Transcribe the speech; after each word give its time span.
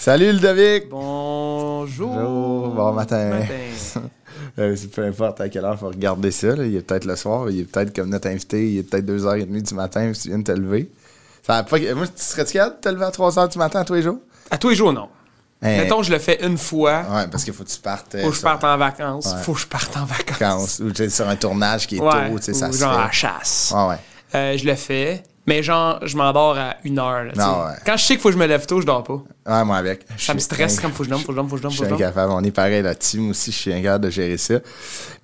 Salut 0.00 0.32
Ludovic! 0.32 0.88
Bonjour. 0.88 2.08
Bonjour, 2.14 2.68
bon 2.70 2.92
matin. 2.92 3.28
Matin. 3.40 4.08
Euh, 4.58 4.74
c'est 4.74 4.90
peu 4.90 5.04
importe 5.04 5.42
à 5.42 5.50
quelle 5.50 5.64
heure 5.66 5.74
il 5.74 5.78
faut 5.78 5.88
regarder 5.88 6.30
ça. 6.30 6.56
là. 6.56 6.64
Il 6.64 6.74
est 6.74 6.80
peut-être 6.80 7.04
le 7.04 7.16
soir, 7.16 7.50
il 7.50 7.60
est 7.60 7.64
peut-être 7.64 7.94
comme 7.94 8.08
notre 8.08 8.28
invité, 8.28 8.66
il 8.72 8.78
est 8.78 8.82
peut-être 8.82 9.04
2h30 9.04 9.60
du 9.68 9.74
matin 9.74 10.10
si 10.14 10.22
tu 10.22 10.28
viens 10.28 10.38
de 10.38 10.44
te 10.44 10.52
lever. 10.52 10.90
Ça 11.46 11.62
pas... 11.62 11.78
Moi, 11.94 12.06
tu 12.06 12.12
serais-tu 12.16 12.54
capable 12.54 12.76
de 12.76 12.80
te 12.80 12.88
lever 12.88 13.04
à 13.04 13.10
3h 13.10 13.52
du 13.52 13.58
matin 13.58 13.84
tous 13.84 13.92
les 13.94 14.02
jours? 14.02 14.18
À 14.50 14.56
tous 14.56 14.70
les 14.70 14.74
jours, 14.74 14.92
non. 14.94 15.08
Mettons, 15.60 16.02
je 16.02 16.10
le 16.10 16.18
fais 16.18 16.42
une 16.46 16.56
fois. 16.56 17.02
Ouais, 17.10 17.28
parce 17.30 17.44
qu'il 17.44 17.52
faut 17.52 17.64
que 17.64 17.68
tu 17.68 17.78
partes. 17.80 18.14
euh, 18.14 18.22
Faut 18.22 18.28
que 18.30 18.34
je 18.34 18.38
sur 18.40 18.48
parte 18.48 18.64
en 18.64 18.78
vacances. 18.78 19.26
Ouais. 19.26 19.42
Faut 19.42 19.52
que 19.52 19.60
je 19.60 19.66
parte 19.66 19.94
en 19.98 20.06
vacances. 20.06 20.80
ou 20.80 20.90
sur 21.10 21.28
un 21.28 21.36
tournage 21.36 21.86
qui 21.86 21.98
est 21.98 22.00
Ouais, 22.00 22.30
tôt, 22.30 22.38
tu 22.38 22.44
sais, 22.46 22.54
ça 22.54 22.70
ou 22.70 22.72
se 22.72 22.78
genre 22.78 22.92
à 22.98 23.04
la 23.04 23.10
chasse. 23.10 23.70
Ah 23.76 23.88
ouais. 23.88 23.96
Euh, 24.34 24.56
je 24.56 24.64
le 24.64 24.74
fais. 24.76 25.22
Mais 25.46 25.62
genre, 25.62 25.98
je 26.06 26.16
m'endors 26.16 26.56
à 26.58 26.76
une 26.84 26.98
heure. 26.98 27.24
là. 27.24 27.32
Ah 27.38 27.66
ouais. 27.70 27.76
Quand 27.84 27.96
je 27.96 28.04
sais 28.04 28.14
qu'il 28.14 28.20
faut 28.20 28.28
que 28.28 28.34
je 28.34 28.38
me 28.38 28.46
lève 28.46 28.66
tôt, 28.66 28.80
je 28.80 28.86
dors 28.86 29.02
pas. 29.02 29.14
Ouais, 29.46 29.64
moi 29.64 29.76
avec. 29.78 30.02
Ça 30.18 30.34
me 30.34 30.38
stresse 30.38 30.78
comme 30.78 30.92
faut 30.92 30.98
que 30.98 31.04
je 31.04 31.10
dorme, 31.10 31.22
faut 31.22 31.28
que 31.28 31.32
je 31.32 31.36
dorme, 31.36 31.48
faut 31.48 31.54
que 31.56 31.60
je 31.60 31.62
dorme, 31.62 31.74
Je 31.74 31.84
suis 31.84 31.92
incapable. 31.94 32.32
On 32.32 32.44
est 32.44 32.50
pareil 32.50 32.82
là-dessus. 32.82 33.18
Moi 33.18 33.30
aussi, 33.30 33.50
je 33.50 33.56
suis 33.56 33.72
incapable 33.72 34.04
de 34.04 34.10
gérer 34.10 34.36
ça. 34.36 34.54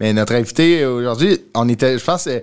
Mais 0.00 0.12
notre 0.12 0.34
invité 0.34 0.84
aujourd'hui, 0.86 1.38
on 1.54 1.68
était, 1.68 1.98
je 1.98 2.04
pense, 2.04 2.26
euh, 2.28 2.40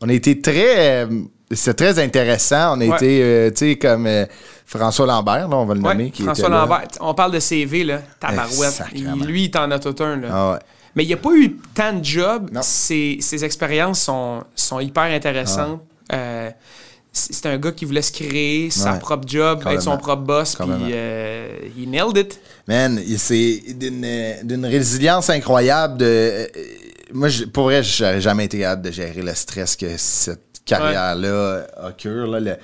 on 0.00 0.08
a 0.08 0.12
été 0.12 0.40
très, 0.40 1.04
euh, 1.04 1.06
c'est 1.50 1.74
très 1.74 1.98
intéressant. 1.98 2.76
On 2.78 2.80
a 2.80 2.86
Ouais. 2.86 2.96
été, 2.96 3.20
euh, 3.22 3.50
tu 3.50 3.56
sais, 3.72 3.76
comme 3.76 4.06
euh, 4.06 4.24
François 4.64 5.06
Lambert, 5.06 5.48
là, 5.48 5.56
on 5.56 5.66
va 5.66 5.74
le 5.74 5.80
nommer, 5.80 6.10
qui 6.10 6.22
François 6.22 6.44
était 6.46 6.52
là. 6.54 6.60
Lambert, 6.60 6.88
on 7.00 7.14
parle 7.14 7.32
de 7.32 7.40
CV, 7.40 7.82
là. 7.84 8.00
Tabarouette. 8.20 8.82
Il- 8.94 9.10
lui, 9.26 9.44
il 9.44 9.50
t'en 9.50 9.70
a 9.72 9.78
tout 9.80 10.02
un, 10.02 10.16
là. 10.18 10.28
Ah 10.30 10.52
ouais. 10.52 10.58
Mais 10.94 11.02
il 11.04 11.08
n'y 11.08 11.14
a 11.14 11.18
pas 11.18 11.32
eu 11.34 11.56
tant 11.74 11.92
de 11.92 12.04
jobs. 12.04 12.48
Ses, 12.62 13.18
ses 13.20 13.44
expériences 13.44 14.00
sont, 14.02 14.44
sont 14.54 14.78
hyper 14.80 15.04
intéressantes. 15.04 15.80
Ah. 16.10 16.14
Euh, 16.14 16.50
c'est 17.30 17.46
un 17.46 17.58
gars 17.58 17.72
qui 17.72 17.84
voulait 17.84 18.02
se 18.02 18.12
créer 18.12 18.70
sa 18.70 18.92
Ouais. 18.92 18.98
propre 18.98 19.26
job, 19.26 19.62
être 19.70 19.82
son 19.82 19.96
propre 19.98 20.22
boss, 20.22 20.54
puis 20.56 20.66
euh, 20.92 21.48
he 21.76 21.86
nailed 21.86 22.16
it. 22.16 22.40
Man, 22.66 23.00
c'est 23.16 23.62
d'une 23.74 24.66
résilience 24.66 25.30
incroyable. 25.30 25.98
De, 25.98 26.04
euh, 26.06 26.46
moi, 27.12 27.28
je- 27.28 27.44
pour 27.44 27.64
vrai, 27.64 27.82
j'aurais 27.82 28.20
jamais 28.20 28.44
été 28.46 28.58
capable 28.60 28.82
de 28.82 28.90
gérer 28.90 29.22
le 29.22 29.34
stress 29.34 29.74
que 29.76 29.96
cette 29.96 30.40
carrière-là 30.64 31.66
occure. 31.88 32.26
Là, 32.26 32.40
le- 32.40 32.56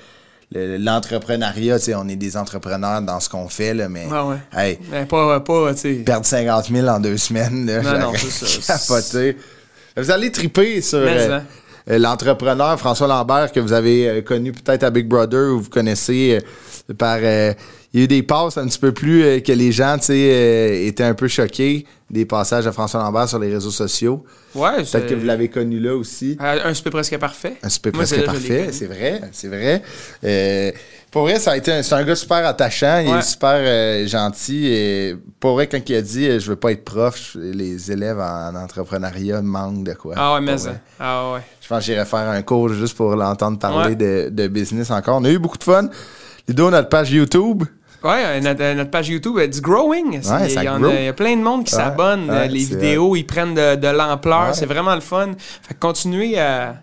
le- 0.51 0.77
L'entrepreneuriat, 0.77 1.77
on 1.97 2.07
est 2.07 2.15
des 2.15 2.37
entrepreneurs 2.37 3.01
dans 3.01 3.19
ce 3.19 3.27
qu'on 3.29 3.49
fait, 3.49 3.73
là, 3.73 3.89
mais 3.89 4.05
Ouais, 4.05 4.19
ouais. 4.21 4.37
hey, 4.55 4.79
Mais 4.91 5.05
pas, 5.05 5.39
pas 5.39 5.73
perdre 6.05 6.25
50 6.25 6.67
000 6.71 6.87
en 6.87 6.99
deux 6.99 7.17
semaines, 7.17 7.65
là, 7.65 7.81
Non, 7.81 8.11
non, 8.11 8.13
ça. 8.15 8.77
capoté. 8.77 9.37
Vous 9.97 10.11
allez 10.11 10.31
triper 10.31 10.81
sur 10.81 10.99
Mais, 10.99 11.17
euh, 11.17 11.37
hein. 11.37 11.43
euh, 11.43 11.64
l'entrepreneur 11.87 12.79
François 12.79 13.07
Lambert 13.07 13.51
que 13.51 13.59
vous 13.59 13.73
avez 13.73 14.09
euh, 14.09 14.21
connu 14.21 14.51
peut-être 14.51 14.83
à 14.83 14.89
Big 14.89 15.07
Brother 15.07 15.53
ou 15.53 15.61
vous 15.61 15.69
connaissez 15.69 16.39
euh, 16.89 16.93
par... 16.93 17.19
il 17.95 17.99
y 17.99 18.01
a 18.01 18.03
eu 18.03 18.07
des 18.09 18.23
passes 18.23 18.57
un 18.57 18.67
petit 18.67 18.77
peu 18.77 18.91
plus 18.91 19.23
euh, 19.23 19.39
que 19.39 19.53
les 19.53 19.71
gens, 19.71 19.97
tu 19.97 20.07
sais, 20.07 20.29
euh, 20.31 20.85
étaient 20.85 21.03
un 21.05 21.13
peu 21.13 21.29
choqués 21.29 21.85
des 22.11 22.25
passages 22.25 22.65
de 22.65 22.71
François 22.71 22.99
Lambert 23.01 23.29
sur 23.29 23.39
les 23.39 23.51
réseaux 23.51 23.71
sociaux. 23.71 24.25
Ouais, 24.53 24.83
Peut-être 24.83 25.07
que 25.07 25.15
vous 25.15 25.25
l'avez 25.25 25.47
connu 25.47 25.79
là 25.79 25.95
aussi. 25.95 26.37
Euh, 26.41 26.59
Un 26.65 26.73
super 26.73 26.91
presque 26.91 27.17
parfait. 27.17 27.53
Un 27.63 27.69
super 27.69 27.93
presque 27.93 28.17
là 28.17 28.23
parfait, 28.23 28.67
c'est 28.71 28.85
vrai, 28.87 29.21
c'est 29.31 29.47
vrai. 29.47 29.81
Euh, 30.25 30.71
pour 31.09 31.21
vrai, 31.23 31.39
ça 31.39 31.51
a 31.51 31.57
été 31.57 31.71
un, 31.71 31.81
c'est 31.83 31.95
un 31.95 32.03
gars 32.03 32.15
super 32.15 32.45
attachant, 32.45 32.99
il 32.99 33.09
Ouais. 33.11 33.19
est 33.19 33.21
super 33.21 34.07
gentil. 34.07 34.67
Et 34.67 35.15
pour 35.39 35.53
vrai, 35.53 35.67
quand 35.67 35.79
il 35.89 35.95
a 35.95 36.01
dit 36.01 36.39
je 36.39 36.49
veux 36.49 36.55
pas 36.57 36.73
être 36.73 36.83
prof, 36.83 37.37
les 37.39 37.91
élèves 37.91 38.19
en, 38.19 38.53
entrepreneuriat 38.55 39.41
manquent 39.41 39.85
de 39.85 39.93
quoi. 39.93 40.15
Ah 40.17 40.33
ouais, 40.35 40.41
mais 40.41 40.57
ça. 40.57 40.75
Ah 40.99 41.31
ouais. 41.33 41.39
Je 41.61 41.67
pense 41.69 41.79
que 41.79 41.85
j'irai 41.85 42.03
faire 42.05 42.19
un 42.29 42.41
cours 42.41 42.69
juste 42.73 42.95
pour 42.97 43.15
l'entendre 43.15 43.57
parler 43.57 43.95
Ouais. 43.95 43.95
de, 43.95 44.29
de 44.31 44.47
business 44.49 44.91
encore. 44.91 45.17
On 45.21 45.23
a 45.23 45.29
eu 45.31 45.39
beaucoup 45.39 45.57
de 45.57 45.63
fun. 45.63 45.89
Ludo, 46.47 46.69
notre 46.69 46.89
page 46.89 47.11
YouTube. 47.11 47.63
Ouais, 48.05 48.23
euh, 48.23 48.39
notre, 48.39 48.61
euh, 48.61 48.75
notre 48.75 48.91
page 48.91 49.09
YouTube, 49.09 49.39
it's 49.39 49.59
growing. 49.59 50.19
Ouais, 50.23 50.53
il, 50.53 50.61
y 50.61 50.65
grow. 50.65 50.85
a, 50.85 50.93
il 50.93 51.05
y 51.05 51.07
a 51.07 51.13
plein 51.13 51.35
de 51.35 51.41
monde 51.41 51.63
qui 51.63 51.71
s'abonne. 51.71 52.29
ouais, 52.29 52.37
euh, 52.37 52.45
les 52.45 52.63
vidéos, 52.63 53.15
ils 53.15 53.25
prennent 53.25 53.55
de, 53.55 53.75
de 53.75 53.87
l'ampleur. 53.87 54.53
C'est 54.53 54.67
vraiment 54.67 54.93
le 54.93 55.01
fun. 55.01 55.31
Fait 55.63 55.73
que 55.73 55.79
continuez 55.79 56.39
à 56.39 56.75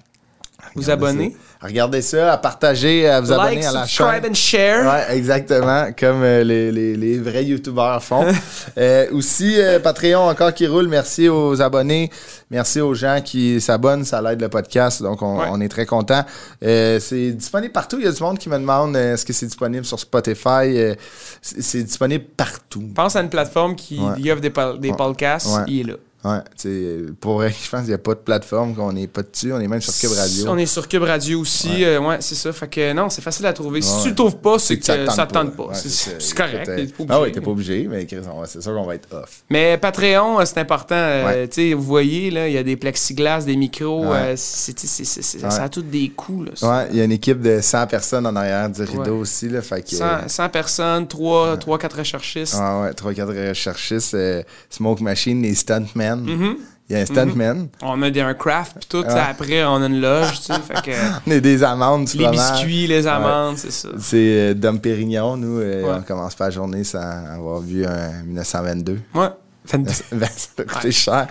vous 0.75 0.91
abonner. 0.91 1.37
À 1.63 1.67
regarder 1.69 2.03
ça, 2.03 2.33
à 2.33 2.39
partager, 2.39 3.09
à 3.09 3.21
vous 3.21 3.31
abonner 3.31 3.55
Like, 3.57 3.65
à 3.67 3.73
la 3.73 3.87
subscribe 3.87 4.23
chaîne. 4.23 4.31
and 4.31 4.35
share. 4.35 4.85
Ouais, 5.09 5.17
exactement, 5.17 5.87
comme 5.97 6.23
euh, 6.25 6.43
les, 6.43 6.73
les, 6.73 6.97
les 6.97 7.19
vrais 7.21 7.45
youtubeurs 7.45 8.03
font. 8.03 8.27
Euh, 8.79 9.07
aussi, 9.13 9.61
euh, 9.61 9.79
Patreon 9.81 10.29
encore 10.29 10.55
qui 10.55 10.67
roule. 10.67 10.89
Merci 10.89 11.29
aux 11.29 11.61
abonnés. 11.61 12.11
Merci 12.51 12.81
aux 12.81 12.95
gens 12.95 13.21
qui 13.23 13.61
s'abonnent. 13.61 14.05
Ça 14.05 14.23
l'aide 14.23 14.41
le 14.41 14.49
podcast. 14.49 15.03
Donc, 15.03 15.21
on, 15.23 15.39
Ouais. 15.39 15.47
on 15.51 15.61
est 15.61 15.69
très 15.69 15.85
contents. 15.87 16.25
Euh, 16.65 16.99
c'est 16.99 17.33
disponible 17.33 17.73
partout. 17.73 17.99
Il 17.99 18.05
y 18.07 18.09
a 18.09 18.13
du 18.13 18.23
monde 18.23 18.39
qui 18.39 18.49
me 18.49 18.59
demande 18.59 18.97
euh, 18.97 19.15
est-ce 19.15 19.27
que 19.27 19.33
c'est 19.33 19.47
disponible 19.47 19.85
sur 19.85 19.99
Spotify? 20.01 20.49
Euh, 20.79 20.95
c'est 21.43 21.83
disponible 21.83 22.25
partout. 22.37 22.89
Pense 22.95 23.15
à 23.17 23.21
une 23.21 23.29
plateforme 23.31 23.77
qui 23.77 23.99
Ouais. 24.01 24.33
offre 24.33 24.41
des, 24.41 24.51
des 24.81 24.91
Ouais. 24.91 24.97
podcasts. 24.97 25.49
Il 25.67 25.81
est 25.81 25.85
là. 25.93 25.95
Ouais, 26.25 26.39
tu 26.57 26.63
sais, 26.69 27.13
pour 27.21 27.35
vrai, 27.35 27.51
je 27.65 27.69
pense 27.69 27.81
qu'il 27.81 27.89
n'y 27.89 27.95
a 27.95 27.99
pas 27.99 28.15
de 28.15 28.21
plateforme 28.21 28.75
qu'on 28.77 28.93
n'est 28.93 29.09
pas 29.09 29.23
dessus. 29.23 29.53
On 29.53 29.59
est 29.61 29.67
même 29.67 29.81
sur 29.81 29.93
Cube 29.95 30.17
Radio. 30.17 30.45
On 30.49 30.57
est 30.57 30.67
sur 30.67 30.87
Cube 30.87 31.03
Radio 31.03 31.41
aussi. 31.41 31.85
euh, 31.85 31.99
Ouais, 32.01 32.19
c'est 32.21 32.35
ça. 32.37 32.53
Fait 32.53 32.69
que 32.69 32.93
non, 32.93 33.11
c'est 33.11 33.23
facile 33.23 33.47
à 33.47 33.53
trouver. 33.53 33.83
Si 33.83 34.03
tu 34.03 34.09
le 34.11 34.15
trouves 34.15 34.37
pas, 34.37 34.59
c'est 34.59 34.79
que 34.79 34.85
ça 34.85 35.27
te 35.27 35.33
tente 35.33 35.57
pas. 35.57 35.75
C'est- 35.75 36.35
correct. 36.35 36.65
T'es 36.67 36.83
euh, 36.83 37.07
Ah 37.09 37.21
oui, 37.21 37.33
t'es 37.33 37.41
pas 37.41 37.51
obligé, 37.51 37.89
mais 37.91 38.07
c'est 38.47 38.63
sûr 38.63 38.75
qu'on 38.75 38.85
va 38.87 38.95
être 38.95 39.09
off. 39.13 39.43
Mais 39.51 39.77
Patreon, 39.79 40.41
euh, 40.41 40.45
c'est 40.45 40.59
important. 40.59 40.95
euh, 40.95 41.27
Ouais. 41.27 41.49
tu 41.49 41.55
sais, 41.71 41.75
vous 41.75 41.83
voyez, 41.83 42.31
là, 42.31 42.47
il 42.49 42.55
y 42.55 42.59
a 42.59 42.63
des 42.63 42.77
plexiglas, 42.77 43.43
des 43.43 43.57
micros. 43.57 44.05
Euh. 44.13 44.37
Ça 44.37 45.65
a 45.65 45.69
tous 45.69 45.83
des 45.83 46.09
coûts. 46.11 46.45
Là. 46.45 46.53
Ouais, 46.63 46.89
il 46.93 46.97
y 46.99 47.01
a 47.01 47.05
une 47.05 47.13
équipe 47.13 47.41
de 47.41 47.61
100 47.61 47.87
personnes 47.87 48.27
en 48.27 48.37
arrière 48.37 48.71
du 48.71 48.83
rideau 48.83 49.19
aussi. 49.19 49.49
Là, 49.49 49.63
fait 49.63 49.83
que, 49.83 49.97
100, 49.97 50.29
100 50.29 50.49
personnes, 50.49 51.07
3, 51.09 51.59
4 51.79 51.99
recherchistes. 51.99 52.57
Ah 52.59 52.83
ouais, 52.83 52.93
3-4 52.93 53.49
recherchistes, 53.49 54.15
euh, 54.15 54.43
Smoke 54.71 55.03
Machine, 55.03 55.43
les 55.43 55.55
Stuntmen. 55.55 56.12
Mm-hmm. 56.21 56.57
Il 56.91 56.97
y 56.97 56.99
a 56.99 57.03
un 57.03 57.07
Stuntman. 57.07 57.69
On 57.81 58.03
a 58.03 58.11
des, 58.11 58.21
un 58.21 58.35
craft, 58.35 58.77
puis 58.81 58.89
tout. 58.89 59.05
Après, 59.09 59.65
on 59.65 59.77
a 59.83 59.87
une 59.87 60.01
loge. 60.01 60.41
tu 60.41 60.47
sais, 60.53 60.61
fait 60.61 60.83
que, 60.83 60.91
On 61.27 61.31
a 61.31 61.41
des 61.41 61.63
amandes, 61.63 62.09
les 62.15 62.25
fromage. 62.25 62.53
biscuits, 62.53 62.87
les 62.87 63.07
amandes, 63.07 63.57
c'est 63.57 63.73
ça. 63.73 63.89
C'est 63.99 64.17
euh, 64.19 64.55
Dom 64.55 64.79
Pérignon, 64.79 65.37
nous. 65.39 65.59
euh, 65.61 65.83
Ouais. 65.85 65.97
On 65.99 66.03
commence 66.03 66.35
pas 66.35 66.47
la 66.47 66.51
journée 66.51 66.85
sans 66.85 66.99
avoir 67.01 67.61
vu 67.61 67.87
un 67.87 68.23
1922. 68.25 68.99
Ouais. 69.15 69.29
Ben, 70.13 70.27
ça 70.27 70.65
coûté 70.65 70.91
cher. 70.93 71.27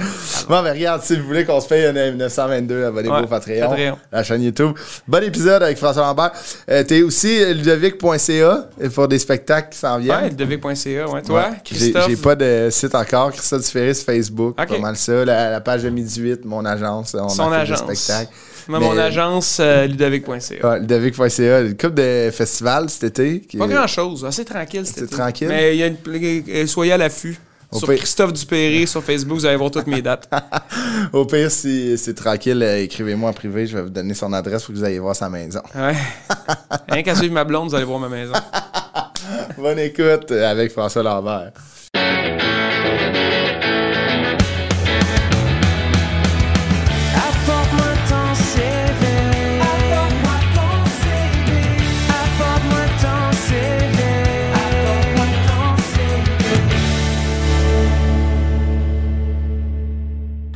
Bon, 0.47 0.61
mais 0.61 0.71
regarde, 0.71 1.03
si 1.03 1.15
vous 1.17 1.27
voulez 1.27 1.45
qu'on 1.45 1.59
se 1.59 1.67
paye 1.67 1.85
un 1.85 1.91
1922, 1.93 2.85
abonnez-vous 2.85 3.13
Ouais, 3.13 3.21
au 3.23 3.27
Patreon, 3.27 3.69
Patreon. 3.69 3.97
la 4.11 4.23
chaîne 4.23 4.41
YouTube. 4.43 4.71
Bon 5.07 5.23
épisode 5.23 5.61
avec 5.63 5.77
François 5.77 6.03
Lambert. 6.03 6.31
Euh, 6.69 6.83
T'es 6.83 7.01
aussi 7.03 7.43
euh, 7.43 7.53
ludovic.ca 7.53 8.69
pour 8.95 9.07
des 9.07 9.19
spectacles 9.19 9.69
qui 9.73 9.77
s'en 9.79 9.97
viennent. 9.99 10.23
Ouais, 10.23 10.29
dev.ca. 10.29 11.07
Ouais. 11.09 11.21
Toi, 11.21 11.39
Ouais. 11.49 11.57
Christophe? 11.63 12.07
J'ai 12.09 12.15
pas 12.15 12.35
de 12.35 12.69
site 12.71 12.95
encore. 12.95 13.31
Christophe 13.31 13.61
Duféré 13.63 13.93
sur 13.93 14.05
Facebook. 14.05 14.55
Ok. 14.59 14.67
Pas 14.69 14.79
mal 14.79 14.95
ça. 14.95 15.25
La, 15.25 15.51
la 15.51 15.61
page 15.61 15.83
de 15.83 15.89
Midi 15.89 16.21
8, 16.21 16.45
mon 16.45 16.63
agence. 16.65 17.15
On 17.19 17.27
Son 17.29 17.51
a 17.51 17.55
fait 17.57 17.61
agence. 17.61 17.85
des 17.85 17.95
spectacles. 17.95 18.31
Moi, 18.67 18.79
Mais- 18.79 18.85
mon 18.85 18.97
agence, 18.97 19.57
euh, 19.59 19.87
ludovic.ca. 19.87 20.69
Ouais, 20.69 20.79
ludovic.ca. 20.79 21.61
Une 21.61 21.71
couple 21.77 21.95
de 21.95 22.29
festivals 22.31 22.89
cet 22.89 23.03
été. 23.19 23.41
qui- 23.41 23.57
Pas 23.57 23.67
grand 23.67 23.87
chose, 23.87 24.23
assez 24.23 24.45
tranquille. 24.45 24.83
C'est 24.85 24.99
c'était 25.01 25.15
tranquille? 25.17 25.47
Mais 25.49 25.75
il 25.75 25.79
y 25.79 25.83
a 25.83 25.87
une, 25.87 25.97
euh, 26.49 26.65
soyez 26.67 26.93
à 26.93 26.97
l'affût. 26.97 27.37
Au 27.71 27.79
Sur 27.79 27.87
pire- 27.87 27.97
Christophe 27.99 28.33
Dupéré 28.33 28.85
sur 28.87 29.03
Facebook, 29.03 29.37
vous 29.37 29.45
allez 29.45 29.55
voir 29.57 29.71
toutes 29.71 29.87
mes 29.87 30.01
dates. 30.01 30.29
Au 31.13 31.25
pire, 31.25 31.49
si 31.49 31.97
c'est 31.97 32.13
tranquille, 32.13 32.61
euh, 32.61 32.83
écrivez-moi 32.83 33.29
en 33.29 33.33
privé. 33.33 33.65
Je 33.65 33.77
vais 33.77 33.83
vous 33.83 33.89
donner 33.89 34.13
son 34.13 34.31
adresse 34.33 34.63
pour 34.63 34.73
que 34.73 34.79
vous 34.79 34.85
ayez 34.85 34.99
voir 34.99 35.15
sa 35.15 35.29
maison. 35.29 35.61
Ouais. 35.73 35.95
Rien 36.89 37.03
qu'à 37.03 37.15
suivre 37.15 37.33
ma 37.33 37.43
blonde, 37.45 37.69
vous 37.69 37.75
allez 37.75 37.85
voir 37.85 37.99
ma 37.99 38.09
maison. 38.09 38.33
Bonne 39.57 39.79
écoute 39.79 40.31
euh, 40.31 40.49
avec 40.51 40.71
François 40.71 41.03
Lambert. 41.03 41.51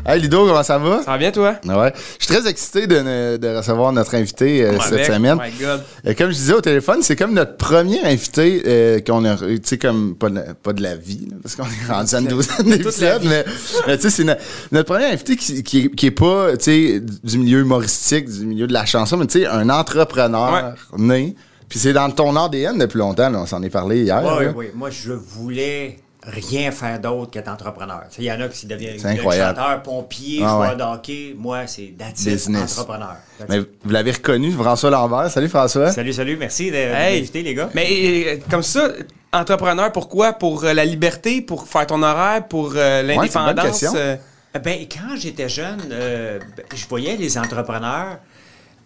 Hey 0.08 0.22
Ludo, 0.22 0.46
comment 0.46 0.62
ça 0.62 0.78
va? 0.78 1.02
Ça 1.02 1.12
va 1.12 1.18
bien, 1.18 1.32
toi? 1.32 1.56
Ouais. 1.66 1.92
Je 2.20 2.26
suis 2.26 2.36
très 2.36 2.48
excité 2.48 2.86
de, 2.86 3.00
ne- 3.00 3.38
de 3.38 3.48
recevoir 3.58 3.92
notre 3.92 4.14
invité 4.14 4.64
euh, 4.64 4.78
cette 4.80 4.94
avec. 4.94 5.06
semaine. 5.08 5.38
Oh 5.40 5.44
my 5.44 5.52
God. 5.60 5.82
Euh, 6.06 6.14
comme 6.16 6.28
je 6.30 6.36
disais 6.36 6.54
au 6.54 6.62
téléphone, 6.62 7.00
c'est 7.02 7.16
comme 7.16 7.34
notre 7.34 7.58
premier 7.58 8.04
invité 8.06 8.62
euh, 8.68 9.00
qu'on 9.00 9.26
a, 9.26 9.36
tu 9.36 9.60
sais, 9.64 9.80
comme 9.80 10.16
pas 10.16 10.30
de, 10.30 10.42
pas 10.62 10.74
de 10.74 10.84
la 10.84 10.96
vie, 10.96 11.28
là, 11.32 11.38
parce 11.42 11.56
qu'on 11.56 11.64
est 11.64 11.92
rendu 11.92 12.14
à 12.14 12.20
une 12.20 12.28
douzaine 12.30 12.68
d'épisodes, 12.70 13.24
mais, 13.26 13.44
mais 13.88 13.96
tu 13.98 14.04
sais, 14.04 14.10
c'est 14.12 14.24
no- 14.26 14.34
notre 14.72 14.94
premier 14.94 15.06
invité 15.06 15.36
qui, 15.38 15.64
qui, 15.64 15.90
qui 15.90 16.06
est 16.06 16.12
pas, 16.12 16.56
tu 16.56 16.64
sais, 16.66 17.02
du 17.24 17.38
milieu 17.40 17.62
humoristique, 17.62 18.30
du 18.30 18.46
milieu 18.46 18.68
de 18.68 18.74
la 18.74 18.86
chanson, 18.86 19.18
mais 19.18 19.26
tu 19.26 19.40
sais, 19.40 19.48
un 19.48 19.70
entrepreneur 19.72 20.76
né. 21.00 21.36
Puis 21.68 21.80
c'est 21.80 21.94
dans 21.94 22.12
ton 22.12 22.36
ADN 22.36 22.78
depuis 22.78 23.00
longtemps, 23.00 23.30
là, 23.32 23.40
on 23.42 23.48
s'en 23.48 23.64
est 23.64 23.72
parlé 23.72 24.04
hier. 24.04 24.22
Oui, 24.24 24.46
oui. 24.56 24.66
Moi, 24.76 24.92
je 24.92 25.14
voulais 25.14 25.98
rien 26.26 26.72
faire 26.72 27.00
d'autre 27.00 27.32
qu'être 27.32 27.48
entrepreneur. 27.50 28.04
Il 28.18 28.24
y 28.26 28.32
en 28.32 28.40
a 28.42 28.48
qui 28.48 28.66
deviennent 28.66 29.00
chanteur, 29.00 29.82
pompier, 29.84 30.42
Ah 30.44 30.50
joueur 30.50 30.70
ouais. 30.72 30.76
de 30.76 30.82
hockey. 30.84 31.36
Moi, 31.38 31.68
c'est 31.68 31.94
Business. 31.94 32.78
entrepreneur. 32.78 33.16
Mais 33.50 33.60
vous 33.60 33.90
l'avez 33.92 34.12
reconnu, 34.12 34.52
François 34.52 34.90
Lambert. 34.90 35.30
Salut 35.30 35.50
François. 35.50 35.92
Salut, 35.92 36.14
salut. 36.14 36.38
Merci 36.38 36.72
de 36.72 36.76
Hey. 36.78 37.20
m'inviter, 37.20 37.42
les 37.44 37.54
gars. 37.54 37.70
Mais 37.74 37.88
euh, 37.92 38.38
comme 38.50 38.64
ça, 38.64 38.90
entrepreneur, 39.32 39.92
pourquoi? 39.92 40.34
Pour 40.34 40.64
euh, 40.64 40.74
la 40.74 40.86
liberté, 40.86 41.42
pour 41.42 41.68
faire 41.68 41.86
ton 41.88 42.02
horaire, 42.02 42.48
pour 42.48 42.74
euh, 42.76 43.04
l'indépendance? 43.04 43.86
euh, 43.96 44.16
Ben, 44.64 44.86
quand 44.90 45.16
j'étais 45.18 45.50
jeune, 45.50 45.82
euh, 45.92 46.40
ben, 46.58 46.66
je 46.74 46.86
voyais 46.88 47.18
les 47.18 47.38
entrepreneurs. 47.38 48.18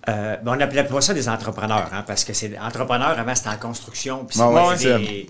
euh, 0.08 0.36
ben, 0.44 0.56
on 0.58 0.60
appelait 0.62 0.84
pas 0.86 1.02
ça 1.02 1.14
des 1.14 1.30
entrepreneurs, 1.30 1.90
hein, 1.94 2.04
parce 2.08 2.24
que 2.24 2.34
c'est 2.34 2.58
entrepreneur 2.60 3.18
avant 3.20 3.36
c'était 3.36 3.50
en 3.50 3.58
construction. 3.58 4.26
puis 4.26 4.40
ouais, 4.40 4.62
c'est 4.78 4.98
des- 4.98 5.30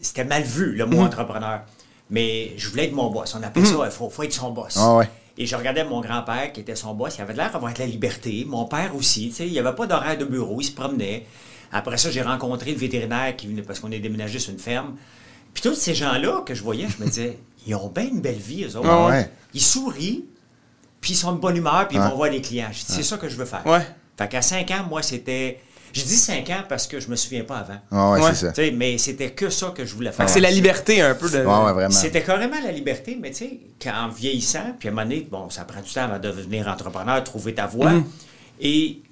c'était 0.00 0.24
mal 0.24 0.42
vu 0.42 0.72
le 0.72 0.86
mot 0.86 1.00
entrepreneur. 1.00 1.62
Mais 2.10 2.52
je 2.56 2.68
voulais 2.68 2.86
être 2.86 2.92
mon 2.92 3.10
boss. 3.10 3.34
On 3.38 3.42
appelait 3.42 3.66
ça, 3.66 3.76
il 3.84 3.90
faut, 3.90 4.08
faut 4.08 4.22
être 4.22 4.32
son 4.32 4.50
boss. 4.50 4.76
Ah 4.78 4.96
ouais. 4.96 5.08
Et 5.36 5.46
je 5.46 5.54
regardais 5.54 5.84
mon 5.84 6.00
grand-père 6.00 6.52
qui 6.52 6.60
était 6.60 6.74
son 6.74 6.94
boss. 6.94 7.16
Il 7.18 7.22
avait 7.22 7.34
l'air 7.34 7.52
d'avoir 7.52 7.72
de 7.72 7.78
la 7.78 7.86
liberté. 7.86 8.44
Mon 8.46 8.64
père 8.64 8.96
aussi. 8.96 9.28
Il 9.40 9.52
n'y 9.52 9.58
avait 9.58 9.74
pas 9.74 9.86
d'horaire 9.86 10.18
de 10.18 10.24
bureau. 10.24 10.60
Il 10.60 10.64
se 10.64 10.72
promenait. 10.72 11.26
Après 11.70 11.96
ça, 11.98 12.10
j'ai 12.10 12.22
rencontré 12.22 12.72
le 12.72 12.78
vétérinaire 12.78 13.36
qui 13.36 13.46
venait 13.46 13.62
parce 13.62 13.78
qu'on 13.78 13.90
est 13.92 14.00
déménagé 14.00 14.38
sur 14.38 14.52
une 14.52 14.58
ferme. 14.58 14.96
Puis 15.52 15.62
tous 15.62 15.74
ces 15.74 15.94
gens-là 15.94 16.42
que 16.44 16.54
je 16.54 16.62
voyais, 16.62 16.86
je 16.88 17.02
me 17.02 17.08
disais, 17.08 17.38
ils 17.66 17.74
ont 17.74 17.88
bien 17.88 18.08
une 18.08 18.20
belle 18.20 18.36
vie, 18.36 18.64
eux 18.64 18.76
autres. 18.76 18.88
Ah 18.88 19.06
ouais. 19.08 19.30
Ils 19.54 19.60
sourient, 19.60 20.24
puis 21.00 21.12
ils 21.12 21.16
sont 21.16 21.32
de 21.32 21.38
bonne 21.38 21.56
humeur, 21.56 21.86
puis 21.88 21.98
ils 21.98 22.02
vont 22.02 22.16
voir 22.16 22.30
les 22.30 22.40
clients. 22.40 22.68
Je 22.72 22.78
dis, 22.78 22.92
c'est 22.92 23.02
ça 23.02 23.16
que 23.18 23.28
je 23.28 23.36
veux 23.36 23.44
faire. 23.44 23.66
Ouais. 23.66 23.86
Fait 24.16 24.28
qu'à 24.28 24.42
5 24.42 24.70
ans, 24.72 24.84
moi, 24.88 25.02
c'était. 25.02 25.60
Je 25.98 26.04
dis 26.04 26.16
5 26.16 26.48
ans 26.50 26.62
parce 26.68 26.86
que 26.86 27.00
je 27.00 27.08
me 27.08 27.16
souviens 27.16 27.44
pas 27.44 27.58
avant. 27.58 27.78
Ah 27.90 28.10
ouais, 28.12 28.20
Ouais. 28.22 28.30
c'est 28.34 28.52
ça. 28.54 28.62
Mais 28.74 28.98
c'était 28.98 29.30
que 29.30 29.50
ça 29.50 29.72
que 29.74 29.84
je 29.84 29.94
voulais 29.94 30.12
faire. 30.12 30.28
C'est 30.28 30.40
la 30.40 30.50
liberté 30.50 31.00
un 31.02 31.14
peu 31.14 31.28
de. 31.28 31.38
Ouais, 31.38 31.64
ouais, 31.64 31.72
vraiment. 31.72 31.90
C'était 31.90 32.22
carrément 32.22 32.60
la 32.64 32.72
liberté, 32.72 33.18
mais 33.20 33.30
tu 33.30 33.36
sais, 33.80 33.90
en 33.90 34.08
vieillissant, 34.08 34.74
puis 34.78 34.88
à 34.88 34.92
un 34.92 34.94
moment 34.94 35.06
donné, 35.08 35.26
bon, 35.30 35.50
ça 35.50 35.64
prend 35.64 35.80
du 35.80 35.90
temps 35.92 36.04
avant 36.04 36.18
de 36.18 36.28
devenir 36.28 36.68
entrepreneur, 36.68 37.22
trouver 37.24 37.54
ta 37.54 37.66
voie. 37.66 37.90
Mm-hmm. 37.92 38.04
Et 38.60 39.02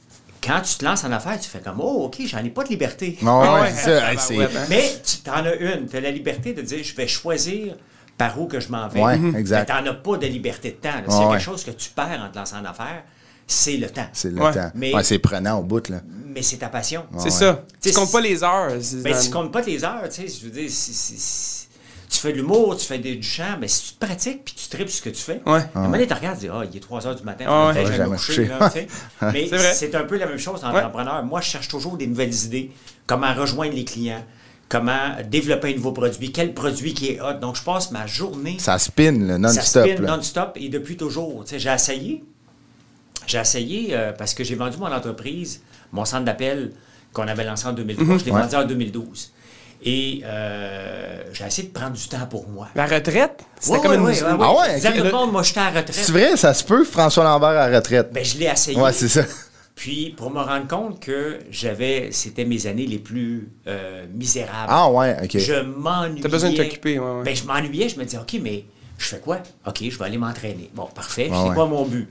quand 0.47 0.61
tu 0.61 0.77
te 0.77 0.85
lances 0.85 1.05
en 1.05 1.13
affaires, 1.13 1.39
tu 1.41 1.49
fais 1.49 1.61
comme, 1.61 1.81
oh, 1.81 2.05
OK, 2.07 2.17
j'en 2.27 2.39
ai 2.45 2.51
pas 2.51 2.63
de 2.65 2.69
liberté. 2.69 3.19
Ouais, 3.23 3.29
Ah 3.29 3.55
ouais. 3.63 3.73
c'est 3.75 3.99
ça. 3.99 4.05
Ah 4.07 4.17
c'est- 4.19 4.37
ouais. 4.39 4.49
Mais 4.69 4.93
tu 5.05 5.31
en 5.31 5.45
as 5.45 5.55
une. 5.55 5.87
Tu 5.89 5.97
as 5.97 6.01
la 6.01 6.11
liberté 6.11 6.53
de 6.53 6.63
dire, 6.63 6.83
je 6.85 6.95
vais 6.95 7.09
choisir 7.09 7.75
par 8.19 8.41
où 8.41 8.47
que 8.47 8.61
je 8.61 8.69
m'en 8.71 8.89
vais. 8.89 9.01
Ouais, 9.01 9.19
Mais 9.19 9.39
exact. 9.41 9.67
tu 9.67 9.73
n'en 9.85 9.91
as 9.91 9.95
pas 9.95 10.17
de 10.17 10.27
liberté 10.27 10.71
de 10.71 10.77
temps. 10.89 10.97
ouais. 11.29 11.33
quelque 11.35 11.43
chose 11.45 11.65
que 11.65 11.71
tu 11.73 11.91
perds 11.91 12.23
en 12.27 12.31
te 12.31 12.39
lançant 12.39 12.59
en 12.61 12.65
affaires, 12.65 13.03
c'est 13.47 13.77
le 13.77 13.89
temps. 13.91 14.07
C'est 14.13 14.31
le 14.31 14.41
Ouais. 14.43 14.53
temps. 14.53 14.71
Mais- 14.75 14.95
Ouais, 14.95 15.03
c'est 15.05 15.19
prenant 15.19 15.59
au 15.61 15.63
bout, 15.63 15.89
là. 15.89 16.01
Mais 16.35 16.43
c'est 16.43 16.59
ta 16.59 16.69
passion. 16.69 17.05
C'est 17.19 17.31
ça. 17.31 17.65
Tu 17.75 17.75
Tu 17.81 17.89
sais, 17.91 17.95
comptes 17.95 18.13
pas 18.13 18.21
les 18.21 18.43
heures. 18.45 18.71
c'est 18.81 19.03
Ben, 19.03 19.13
dans- 19.15 19.21
tu 19.23 19.31
comptes 19.31 19.53
pas 19.53 19.63
les 19.63 19.85
heures, 19.85 20.03
tu 20.11 20.23
sais. 20.23 20.29
Je 20.29 20.45
veux 20.45 20.51
dire, 20.51 20.69
si- 20.69 20.93
si- 20.93 21.15
si- 21.17 21.67
tu 22.11 22.19
fais 22.19 22.33
de 22.33 22.37
l'humour, 22.37 22.77
tu 22.77 22.85
fais 22.87 22.99
des- 22.99 23.17
du 23.17 23.27
chant, 23.27 23.57
mais 23.61 23.69
si 23.69 23.89
tu 23.89 23.95
te 23.95 24.05
pratiques 24.05 24.45
puis 24.45 24.55
tu 24.55 24.69
tripes 24.69 24.89
ce 24.91 25.01
que 25.01 25.09
tu 25.11 25.23
fais, 25.23 25.41
Ouais. 25.47 25.61
à 25.75 25.79
un 25.79 25.81
moment 25.83 25.93
donné, 25.93 26.07
tu 26.07 26.13
regardes, 26.15 26.39
tu 26.39 26.47
dis, 26.47 26.51
ah, 26.53 26.63
il 26.71 26.77
est 26.77 26.81
3 26.81 27.07
heures 27.07 27.17
du 27.17 27.23
matin, 27.23 27.47
Ah 27.49 27.67
ouais. 27.69 27.73
peut-être 27.73 27.87
Ouais, 27.89 27.93
je 27.97 28.03
vais 28.03 28.09
me 28.09 28.17
coucher. 28.17 28.45
là. 28.47 28.73
Mais 29.33 29.49
C'est 29.75 29.95
un 29.95 30.05
peu 30.05 30.19
la 30.19 30.27
même 30.27 30.39
chose 30.39 30.63
en 30.65 30.73
Ouais. 30.73 30.79
entrepreneur. 30.81 31.25
Moi, 31.25 31.41
je 31.41 31.49
cherche 31.49 31.69
toujours 31.69 31.97
des 31.97 32.07
nouvelles 32.07 32.35
idées, 32.45 32.71
comment 33.07 33.33
rejoindre 33.33 33.75
les 33.75 33.85
clients, 33.85 34.25
comment 34.69 35.17
développer 35.29 35.71
un 35.73 35.77
nouveau 35.77 35.93
produit, 35.93 36.33
quel 36.33 36.53
produit 36.53 36.93
qui 36.95 37.11
est 37.13 37.21
hot? 37.21 37.35
Donc, 37.41 37.57
je 37.57 37.63
passe 37.63 37.91
ma 37.93 38.07
journée 38.07 38.57
Ça 38.61 38.79
spin, 38.79 39.13
là, 39.13 39.35
ça 39.35 39.39
non-stop. 39.39 39.87
spin 39.89 40.03
non-stop 40.03 40.53
et 40.57 40.69
depuis 40.69 40.97
toujours. 40.99 41.45
Tu 41.45 41.51
sais, 41.53 41.59
j'ai 41.59 41.71
essayé. 41.73 42.25
J'ai 43.27 43.39
essayé 43.39 43.89
euh, 43.93 44.13
parce 44.13 44.35
que 44.35 44.45
j'ai 44.45 44.55
vendu 44.55 44.77
mon 44.79 44.87
entreprise, 44.93 45.63
mon 45.93 46.05
centre 46.05 46.25
d'appel 46.25 46.73
qu'on 47.13 47.27
avait 47.29 47.45
lancé 47.45 47.67
en 47.67 47.73
2003. 47.73 48.19
Je 48.19 48.25
l'ai 48.25 48.31
Ouais. 48.31 48.41
vendu 48.43 48.55
en 48.57 48.65
2012. 48.65 49.33
Et 49.85 50.23
euh, 50.25 51.23
j'ai 51.33 51.45
essayé 51.45 51.69
de 51.69 51.73
prendre 51.73 51.93
du 51.93 52.09
temps 52.09 52.27
pour 52.31 52.49
moi. 52.49 52.69
La 52.75 52.87
retraite? 52.87 53.45
C'était 53.61 53.77
Ouais, 53.77 53.83
comme 53.83 53.91
ouais, 53.93 53.97
une. 53.99 54.05
ouais, 54.05 54.33
ouais, 54.33 54.39
Ah 54.41 54.53
ouais. 54.53 54.59
ouais, 54.59 54.69
Je 54.71 54.75
disais 54.77 54.89
à 54.89 54.91
ok. 54.93 54.97
tout 54.99 55.05
le 55.05 55.11
monde, 55.13 55.33
moi, 55.33 55.43
j'étais 55.43 55.61
à 55.61 55.65
la 55.71 55.81
retraite. 55.81 55.95
C'est 55.95 56.13
vrai, 56.13 56.37
ça 56.37 56.55
se 56.55 56.65
peut, 56.65 56.85
François 56.85 57.25
Lambert 57.25 57.49
à 57.51 57.69
la 57.69 57.77
retraite. 57.79 58.09
Ben, 58.13 58.25
je 58.25 58.39
l'ai 58.39 58.47
essayé. 58.47 58.79
ouais, 58.81 58.93
c'est 58.93 59.09
ça. 59.09 59.23
Puis, 59.75 60.15
pour 60.17 60.31
me 60.31 60.41
rendre 60.41 60.67
compte 60.67 61.01
que 61.01 61.39
j'avais, 61.51 62.09
c'était 62.11 62.47
mes 62.47 62.67
années 62.67 62.87
les 62.87 62.99
plus 62.99 63.51
euh, 63.67 64.07
misérables. 64.15 64.69
Ah 64.69 64.91
ouais, 64.91 65.15
ok. 65.23 65.37
Je 65.39 65.61
m'ennuyais. 65.63 66.23
T'as 66.23 66.29
besoin 66.31 66.51
de 66.51 66.57
t'occuper, 66.57 66.99
ouais, 66.99 67.11
ouais. 67.19 67.23
Ben, 67.25 67.37
je 67.37 67.45
m'ennuyais, 67.45 67.89
je 67.91 67.99
me 67.99 68.05
disais, 68.05 68.17
OK, 68.19 68.39
mais 68.43 68.65
je 68.97 69.05
fais 69.05 69.19
quoi? 69.19 69.39
OK, 69.67 69.83
je 69.83 69.99
vais 69.99 70.05
aller 70.07 70.17
m'entraîner. 70.17 70.71
Bon, 70.75 70.87
parfait. 70.87 71.29
Ouais, 71.31 71.37
c'est 71.37 71.49
ouais. 71.51 71.55
quoi 71.55 71.67
mon 71.67 71.85
but? 71.85 72.09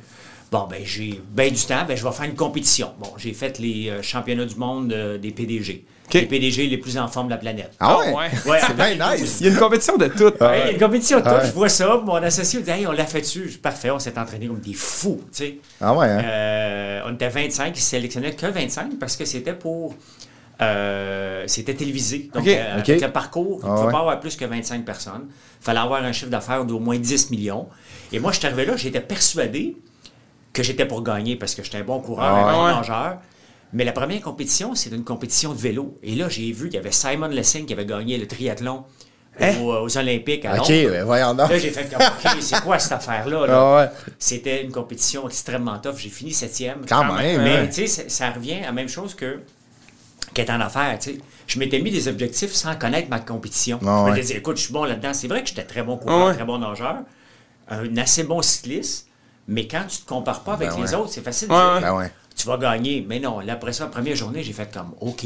Bon, 0.51 0.67
ben, 0.69 0.81
j'ai 0.85 1.21
bien 1.31 1.49
du 1.49 1.61
temps, 1.65 1.83
ben, 1.87 1.97
je 1.97 2.03
vais 2.03 2.11
faire 2.11 2.25
une 2.25 2.35
compétition. 2.35 2.91
Bon, 2.99 3.09
j'ai 3.17 3.33
fait 3.33 3.57
les 3.59 3.89
euh, 3.89 4.01
championnats 4.01 4.45
du 4.45 4.55
monde 4.55 4.93
euh, 4.93 5.17
des 5.17 5.31
PDG. 5.31 5.83
Les 6.13 6.27
PDG 6.27 6.67
les 6.67 6.77
plus 6.77 6.97
en 6.99 7.07
forme 7.07 7.27
de 7.27 7.31
la 7.31 7.37
planète. 7.37 7.71
Ah 7.79 7.97
Ah 7.99 8.05
ouais? 8.09 8.13
ouais. 8.13 8.51
Ouais, 8.51 8.59
C'est 8.65 8.75
bien 8.75 8.93
nice. 9.15 9.37
Il 9.41 9.47
y 9.47 9.49
a 9.49 9.53
une 9.53 9.57
compétition 9.59 9.97
de 9.97 10.05
tout. 10.07 10.23
Ouais, 10.39 10.59
il 10.61 10.65
y 10.65 10.69
a 10.69 10.71
une 10.71 10.77
compétition 10.79 11.17
de 11.19 11.23
tout, 11.23 11.29
Ouais. 11.31 11.45
je 11.47 11.51
vois 11.51 11.67
ça. 11.67 11.97
Mon 12.05 12.13
associé 12.15 12.61
dit, 12.61 12.69
hey, 12.69 12.85
on 12.85 12.91
l'a 12.91 13.05
fait 13.07 13.21
dessus. 13.21 13.59
Parfait, 13.61 13.89
on 13.89 13.97
s'est 13.99 14.17
entraîné 14.17 14.45
comme 14.47 14.59
des 14.59 14.73
fous, 14.75 15.19
tu 15.33 15.37
sais. 15.43 15.57
Ah 15.81 15.95
ouais, 15.95 16.05
hein? 16.07 16.21
Euh, 16.23 17.01
on 17.07 17.13
était 17.15 17.27
25, 17.27 17.75
ils 17.75 17.81
sélectionnaient 17.81 18.33
que 18.33 18.45
25 18.45 18.99
parce 18.99 19.17
que 19.17 19.25
c'était 19.25 19.53
pour. 19.55 19.95
euh, 20.61 21.43
c'était 21.47 21.73
télévisé. 21.73 22.29
Donc, 22.33 22.43
OK. 22.43 22.49
euh, 22.49 22.79
OK. 22.79 22.89
avec 22.89 23.01
le 23.01 23.11
parcours, 23.11 23.59
il 23.63 23.67
ne 23.67 23.71
Ah 23.71 23.75
pouvait 23.79 23.91
pas 23.91 23.99
avoir 23.99 24.19
plus 24.19 24.35
que 24.35 24.45
25 24.45 24.85
personnes. 24.85 25.25
Il 25.61 25.65
fallait 25.65 25.79
avoir 25.79 26.03
un 26.03 26.11
chiffre 26.11 26.29
d'affaires 26.31 26.65
d'au 26.65 26.79
moins 26.79 26.97
10 26.99 27.31
millions. 27.31 27.67
Et 28.13 28.19
moi, 28.19 28.31
je 28.31 28.37
suis 28.37 28.45
arrivé 28.47 28.65
là, 28.65 28.77
j'étais 28.77 29.01
persuadé 29.01 29.75
que 30.55 30.63
j'étais 30.63 30.85
pour 30.87 31.03
gagner 31.03 31.35
parce 31.35 31.53
que 31.53 31.61
j'étais 31.63 31.77
un 31.77 31.83
bon 31.83 31.99
coureur, 31.99 32.25
Ah 32.25 32.49
un 32.49 32.53
bon 32.53 32.65
ouais. 32.65 32.73
nageur. 32.73 33.17
Mais 33.73 33.83
la 33.83 33.91
première 33.91 34.21
compétition, 34.21 34.73
c'était 34.73 34.95
une 34.95 35.03
compétition 35.03 35.53
de 35.53 35.59
vélo. 35.59 35.97
Et 36.01 36.15
là, 36.15 36.29
j'ai 36.29 36.51
vu 36.51 36.65
qu'il 36.69 36.75
y 36.75 36.77
avait 36.79 36.91
Simon 36.91 37.27
Lessing 37.27 37.65
qui 37.65 37.73
avait 37.73 37.85
gagné 37.85 38.17
le 38.17 38.25
triathlon 38.27 38.83
Hein? 39.37 39.53
aux, 39.61 39.73
aux 39.73 39.97
Olympiques 39.97 40.45
à 40.45 40.53
Ok, 40.53 40.69
Londres. 40.69 40.91
ben 40.91 41.03
voyons 41.03 41.33
donc. 41.33 41.49
Là, 41.49 41.59
j'ai 41.59 41.69
fait 41.71 41.89
comme, 41.93 42.01
OK, 42.01 42.37
c'est 42.39 42.61
quoi 42.63 42.79
cette 42.79 42.93
affaire-là? 42.93 43.45
là? 43.47 43.53
Ah 43.53 43.75
ouais. 43.75 44.13
C'était 44.17 44.63
une 44.63 44.71
compétition 44.71 45.27
extrêmement 45.27 45.77
tough. 45.79 45.95
J'ai 45.97 46.07
fini 46.07 46.31
septième. 46.31 46.85
Quand 46.87 47.03
même, 47.13 47.41
Mais 47.43 47.57
hein. 47.57 47.67
tu 47.67 47.85
sais, 47.85 47.87
ça, 47.87 48.03
ça 48.07 48.31
revient 48.31 48.59
à 48.63 48.67
la 48.67 48.71
même 48.71 48.87
chose 48.87 49.13
que 49.13 49.39
qu'être 50.33 50.51
en 50.51 50.61
affaires. 50.61 50.97
tu 50.99 51.11
sais. 51.15 51.17
Je 51.47 51.59
m'étais 51.59 51.79
mis 51.81 51.91
des 51.91 52.07
objectifs 52.07 52.53
sans 52.53 52.75
connaître 52.77 53.09
ma 53.09 53.19
compétition. 53.19 53.77
Ah 53.85 54.05
je 54.07 54.11
me 54.11 54.15
disais, 54.21 54.37
écoute, 54.37 54.55
je 54.55 54.61
suis 54.63 54.73
bon 54.73 54.85
là-dedans. 54.85 55.13
C'est 55.13 55.27
vrai 55.27 55.43
que 55.43 55.49
j'étais 55.49 55.63
très 55.65 55.83
bon 55.83 55.97
coureur, 55.97 56.17
Ah 56.21 56.25
ouais. 56.27 56.33
très 56.35 56.45
bon 56.45 56.57
nageur, 56.59 56.99
un 57.67 57.97
assez 57.97 58.23
bon 58.23 58.41
cycliste, 58.41 59.07
mais 59.47 59.67
quand 59.67 59.83
tu 59.87 59.97
te 59.99 60.07
compares 60.07 60.41
pas 60.41 60.53
avec 60.53 60.69
Ben 60.69 60.75
les 60.77 60.89
ouais. 60.89 60.95
autres, 60.95 61.11
c'est 61.11 61.21
facile 61.23 61.47
de 61.49 61.53
Ouais, 61.53 61.79
dire. 61.79 61.81
Ben 61.81 61.97
ouais. 61.97 62.11
tu 62.35 62.47
vas 62.47 62.57
gagner. 62.57 63.05
Mais 63.07 63.19
non, 63.19 63.39
là, 63.39 63.53
après 63.53 63.73
ça, 63.73 63.85
la 63.85 63.89
première 63.89 64.15
journée, 64.15 64.41
j'ai 64.43 64.53
fait 64.53 64.71
comme, 64.73 64.93
OK. 65.01 65.23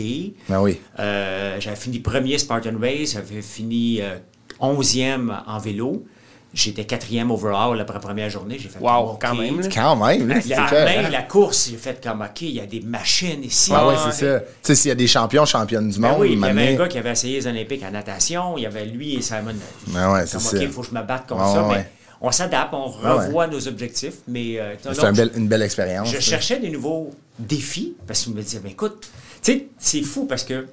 Ben 0.50 0.60
oui. 0.62 0.80
Euh, 1.00 1.58
j'avais 1.60 1.76
fini 1.76 2.00
premier 2.00 2.38
Spartan 2.38 2.72
Race, 2.82 3.14
j'avais 3.14 3.42
fini 3.42 4.02
euh, 4.02 4.18
11e 4.62 5.32
en 5.48 5.58
vélo. 5.60 6.06
J'étais 6.52 6.84
quatrième 6.84 7.30
overall 7.30 7.80
après 7.80 7.94
la 7.94 8.00
première 8.00 8.28
journée. 8.32 8.58
J'ai 8.58 8.70
fait 8.70 8.80
Wow, 8.80 9.12
OK. 9.12 9.22
quand 9.22 9.36
même. 9.36 9.62
Quand 9.72 9.96
même, 9.96 10.28
là, 10.28 10.36
La, 10.48 10.66
clair. 10.68 10.86
même 11.04 11.12
la 11.12 11.22
course, 11.22 11.70
j'ai 11.70 11.78
fait 11.78 12.04
comme 12.04 12.22
OK, 12.24 12.42
il 12.42 12.50
y 12.56 12.60
a 12.60 12.66
des 12.66 12.80
machines 12.82 13.44
ici. 13.44 13.72
Ah 13.72 13.88
ouais, 13.88 13.94
c'est 14.06 14.26
ça. 14.26 14.40
Tu 14.40 14.46
sais, 14.64 14.74
s'il 14.76 14.90
y 14.90 14.92
a 14.92 14.96
des 14.96 15.06
champions, 15.06 15.46
championnes 15.46 15.90
du 15.90 16.00
Ben 16.00 16.10
monde, 16.10 16.22
oui, 16.22 16.30
il 16.34 16.40
y 16.40 16.44
avait 16.44 16.74
un 16.74 16.76
gars 16.76 16.88
qui 16.88 16.98
avait 16.98 17.12
essayé 17.12 17.36
les 17.40 17.46
Olympiques 17.46 17.84
en 17.88 17.92
natation. 17.92 18.58
Il 18.58 18.64
y 18.64 18.66
avait 18.66 18.86
lui 18.86 19.14
et 19.14 19.22
Simon. 19.22 19.54
Ben 19.90 20.12
ouais, 20.12 20.26
c'est 20.26 20.32
comme, 20.34 20.42
ça. 20.42 20.58
OK, 20.58 20.64
il 20.64 20.70
faut 20.72 20.82
que 20.82 20.88
je 20.88 20.96
me 20.96 21.04
batte 21.04 21.28
contre 21.30 21.46
Ouais, 21.46 21.54
ça. 21.54 21.68
ouais. 21.68 21.76
Mais 21.76 21.92
on 22.22 22.32
s'adapte, 22.32 22.74
on 22.74 22.90
ouais. 22.90 23.10
revoit 23.10 23.48
nos 23.48 23.68
objectifs. 23.68 24.16
Mais 24.28 24.60
euh, 24.60 24.76
C'est 24.82 25.04
un 25.06 25.14
bel- 25.14 25.32
une 25.36 25.48
belle 25.48 25.62
expérience. 25.62 26.10
je 26.10 26.16
ça. 26.16 26.20
cherchais 26.22 26.60
des 26.60 26.70
nouveaux 26.70 27.12
défis 27.38 27.96
parce 28.08 28.24
que 28.24 28.32
je 28.32 28.36
me 28.36 28.42
disais, 28.42 28.60
mais 28.64 28.72
écoute, 28.72 29.10
tu 29.42 29.52
sais, 29.54 29.68
c'est 29.78 30.02
fou 30.02 30.26
parce 30.26 30.44
que 30.44 30.68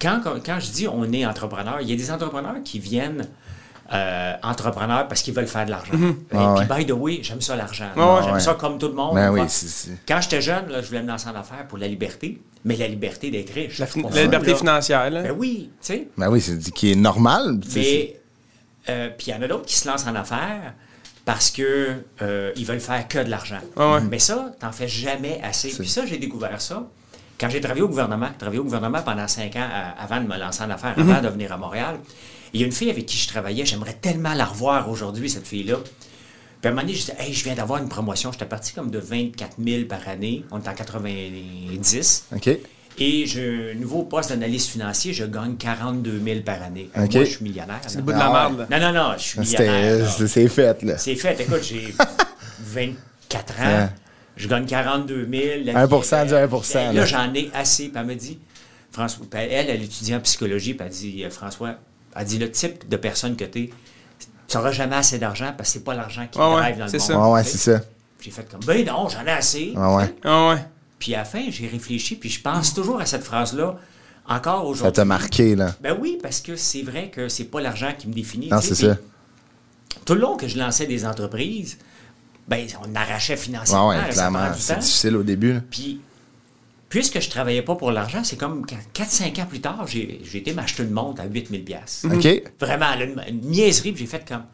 quand, 0.00 0.20
quand, 0.22 0.34
quand 0.44 0.58
je 0.60 0.70
dis 0.70 0.86
on 0.88 1.10
est 1.12 1.24
entrepreneur, 1.24 1.78
il 1.80 1.88
y 1.88 1.92
a 1.92 1.96
des 1.96 2.10
entrepreneurs 2.10 2.56
qui 2.64 2.78
viennent 2.78 3.26
euh, 3.94 4.32
entrepreneurs 4.42 5.06
parce 5.08 5.22
qu'ils 5.22 5.32
veulent 5.32 5.46
faire 5.46 5.64
de 5.64 5.70
l'argent. 5.70 5.92
Et 5.94 6.36
Ah 6.36 6.54
puis, 6.58 6.68
ouais. 6.68 6.78
by 6.80 6.86
the 6.86 6.90
way, 6.92 7.20
j'aime 7.22 7.40
ça 7.40 7.54
l'argent. 7.56 7.86
Ah 7.96 8.16
ouais. 8.16 8.22
J'aime 8.24 8.34
Ouais. 8.34 8.40
ça 8.40 8.54
comme 8.54 8.78
tout 8.78 8.88
le 8.88 8.94
monde. 8.94 9.14
Ben 9.14 9.30
oui, 9.30 9.40
Quand 10.08 10.20
j'étais 10.20 10.42
jeune, 10.42 10.68
là, 10.68 10.82
je 10.82 10.88
voulais 10.88 11.02
me 11.02 11.08
lancer 11.08 11.28
en 11.28 11.36
affaires 11.36 11.66
pour 11.68 11.78
la 11.78 11.86
liberté, 11.88 12.42
mais 12.64 12.76
la 12.76 12.88
liberté 12.88 13.30
d'être 13.30 13.52
riche. 13.54 13.78
La, 13.78 13.86
liberté 14.22 14.50
là. 14.50 14.56
financière, 14.56 15.08
là. 15.10 15.22
Ben 15.22 15.34
oui, 15.38 15.70
tu 15.80 15.86
sais. 15.86 16.08
Ben 16.18 16.28
oui, 16.28 16.40
c'est 16.40 16.58
qui 16.72 16.92
est 16.92 16.96
normal. 16.96 17.60
tu 17.62 17.70
sais, 17.70 17.80
Mais, 17.80 18.20
euh, 18.88 19.08
puis 19.16 19.28
il 19.28 19.30
y 19.30 19.34
en 19.34 19.42
a 19.42 19.48
d'autres 19.48 19.66
qui 19.66 19.76
se 19.76 19.88
lancent 19.88 20.06
en 20.06 20.14
affaires 20.14 20.74
parce 21.24 21.50
que 21.50 22.02
euh, 22.22 22.52
ils 22.56 22.64
veulent 22.64 22.80
faire 22.80 23.06
que 23.08 23.18
de 23.18 23.28
l'argent. 23.30 23.58
Ah 23.76 23.94
ouais. 23.94 24.00
Mais 24.02 24.18
ça, 24.18 24.52
t'en 24.60 24.72
fais 24.72 24.88
jamais 24.88 25.40
assez. 25.42 25.70
Puis 25.70 25.88
ça, 25.88 26.06
j'ai 26.06 26.18
découvert 26.18 26.60
ça 26.60 26.86
quand 27.38 27.48
j'ai 27.50 27.60
travaillé 27.60 27.82
au 27.82 27.88
gouvernement. 27.88 28.28
Travaillé 28.38 28.60
au 28.60 28.64
gouvernement 28.64 29.02
pendant 29.02 29.26
cinq 29.28 29.56
ans 29.56 29.68
à- 29.70 30.00
avant 30.02 30.20
de 30.20 30.26
me 30.26 30.38
lancer 30.38 30.62
en 30.62 30.70
affaires, 30.70 30.94
Mhm. 30.98 31.10
avant 31.10 31.22
de 31.22 31.28
venir 31.28 31.52
à 31.52 31.56
Montréal. 31.56 31.98
Il 32.52 32.60
y 32.60 32.62
a 32.62 32.66
une 32.66 32.72
fille 32.72 32.90
avec 32.90 33.06
qui 33.06 33.18
je 33.18 33.26
travaillais, 33.28 33.66
j'aimerais 33.66 33.94
tellement 33.94 34.32
la 34.34 34.44
revoir 34.44 34.88
aujourd'hui, 34.88 35.28
cette 35.28 35.46
fille-là. 35.46 35.76
Puis 35.82 35.92
à 36.64 36.68
un 36.68 36.70
moment 36.70 36.82
donné, 36.82 36.94
je 36.94 37.00
disais, 37.00 37.16
hey, 37.18 37.32
je 37.34 37.44
viens 37.44 37.54
d'avoir 37.54 37.82
une 37.82 37.88
promotion. 37.88 38.32
J'étais 38.32 38.46
parti 38.46 38.72
comme 38.72 38.90
de 38.90 38.98
24 38.98 39.56
000 39.62 39.84
par 39.86 40.08
année. 40.08 40.44
On 40.50 40.58
est 40.62 40.68
en 40.68 40.74
90. 40.74 42.24
OK. 42.34 42.50
Et 42.98 43.26
j'ai 43.26 43.72
un 43.72 43.78
nouveau 43.78 44.04
poste 44.04 44.30
d'analyste 44.30 44.70
financier. 44.70 45.12
Je 45.12 45.24
gagne 45.26 45.56
42 45.56 46.20
000 46.24 46.40
par 46.40 46.62
année. 46.62 46.88
OK. 46.96 47.14
Moi, 47.14 47.24
je 47.24 47.30
suis 47.30 47.44
millionnaire. 47.44 47.80
C'est 47.86 47.96
le 47.96 48.02
bout 48.02 48.12
de 48.12 48.18
la 48.18 48.26
Ah 48.26 48.48
merde, 48.50 48.66
là. 48.70 48.78
Non, 48.80 48.92
non, 48.92 49.08
non, 49.10 49.14
je 49.18 49.22
suis 49.22 49.40
millionnaire. 49.40 50.10
C'est 50.10 50.48
fait, 50.48 50.82
là. 50.82 50.96
C'est 50.98 51.14
fait. 51.16 51.38
Écoute, 51.40 51.62
j'ai 51.62 51.94
24 52.60 53.60
ans. 53.60 53.64
Ouais. 53.64 53.88
Je 54.36 54.48
gagne 54.48 54.66
42 54.66 55.28
000. 55.30 55.44
la 55.64 55.86
1% 55.86 55.98
vie 56.00 56.14
est 56.14 56.24
du 56.26 56.30
belle. 56.32 56.48
1%, 56.48 56.74
Là, 56.74 56.92
là. 56.92 57.04
j'en 57.06 57.34
ai 57.34 57.50
assez. 57.54 57.88
Puis 57.88 57.92
elle 57.96 58.06
me 58.06 58.14
dit, 58.14 58.38
François, 58.92 59.26
elle, 59.32 59.70
elle 59.70 59.82
étudie 59.82 60.14
en 60.14 60.20
psychologie. 60.20 60.74
Puis 60.74 60.86
elle 60.86 60.92
dit, 60.92 61.24
euh, 61.24 61.30
François, 61.30 61.74
elle 62.14 62.24
dit, 62.24 62.38
le 62.38 62.50
type 62.50 62.88
de 62.88 62.96
personne 62.96 63.36
que 63.36 63.44
tu 63.44 63.64
es, 63.64 63.70
tu 64.48 64.56
n'auras 64.56 64.72
jamais 64.72 64.96
assez 64.96 65.18
d'argent 65.18 65.52
parce 65.56 65.68
que 65.70 65.72
c'est 65.74 65.84
pas 65.84 65.94
l'argent 65.94 66.26
qui 66.30 66.38
ouais, 66.38 66.44
drive 66.44 66.78
dans 66.78 66.84
le 66.84 66.90
c'est 66.90 66.98
monde. 66.98 67.06
ça. 67.08 67.28
Ouais, 67.30 67.44
c'est 67.44 67.58
ça. 67.58 67.80
J'ai 68.20 68.30
fait 68.30 68.48
comme, 68.50 68.60
ben 68.66 68.84
non, 68.86 69.08
j'en 69.08 69.24
ai 69.26 69.30
assez. 69.32 69.72
Ouais, 69.76 69.94
ouais. 69.96 70.14
Ah 70.24 70.48
ouais. 70.50 70.64
Puis 70.98 71.14
à 71.14 71.18
la 71.18 71.24
fin, 71.24 71.44
j'ai 71.50 71.66
réfléchi, 71.68 72.16
puis 72.16 72.30
je 72.30 72.40
pense 72.40 72.72
toujours 72.74 73.00
à 73.00 73.06
cette 73.06 73.22
phrase-là, 73.24 73.78
encore 74.28 74.62
aujourd'hui. 74.66 74.84
Ça 74.88 74.92
t'a 74.92 75.04
marqué, 75.04 75.54
là. 75.54 75.74
Ben 75.80 75.96
oui, 76.00 76.18
parce 76.22 76.40
que 76.40 76.56
c'est 76.56 76.82
vrai 76.82 77.10
que 77.10 77.28
c'est 77.28 77.44
pas 77.44 77.60
l'argent 77.60 77.92
qui 77.96 78.08
me 78.08 78.12
définit. 78.14 78.48
Non, 78.48 78.60
c'est 78.60 78.74
ça. 78.74 78.96
Tout 80.04 80.14
le 80.14 80.20
long 80.20 80.36
que 80.36 80.48
je 80.48 80.58
lançais 80.58 80.86
des 80.86 81.04
entreprises, 81.06 81.78
ben 82.48 82.66
on 82.84 82.94
arrachait 82.94 83.36
financièrement, 83.36 83.88
Ouais, 83.88 83.98
ouais, 83.98 84.08
clairement. 84.10 84.48
C'est 84.56 84.78
difficile 84.78 85.16
au 85.16 85.22
début, 85.22 85.54
là. 85.54 85.60
Puis, 85.70 86.00
puisque 86.88 87.20
je 87.20 87.28
travaillais 87.28 87.62
pas 87.62 87.74
pour 87.74 87.90
l'argent, 87.90 88.22
c'est 88.24 88.36
comme 88.36 88.64
4-5 88.94 89.40
ans 89.42 89.46
plus 89.46 89.60
tard, 89.60 89.86
j'ai 89.86 90.20
j'ai 90.24 90.38
été 90.38 90.52
m'acheter 90.54 90.82
une 90.84 90.90
montre 90.90 91.20
à 91.22 91.26
8000 91.26 91.64
pièces. 91.64 92.04
OK. 92.10 92.26
Vraiment, 92.60 92.92
une, 92.94 93.22
une 93.28 93.40
niaiserie, 93.50 93.92
puis 93.92 94.04
j'ai 94.04 94.10
fait 94.10 94.26
comme, 94.26 94.44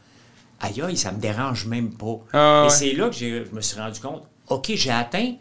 aïe 0.60 0.80
aïe, 0.82 0.96
ça 0.96 1.12
me 1.12 1.20
dérange 1.20 1.66
même 1.66 1.90
pas. 1.94 2.18
Ah, 2.32 2.62
Et 2.64 2.68
ouais. 2.70 2.74
c'est 2.76 2.92
là 2.94 3.08
que 3.08 3.14
j'ai- 3.14 3.44
je 3.48 3.54
me 3.54 3.60
suis 3.60 3.78
rendu 3.78 4.00
compte, 4.00 4.22
OK, 4.48 4.72
j'ai 4.74 4.90
atteint 4.90 5.34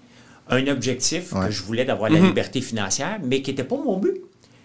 un 0.49 0.67
objectif 0.67 1.33
Ouais. 1.33 1.45
que 1.47 1.51
je 1.51 1.61
voulais 1.63 1.85
d'avoir 1.85 2.09
la 2.09 2.19
liberté 2.19 2.61
financière, 2.61 3.19
mais 3.23 3.41
qui 3.41 3.51
n'était 3.51 3.63
pas 3.63 3.77
mon 3.77 3.97
but. 3.97 4.15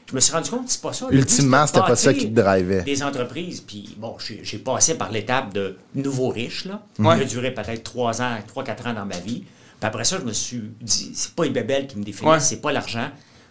Je 0.08 0.14
me 0.14 0.20
suis 0.20 0.32
rendu 0.32 0.48
compte 0.50 0.66
que 0.66 0.70
c'est 0.72 0.80
pas 0.80 0.92
ça. 0.92 1.08
Le 1.10 1.18
Ultimement, 1.18 1.66
c'était 1.66 1.80
pas 1.80 1.96
ça 1.96 2.14
qui 2.14 2.30
te 2.32 2.40
drivait. 2.40 2.82
Des 2.82 3.02
entreprises, 3.02 3.60
puis 3.60 3.96
bon, 3.98 4.14
j'ai 4.20 4.58
passé 4.58 4.94
par 4.94 5.10
l'étape 5.10 5.52
de 5.52 5.76
nouveau 5.96 6.28
riche, 6.28 6.64
là. 6.64 6.82
Ouais. 7.00 7.16
Ça 7.16 7.22
a 7.22 7.24
duré 7.24 7.52
peut-être 7.52 7.82
3 7.82 8.22
ans, 8.22 8.36
3-4 8.54 8.86
ans 8.88 8.94
dans 8.94 9.04
ma 9.06 9.18
vie. 9.18 9.44
Puis 9.80 9.86
après 9.88 10.04
ça, 10.04 10.18
je 10.20 10.24
me 10.24 10.32
suis 10.32 10.62
dit, 10.80 11.10
c'est 11.14 11.32
pas 11.34 11.42
les 11.44 11.50
bébelles 11.50 11.86
qui 11.88 11.98
me 11.98 12.04
définissent, 12.04 12.32
Ouais. 12.34 12.40
c'est 12.40 12.60
pas 12.60 12.70
l'argent. 12.72 13.08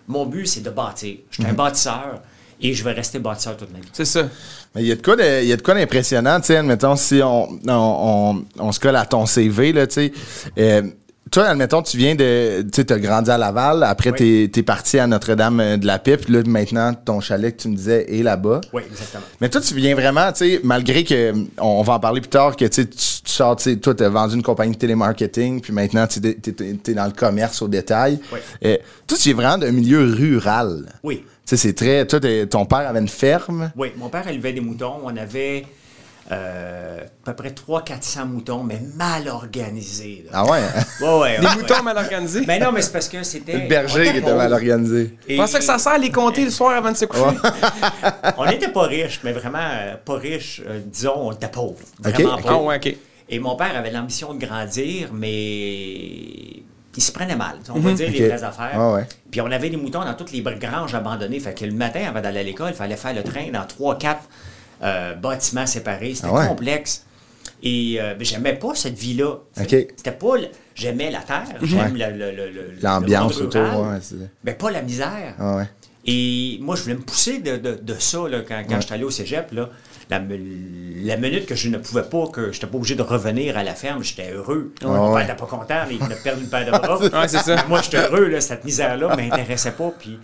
Mon 0.07 0.25
but, 0.25 0.45
c'est 0.47 0.61
de 0.61 0.69
bâtir. 0.69 1.17
Je 1.29 1.41
Mhm. 1.41 1.45
suis 1.47 1.51
un 1.51 1.55
bâtisseur 1.55 2.21
et 2.61 2.73
je 2.73 2.83
vais 2.85 2.93
rester 2.93 3.19
bâtisseur 3.19 3.57
toute 3.57 3.71
ma 3.73 3.79
vie. 3.79 3.87
C'est 3.91 4.05
ça. 4.05 4.29
Mais 4.73 4.81
il 4.81 4.87
y 4.87 4.91
a 4.91 4.95
de 4.95 5.01
quoi 5.01 5.15
de- 5.17 5.41
il 5.43 5.49
y 5.49 5.53
a 5.53 5.57
de 5.57 5.61
quoi 5.61 5.73
d'impressionnant, 5.73 6.39
tu 6.39 6.47
sais, 6.47 6.57
admettons, 6.57 6.95
si 6.95 7.21
on, 7.21 7.49
on, 7.49 7.59
on, 7.67 8.45
on 8.59 8.71
se 8.71 8.79
colle 8.79 8.95
à 8.95 9.05
ton 9.05 9.25
CV, 9.25 9.73
là, 9.73 9.87
tu 9.87 9.93
sais. 9.95 10.11
euh, 10.57 10.83
toi, 11.31 11.45
admettons, 11.45 11.81
tu 11.81 11.97
viens 11.97 12.13
de. 12.13 12.61
Tu 12.61 12.69
sais, 12.75 12.85
t'as 12.85 12.99
grandi 12.99 13.31
à 13.31 13.37
Laval, 13.37 13.83
après, 13.83 14.11
Oui. 14.11 14.49
t'es 14.49 14.63
parti 14.63 14.99
à 14.99 15.07
Notre-Dame 15.07 15.59
euh, 15.59 15.77
de 15.77 15.85
la 15.87 15.97
Pipe, 15.97 16.29
là, 16.29 16.41
maintenant, 16.45 16.93
ton 16.93 17.19
chalet 17.19 17.55
que 17.55 17.63
tu 17.63 17.69
me 17.69 17.75
disais 17.75 18.05
est 18.15 18.21
là-bas. 18.21 18.61
Oui, 18.73 18.83
exactement. 18.89 19.23
Mais 19.41 19.49
toi, 19.49 19.59
tu 19.59 19.73
viens 19.73 19.95
vraiment, 19.95 20.31
tu 20.31 20.45
sais, 20.45 20.61
malgré 20.63 21.03
que, 21.03 21.33
on, 21.59 21.81
va 21.81 21.93
en 21.93 21.99
parler 21.99 22.21
plus 22.21 22.29
tard, 22.29 22.55
que 22.55 22.65
tu 22.65 22.87
tu 22.87 22.97
sors, 23.25 23.55
tu 23.55 23.63
sais, 23.63 23.75
toi, 23.77 23.95
t'as 23.95 24.07
vendu 24.07 24.35
une 24.35 24.43
compagnie 24.43 24.73
de 24.73 24.77
télémarketing, 24.77 25.61
puis 25.61 25.73
maintenant, 25.73 26.05
tu 26.05 26.19
es, 26.25 26.93
dans 26.93 27.05
le 27.05 27.11
commerce 27.11 27.61
au 27.61 27.67
détail. 27.67 28.19
Oui. 28.31 28.39
Euh, 28.63 28.77
toi, 29.07 29.17
tu 29.17 29.29
viens 29.29 29.35
vraiment 29.35 29.57
d'un 29.57 29.71
milieu 29.71 30.03
rural. 30.03 30.85
Oui. 31.03 31.23
Tu 31.45 31.55
sais, 31.55 31.57
c'est 31.57 31.73
très. 31.73 32.05
Toi, 32.05 32.19
ton 32.49 32.65
père 32.65 32.87
avait 32.87 32.99
une 32.99 33.07
ferme. 33.07 33.71
Oui, 33.75 33.89
mon 33.97 34.09
père 34.09 34.27
élevait 34.27 34.53
des 34.53 34.61
moutons. 34.61 34.99
On 35.03 35.17
avait 35.17 35.65
euh, 36.31 37.01
à 37.27 37.33
peu 37.33 37.35
près 37.35 37.49
300-400 37.49 38.25
moutons, 38.25 38.63
mais 38.63 38.81
mal 38.95 39.27
organisés. 39.27 40.25
là. 40.25 40.31
Ah 40.33 40.45
ouais? 40.49 40.57
hein? 40.59 40.81
Ouais, 41.01 41.19
ouais, 41.19 41.39
Des 41.39 41.45
ouais, 41.45 41.55
moutons 41.55 41.83
mal 41.83 41.97
organisés? 41.97 42.43
Mais 42.47 42.57
non, 42.59 42.71
mais 42.71 42.81
c'est 42.81 42.91
parce 42.91 43.07
que 43.09 43.21
c'était. 43.23 43.53
Le 43.59 43.67
berger 43.67 44.11
qui 44.11 44.17
était 44.17 44.33
mal 44.33 44.51
organisé. 44.53 45.17
Et- 45.27 45.35
Je 45.35 45.41
pensais 45.41 45.59
que 45.59 45.63
ça 45.65 45.77
sert 45.77 45.93
à 45.93 45.97
les 45.97 46.11
compter 46.11 46.43
le 46.45 46.51
soir 46.51 46.75
avant 46.75 46.91
de 46.91 46.97
se 46.97 47.05
coucher. 47.05 47.23
On 48.37 48.45
n'était 48.45 48.69
pas 48.69 48.83
riches, 48.87 49.19
mais 49.23 49.33
vraiment 49.33 49.59
euh, 49.61 49.95
pas 50.03 50.15
riches. 50.15 50.61
euh, 50.65 50.79
disons, 50.85 51.13
on 51.15 51.31
était 51.31 51.47
pauvres. 51.47 51.75
Vraiment. 51.99 52.35
Ah 52.37 52.41
pauvres. 52.41 52.63
ouais, 52.65 52.77
ok. 52.77 52.95
Et 53.29 53.39
mon 53.39 53.55
père 53.55 53.75
avait 53.75 53.91
l'ambition 53.91 54.33
de 54.33 54.43
grandir, 54.45 55.09
mais 55.13 56.63
il 56.97 57.01
se 57.03 57.11
prenait 57.11 57.35
mal. 57.35 57.57
On 57.73 57.79
va 57.79 57.91
dire 57.93 58.09
les 58.09 58.27
vraies 58.27 58.43
affaires. 58.43 58.71
Ah 58.73 58.93
ouais. 58.93 59.07
Puis 59.31 59.41
on 59.41 59.51
avait 59.51 59.69
des 59.69 59.77
moutons 59.77 60.03
dans 60.03 60.13
toutes 60.13 60.31
les 60.31 60.41
granges 60.41 60.93
abandonnées. 60.95 61.39
Fait 61.39 61.53
que 61.53 61.65
le 61.65 61.71
matin, 61.73 62.01
avant 62.07 62.21
d'aller 62.21 62.39
à 62.39 62.43
l'école, 62.43 62.69
il 62.69 62.75
fallait 62.75 62.95
faire 62.95 63.13
le 63.13 63.23
train 63.23 63.49
dans 63.51 63.65
trois, 63.65 63.97
quatre 63.97 64.23
euh, 64.23 64.27
bâtiments 65.15 65.67
séparés. 65.67 66.15
C'était 66.15 66.27
Ah 66.29 66.33
ouais? 66.33 66.47
complexe. 66.47 67.05
Et 67.63 67.97
euh, 67.99 68.13
mais 68.19 68.25
j'aimais 68.25 68.53
pas 68.55 68.75
cette 68.75 68.97
vie-là. 68.97 69.37
C'était 69.55 70.11
pas. 70.11 70.35
J'aimais 70.75 71.09
la 71.09 71.21
terre, 71.21 71.45
j'aime 71.61 71.95
le- 71.95 72.75
L'ambiance 72.81 73.37
autour, 73.37 73.61
ouais, 73.61 73.99
mais 74.43 74.53
pas 74.53 74.71
la 74.71 74.81
misère. 74.81 75.35
Ah 75.39 75.55
ouais. 75.57 75.69
Et 76.07 76.59
moi, 76.61 76.75
je 76.75 76.83
voulais 76.83 76.95
me 76.95 77.01
pousser 77.01 77.39
de, 77.39 77.57
de- 77.57 77.79
de 77.81 77.93
ça 77.97 78.27
là, 78.29 78.41
quand, 78.47 78.61
quand 78.69 78.79
j'étais 78.79 78.93
allé 78.93 79.03
au 79.05 79.09
cégep. 79.09 79.51
Là, 79.53 79.69
la, 80.11 80.19
minute 80.19 81.47
que 81.47 81.55
je 81.55 81.67
ne 81.69 81.79
pouvais 81.79 82.03
pas, 82.03 82.27
que 82.27 82.51
je 82.51 82.57
n'étais 82.57 82.67
pas 82.67 82.77
obligé 82.77 82.93
de 82.93 83.01
revenir 83.01 83.57
à 83.57 83.63
la 83.63 83.73
ferme, 83.73 84.03
j'étais 84.03 84.31
heureux. 84.31 84.71
Mon 84.83 85.13
ouais. 85.13 85.21
père 85.21 85.27
n'était 85.35 85.39
pas 85.39 85.47
content, 85.47 85.81
mais 85.87 85.95
il 85.95 85.99
venait 85.99 86.13
de 86.15 86.19
perdre 86.19 86.41
une 86.41 86.49
paire 86.49 86.65
de 86.65 86.71
bras. 86.71 86.99
Ouais. 87.01 87.55
Moi, 87.67 87.81
j'étais 87.81 87.97
heureux, 87.97 88.27
là, 88.27 88.39
cette 88.39 88.63
misère-là 88.65 89.15
ne 89.15 89.21
m'intéressait 89.21 89.71
pas. 89.71 89.91
Puis, 89.97 90.19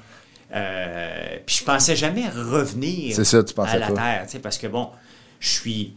euh, 0.54 1.38
puis 1.46 1.58
je 1.60 1.64
pensais 1.64 1.96
jamais 1.96 2.28
revenir 2.30 3.16
ça, 3.24 3.44
tu 3.44 3.54
à 3.60 3.78
la 3.78 3.88
pas. 3.88 3.94
terre. 3.94 4.22
tu 4.26 4.32
sais, 4.34 4.40
Parce 4.40 4.58
que 4.58 4.68
bon, 4.68 4.90
je 5.40 5.50
suis, 5.50 5.94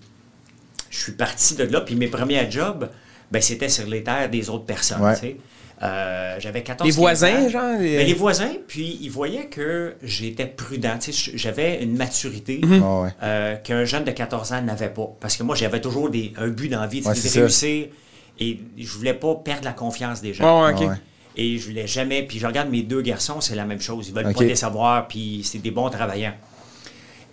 je 0.90 0.98
suis 0.98 1.12
parti 1.12 1.54
de 1.56 1.64
là. 1.64 1.80
Puis 1.80 1.94
mes 1.96 2.08
premiers 2.08 2.50
jobs, 2.50 2.88
ben, 3.30 3.42
c'était 3.42 3.68
sur 3.68 3.86
les 3.86 4.02
terres 4.04 4.30
des 4.30 4.48
autres 4.50 4.64
personnes. 4.66 5.02
Ouais. 5.02 5.14
tu 5.14 5.20
sais. 5.20 5.36
Euh, 5.82 6.36
J'avais 6.38 6.62
14 6.62 6.86
Les 6.88 6.92
15 6.94 6.98
voisins, 7.00 7.46
ans. 7.46 7.48
genre, 7.48 7.78
les- 7.80 7.96
Ben, 7.96 8.06
les 8.06 8.14
voisins, 8.14 8.52
puis 8.68 8.96
ils 9.02 9.10
voyaient 9.10 9.46
que 9.48 9.96
j'étais 10.02 10.46
prudent. 10.46 10.96
Tu 11.00 11.12
sais, 11.12 11.32
J'avais 11.36 11.82
une 11.82 11.96
maturité 11.96 12.60
Ah 12.62 13.00
ouais. 13.02 13.08
euh, 13.22 13.56
qu'un 13.56 13.84
jeune 13.84 14.04
de 14.04 14.12
14 14.12 14.52
ans 14.52 14.62
n'avait 14.62 14.88
pas. 14.88 15.08
Parce 15.20 15.36
que 15.36 15.42
moi, 15.42 15.56
j'avais 15.56 15.80
toujours 15.80 16.10
des, 16.10 16.32
un 16.38 16.48
but 16.48 16.68
dans 16.68 16.80
la 16.80 16.86
vie, 16.86 17.02
Ouais, 17.04 17.12
de 17.12 17.18
ça. 17.18 17.40
réussir. 17.40 17.88
Et 18.38 18.60
je 18.78 18.88
voulais 18.88 19.14
pas 19.14 19.34
perdre 19.34 19.64
la 19.64 19.72
confiance 19.72 20.20
des 20.22 20.32
gens. 20.32 20.44
Ah 20.64 20.72
ouais. 20.78 20.86
Et 21.36 21.58
je 21.58 21.66
voulais 21.68 21.86
jamais. 21.86 22.22
Puis 22.22 22.38
je 22.38 22.46
regarde 22.46 22.68
mes 22.70 22.82
deux 22.82 23.02
garçons, 23.02 23.40
c'est 23.40 23.54
la 23.56 23.64
même 23.64 23.80
chose. 23.80 24.08
Ils 24.08 24.14
veulent 24.14 24.32
pas 24.32 24.44
décevoir, 24.44 25.08
puis 25.08 25.40
c'est 25.44 25.58
des 25.58 25.70
bons 25.70 25.90
travaillants. 25.90 26.34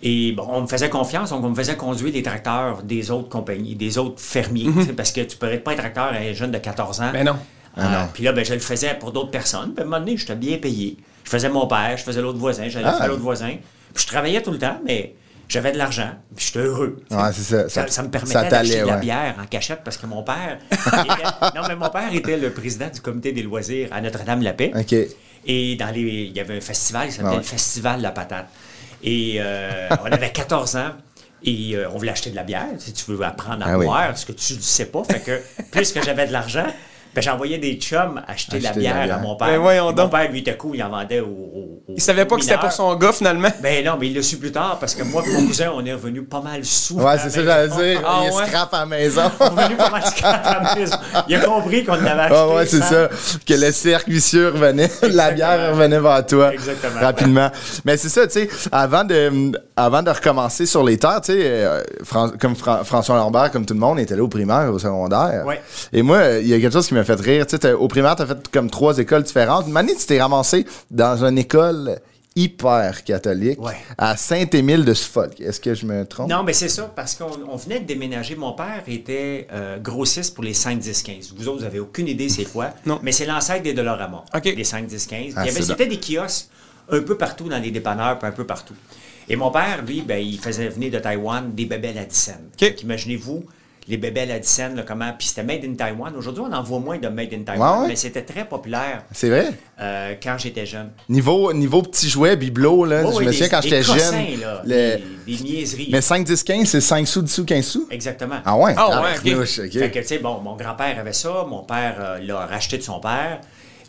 Et 0.02 0.32
bon, 0.32 0.44
on 0.48 0.62
me 0.62 0.66
faisait 0.66 0.90
confiance, 0.90 1.30
donc 1.30 1.44
on 1.44 1.50
me 1.50 1.54
faisait 1.54 1.76
conduire 1.76 2.12
les 2.12 2.22
tracteurs 2.22 2.82
des 2.82 3.10
autres 3.12 3.28
compagnies, 3.28 3.76
des 3.76 3.98
autres 3.98 4.20
fermiers. 4.20 4.66
sais, 4.84 4.92
Parce 4.94 5.12
que 5.12 5.20
tu 5.20 5.36
pourrais 5.36 5.58
pas 5.58 5.72
être 5.74 5.78
tracteur 5.78 6.04
à 6.06 6.16
un 6.16 6.32
jeune 6.32 6.50
de 6.50 6.58
14 6.58 7.00
ans. 7.00 7.10
Ben 7.12 7.24
non. 7.24 7.36
Ah 7.76 7.88
non. 7.88 8.08
Puis 8.12 8.24
là, 8.24 8.32
ben, 8.32 8.44
je 8.44 8.52
le 8.52 8.58
faisais 8.60 8.94
pour 8.98 9.12
d'autres 9.12 9.30
personnes. 9.30 9.72
Puis 9.74 9.82
à 9.82 9.86
un 9.86 9.88
moment 9.88 10.00
donné, 10.00 10.16
j'étais 10.16 10.34
bien 10.34 10.58
payé. 10.58 10.96
Je 11.24 11.30
faisais 11.30 11.48
mon 11.48 11.66
père, 11.68 11.96
je 11.96 12.02
faisais 12.02 12.20
l'autre 12.20 12.38
voisin, 12.38 12.68
j'allais 12.68 12.88
Ah. 12.88 12.94
faire 12.98 13.08
l'autre 13.08 13.22
voisin. 13.22 13.54
Puis 13.94 14.02
je 14.02 14.06
travaillais 14.08 14.42
tout 14.42 14.50
le 14.50 14.58
temps, 14.58 14.80
mais 14.84 15.14
j'avais 15.52 15.72
de 15.72 15.78
l'argent. 15.78 16.10
Puis 16.34 16.46
j'étais 16.46 16.60
heureux. 16.66 17.02
Ouais, 17.10 17.32
ça. 17.32 17.68
Ça, 17.68 17.86
Ça- 17.88 18.02
me 18.02 18.08
permettait 18.10 18.48
d'acheter 18.48 18.80
de 18.80 18.86
la 18.86 18.94
ouais. 18.94 19.00
bière 19.00 19.34
en 19.40 19.46
cachette 19.46 19.80
parce 19.84 19.96
que 19.96 20.06
mon 20.06 20.22
père. 20.22 20.58
était- 20.70 21.54
non, 21.56 21.62
mais 21.68 21.76
mon 21.76 21.88
père 21.90 22.12
était 22.12 22.36
le 22.36 22.50
président 22.52 22.88
du 22.88 23.00
comité 23.00 23.32
des 23.32 23.42
loisirs 23.42 23.88
à 23.92 24.00
Notre-Dame-la-Paix. 24.00 24.72
OK. 24.74 24.94
Et 25.44 25.76
dans 25.76 25.90
les, 25.90 26.00
il 26.00 26.36
y 26.36 26.40
avait 26.40 26.56
un 26.56 26.60
festival, 26.60 27.08
il 27.08 27.12
s'appelait 27.12 27.30
ouais. 27.32 27.36
le 27.38 27.42
Festival 27.42 27.98
de 27.98 28.02
la 28.04 28.12
Patate. 28.12 28.46
Et 29.02 29.36
euh, 29.38 29.88
on 30.02 30.06
avait 30.12 30.30
14 30.30 30.76
ans. 30.76 30.92
Et 31.44 31.72
euh, 31.74 31.90
on 31.92 31.98
voulait 31.98 32.12
acheter 32.12 32.30
de 32.30 32.36
la 32.36 32.44
bière, 32.44 32.68
si 32.78 32.92
tu 32.92 33.10
veux 33.10 33.20
apprendre 33.24 33.66
à 33.66 33.70
Ah 33.72 33.76
oui. 33.78 33.84
boire, 33.86 34.16
ce 34.16 34.24
que 34.24 34.30
tu 34.30 34.54
ne 34.54 34.60
sais 34.60 34.86
pas. 34.86 35.02
Fait 35.02 35.18
que, 35.18 35.42
puisque 35.72 36.00
j'avais 36.04 36.28
de 36.28 36.32
l'argent, 36.32 36.66
j'envoyais 37.20 37.58
des 37.58 37.74
chums 37.74 38.22
acheter, 38.26 38.58
de 38.58 38.62
la 38.64 38.72
bière 38.72 39.14
à 39.14 39.18
mon 39.18 39.36
père. 39.36 39.48
Ben 39.48 39.58
voyons 39.58 39.84
Et 39.90 39.94
mon 39.94 40.02
donc. 40.04 40.10
père, 40.12 40.30
lui, 40.30 40.38
était 40.40 40.56
cool, 40.56 40.76
il 40.76 40.82
en 40.82 40.88
vendait 40.88 41.20
au. 41.20 41.26
au- 41.26 41.82
au- 41.88 41.94
Il 41.94 42.00
savait 42.00 42.24
pas 42.24 42.36
que 42.36 42.42
c'était 42.42 42.56
pour 42.58 42.72
son 42.72 42.94
gars, 42.96 43.12
finalement. 43.12 43.48
Ben 43.62 43.84
non, 43.84 43.96
mais 44.00 44.06
il 44.08 44.14
l'a 44.14 44.22
su 44.22 44.38
plus 44.38 44.52
tard 44.52 44.78
parce 44.80 44.94
que 44.94 45.02
moi 45.02 45.22
et 45.26 45.32
mon 45.32 45.46
cousin, 45.46 45.70
on 45.74 45.84
est 45.84 45.92
revenu 45.92 46.22
pas 46.22 46.40
mal 46.40 46.64
sous. 46.64 46.94
Ouais, 46.98 47.18
c'est 47.18 47.28
ça 47.30 47.38
que 47.40 47.44
j'allais 47.44 47.68
dire. 47.68 48.02
Ah 48.06 48.22
il 48.24 48.32
ouais? 48.32 48.46
scrape 48.46 48.72
à 48.72 48.78
la 48.80 48.86
maison. 48.86 49.22
On 49.40 49.44
est 49.44 49.62
revenu 49.64 49.76
pas 49.76 49.90
mal 49.90 50.06
scrap 50.06 50.46
à 50.46 50.62
la 50.62 50.74
maison. 50.74 50.96
Il 51.28 51.34
a 51.36 51.40
compris 51.40 51.84
qu'on 51.84 51.92
en 51.92 52.06
avait 52.06 52.08
acheté. 52.20 52.34
Ah 52.38 52.48
ouais, 52.48 52.66
c'est 52.66 52.80
ça. 52.82 53.08
Que 53.46 53.54
le 53.54 53.72
cercle 53.72 54.10
vicieux 54.10 54.48
revenait, 54.48 54.90
la 55.02 55.32
bière 55.32 55.70
revenait 55.72 56.00
vers 56.00 56.24
toi. 56.26 56.52
Exactement. 56.54 57.00
Rapidement. 57.00 57.50
Mais 57.84 57.96
c'est 57.96 58.08
ça, 58.08 58.26
tu 58.26 58.32
sais, 58.34 58.48
avant 58.70 59.04
de, 59.04 59.52
avant 59.76 60.02
de 60.02 60.10
recommencer 60.10 60.66
sur 60.66 60.82
les 60.84 60.96
terres, 60.98 61.20
tu 61.20 61.32
sais, 61.32 61.38
euh, 61.42 61.82
Fran- 62.04 62.30
comme 62.40 62.54
Fran- 62.56 62.84
François 62.84 63.16
Lambert, 63.16 63.50
comme 63.50 63.66
tout 63.66 63.74
le 63.74 63.80
monde, 63.80 63.98
était 63.98 64.16
là 64.16 64.22
au 64.22 64.28
primaire, 64.28 64.70
au 64.72 64.78
secondaire. 64.78 65.44
Ouais. 65.46 65.60
Et 65.92 66.02
moi, 66.02 66.20
il 66.40 66.46
y 66.48 66.54
a 66.54 66.60
quelque 66.60 66.72
chose 66.72 66.86
qui 66.86 66.94
m'a 66.94 67.01
fait 67.04 67.20
rire. 67.20 67.46
Tu 67.46 67.56
sais, 67.56 67.72
au 67.72 67.88
primaire, 67.88 68.16
t'as 68.16 68.26
fait 68.26 68.48
comme 68.50 68.70
trois 68.70 68.98
écoles 68.98 69.22
différentes. 69.22 69.66
Une 69.68 69.76
année, 69.76 69.94
tu 69.94 70.06
t'es 70.06 70.20
ramassé 70.20 70.64
dans 70.90 71.24
une 71.24 71.38
école 71.38 71.98
hyper 72.34 73.04
catholique 73.04 73.60
Ouais. 73.60 73.76
à 73.98 74.16
Saint-Émile 74.16 74.84
de 74.86 74.94
Suffolk. 74.94 75.38
Est-ce 75.40 75.60
que 75.60 75.74
je 75.74 75.84
me 75.84 76.06
trompe? 76.06 76.30
Non, 76.30 76.42
mais 76.42 76.54
c'est 76.54 76.70
ça, 76.70 76.90
parce 76.94 77.14
qu'on 77.14 77.30
on 77.48 77.56
venait 77.56 77.80
de 77.80 77.84
déménager. 77.84 78.36
Mon 78.36 78.52
père 78.54 78.82
était 78.86 79.46
euh, 79.52 79.78
grossiste 79.78 80.34
pour 80.34 80.42
les 80.42 80.54
5, 80.54 80.78
10, 80.78 81.02
15. 81.02 81.34
Vous 81.36 81.48
autres, 81.48 81.58
vous 81.60 81.64
avez 81.66 81.80
aucune 81.80 82.08
idée 82.08 82.28
c'est 82.30 82.44
quoi. 82.44 82.70
Non. 82.86 83.00
Mais 83.02 83.12
c'est 83.12 83.26
l'ancêtre 83.26 83.62
des 83.62 83.74
Dollarama. 83.74 84.24
OK. 84.34 84.42
Des 84.54 84.64
5, 84.64 84.86
10, 84.86 85.06
15. 85.06 85.18
Ah, 85.36 85.42
il 85.44 85.46
y 85.46 85.50
avait, 85.50 85.50
c'est 85.60 85.62
c'était 85.62 85.86
des 85.86 86.00
kiosques 86.00 86.46
un 86.90 87.00
peu 87.00 87.16
partout 87.18 87.48
dans 87.48 87.58
les 87.58 87.70
dépanneurs, 87.70 88.18
puis 88.18 88.28
un 88.28 88.32
peu 88.32 88.44
partout. 88.46 88.74
Et 89.28 89.36
mon 89.36 89.50
père, 89.50 89.82
lui, 89.86 90.00
ben, 90.02 90.16
il 90.18 90.38
faisait 90.38 90.68
venir 90.68 90.90
de 90.90 90.98
Taïwan 90.98 91.54
des 91.54 91.66
bébelles 91.66 91.98
à 91.98 92.04
10 92.04 92.16
cents. 92.16 92.66
Imaginez-vous, 92.82 93.44
les 93.88 93.96
bébés 93.96 94.20
à 94.22 94.26
la 94.26 94.68
là, 94.74 94.82
comment. 94.86 95.12
Puis 95.18 95.28
c'était 95.28 95.42
Made 95.42 95.64
in 95.64 95.74
Taiwan. 95.74 96.12
Aujourd'hui, 96.16 96.44
on 96.48 96.52
en 96.52 96.62
voit 96.62 96.78
moins 96.78 96.98
de 96.98 97.08
Made 97.08 97.34
in 97.34 97.42
Taiwan, 97.42 97.74
Ouais, 97.76 97.82
ouais. 97.82 97.88
mais 97.88 97.96
c'était 97.96 98.22
très 98.22 98.44
populaire 98.44 99.04
C'est 99.12 99.28
vrai? 99.28 99.52
euh, 99.80 100.14
quand 100.22 100.36
j'étais 100.38 100.66
jeune. 100.66 100.90
Niveau, 101.08 101.52
niveau 101.52 101.82
petit 101.82 102.08
jouet, 102.08 102.36
bibelot, 102.36 102.84
là, 102.84 103.02
Ouais, 103.04 103.12
je 103.12 103.18
me 103.20 103.24
des- 103.26 103.32
souviens 103.32 103.48
quand 103.48 103.60
j'étais 103.62 103.82
jeune. 103.82 104.40
là, 104.40 104.62
le- 104.64 104.68
des, 105.26 105.36
des 105.36 105.42
niaiseries. 105.42 105.88
Mais 105.90 106.00
5, 106.00 106.24
10, 106.24 106.42
15, 106.44 106.68
c'est 106.68 106.80
5 106.80 107.06
sous, 107.08 107.22
10 107.22 107.32
sous, 107.32 107.44
15 107.44 107.64
sous? 107.64 107.88
Exactement. 107.90 108.36
Ah 108.44 108.56
ouais? 108.56 108.74
Ah 108.76 109.02
ouais, 109.02 109.14
tabarnouche, 109.16 109.58
ok. 109.58 109.72
Fait 109.72 109.90
que, 109.90 109.98
tu 109.98 110.06
sais, 110.06 110.18
bon, 110.18 110.38
mon 110.40 110.54
grand-père 110.56 110.98
avait 110.98 111.12
ça, 111.12 111.44
mon 111.48 111.64
père 111.64 111.96
euh, 111.98 112.18
l'a 112.20 112.46
racheté 112.46 112.78
de 112.78 112.82
son 112.82 113.00
père, 113.00 113.40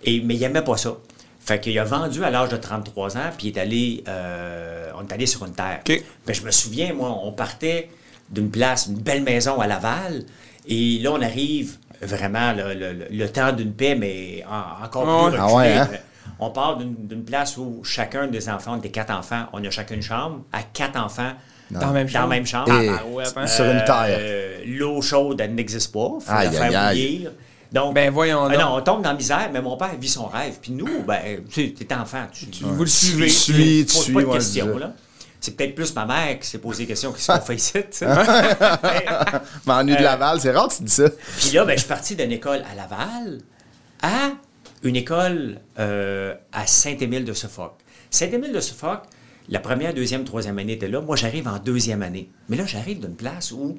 et, 0.03 0.21
mais 0.25 0.35
il 0.35 0.43
aimait 0.43 0.63
pas 0.63 0.77
ça. 0.77 0.95
Fait 1.39 1.59
qu'il 1.59 1.77
a 1.77 1.83
vendu 1.83 2.23
à 2.23 2.29
l'âge 2.29 2.49
de 2.49 2.57
33 2.57 3.17
ans, 3.17 3.29
puis 3.37 3.49
il 3.49 3.57
est 3.57 3.61
allé, 3.61 4.03
euh, 4.07 4.89
on 4.97 5.05
est 5.05 5.13
allé 5.13 5.25
sur 5.25 5.45
une 5.45 5.51
terre. 5.53 5.81
OK. 5.87 6.01
Ben, 6.25 6.33
je 6.33 6.41
me 6.41 6.51
souviens, 6.51 6.93
moi, 6.93 7.15
on 7.23 7.31
partait 7.33 7.89
d'une 8.29 8.49
place, 8.49 8.87
une 8.87 8.99
belle 8.99 9.23
maison 9.23 9.59
à 9.59 9.67
Laval, 9.67 10.23
et 10.67 10.99
là, 10.99 11.11
on 11.13 11.21
arrive 11.21 11.77
vraiment 12.01 12.51
le, 12.53 12.73
le- 12.73 12.93
le- 12.93 13.07
le 13.09 13.29
temps 13.29 13.51
d'une 13.51 13.73
paix, 13.73 13.95
mais 13.95 14.43
en- 14.49 14.83
encore 14.85 15.03
Ah 15.07 15.29
plus 15.29 15.39
reculé. 15.39 15.41
Ah 15.41 15.53
ouais, 15.55 15.73
hein? 15.77 15.89
On 16.39 16.49
part 16.49 16.77
d'une 16.77 17.23
place 17.23 17.57
où 17.57 17.81
chacun 17.83 18.27
des 18.27 18.49
enfants, 18.49 18.77
des 18.77 18.89
quatre 18.89 19.11
enfants, 19.13 19.45
on 19.53 19.63
a 19.63 19.69
chacun 19.69 19.95
une 19.95 20.01
chambre, 20.01 20.41
à 20.51 20.63
quatre 20.63 20.97
enfants, 20.99 21.31
Dans 21.71 21.79
la 21.79 21.87
même 21.91 22.07
chambre. 22.09 22.29
la 22.29 22.35
même 22.35 22.45
chambre. 22.45 22.81
Et 22.81 22.89
Ah, 22.89 23.05
ouais, 23.07 23.23
hein. 23.35 23.47
sur 23.47 23.65
une 23.65 23.83
terre. 23.85 24.05
Euh, 24.19 24.59
L'eau 24.65 25.01
chaude, 25.01 25.39
elle 25.41 25.53
n'existe 25.55 25.91
pas. 25.93 25.99
Faut 26.19 26.21
Aïe, 26.27 26.45
la 26.45 26.51
faire 26.51 26.79
aïe, 26.81 27.07
bouillir. 27.17 27.31
Donc, 27.71 27.93
Ben, 27.95 28.09
voyons 28.11 28.47
non, 28.49 28.75
on 28.75 28.81
tombe 28.81 29.01
dans 29.01 29.09
la 29.11 29.15
misère, 29.15 29.49
mais 29.53 29.61
mon 29.61 29.77
père 29.77 29.95
vit 29.99 30.07
son 30.09 30.27
rêve. 30.27 30.55
Puis 30.61 30.71
nous, 30.73 31.03
ben, 31.07 31.19
tu 31.51 31.73
t'es 31.73 31.93
enfant. 31.93 32.25
Tu, 32.31 32.47
tu, 32.47 32.63
Vous 32.65 32.83
le 32.83 32.89
suivez. 32.89 33.27
Tu 33.27 33.85
tu 33.85 33.93
poses 33.95 34.13
pas 34.13 34.21
de 34.21 34.33
questions, 34.33 34.77
là. 34.77 34.93
C'est 35.43 35.57
peut-être 35.57 35.75
plus 35.75 35.93
ma 35.93 36.05
mère 36.05 36.39
qui 36.39 36.47
s'est 36.47 36.57
posé 36.57 36.83
des 36.83 36.87
questions 36.87 37.11
qu'est-ce 37.11 37.27
qu'on 37.31 37.41
fait 37.45 37.55
ici. 37.55 37.73
Mais- 38.01 39.05
M'ennuie 39.65 39.97
de 39.97 40.01
Laval, 40.03 40.39
c'est 40.39 40.51
rare 40.51 40.69
que 40.69 40.75
tu 40.75 40.83
dis 40.83 40.91
ça. 40.91 41.09
puis 41.37 41.49
là, 41.51 41.65
ben, 41.65 41.73
je 41.73 41.79
suis 41.79 41.87
parti 41.89 42.15
d'une 42.15 42.31
école 42.31 42.63
à 42.71 42.75
Laval 42.75 43.39
à 44.01 44.31
une 44.83 44.95
école 44.95 45.59
euh, 45.79 46.33
à 46.53 46.65
Saint-Émile 46.65 47.25
de 47.25 47.33
Suffolk. 47.33 47.73
Saint-Émile 48.09 48.53
de 48.53 48.59
Suffolk, 48.61 49.01
la 49.49 49.59
première, 49.59 49.93
deuxième, 49.93 50.23
troisième 50.23 50.57
année 50.59 50.73
était 50.73 50.87
là. 50.87 51.01
Moi, 51.01 51.17
j'arrive 51.17 51.47
en 51.49 51.57
deuxième 51.59 52.03
année. 52.03 52.29
Mais 52.47 52.55
là, 52.55 52.65
j'arrive 52.65 53.01
d'une 53.01 53.15
place 53.15 53.51
où 53.51 53.77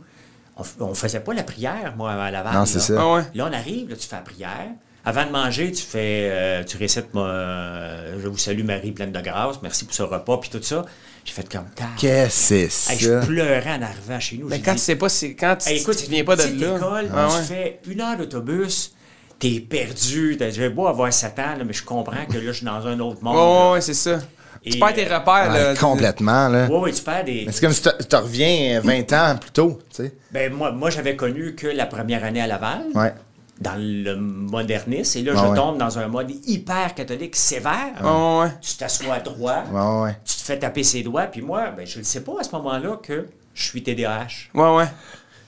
on, 0.59 0.62
on 0.80 0.94
faisait 0.94 1.21
pas 1.21 1.33
la 1.33 1.44
prière, 1.44 1.94
moi, 1.97 2.12
à 2.12 2.30
Laval. 2.30 2.52
Non, 2.54 2.66
c'est 2.66 2.75
là. 2.78 2.80
ça. 2.85 2.94
Ah. 2.99 3.23
Là, 3.35 3.49
on 3.50 3.52
arrive, 3.54 3.88
là, 3.88 3.97
tu 3.97 4.06
fais 4.06 4.16
la 4.16 4.23
prière. 4.23 4.68
Avant 5.07 5.27
de 5.27 5.31
manger, 5.31 5.71
tu 5.71 5.83
fais, 5.83 6.29
euh, 6.33 6.65
tu 6.65 6.79
récites, 6.79 7.13
moi, 7.13 7.27
euh, 7.29 8.19
je 8.23 8.27
vous 8.29 8.39
salue 8.39 8.65
Marie 8.65 8.93
pleine 8.93 9.13
de 9.13 9.21
grâce, 9.21 9.61
merci 9.63 9.85
pour 9.85 9.95
ce 9.95 10.03
repas, 10.03 10.39
puis 10.39 10.49
tout 10.51 10.63
ça. 10.63 10.85
J'ai 11.27 11.33
fait 11.33 11.51
comme 11.51 11.67
tard. 11.75 11.89
Qu'est-ce 11.99 12.29
que 12.55 12.69
c'est 12.69 12.93
Hey, 12.93 12.99
ça? 12.99 13.21
je 13.21 13.27
pleurais 13.27 13.73
en 13.79 13.83
arrivant 13.83 14.21
chez 14.21 14.37
nous. 14.39 14.49
Mais 14.49 14.61
quand 14.61 14.73
dit, 14.73 14.79
tu 14.79 14.83
sais 14.85 14.97
pas, 14.97 15.09
c'est 15.11 15.35
quand 15.35 15.57
tu, 15.57 15.69
Hey, 15.69 15.81
écoute, 15.81 15.97
tu 15.97 16.11
viens 16.11 16.25
pas 16.25 16.37
de 16.37 16.43
là. 16.43 16.77
école, 16.77 17.11
Ah 17.15 17.29
tu 17.39 17.43
fais 17.45 17.81
une 17.87 18.01
heure 18.01 18.17
d'autobus, 18.17 18.95
t'es 19.39 19.61
perdu, 19.61 20.39
j'ai 20.51 20.69
beau 20.71 20.87
avoir 20.87 21.13
7 21.13 21.39
ans, 21.39 21.43
là, 21.59 21.65
mais 21.67 21.73
je 21.75 21.83
comprends 21.85 22.25
que 22.27 22.35
là, 22.39 22.41
je 22.47 22.53
suis 22.53 22.67
dans 22.67 22.87
un 22.87 22.99
autre 23.01 23.23
monde. 23.23 23.37
Là. 23.37 23.73
ouais, 23.73 23.81
c'est 23.83 23.95
ça. 23.95 24.21
Et, 24.67 24.71
tu 24.71 24.79
perds 24.79 24.95
tes 24.95 25.07
euh, 25.11 25.19
repères, 25.19 25.51
Ouais, 25.53 25.65
là. 25.65 25.75
complètement, 25.77 26.49
là. 26.49 26.67
Ouais, 26.67 26.79
ouais, 26.79 26.93
tu 26.93 27.03
perds 27.03 27.25
des. 27.25 27.47
C'est 27.51 27.61
comme 27.61 27.75
si 27.75 27.83
tu 27.83 27.89
tu 28.09 28.17
reviens 28.17 28.81
20 28.81 29.13
ans 29.13 29.37
plus 29.39 29.51
tôt, 29.51 29.79
tu 29.95 30.05
sais. 30.05 30.15
Ben, 30.31 30.51
moi, 30.51 30.73
moi 30.73 30.89
j'avais 30.89 31.15
connu 31.17 31.55
que 31.55 31.67
la 31.67 31.85
première 31.85 32.25
année 32.25 32.41
à 32.41 32.47
Laval, 32.47 32.85
Ouais. 32.95 33.13
Dans 33.61 33.77
le 33.79 34.17
modernisme, 34.17 35.19
et 35.19 35.23
là, 35.23 35.35
je 35.37 35.47
ouais. 35.51 35.57
tombe 35.57 35.79
dans 35.79 35.99
un 35.99 36.09
mode 36.09 36.33
hyper 36.47 36.95
catholique 36.95 37.37
sévère. 37.37 37.93
Ouais. 38.03 38.49
Tu 38.61 38.75
t'assois 38.77 39.21
droit, 39.21 39.63
ouais. 39.73 40.17
tu 40.25 40.37
te 40.37 40.43
fais 40.43 40.59
taper 40.59 40.83
ses 40.83 41.03
doigts, 41.03 41.27
puis 41.27 41.41
moi, 41.41 41.71
ben, 41.71 41.87
je 41.87 41.99
ne 42.01 42.05
sais 42.05 42.23
pas 42.23 42.33
à 42.41 42.43
ce 42.43 42.51
moment-là 42.53 42.99
que 43.03 43.27
je 43.55 43.63
suis 43.63 43.83
TDAH. 43.83 44.51
Ouais, 44.55 44.75
ouais. 44.77 44.87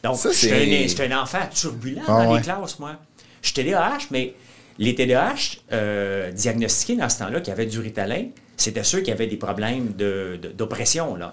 Donc, 0.05 0.17
j'étais 0.33 1.05
un, 1.09 1.13
un 1.13 1.23
enfant 1.23 1.41
turbulent 1.53 2.03
dans 2.07 2.35
les 2.37 2.41
classes, 2.43 2.79
moi. 2.79 2.93
Je 3.43 3.49
suis 3.49 3.55
TDAH, 3.55 3.99
mais 4.13 4.35
les 4.79 4.95
TDAH 4.95 5.59
euh, 5.73 6.31
diagnostiqués 6.31 6.97
dans 6.97 7.09
ce 7.09 7.19
temps-là, 7.19 7.41
qui 7.41 7.51
avaient 7.51 7.67
du 7.67 7.81
Ritalin, 7.81 8.27
c'était 8.57 8.85
ceux 8.85 9.01
qui 9.01 9.11
avaient 9.11 9.27
des 9.27 9.37
problèmes 9.37 9.95
de- 9.95 10.39
de- 10.41 10.49
d'oppression, 10.49 11.17
là. 11.17 11.33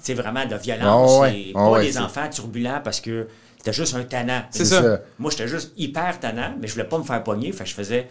C'est 0.00 0.14
vraiment 0.14 0.46
de 0.46 0.56
violence. 0.56 1.20
Pas 1.52 1.82
des 1.82 1.98
enfants 1.98 2.28
turbulents 2.30 2.80
parce 2.82 3.00
que 3.00 3.28
c'était 3.64 3.72
juste 3.72 3.94
un 3.94 4.02
tannant. 4.04 4.42
C'est 4.50 4.66
ça. 4.66 5.00
Moi, 5.18 5.30
j'étais 5.30 5.48
juste 5.48 5.72
hyper 5.78 6.20
tannant, 6.20 6.54
mais 6.60 6.66
je 6.68 6.72
voulais 6.74 6.84
pas 6.84 6.98
me 6.98 7.02
faire 7.04 7.22
pogner, 7.24 7.50
fait 7.52 7.64
que 7.64 7.70
je 7.70 7.74
faisais 7.74 8.08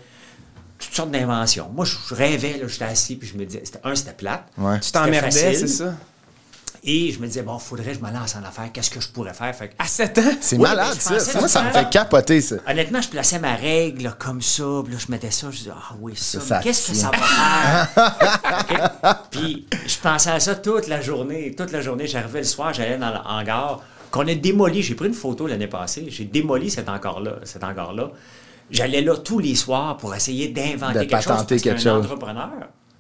toutes 0.80 0.95
sortes 0.95 1.12
d'inventions. 1.12 1.69
Moi, 1.71 1.86
je, 1.86 1.95
rêvais, 2.15 2.58
là, 2.58 2.67
j'étais 2.67 2.86
assis, 2.86 3.15
puis 3.17 3.27
je 3.27 3.38
me 3.38 3.45
disais, 3.45 3.62
c'était- 3.63 3.80
un, 3.84 3.93
c'était 3.93 4.13
plate. 4.13 4.45
Ouais. 4.58 4.80
Tu 4.80 4.91
t'emmerdais, 4.91 5.54
c'est 5.54 5.67
ça? 5.67 5.93
Et 6.86 7.12
je 7.13 7.19
me 7.19 7.27
disais, 7.27 7.43
bon, 7.43 7.60
faudrait 7.60 7.93
que 7.93 7.99
je 7.99 8.04
me 8.04 8.12
lance 8.12 8.36
en 8.36 8.43
affaires, 8.43 8.69
qu'est-ce 8.73 8.89
que 8.89 8.99
je 8.99 9.08
pourrais 9.10 9.34
faire? 9.34 9.56
Fait 9.56 9.69
que- 9.69 9.73
À 9.80 9.86
7 9.86 10.17
ans? 10.17 10.21
C'est 10.41 10.58
Oui, 10.58 10.63
malade, 10.63 10.95
ça. 10.99 11.39
Moi, 11.39 11.47
ça 11.47 11.63
me 11.63 11.69
fait 11.71 11.89
capoter, 11.89 12.41
ça. 12.41 12.56
Honnêtement, 12.67 12.99
je 13.01 13.08
plaçais 13.10 13.39
ma 13.39 13.56
règle 13.56 14.04
là, 14.04 14.15
comme 14.19 14.41
ça, 14.41 14.63
puis 14.84 14.93
là, 14.93 14.99
je 14.99 15.10
mettais 15.12 15.32
ça, 15.32 15.47
je 15.51 15.58
disais, 15.60 15.71
ah 15.73 15.93
oui, 16.01 16.13
ça, 16.17 16.41
Ça, 16.41 16.60
qu'est-ce 16.62 16.89
que 16.91 16.97
ça 16.97 17.12
va 17.12 17.88
faire? 17.93 19.23
Puis 19.32 19.67
je 19.86 19.97
pensais 19.99 20.32
à 20.32 20.39
ça 20.41 20.56
toute 20.56 20.88
la 20.88 20.99
journée. 20.99 21.54
Toute 21.56 21.71
la 21.71 21.80
journée, 21.82 22.08
j'arrivais 22.08 22.39
le 22.39 22.45
soir, 22.45 22.73
j'allais 22.73 22.97
dans 22.97 23.12
le 23.12 23.19
hangar, 23.23 23.82
qu'on 24.13 24.28
a 24.28 24.36
démoli. 24.36 24.82
J'ai 24.84 24.95
pris 24.95 25.08
une 25.08 25.13
photo 25.13 25.47
l'année 25.47 25.67
passée, 25.67 26.06
j'ai 26.10 26.26
démoli 26.26 26.69
cet 26.69 26.88
hangar-là. 26.88 27.38
Cet 27.43 27.63
hangar-là. 27.63 28.10
J'allais 28.71 29.02
là 29.02 29.17
tous 29.17 29.39
les 29.39 29.56
soirs 29.56 29.97
pour 29.97 30.13
essayer 30.15 30.47
d'inventer 30.49 30.99
De 30.99 31.04
quelque 31.06 31.15
chose. 31.17 31.26
parce 31.26 31.45
quelque 31.47 31.63
qu'un 31.63 31.78
chose. 31.78 32.06
entrepreneur, 32.06 32.49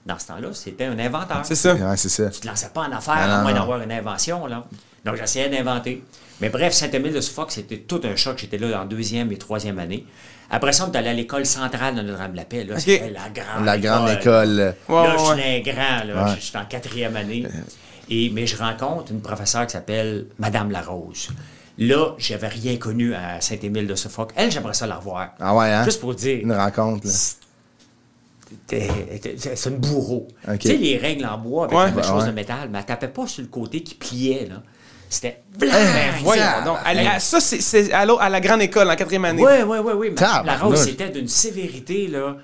dans 0.05 0.19
ce 0.19 0.27
temps-là, 0.27 0.47
c'était 0.53 0.85
un 0.85 0.99
inventeur. 0.99 1.41
C'est 1.43 1.55
ça. 1.55 1.73
Ouais, 1.75 1.95
c'est 1.97 2.09
ça. 2.09 2.29
Tu 2.29 2.41
te 2.41 2.47
lançais 2.47 2.69
pas 2.73 2.81
en 2.81 2.91
affaires 2.91 3.27
Non, 3.27 3.33
à 3.35 3.41
moins 3.43 3.53
d'avoir 3.53 3.81
une 3.81 3.91
invention. 3.91 4.45
Là. 4.47 4.65
Donc, 5.05 5.15
j'essayais 5.15 5.49
d'inventer. 5.49 6.03
Mais 6.41 6.49
bref, 6.49 6.73
Saint-Émile 6.73 7.13
de 7.13 7.21
Suffolk, 7.21 7.51
c'était 7.51 7.77
tout 7.77 8.01
un 8.03 8.15
choc. 8.15 8.37
J'étais 8.39 8.57
là 8.57 8.81
en 8.81 8.85
deuxième 8.85 9.31
et 9.31 9.37
troisième 9.37 9.79
année. 9.79 10.05
Après 10.51 10.73
ça, 10.73 10.85
on 10.87 10.91
est 10.91 10.97
allé 10.97 11.09
à 11.09 11.13
l'école 11.13 11.45
centrale 11.45 11.95
de 11.95 12.01
Notre-Dame-la-Paix. 12.01 12.63
Là, 12.65 12.79
c'était 12.79 13.09
la 13.11 13.29
grande 13.29 13.65
La 13.65 13.77
grande 13.77 14.09
école. 14.09 14.19
école. 14.19 14.49
Là, 14.55 14.73
Ouais, 14.89 15.09
je 15.17 15.23
suis 15.23 15.71
un 15.71 15.73
grand. 15.73 16.03
Là. 16.13 16.25
Ouais. 16.25 16.31
Je 16.35 16.41
suis 16.41 16.57
en 16.57 16.65
quatrième 16.65 17.15
année. 17.15 17.47
Et, 18.09 18.29
mais 18.33 18.45
je 18.47 18.57
rencontre 18.57 19.11
une 19.11 19.21
professeure 19.21 19.65
qui 19.65 19.73
s'appelle 19.73 20.27
Madame 20.37 20.71
Larose. 20.71 21.29
Là, 21.77 22.13
j'avais 22.17 22.49
rien 22.49 22.77
connu 22.77 23.15
à 23.15 23.41
Saint-Émile 23.41 23.87
de 23.87 23.95
Suffolk. 23.95 24.31
Elle, 24.35 24.51
j'aimerais 24.51 24.73
ça 24.75 24.85
la 24.85 24.97
revoir. 24.97 25.29
Ah 25.39 25.55
ouais, 25.55 25.71
hein? 25.71 25.83
Juste 25.85 25.99
pour 26.01 26.13
dire. 26.13 26.39
Une 26.43 26.51
rencontre, 26.53 27.07
là. 27.07 27.13
C'est 28.69 29.69
une 29.69 29.77
bourreau. 29.77 30.27
Tu 30.59 30.67
sais, 30.67 30.77
les 30.77 30.97
règles 30.97 31.25
en 31.25 31.37
bois 31.37 31.65
avec 31.65 31.77
Ouais. 31.77 31.85
la 31.85 31.91
Ben, 31.91 32.03
chose 32.03 32.23
ouais. 32.23 32.29
de 32.29 32.35
métal, 32.35 32.69
mais 32.71 32.79
elle 32.79 32.85
tapait 32.85 33.07
pas 33.07 33.25
sur 33.27 33.41
le 33.41 33.47
côté 33.47 33.81
qui 33.81 33.95
pliait, 33.95 34.47
là. 34.49 34.61
C'était 35.09 35.41
blanc. 35.57 35.71
Ben, 35.71 36.13
voyons 36.23 36.43
donc. 36.65 36.77
À 36.83 36.93
la- 36.93 37.19
ça, 37.19 37.39
c'est- 37.39 37.91
à, 37.91 38.01
à 38.01 38.29
la 38.29 38.39
grande 38.41 38.61
école, 38.61 38.89
en 38.89 38.95
quatrième 38.95 39.25
année. 39.25 39.43
Oui, 39.43 39.51
oui, 39.65 39.77
oui, 39.83 39.93
oui. 39.95 40.09
mais 40.11 40.21
La 40.45 40.57
rose, 40.57 40.83
c'était 40.83 41.09
d'une 41.09 41.27
sévérité, 41.27 42.07
là, 42.07 42.35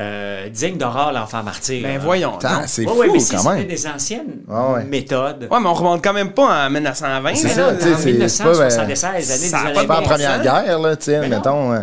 euh, 0.00 0.48
digne 0.48 0.76
d'Aurore, 0.78 1.12
l'enfant 1.12 1.42
martyr. 1.42 1.82
Ben 1.82 1.98
voyons. 1.98 2.38
C'est 2.66 2.86
Ouais, 2.86 2.92
fou, 2.92 2.98
ouais, 3.00 3.08
mais 3.12 3.18
si 3.18 3.32
quand 3.34 3.38
c'était 3.42 3.54
même. 3.56 3.66
des 3.66 3.86
anciennes 3.86 4.36
Ah 4.50 4.72
ouais. 4.72 4.84
méthodes. 4.84 5.48
Ouais, 5.50 5.58
mais 5.60 5.68
on 5.68 5.74
remonte 5.74 6.02
quand 6.04 6.12
même 6.12 6.32
pas 6.32 6.66
en 6.66 6.70
1920. 6.70 7.34
C'est 7.34 7.48
ça, 7.48 7.72
là, 7.72 7.76
tu 7.76 7.82
sais, 7.82 7.94
en 7.94 7.98
c'est- 7.98 8.12
1976, 8.12 9.24
c'est 9.26 9.32
années 9.32 9.48
ça 9.48 9.64
des 9.68 9.72
pas 9.74 9.84
pas 9.84 10.00
bon 10.00 10.06
première 10.06 10.40
guerre, 10.42 10.78
là, 10.78 10.96
tu 10.96 11.04
sais, 11.06 11.28
mettons. 11.28 11.72
euh, 11.72 11.80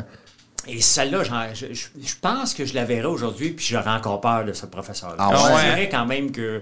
Et 0.67 0.81
celle-là, 0.81 1.19
je, 1.53 1.65
je- 1.73 1.75
je 1.75 2.13
pense 2.21 2.53
que 2.53 2.65
je 2.65 2.73
la 2.73 2.85
verrai 2.85 3.05
aujourd'hui, 3.05 3.49
puis 3.51 3.65
j'aurais 3.69 3.91
encore 3.91 4.19
peur 4.21 4.45
de 4.45 4.53
ce 4.53 4.65
professeur-là. 4.65 5.15
Ah 5.19 5.31
je 5.35 5.69
dirais 5.69 5.89
quand 5.89 6.05
même 6.05 6.31
que 6.31 6.61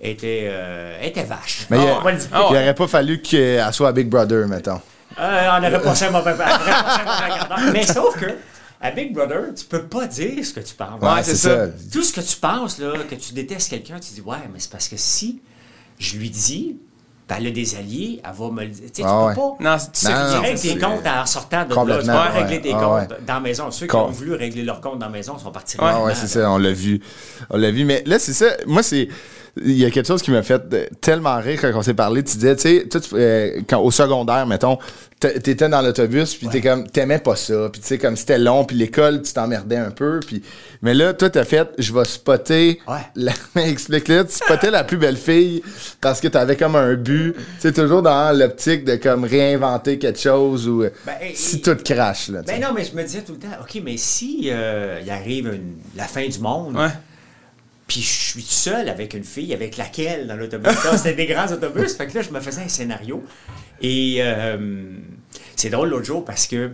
était, 0.00 0.48
euh, 0.50 1.00
était 1.02 1.22
vache. 1.24 1.66
Mais 1.70 1.78
il 1.78 1.82
dire. 2.18 2.28
Ah 2.32 2.46
il 2.50 2.56
aurait 2.56 2.74
pas 2.74 2.86
fallu 2.88 3.22
qu'elle 3.22 3.72
soit 3.72 3.88
à 3.88 3.92
Big 3.92 4.08
Brother, 4.08 4.46
mettons. 4.46 4.80
Euh, 5.18 5.48
on 5.52 5.58
aurait 5.66 5.80
passé 5.80 6.04
un 6.06 6.10
mauvais, 6.10 6.32
mauvais. 6.32 7.72
Mais 7.72 7.82
sauf 7.84 8.18
que, 8.20 8.26
à 8.80 8.90
Big 8.90 9.12
Brother, 9.12 9.54
tu 9.56 9.64
peux 9.64 9.82
pas 9.84 10.06
dire 10.06 10.44
ce 10.44 10.52
que 10.52 10.60
tu 10.60 10.74
penses. 10.74 11.00
Ouais, 11.02 11.22
c'est 11.22 11.36
ça. 11.36 11.66
Tout 11.92 12.02
ce 12.02 12.12
que 12.12 12.20
tu 12.20 12.36
penses, 12.36 12.78
là, 12.78 12.92
que 13.08 13.14
tu 13.14 13.32
détestes 13.34 13.70
quelqu'un, 13.70 13.98
tu 13.98 14.14
dis, 14.14 14.20
ouais, 14.20 14.36
mais 14.52 14.58
c'est 14.60 14.70
parce 14.70 14.88
que 14.88 14.96
si 14.96 15.40
je 15.98 16.16
lui 16.16 16.30
dis, 16.30 16.76
ben, 17.28 17.36
elle 17.40 17.48
a 17.48 17.50
des 17.50 17.74
alliés, 17.76 18.22
elle 18.24 18.30
va 18.34 18.50
me 18.50 18.62
le 18.62 18.68
dire. 18.68 18.84
Tu 18.84 18.88
sais, 18.88 19.02
tu 19.02 19.04
Ah 19.04 19.20
peux 19.34 19.40
ouais. 19.40 19.48
pas. 19.58 19.70
Non, 19.72 19.76
tu 19.92 20.06
Non, 20.06 20.12
non, 20.12 20.34
Tu 20.34 20.40
règles 20.46 20.60
tes 20.60 20.78
comptes 20.78 21.06
en 21.06 21.26
sortant 21.26 21.64
de 21.66 21.74
là. 21.74 21.98
Tu 22.00 22.06
pas 22.06 22.22
régler 22.30 22.56
ouais. 22.56 22.60
tes 22.62 22.72
Ah 22.72 22.78
comptes 22.80 23.10
ouais. 23.10 23.18
dans 23.26 23.34
la 23.34 23.40
maison. 23.40 23.70
Ceux 23.70 23.86
qui 23.86 23.96
ont 23.96 24.06
voulu 24.10 24.32
régler 24.34 24.62
leurs 24.62 24.80
comptes 24.80 24.98
dans 24.98 25.06
la 25.06 25.12
maison 25.12 25.36
sont 25.38 25.50
partis 25.50 25.76
Ah 25.78 26.02
ouais, 26.04 26.14
c'est 26.14 26.26
ça, 26.28 26.50
on 26.50 26.56
l'a 26.56 26.72
vu. 26.72 27.00
On 27.50 27.58
l'a 27.58 27.70
vu. 27.70 27.84
Mais 27.84 28.02
là, 28.06 28.18
c'est 28.18 28.32
ça. 28.32 28.46
Moi, 28.66 28.82
c'est. 28.82 29.08
Il 29.64 29.76
y 29.78 29.84
a 29.84 29.90
quelque 29.90 30.06
chose 30.06 30.22
qui 30.22 30.30
m'a 30.30 30.42
fait 30.42 30.62
euh, 30.72 30.86
tellement 31.00 31.38
rire 31.38 31.60
quand 31.60 31.70
on 31.74 31.82
s'est 31.82 31.94
parlé. 31.94 32.22
Tu 32.22 32.34
disais, 32.36 32.56
tu 32.56 32.62
sais, 32.62 32.88
toi, 32.88 33.00
tu- 33.00 33.10
euh, 33.14 33.60
quand, 33.68 33.80
au 33.80 33.90
secondaire, 33.90 34.46
mettons, 34.46 34.78
t'a- 35.20 35.38
t'étais 35.40 35.68
dans 35.68 35.80
l'autobus, 35.82 36.34
puis 36.34 36.48
t'es 36.48 36.60
comme, 36.60 36.86
t'aimais 36.88 37.18
pas 37.18 37.36
ça. 37.36 37.68
Puis 37.72 37.80
tu 37.80 37.86
sais, 37.88 37.98
comme 37.98 38.16
c'était 38.16 38.38
long, 38.38 38.64
puis 38.64 38.76
l'école, 38.76 39.22
tu 39.22 39.32
t'emmerdais 39.32 39.76
un 39.76 39.90
peu. 39.90 40.20
Puis... 40.26 40.42
Mais 40.82 40.94
là, 40.94 41.12
toi, 41.12 41.28
t'as 41.30 41.44
fait, 41.44 41.68
je 41.78 41.92
vais 41.92 42.04
spotter. 42.04 42.80
Ouais. 42.86 42.94
La... 43.16 43.32
Explique-le, 43.56 44.24
tu 44.26 44.32
spottais 44.34 44.70
la 44.70 44.84
plus 44.84 44.96
belle 44.96 45.16
fille 45.16 45.62
parce 46.00 46.20
que 46.20 46.28
t'avais 46.28 46.56
comme 46.56 46.76
un 46.76 46.94
but. 46.94 47.34
Tu 47.34 47.42
sais, 47.60 47.72
toujours 47.72 48.02
dans 48.02 48.36
l'optique 48.36 48.84
de 48.84 48.96
comme 48.96 49.24
réinventer 49.24 49.98
quelque 49.98 50.20
chose 50.20 50.68
ou 50.68 50.82
euh, 50.84 50.90
Ben, 51.06 51.14
et- 51.22 51.34
si 51.34 51.60
tout 51.60 51.76
crache, 51.84 52.28
là. 52.28 52.42
Ben 52.46 52.60
non, 52.60 52.68
mais 52.74 52.84
je 52.84 52.94
me 52.96 53.02
disais 53.02 53.22
tout 53.22 53.32
le 53.32 53.38
temps, 53.38 53.48
OK, 53.60 53.80
mais 53.84 53.96
si 53.96 54.48
euh, 54.52 55.00
il 55.04 55.10
arrive 55.10 55.46
une- 55.48 55.76
la 55.96 56.04
fin 56.04 56.26
du 56.26 56.38
monde, 56.38 56.76
Ouais. 56.76 56.88
Puis 57.88 58.00
je 58.02 58.06
suis 58.08 58.42
seul 58.42 58.88
avec 58.88 59.14
une 59.14 59.24
fille 59.24 59.52
avec 59.52 59.76
laquelle 59.76 60.28
dans 60.28 60.36
l'autobus. 60.36 60.70
C'était 60.96 61.14
des 61.14 61.26
grands 61.26 61.50
autobus. 61.50 61.96
Fait 61.96 62.06
que 62.06 62.14
là, 62.16 62.22
je 62.22 62.30
me 62.30 62.38
faisais 62.40 62.62
un 62.62 62.68
scénario. 62.68 63.24
Et 63.82 64.18
euh, 64.20 64.56
C'est 65.56 65.70
drôle 65.70 65.88
l'autre 65.88 66.04
jour 66.06 66.24
parce 66.24 66.46
que 66.46 66.70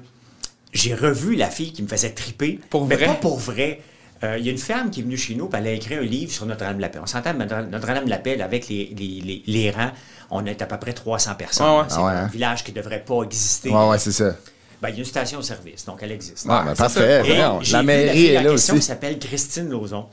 j'ai 0.72 0.94
revu 0.94 1.37
la 1.37 1.48
fille 1.48 1.72
qui 1.72 1.83
me 1.83 1.88
faisait 1.88 2.11
triper. 2.11 2.61
Pour 2.68 2.87
mais 2.87 2.96
vrai? 2.96 3.07
pas 3.07 3.14
pour 3.14 3.38
vrai. 3.38 3.81
Euh, 4.24 4.37
Il 4.38 4.44
y 4.44 4.48
a 4.48 4.53
une 4.53 4.59
femme 4.59 4.90
qui 4.90 5.00
est 5.00 5.03
venue 5.05 5.16
chez 5.16 5.35
nous, 5.35 5.48
elle 5.53 5.66
a 5.66 5.72
écrit 5.72 5.94
un 5.94 6.00
livre 6.03 6.33
sur 6.33 6.46
Notre-Dame-de-la-Paix. 6.46 6.98
On 7.03 7.07
s'entend, 7.07 7.35
Notre- 7.35 7.68
Notre-Dame-de-la-Paix, 7.70 8.37
là, 8.37 8.44
avec 8.46 8.68
les, 8.68 8.92
les, 8.96 9.20
les, 9.20 9.42
les 9.46 9.70
rangs, 9.70 9.92
on 10.31 10.44
est 10.46 10.62
à 10.62 10.66
peu 10.66 10.79
près 10.79 10.92
300 10.94 11.35
personnes. 11.37 11.66
Ah 11.68 11.79
ouais. 11.79 11.85
C'est 11.88 11.96
Ah 11.98 12.05
ouais, 12.07 12.12
un 12.12 12.16
hein? 12.24 12.31
village 12.33 12.64
qui 12.64 12.72
ne 12.72 12.77
devrait 12.77 13.05
pas 13.05 13.22
exister. 13.22 13.70
Ouais, 13.70 13.88
ouais, 13.88 13.98
c'est 13.98 14.12
ça. 14.12 14.35
Ben, 14.83 14.88
il 14.88 14.94
y 14.94 14.98
a 14.98 15.00
une 15.00 15.05
station-service, 15.05 15.85
donc 15.85 15.98
elle 16.03 16.12
existe. 16.12 16.46
Ouais, 16.46 16.64
ben, 16.64 16.74
parfait. 16.74 17.22
La 17.70 17.83
mairie 17.83 18.11
fille 18.16 18.27
est 18.27 18.42
là 18.42 18.50
question 18.50 18.74
aussi. 18.74 18.81
qui 18.81 18.87
s'appelle 18.87 19.18
Christine 19.18 19.68
Lauzon. 19.70 20.07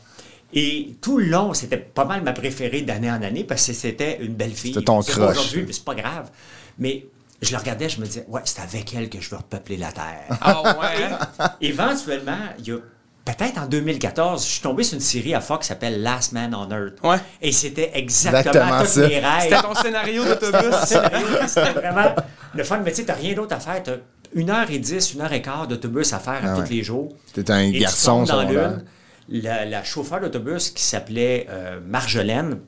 Et 0.54 0.96
tout 1.02 1.18
le 1.18 1.26
long, 1.26 1.54
c'était 1.54 1.78
pas 1.78 2.06
mal 2.06 2.22
ma 2.24 2.34
préférée 2.34 2.82
d'année 2.82 3.10
en 3.12 3.22
année 3.22 3.44
parce 3.44 3.66
que 3.68 3.74
c'était 3.74 4.18
une 4.22 4.34
belle 4.34 4.52
fille. 4.54 4.74
C'était 4.74 4.86
ton 4.86 5.02
crush. 5.02 5.38
Aujourd'hui, 5.38 5.64
mais 5.68 5.74
c'est 5.74 5.86
pas 5.86 5.96
grave. 5.96 6.30
Mais 6.78 7.06
je 7.42 7.52
le 7.52 7.58
regardais, 7.58 7.90
je 7.90 8.00
me 8.00 8.06
disais, 8.06 8.26
ouais, 8.28 8.42
c'est 8.46 8.62
avec 8.62 8.94
elle 8.94 9.10
que 9.10 9.20
je 9.22 9.30
veux 9.30 9.38
repeupler 9.38 9.78
la 9.78 9.92
Terre. 9.92 10.38
Ah 10.42 10.62
ouais? 10.62 11.48
Éventuellement, 11.62 12.38
il 12.60 12.68
y 12.68 12.72
a 12.72 12.78
peut-être 13.26 13.58
en 13.60 13.68
200014, 13.68 14.44
je 14.46 14.50
suis 14.52 14.62
tombé 14.62 14.84
sur 14.84 14.96
une 14.96 15.00
série 15.02 15.34
à 15.34 15.42
Fox 15.42 15.62
qui 15.62 15.68
s'appelle 15.70 16.02
Last 16.02 16.34
Man 16.34 16.54
on 16.56 16.70
Earth. 16.72 16.96
Ouais. 17.04 17.18
Et 17.42 17.52
c'était 17.52 17.92
exactement, 17.94 18.40
Exactement 18.40 18.80
tous 18.82 18.88
ça. 18.88 19.08
mes 19.08 19.20
rêves. 19.20 19.42
C'était 19.44 19.62
ton 19.62 19.76
scénario 19.76 20.26
d'autobus. 20.26 20.76
C'était 21.48 21.72
vraiment 21.74 22.16
le 22.56 22.64
fun. 22.64 22.80
Mais 22.84 22.92
tu 22.92 22.98
sais, 22.98 23.06
t'as 23.06 23.14
rien 23.14 23.34
d'autre 23.34 23.56
à 23.56 23.60
faire. 23.60 23.82
T'as 23.84 23.96
une 24.34 24.50
heure 24.50 24.70
et 24.70 24.80
dix, 24.80 25.14
une 25.14 25.22
heure 25.22 25.34
et 25.34 25.42
quart 25.42 25.68
d'autobus 25.68 26.14
à 26.14 26.20
faire 26.20 26.44
à 26.46 26.56
Ah 26.56 26.62
tous 26.62 26.70
les 26.72 26.84
jours. 26.84 27.10
T'es 27.34 27.50
un 27.52 27.60
Et 27.60 27.72
tu 27.74 27.80
garçon 27.80 28.26
tombes 28.26 28.28
dans 28.28 28.44
l'une. 28.50 28.84
La, 29.32 29.66
la 29.66 29.84
chauffeur 29.84 30.20
d'autobus 30.20 30.70
qui 30.72 30.84
s'appelait 30.84 31.48
euh, 31.50 31.80
Marjolaine, 31.86 32.60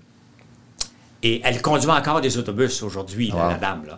et 1.21 1.41
elle 1.43 1.62
conduit 1.62 1.89
encore 1.89 2.21
des 2.21 2.38
autobus 2.38 2.82
aujourd'hui, 2.84 3.32
Wow. 3.32 3.49
la 3.49 3.58
dame, 3.58 3.84
là. 3.88 3.97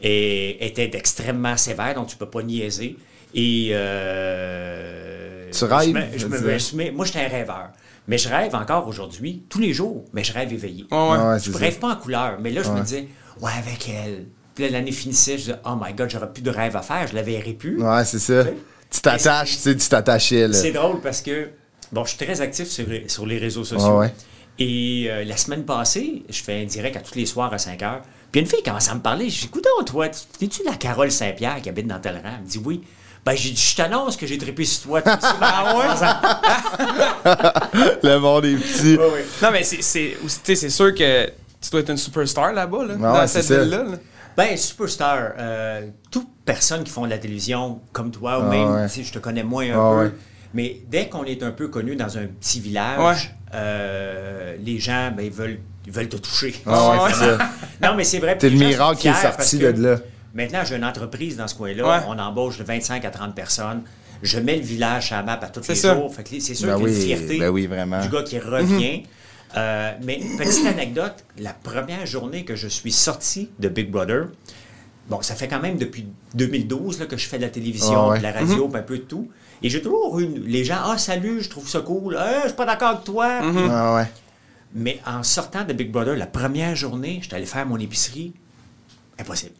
Et 0.00 0.64
était 0.66 0.90
extrêmement 0.94 1.56
sévère, 1.56 1.94
donc 1.94 2.06
tu 2.08 2.16
peux 2.16 2.28
pas 2.28 2.42
niaiser. 2.42 2.96
Et. 3.34 3.70
euh, 3.72 5.50
Tu 5.52 5.64
rêves, 5.64 5.86
je 5.88 5.90
me- 5.92 6.18
je 6.18 6.26
me- 6.26 6.58
je 6.58 6.76
me- 6.76 6.90
moi, 6.92 7.04
j'étais 7.06 7.20
un 7.24 7.28
rêveur. 7.28 7.68
Mais 8.08 8.18
je 8.18 8.28
rêve 8.28 8.54
encore 8.54 8.86
aujourd'hui, 8.86 9.42
tous 9.48 9.58
les 9.58 9.72
jours, 9.72 10.04
mais 10.12 10.22
je 10.22 10.32
rêve 10.32 10.52
éveillé. 10.52 10.86
Ouais. 10.90 10.96
Ouais, 10.98 11.18
ouais, 11.18 11.38
Je 11.40 11.50
c'est 11.50 11.58
rêve 11.58 11.74
ça. 11.74 11.80
pas 11.80 11.88
en 11.88 11.96
couleur, 11.96 12.38
mais 12.40 12.50
là, 12.50 12.62
je 12.62 12.68
Ouais. 12.70 12.76
me 12.78 12.82
disais, 12.84 13.08
ouais, 13.40 13.50
avec 13.58 13.88
elle. 13.88 14.26
Puis 14.54 14.64
là, 14.64 14.70
l'année 14.70 14.92
finissait, 14.92 15.32
je 15.32 15.44
disais, 15.44 15.56
oh 15.64 15.74
my 15.80 15.92
god, 15.92 16.08
j'aurais 16.10 16.32
plus 16.32 16.42
de 16.42 16.50
rêve 16.50 16.76
à 16.76 16.82
faire, 16.82 17.06
je 17.08 17.14
la 17.14 17.22
verrai 17.22 17.52
plus. 17.54 17.82
Ouais, 17.82 18.04
c'est 18.04 18.18
ça. 18.20 18.44
Tu 18.90 19.00
t'attaches, 19.00 19.56
tu 19.56 19.62
sais, 19.62 19.76
tu 19.76 19.88
t'attachais, 19.88 20.46
là. 20.46 20.54
C'est 20.54 20.70
drôle 20.70 21.00
parce 21.00 21.20
que, 21.20 21.48
bon, 21.92 22.04
je 22.04 22.10
suis 22.16 22.24
très 22.24 22.40
actif 22.40 22.68
sur, 22.68 22.86
sur 23.08 23.26
les 23.26 23.38
réseaux 23.38 23.64
sociaux. 23.64 23.98
Ouais, 23.98 24.06
ouais. 24.06 24.14
Et 24.58 25.06
euh, 25.10 25.24
la 25.24 25.36
semaine 25.36 25.64
passée, 25.64 26.22
je 26.30 26.42
fais 26.42 26.62
un 26.62 26.64
direct 26.64 26.96
à 26.96 27.00
tous 27.00 27.14
les 27.14 27.26
soirs 27.26 27.52
à 27.52 27.58
5 27.58 27.82
heures. 27.82 28.00
Puis 28.32 28.40
une 28.40 28.46
fille 28.46 28.62
commence 28.62 28.88
à 28.88 28.94
me 28.94 29.00
parler. 29.00 29.28
Je 29.28 29.40
dis, 29.40 29.46
écoute, 29.46 29.66
toi, 29.86 30.06
es-tu 30.06 30.62
la 30.64 30.74
Carole 30.76 31.10
Saint-Pierre 31.10 31.60
qui 31.62 31.68
habite 31.68 31.86
dans 31.86 31.98
tel 32.00 32.14
rang? 32.16 32.30
Elle 32.38 32.42
me 32.44 32.48
dit, 32.48 32.60
oui. 32.64 32.82
Ben, 33.24 33.34
j'ai 33.36 33.50
dit, 33.50 33.60
je 33.60 33.76
t'annonce 33.76 34.16
que 34.16 34.26
j'ai 34.26 34.38
trippé 34.38 34.64
sur 34.64 34.82
toi. 34.84 35.02
Ah 35.40 35.74
Le 38.02 38.18
monde 38.18 38.44
est 38.44 38.56
petit. 38.56 38.96
Ouais, 38.96 39.10
ouais. 39.10 39.26
Non, 39.42 39.50
mais 39.52 39.62
c'est, 39.62 39.82
c'est, 39.82 40.16
aussi, 40.24 40.38
tu 40.42 40.44
sais, 40.44 40.54
c'est 40.56 40.70
sûr 40.70 40.94
que 40.94 41.26
tu 41.60 41.70
dois 41.70 41.80
être 41.80 41.90
une 41.90 41.96
superstar 41.96 42.52
là-bas, 42.52 42.84
là, 42.84 42.94
Ouais, 42.94 43.00
dans 43.00 43.26
cette 43.26 43.42
c'est 43.42 43.54
ça. 43.54 43.60
ville-là. 43.60 43.82
là. 43.84 43.96
Ben, 44.36 44.56
superstar, 44.56 45.32
euh, 45.38 45.88
toute 46.10 46.28
personne 46.44 46.84
qui 46.84 46.90
font 46.90 47.04
de 47.04 47.10
la 47.10 47.18
télévision 47.18 47.80
comme 47.92 48.10
toi, 48.10 48.38
ou 48.38 48.42
Ah, 48.46 48.50
même, 48.50 48.74
ouais. 48.74 48.88
je 48.88 49.12
te 49.12 49.18
connais 49.18 49.42
moins 49.42 49.64
un 49.64 49.74
Ah, 49.74 49.90
peu, 49.92 50.04
ouais. 50.04 50.12
Mais 50.56 50.80
dès 50.90 51.08
qu'on 51.08 51.24
est 51.24 51.42
un 51.42 51.50
peu 51.52 51.68
connu 51.68 51.94
dans 51.96 52.16
un 52.18 52.26
petit 52.26 52.60
village, 52.60 52.98
Ouais. 52.98 53.30
euh, 53.54 54.56
les 54.64 54.78
gens, 54.78 55.12
ben, 55.14 55.24
ils 55.24 55.30
veulent, 55.30 55.58
ils 55.86 55.92
veulent 55.92 56.08
te 56.08 56.16
toucher. 56.16 56.54
Ah 56.66 56.90
ouais, 57.04 57.12
c'est 57.12 57.18
ça. 57.38 57.38
Non, 57.82 57.94
mais 57.94 58.04
c'est 58.04 58.18
vrai. 58.18 58.36
Puis 58.38 58.48
le 58.50 58.56
miracle 58.58 58.98
qui 59.00 59.08
est 59.08 59.14
sorti 59.14 59.58
de 59.58 59.68
là. 59.68 59.98
Maintenant, 60.34 60.60
j'ai 60.64 60.76
une 60.76 60.84
entreprise 60.84 61.36
dans 61.36 61.46
ce 61.48 61.54
coin-là. 61.54 61.86
Ouais. 61.88 62.04
On 62.08 62.18
embauche 62.18 62.58
de 62.58 62.64
25 62.64 63.04
à 63.04 63.10
30 63.10 63.34
personnes. 63.34 63.82
Je 64.22 64.38
mets 64.38 64.56
le 64.56 64.62
village 64.62 65.12
à 65.12 65.16
la 65.16 65.22
map 65.22 65.38
à 65.42 65.48
tous 65.48 65.62
C'est 65.62 65.74
les 65.74 65.78
ça. 65.78 65.94
jours. 65.94 66.14
Fait 66.14 66.22
que 66.24 66.40
c'est 66.40 66.54
sûr 66.54 66.68
Ben 66.68 66.76
qu'il 66.78 66.88
y 66.88 66.90
a 66.90 66.96
une 66.96 67.18
fierté 67.18 67.38
ben 67.38 67.48
oui, 67.50 67.66
vraiment. 67.66 68.00
du 68.00 68.08
gars 68.08 68.22
qui 68.22 68.38
revient. 68.38 69.02
Euh, 69.56 69.92
mais 70.04 70.20
petite 70.38 70.66
anecdote, 70.66 71.14
la 71.38 71.52
première 71.52 72.04
journée 72.06 72.44
que 72.44 72.56
je 72.56 72.66
suis 72.68 72.92
sorti 72.92 73.50
de 73.58 73.68
Big 73.68 73.90
Brother, 73.90 74.26
bon, 75.08 75.22
ça 75.22 75.34
fait 75.34 75.48
quand 75.48 75.60
même 75.60 75.76
depuis 75.78 76.06
2012 76.34 76.98
là, 77.00 77.06
que 77.06 77.16
je 77.16 77.26
fais 77.26 77.36
de 77.38 77.42
la 77.42 77.48
télévision, 77.50 77.94
Ah 77.96 78.08
ouais. 78.10 78.18
de 78.18 78.22
la 78.22 78.32
radio, 78.32 78.68
puis 78.68 78.78
un 78.78 78.82
peu 78.82 78.98
de 78.98 79.02
tout. 79.04 79.30
Et 79.62 79.70
j'ai 79.70 79.80
toujours 79.82 80.18
eu 80.20 80.24
une- 80.24 80.44
les 80.44 80.64
gens, 80.64 80.78
ah 80.84 80.98
salut, 80.98 81.40
je 81.42 81.48
trouve 81.48 81.68
ça 81.68 81.80
cool, 81.80 82.16
Ah, 82.18 82.40
je 82.42 82.48
suis 82.48 82.56
pas 82.56 82.66
d'accord 82.66 82.88
avec 82.90 83.04
toi. 83.04 83.40
Ah 83.70 83.94
ouais. 83.96 84.06
Mais 84.74 85.00
en 85.06 85.22
sortant 85.22 85.64
de 85.64 85.72
Big 85.72 85.90
Brother, 85.90 86.16
la 86.16 86.26
première 86.26 86.76
journée, 86.76 87.20
j'étais 87.22 87.36
allé 87.36 87.46
faire 87.46 87.64
mon 87.66 87.78
épicerie. 87.78 88.32
Impossible. 89.18 89.54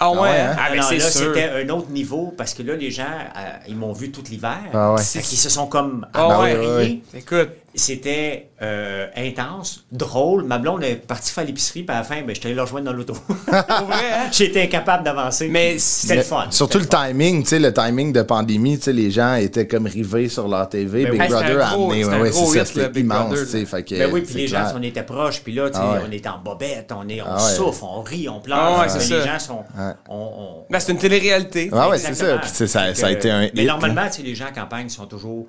Ah 0.00 0.12
ouais, 0.12 0.18
ouais, 0.20 0.28
hein? 0.28 0.52
hein? 0.52 0.56
Ah, 0.60 0.70
non, 0.76 0.90
là, 0.90 1.00
c'était 1.00 1.50
un 1.50 1.68
autre 1.70 1.90
niveau 1.90 2.32
parce 2.36 2.54
que 2.54 2.62
là, 2.62 2.76
les 2.76 2.90
gens, 2.90 3.04
euh, 3.36 3.50
ils 3.66 3.74
m'ont 3.76 3.92
vu 3.92 4.12
tout 4.12 4.22
l'hiver. 4.30 4.58
Ah 4.72 4.92
ouais. 4.94 5.02
Qu'ils 5.02 5.38
se 5.38 5.48
sont 5.48 5.66
comme 5.66 6.06
Ah 6.14 6.40
ouais, 6.40 6.52
appropriés. 6.52 7.02
Écoute, 7.14 7.48
C'était 7.78 8.48
euh, 8.60 9.06
intense, 9.16 9.84
drôle. 9.92 10.42
Ma 10.44 10.58
blonde 10.58 10.82
est 10.84 10.96
partie 10.96 11.32
faire 11.32 11.44
l'épicerie, 11.44 11.82
puis 11.84 11.94
à 11.94 12.00
la 12.00 12.04
fin, 12.04 12.22
ben, 12.22 12.34
je 12.34 12.40
allé 12.44 12.54
la 12.54 12.62
rejoindre 12.62 12.86
dans 12.86 12.92
l'auto. 12.92 13.12
pour 13.36 13.86
vrai, 13.86 14.12
hein? 14.12 14.28
J'étais 14.32 14.62
incapable 14.62 15.04
d'avancer. 15.04 15.48
Mais 15.48 15.78
c'était 15.78 16.16
le 16.16 16.22
fun. 16.22 16.46
Surtout 16.50 16.78
le 16.78 16.84
fun. 16.84 17.06
timing, 17.08 17.42
tu 17.44 17.48
sais, 17.50 17.58
le 17.58 17.72
timing 17.72 18.12
de 18.12 18.22
pandémie, 18.22 18.76
tu 18.78 18.84
sais, 18.84 18.92
les 18.92 19.10
gens 19.10 19.34
étaient 19.34 19.66
comme 19.66 19.86
rivés 19.86 20.28
sur 20.28 20.48
leur 20.48 20.68
TV. 20.68 21.04
Ben 21.04 21.12
Big 21.12 21.20
oui. 21.22 21.28
Brother 21.28 21.60
a 21.62 21.68
amené, 21.70 22.04
ouais, 22.04 22.32
c'est 22.32 22.46
ça, 22.58 22.64
c'était 22.64 23.00
immense, 23.00 23.38
tu 23.38 23.46
sais, 23.46 23.64
fait 23.64 23.82
que 23.84 23.94
Ben 23.96 24.10
oui, 24.12 24.20
puis 24.22 24.34
les 24.34 24.46
gens, 24.48 24.64
on 24.74 24.82
était 24.82 25.02
proches, 25.02 25.40
puis 25.42 25.54
là, 25.54 25.70
tu 25.70 25.76
sais, 25.76 25.82
Ah 25.82 25.92
ouais. 25.94 26.00
on 26.08 26.10
est 26.10 26.26
en 26.26 26.38
bobette, 26.38 26.92
on, 26.94 27.08
est, 27.08 27.22
on 27.22 27.26
Ah 27.28 27.36
ouais. 27.36 27.52
souffle, 27.54 27.84
on 27.84 28.02
rit, 28.02 28.28
on 28.28 28.40
pleure. 28.40 28.58
Ah 28.58 28.80
ouais, 28.82 28.98
les 29.08 29.22
gens 29.24 29.38
sont. 29.38 29.64
Ouais. 29.78 29.92
on- 30.08 30.14
on- 30.16 30.64
Ben, 30.70 30.80
c'est 30.80 30.92
une 30.92 30.98
télé-réalité. 30.98 31.70
Ah 31.72 31.88
ouais, 31.88 31.98
c'est 31.98 32.14
ça. 32.14 32.38
Puis 32.38 32.50
ça, 32.68 32.80
a 32.82 33.10
été 33.10 33.30
un 33.30 33.48
Mais 33.54 33.64
normalement, 33.64 34.02
là. 34.02 34.10
tu 34.10 34.16
sais, 34.16 34.22
les 34.22 34.34
gens 34.34 34.46
en 34.50 34.52
campagne 34.60 34.88
sont 34.88 35.06
toujours. 35.06 35.46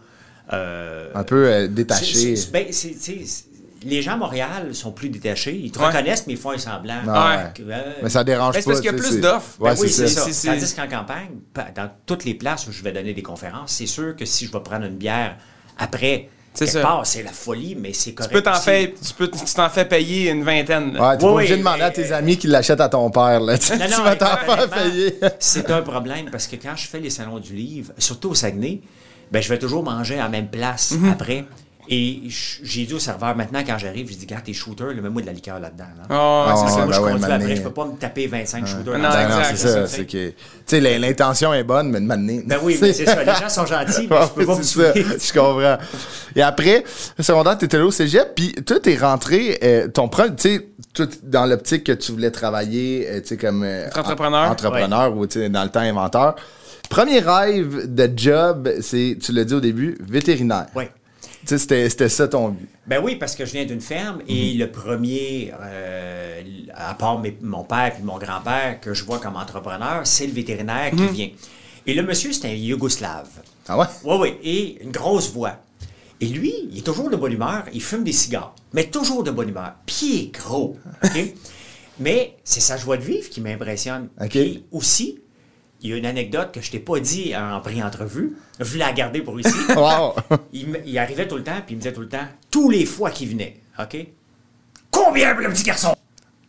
Euh, 0.53 1.09
un 1.15 1.23
peu 1.23 1.45
euh, 1.47 1.67
c'est- 2.01 2.51
ben, 2.51 2.65
tu 2.69 3.19
les 3.85 4.01
gens 4.01 4.13
à 4.13 4.17
Montréal 4.17 4.75
sont 4.75 4.91
plus 4.91 5.07
détachés. 5.07 5.55
Ils 5.55 5.71
te 5.71 5.79
Ouais. 5.79 5.85
reconnaissent, 5.87 6.25
mais 6.27 6.33
ils 6.33 6.39
font 6.39 6.51
un 6.51 6.57
semblant. 6.57 6.95
Ah 7.07 7.29
ouais. 7.37 7.51
Que, 7.55 7.61
euh, 7.71 7.81
Mais 8.03 8.09
ça 8.09 8.25
dérange 8.25 8.53
Ben, 8.55 8.59
c'est 8.59 8.65
pas. 8.65 8.71
parce 8.71 8.81
qu'il 8.81 8.91
y 8.91 8.93
a 8.93 8.97
tu 8.97 9.07
plus 9.09 9.21
d'offres. 9.21 9.55
Ouais, 9.61 9.73
ben 9.73 9.81
oui, 9.81 9.89
c'est 9.89 10.07
c'est 10.09 10.33
ça. 10.33 10.51
Tandis 10.53 10.73
qu'en 10.75 10.87
campagne, 10.89 11.29
pa- 11.53 11.71
dans 11.73 11.89
toutes 12.05 12.25
les 12.25 12.33
places 12.33 12.67
où 12.67 12.73
je 12.73 12.83
vais 12.83 12.91
donner 12.91 13.13
des 13.13 13.21
conférences, 13.23 13.71
c'est 13.71 13.85
sûr 13.85 14.17
que 14.17 14.25
si 14.25 14.47
je 14.47 14.51
vais 14.51 14.59
prendre 14.59 14.85
une 14.85 14.97
bière 14.97 15.37
après, 15.77 16.27
C'est 16.53 16.65
quelque 16.65 16.73
ça. 16.73 16.81
part, 16.81 17.05
c'est 17.05 17.23
la 17.23 17.31
folie, 17.31 17.77
mais 17.79 17.93
c'est 17.93 18.09
Tu 18.09 18.15
correct. 18.15 18.33
peux 18.33 18.41
t'en 18.41 18.55
faire, 18.55 18.87
tu 19.01 19.13
peux, 19.13 19.29
tu 19.29 19.53
t'en 19.55 19.69
fais 19.69 19.85
payer 19.85 20.29
une 20.31 20.43
vingtaine. 20.43 20.91
là. 20.95 21.11
Ouais, 21.11 21.17
t'es 21.17 21.23
Oui, 21.23 21.29
pas 21.29 21.35
obligé 21.35 21.49
de 21.51 21.53
oui, 21.53 21.59
demander 21.59 21.81
à 21.83 21.91
tes 21.91 22.11
amis 22.11 22.37
qui 22.37 22.47
l'achètent 22.47 22.81
à 22.81 22.89
ton 22.89 23.09
père, 23.11 23.39
là. 23.39 23.57
Tu 23.57 23.71
Non, 23.71 23.77
tu 23.85 23.91
non, 23.91 24.03
vas 24.03 24.15
t'en 24.17 24.35
faire 24.37 24.69
payer. 24.69 25.15
C'est 25.39 25.71
un 25.71 25.81
problème 25.83 26.29
parce 26.29 26.47
que 26.47 26.57
quand 26.57 26.75
je 26.75 26.85
fais 26.85 26.99
les 26.99 27.09
salons 27.11 27.39
du 27.39 27.53
livre, 27.55 27.93
surtout 27.97 28.31
au 28.31 28.35
Saguenay, 28.35 28.81
ben, 29.31 29.41
je 29.41 29.49
vais 29.49 29.59
toujours 29.59 29.83
manger 29.83 30.15
à 30.19 30.23
la 30.23 30.29
même 30.29 30.47
place 30.47 30.91
Mhm. 30.91 31.09
après. 31.11 31.45
Et 31.91 32.19
j'ai 32.27 32.85
dit 32.85 32.93
au 32.93 32.99
serveur, 32.99 33.35
maintenant, 33.35 33.63
quand 33.65 33.79
j'arrive, 33.79 34.07
je 34.11 34.15
dis, 34.15 34.27
garde 34.27 34.43
tes 34.43 34.53
shooters, 34.53 34.89
là, 34.93 35.01
mets-moi 35.01 35.23
de 35.23 35.25
la 35.25 35.33
liqueur 35.33 35.59
là-dedans. 35.59 35.85
là. 35.97 36.03
Ah, 36.07 36.13
ouais, 36.45 36.53
Ah, 36.53 36.55
c'est 36.67 36.71
ça. 36.75 36.85
moi, 36.85 36.93
je 36.93 36.99
ben 36.99 37.03
ouais, 37.03 37.11
conduis 37.13 37.27
mané. 37.27 37.43
après, 37.45 37.55
je 37.55 37.61
peux 37.63 37.71
pas 37.71 37.85
me 37.85 37.93
taper 37.97 38.27
25 38.27 38.67
shooters. 38.67 38.99
Non, 38.99 39.09
Ben 39.09 39.27
non, 39.27 39.35
c'est 39.43 39.55
ça. 39.57 39.81
tu 39.81 39.87
C'est 39.89 39.95
sais. 39.97 40.05
que. 40.05 40.29
Tu 40.29 40.35
sais, 40.67 40.79
l'in- 40.81 40.99
l'intention 40.99 41.51
est 41.51 41.63
bonne, 41.63 41.89
mais 41.89 41.99
de 41.99 42.05
m'amener. 42.05 42.43
Ben 42.45 42.59
oui, 42.61 42.77
mais 42.79 42.93
c'est 42.93 43.07
ça. 43.07 43.23
Les 43.23 43.33
gens 43.33 43.49
sont 43.49 43.65
gentils, 43.65 44.07
mais 44.07 44.17
je 44.21 44.27
peux 44.35 44.45
pas 44.45 44.55
me 44.57 44.61
c'est 44.61 44.83
ça, 44.83 44.93
je 44.93 45.33
comprends. 45.39 45.77
Et 46.35 46.43
après, 46.43 46.83
le 47.17 47.23
secondaire, 47.23 47.57
t'étais 47.57 47.79
là 47.79 47.85
au 47.87 47.91
cégep, 47.91 48.35
puis 48.35 48.51
toi, 48.67 48.79
t'es 48.79 48.95
rentré, 48.95 49.57
euh, 49.63 49.87
ton 49.87 50.09
premier, 50.09 50.35
tu 50.35 50.57
sais, 50.57 50.67
tout 50.93 51.09
dans 51.23 51.47
l'optique 51.47 51.85
que 51.85 51.93
tu 51.93 52.11
voulais 52.11 52.29
travailler, 52.29 53.07
euh, 53.09 53.21
tu 53.21 53.29
sais, 53.29 53.37
comme... 53.37 53.63
euh, 53.63 53.87
entrepreneur. 53.87 54.47
en- 54.47 54.51
entrepreneur, 54.51 55.17
ou 55.17 55.25
tu 55.25 55.39
sais, 55.39 55.49
dans 55.49 55.63
le 55.63 55.69
temps, 55.69 55.79
inventeur. 55.79 56.35
Premier 56.89 57.19
rêve 57.19 57.93
de 57.93 58.09
job, 58.15 58.69
c'est, 58.81 59.17
tu 59.21 59.31
l'as 59.31 59.43
dit 59.45 59.53
au 59.53 59.59
début, 59.59 59.97
vétérinaire. 60.01 60.67
Oui. 60.75 60.85
Tu 61.41 61.47
sais, 61.47 61.57
c'était, 61.59 61.89
c'était 61.89 62.09
ça 62.09 62.27
ton 62.27 62.49
but. 62.49 62.67
Ben 62.87 63.01
oui, 63.03 63.15
parce 63.15 63.35
que 63.35 63.45
je 63.45 63.51
viens 63.53 63.65
d'une 63.65 63.79
ferme 63.81 64.21
et 64.27 64.53
le 64.55 64.69
premier, 64.71 65.53
euh, 65.61 66.41
à 66.73 66.93
part 66.95 67.19
mes- 67.19 67.37
mon 67.41 67.63
père 67.63 67.93
et 67.97 68.03
mon 68.03 68.17
grand-père, 68.17 68.79
que 68.81 68.93
je 68.93 69.03
vois 69.05 69.19
comme 69.19 69.35
entrepreneur, 69.35 70.01
c'est 70.05 70.25
le 70.27 70.33
vétérinaire 70.33 70.91
qui 70.91 71.07
vient. 71.07 71.29
Et 71.85 71.93
le 71.93 72.03
monsieur, 72.03 72.33
c'est 72.33 72.47
un 72.47 72.53
Yougoslave. 72.53 73.29
Ah 73.67 73.77
ouais? 73.77 73.85
Oui, 74.03 74.15
oui, 74.19 74.33
et 74.43 74.83
une 74.83 74.91
grosse 74.91 75.31
voix. 75.31 75.57
Et 76.19 76.25
lui, 76.25 76.53
il 76.71 76.79
est 76.79 76.81
toujours 76.85 77.09
de 77.09 77.15
bonne 77.15 77.31
humeur, 77.31 77.63
il 77.71 77.81
fume 77.81 78.03
des 78.03 78.11
cigares, 78.11 78.53
mais 78.73 78.85
toujours 78.85 79.23
de 79.23 79.31
bonne 79.31 79.49
humeur. 79.49 79.73
Est 80.03 80.33
gros, 80.33 80.77
OK? 81.03 81.33
mais 81.99 82.35
c'est 82.43 82.59
sa 82.59 82.75
joie 82.75 82.97
de 82.97 83.03
vivre 83.03 83.29
qui 83.29 83.39
m'impressionne. 83.39 84.09
OK. 84.19 84.29
Puis 84.29 84.65
aussi, 84.71 85.19
il 85.81 85.89
y 85.89 85.93
a 85.93 85.97
une 85.97 86.05
anecdote 86.05 86.51
que 86.51 86.61
je 86.61 86.71
t'ai 86.71 86.79
pas 86.79 86.99
dit 86.99 87.33
en 87.35 87.59
pré-entrevue, 87.61 88.35
je 88.59 88.65
voulais 88.65 88.85
la 88.85 88.91
garder 88.91 89.21
pour 89.21 89.39
ici. 89.39 89.55
Wow! 89.75 90.15
il, 90.51 90.97
arrivait 90.97 91.27
tout 91.27 91.37
le 91.37 91.43
temps, 91.43 91.61
puis 91.65 91.73
il 91.73 91.77
me 91.77 91.81
disait 91.81 91.93
tout 91.93 92.01
le 92.01 92.09
temps, 92.09 92.27
tous 92.51 92.69
les 92.69 92.85
fois 92.85 93.11
qu'il 93.11 93.29
venait, 93.29 93.61
OK? 93.79 93.97
Combien 94.91 95.33
pour 95.33 95.43
le 95.43 95.49
petit 95.49 95.63
garçon? 95.63 95.95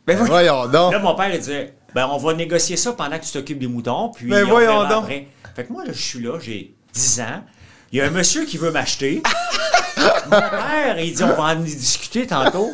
Ben 0.06 0.18
oui. 0.20 0.26
Voyons 0.26 0.66
donc. 0.66 0.92
Là, 0.92 0.98
mon 0.98 1.14
père, 1.14 1.32
il 1.32 1.38
disait, 1.38 1.74
ben, 1.94 2.08
on 2.10 2.16
va 2.16 2.34
négocier 2.34 2.76
ça 2.76 2.92
pendant 2.92 3.18
que 3.18 3.24
tu 3.24 3.32
t'occupes 3.32 3.58
des 3.58 3.66
moutons, 3.66 4.10
puis 4.10 4.26
Ben 4.26 4.44
on 4.44 4.48
voyons 4.48 4.88
donc. 4.88 5.04
après. 5.04 5.28
Fait 5.54 5.64
que 5.64 5.72
moi, 5.72 5.84
là, 5.84 5.92
je 5.92 6.00
suis 6.00 6.20
là, 6.20 6.38
j'ai 6.40 6.74
10 6.92 7.20
ans. 7.20 7.44
Il 7.92 7.98
y 7.98 8.02
a 8.02 8.06
un 8.06 8.10
monsieur 8.10 8.44
qui 8.44 8.56
veut 8.56 8.70
m'acheter. 8.70 9.22
mon 9.96 10.40
père, 10.40 10.98
il 10.98 11.12
dit, 11.12 11.22
on 11.22 11.34
va 11.34 11.54
en 11.54 11.56
discuter 11.56 12.26
tantôt. 12.26 12.72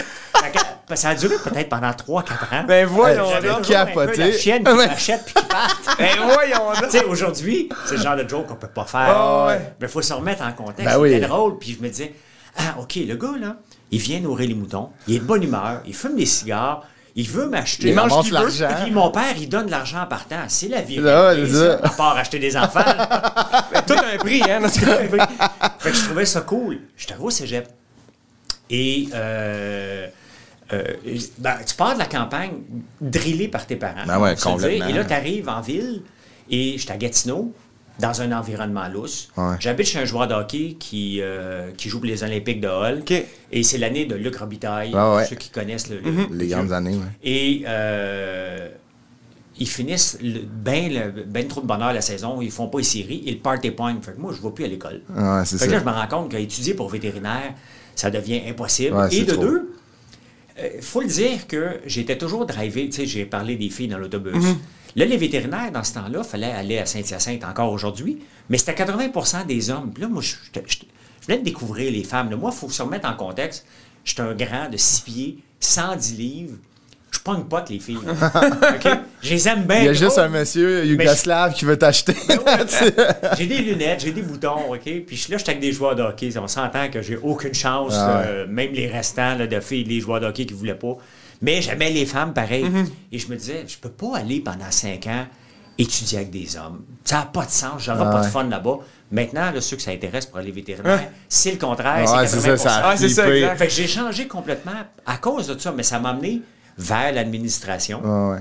Ça 0.94 1.08
a 1.10 1.14
duré 1.16 1.34
peut-être 1.42 1.68
pendant 1.68 1.90
3-4 1.90 2.20
ans. 2.20 2.64
Ben 2.66 2.86
voyons 2.86 3.26
J'avais 3.30 3.48
donc. 3.48 3.58
un 3.58 3.62
capoté. 3.62 4.16
la 4.18 4.32
chienne 4.32 4.62
qui 4.64 4.72
m'achète 4.72 5.24
puis 5.24 5.34
qui 5.34 5.44
part. 5.48 5.76
Ben 5.98 6.10
voyons 6.22 6.72
donc. 6.72 6.84
Tu 6.84 6.98
sais, 6.98 7.04
aujourd'hui, 7.04 7.68
c'est 7.86 7.96
le 7.96 8.02
genre 8.02 8.16
de 8.16 8.28
joke 8.28 8.46
qu'on 8.46 8.54
peut 8.54 8.68
pas 8.68 8.84
faire. 8.84 9.00
Ah 9.08 9.46
ouais. 9.48 9.74
Mais 9.80 9.86
il 9.88 9.90
faut 9.90 10.00
se 10.02 10.12
remettre 10.12 10.42
en 10.42 10.52
contexte. 10.52 10.84
Ben 10.84 11.02
C'était 11.04 11.16
oui. 11.16 11.20
drôle. 11.20 11.58
Puis 11.58 11.76
je 11.78 11.82
me 11.82 11.88
disais, 11.88 12.14
ah, 12.56 12.76
OK, 12.80 12.94
le 12.96 13.16
gars, 13.16 13.34
là, 13.40 13.56
il 13.90 13.98
vient 13.98 14.20
nourrir 14.20 14.48
les 14.48 14.54
moutons. 14.54 14.90
Il 15.08 15.16
est 15.16 15.18
de 15.18 15.24
bonne 15.24 15.42
humeur. 15.42 15.80
Il 15.86 15.94
fume 15.94 16.14
des 16.16 16.26
cigares. 16.26 16.84
Il 17.16 17.28
veut 17.28 17.48
m'acheter. 17.48 17.88
Il 17.88 17.94
mange 17.94 18.12
ce 18.12 18.20
qu'il 18.28 18.32
veut. 18.34 18.38
l'argent. 18.40 18.68
Puis 18.84 18.92
mon 18.92 19.10
père, 19.10 19.34
il 19.38 19.48
donne 19.48 19.66
de 19.66 19.70
l'argent 19.72 20.02
en 20.02 20.06
partant. 20.06 20.36
C'est 20.48 20.68
la 20.68 20.82
vie. 20.82 21.00
Ah 21.04 21.28
réglée, 21.30 21.46
c'est 21.50 21.56
ça. 21.56 21.80
À 21.82 21.88
part 21.88 22.16
acheter 22.16 22.38
des 22.38 22.56
enfants. 22.56 22.78
là. 22.80 23.66
Ben, 23.72 23.82
tout 23.86 23.94
a 23.94 24.14
un 24.14 24.18
prix, 24.18 24.42
hein, 24.48 24.60
dans 24.60 24.68
ce 24.68 24.80
cas. 24.80 24.98
fait 25.78 25.90
que 25.90 25.96
je 25.96 26.04
trouvais 26.04 26.26
ça 26.26 26.42
cool. 26.42 26.78
J'étais 26.96 27.16
au 27.18 27.30
cégep. 27.30 27.66
Et 28.70 29.08
euh, 29.14 30.08
euh, 30.72 30.82
ben, 31.38 31.54
tu 31.66 31.74
pars 31.76 31.94
de 31.94 31.98
la 32.00 32.06
campagne 32.06 32.52
drillé 33.00 33.48
par 33.48 33.66
tes 33.66 33.76
parents. 33.76 34.04
Ben 34.06 34.18
ouais, 34.20 34.34
dire. 34.34 34.44
complètement. 34.44 34.88
Et 34.88 34.92
là, 34.92 35.04
tu 35.04 35.12
arrives 35.12 35.48
en 35.48 35.60
ville 35.60 36.02
et 36.50 36.76
j'étais 36.78 36.92
à 36.92 36.96
Gatineau, 36.96 37.52
dans 37.98 38.20
un 38.20 38.30
environnement 38.32 38.88
lousse. 38.88 39.28
Ouais. 39.38 39.54
J'habite 39.58 39.86
chez 39.86 39.98
un 40.00 40.04
joueur 40.04 40.28
de 40.28 40.34
hockey 40.34 40.76
qui, 40.78 41.20
euh, 41.22 41.70
qui 41.76 41.88
joue 41.88 41.98
pour 41.98 42.06
les 42.06 42.22
Olympiques 42.22 42.60
de 42.60 42.68
Hall. 42.68 43.02
Et 43.50 43.62
c'est 43.62 43.78
l'année 43.78 44.04
de 44.04 44.14
Luc 44.16 44.36
Robitaille, 44.36 44.92
Ah 44.94 45.14
ouais. 45.14 45.20
pour 45.22 45.28
ceux 45.30 45.36
qui 45.36 45.48
connaissent 45.50 45.88
le, 45.88 46.00
le- 46.00 46.26
Les 46.36 46.48
grandes 46.48 46.72
années, 46.72 46.94
ouais. 46.96 47.02
et 47.24 47.64
euh, 47.66 48.68
ils 49.58 49.66
finissent 49.68 50.18
bien 50.20 51.10
ben 51.26 51.48
trop 51.48 51.62
de 51.62 51.66
bonheur 51.66 51.94
la 51.94 52.02
saison. 52.02 52.42
Ils 52.42 52.50
font 52.50 52.66
pas 52.68 52.76
les 52.78 52.84
séries. 52.84 53.22
Le 53.26 53.36
party 53.38 53.70
point. 53.70 53.96
Fait 54.02 54.12
que 54.12 54.20
moi, 54.20 54.32
je 54.34 54.42
ne 54.42 54.48
vais 54.48 54.52
plus 54.54 54.64
à 54.64 54.68
l'école. 54.68 55.00
Fait 55.46 55.66
que 55.66 55.72
là, 55.72 55.78
je 55.78 55.84
me 55.84 55.90
rends 55.90 56.06
compte 56.08 56.30
qu'étudier 56.30 56.74
pour 56.74 56.90
vétérinaire, 56.90 57.54
ça 57.94 58.10
devient 58.10 58.42
impossible. 58.46 58.94
Ouais, 58.94 59.14
et 59.14 59.24
de 59.24 59.32
trop. 59.32 59.42
deux, 59.42 59.72
il 60.76 60.82
faut 60.82 61.00
le 61.00 61.06
dire 61.08 61.46
que 61.46 61.80
j'étais 61.86 62.16
toujours 62.18 62.46
drivé. 62.46 62.86
Tu 62.88 62.92
sais, 62.96 63.06
j'ai 63.06 63.24
parlé 63.26 63.56
des 63.56 63.68
filles 63.70 63.88
dans 63.88 63.98
l'autobus. 63.98 64.34
Mhm. 64.34 64.56
Là, 64.96 65.04
les 65.04 65.16
vétérinaires, 65.18 65.70
dans 65.72 65.84
ce 65.84 65.94
temps-là, 65.94 66.22
fallait 66.22 66.50
aller 66.50 66.78
à 66.78 66.86
Saint-Hyacinthe 66.86 67.44
encore 67.44 67.70
aujourd'hui. 67.72 68.18
Mais 68.48 68.56
c'était 68.56 68.72
80% 68.74 69.44
des 69.46 69.68
hommes. 69.70 69.90
Puis 69.92 70.02
là, 70.02 70.08
moi, 70.08 70.22
je, 70.22 70.34
j'étais- 70.46 70.64
je 70.66 70.78
venais 71.26 71.38
de 71.40 71.44
découvrir 71.44 71.90
les 71.92 72.02
femmes. 72.04 72.30
là. 72.30 72.36
Moi, 72.36 72.50
il 72.54 72.58
faut 72.58 72.70
se 72.70 72.80
remettre 72.82 73.06
en 73.08 73.14
contexte. 73.14 73.66
J'étais 74.04 74.22
un 74.22 74.34
grand 74.34 74.70
de 74.70 74.76
6 74.78 75.00
pieds, 75.02 75.38
110 75.60 76.16
livres. 76.16 76.56
Je 77.16 77.20
pogne 77.20 77.44
pas 77.44 77.62
que 77.62 77.72
les 77.72 77.78
filles. 77.80 77.98
Je 79.22 79.30
les 79.30 79.48
aime 79.48 79.62
bien. 79.64 79.78
Il 79.78 79.84
y 79.86 79.88
a 79.88 79.92
juste 79.92 80.18
un 80.18 80.28
monsieur 80.28 80.84
yougoslave 80.84 81.54
qui 81.54 81.64
veut 81.64 81.78
t'acheter. 81.78 82.14
J'ai 83.38 83.46
des 83.46 83.58
lunettes, 83.58 84.00
j'ai 84.00 84.12
des 84.12 84.22
boutons, 84.22 84.72
OK? 84.72 84.82
Puis 85.06 85.16
je- 85.16 85.30
là, 85.32 85.38
je 85.38 85.42
suis 85.42 85.50
avec 85.50 85.60
des 85.60 85.72
joueurs 85.72 85.94
de 85.96 86.02
hockey. 86.02 86.30
On 86.38 86.46
s'entend 86.46 86.88
que 86.90 87.02
j'ai 87.02 87.16
aucune 87.16 87.54
chance, 87.54 87.92
Ah 87.96 88.18
ouais. 88.20 88.24
euh, 88.26 88.46
même 88.48 88.72
les 88.72 88.86
restants 88.88 89.34
là, 89.34 89.46
de 89.46 89.60
filles, 89.60 89.84
les 89.84 90.00
joueurs 90.00 90.20
de 90.20 90.26
hockey 90.26 90.46
qui 90.46 90.54
voulaient 90.54 90.74
pas. 90.74 90.96
Mais 91.42 91.60
j'aimais 91.62 91.90
les 91.90 92.06
femmes 92.06 92.32
pareil. 92.32 92.64
Mm-hmm. 92.64 92.86
Et 93.12 93.18
je 93.18 93.28
me 93.28 93.36
disais, 93.36 93.64
je 93.66 93.76
peux 93.78 93.88
pas 93.90 94.18
aller 94.18 94.40
pendant 94.40 94.70
cinq 94.70 95.06
ans 95.06 95.26
étudier 95.78 96.18
avec 96.18 96.30
des 96.30 96.56
hommes. 96.56 96.82
Ça 97.04 97.16
n'a 97.16 97.22
pas 97.26 97.44
de 97.44 97.50
sens, 97.50 97.82
j'aurai 97.82 98.04
Ah 98.06 98.10
pas 98.10 98.20
de 98.22 98.26
fun 98.26 98.44
là-bas. 98.44 98.78
Maintenant, 99.10 99.50
là, 99.52 99.60
ceux 99.60 99.76
que 99.76 99.82
ça 99.82 99.90
intéresse 99.90 100.26
pour 100.26 100.38
aller 100.38 100.50
vétérinaire, 100.50 100.98
Ouais. 100.98 101.10
c'est 101.28 101.52
le 101.52 101.58
contraire. 101.58 102.08
C'est 102.26 102.38
ça, 102.38 102.54
80%. 102.54 102.56
ça 102.56 102.74
a 102.76 102.90
Ah, 102.90 102.96
c'est 102.96 103.08
ça. 103.08 103.24
Fait 103.56 103.66
que 103.66 103.72
j'ai 103.72 103.86
changé 103.86 104.26
complètement 104.26 104.72
à 105.04 105.16
cause 105.18 105.46
de 105.48 105.58
ça, 105.58 105.72
mais 105.76 105.82
ça 105.82 105.98
m'a 105.98 106.10
amené 106.10 106.40
vers 106.78 107.12
l'administration 107.12 108.00
ouais. 108.30 108.38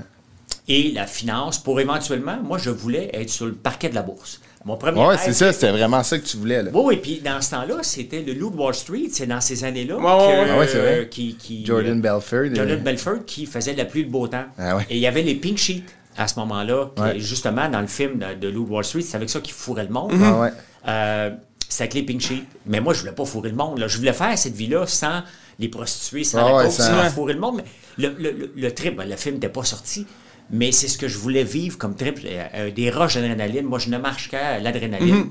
et 0.68 0.92
la 0.92 1.06
finance 1.06 1.58
pour 1.58 1.80
éventuellement, 1.80 2.38
moi, 2.42 2.58
je 2.58 2.70
voulais 2.70 3.10
être 3.12 3.30
sur 3.30 3.46
le 3.46 3.52
parquet 3.54 3.88
de 3.88 3.94
la 3.94 4.02
bourse. 4.02 4.40
Mon 4.64 4.76
premier 4.76 4.98
Ouais, 5.00 5.06
rêve, 5.14 5.20
c'est 5.24 5.32
ça, 5.32 5.52
c'était 5.52 5.70
vraiment 5.70 6.02
ça 6.02 6.18
que 6.18 6.24
tu 6.26 6.36
voulais, 6.38 6.60
là. 6.60 6.70
oui, 6.74 6.82
oui, 6.86 6.96
puis 6.96 7.20
dans 7.24 7.40
ce 7.40 7.52
temps-là, 7.52 7.76
c'était 7.82 8.22
le 8.22 8.32
loup 8.32 8.50
de 8.50 8.56
Wall 8.56 8.74
Street. 8.74 9.06
C'est 9.12 9.26
dans 9.28 9.40
ces 9.40 9.62
années-là 9.62 9.96
Ouais, 9.96 10.02
ouais, 10.02 10.10
que, 10.10 10.40
ouais. 10.42 10.50
Ah 10.50 10.58
ouais, 10.58 10.66
c'est 10.66 10.78
vrai. 10.80 10.98
euh, 11.00 11.04
qui, 11.04 11.36
qui- 11.36 11.64
Jordan 11.64 11.98
euh, 11.98 12.02
Belford. 12.02 12.52
Jordan 12.52 12.70
euh, 12.70 12.82
Belfort 12.82 13.24
qui 13.24 13.46
faisait 13.46 13.74
la 13.74 13.84
pluie 13.84 14.04
de 14.04 14.10
beau 14.10 14.26
temps. 14.26 14.46
Ah 14.58 14.76
ouais. 14.76 14.84
Et 14.90 14.96
il 14.96 15.00
y 15.00 15.06
avait 15.06 15.22
les 15.22 15.36
pink 15.36 15.56
sheets 15.56 15.84
à 16.16 16.26
ce 16.26 16.36
moment-là. 16.40 16.90
Ouais. 16.98 17.18
Justement, 17.20 17.68
dans 17.68 17.80
le 17.80 17.86
film 17.86 18.18
de, 18.18 18.34
de 18.40 18.48
Loup 18.52 18.64
de 18.64 18.70
Wall 18.72 18.84
Street, 18.84 19.02
c'est 19.02 19.16
avec 19.16 19.30
ça 19.30 19.38
qu'il 19.40 19.54
fourrait 19.54 19.84
le 19.84 19.90
monde. 19.90 20.12
Ah 20.20 20.40
ouais. 20.40 20.50
Euh, 20.88 21.30
c'était 21.68 21.82
avec 21.84 21.94
les 21.94 22.02
pink 22.02 22.20
sheets. 22.20 22.44
Mais 22.66 22.80
moi, 22.80 22.92
je 22.92 23.00
voulais 23.00 23.12
pas 23.12 23.24
fourrer 23.24 23.50
le 23.50 23.56
monde. 23.56 23.78
là. 23.78 23.86
Je 23.86 23.96
voulais 23.98 24.12
faire 24.12 24.36
cette 24.36 24.56
vie-là 24.56 24.84
sans 24.88 25.22
les 25.60 25.68
prostituées, 25.68 26.24
sans 26.24 26.38
Ah 26.38 26.48
la 26.48 26.56
ouais, 26.56 26.64
coke, 26.64 26.72
sans- 26.72 27.10
fourrer 27.10 27.34
le 27.34 27.40
monde. 27.40 27.58
Mais 27.58 27.64
le, 27.98 28.14
le, 28.18 28.52
le, 28.54 28.74
trip, 28.74 28.96
ben, 28.96 29.08
le 29.08 29.16
film 29.16 29.36
n'était 29.36 29.48
pas 29.48 29.64
sorti. 29.64 30.06
Mais 30.50 30.70
c'est 30.70 30.86
ce 30.88 30.96
que 30.98 31.08
je 31.08 31.18
voulais 31.18 31.42
vivre 31.44 31.76
comme 31.76 31.96
trip. 31.96 32.20
euh, 32.24 32.44
euh, 32.54 32.70
des 32.70 32.90
roches 32.90 33.14
d'adrénaline. 33.14 33.64
Moi, 33.66 33.78
je 33.78 33.88
ne 33.90 33.98
marche 33.98 34.28
qu'à 34.30 34.58
l'adrénaline. 34.60 35.26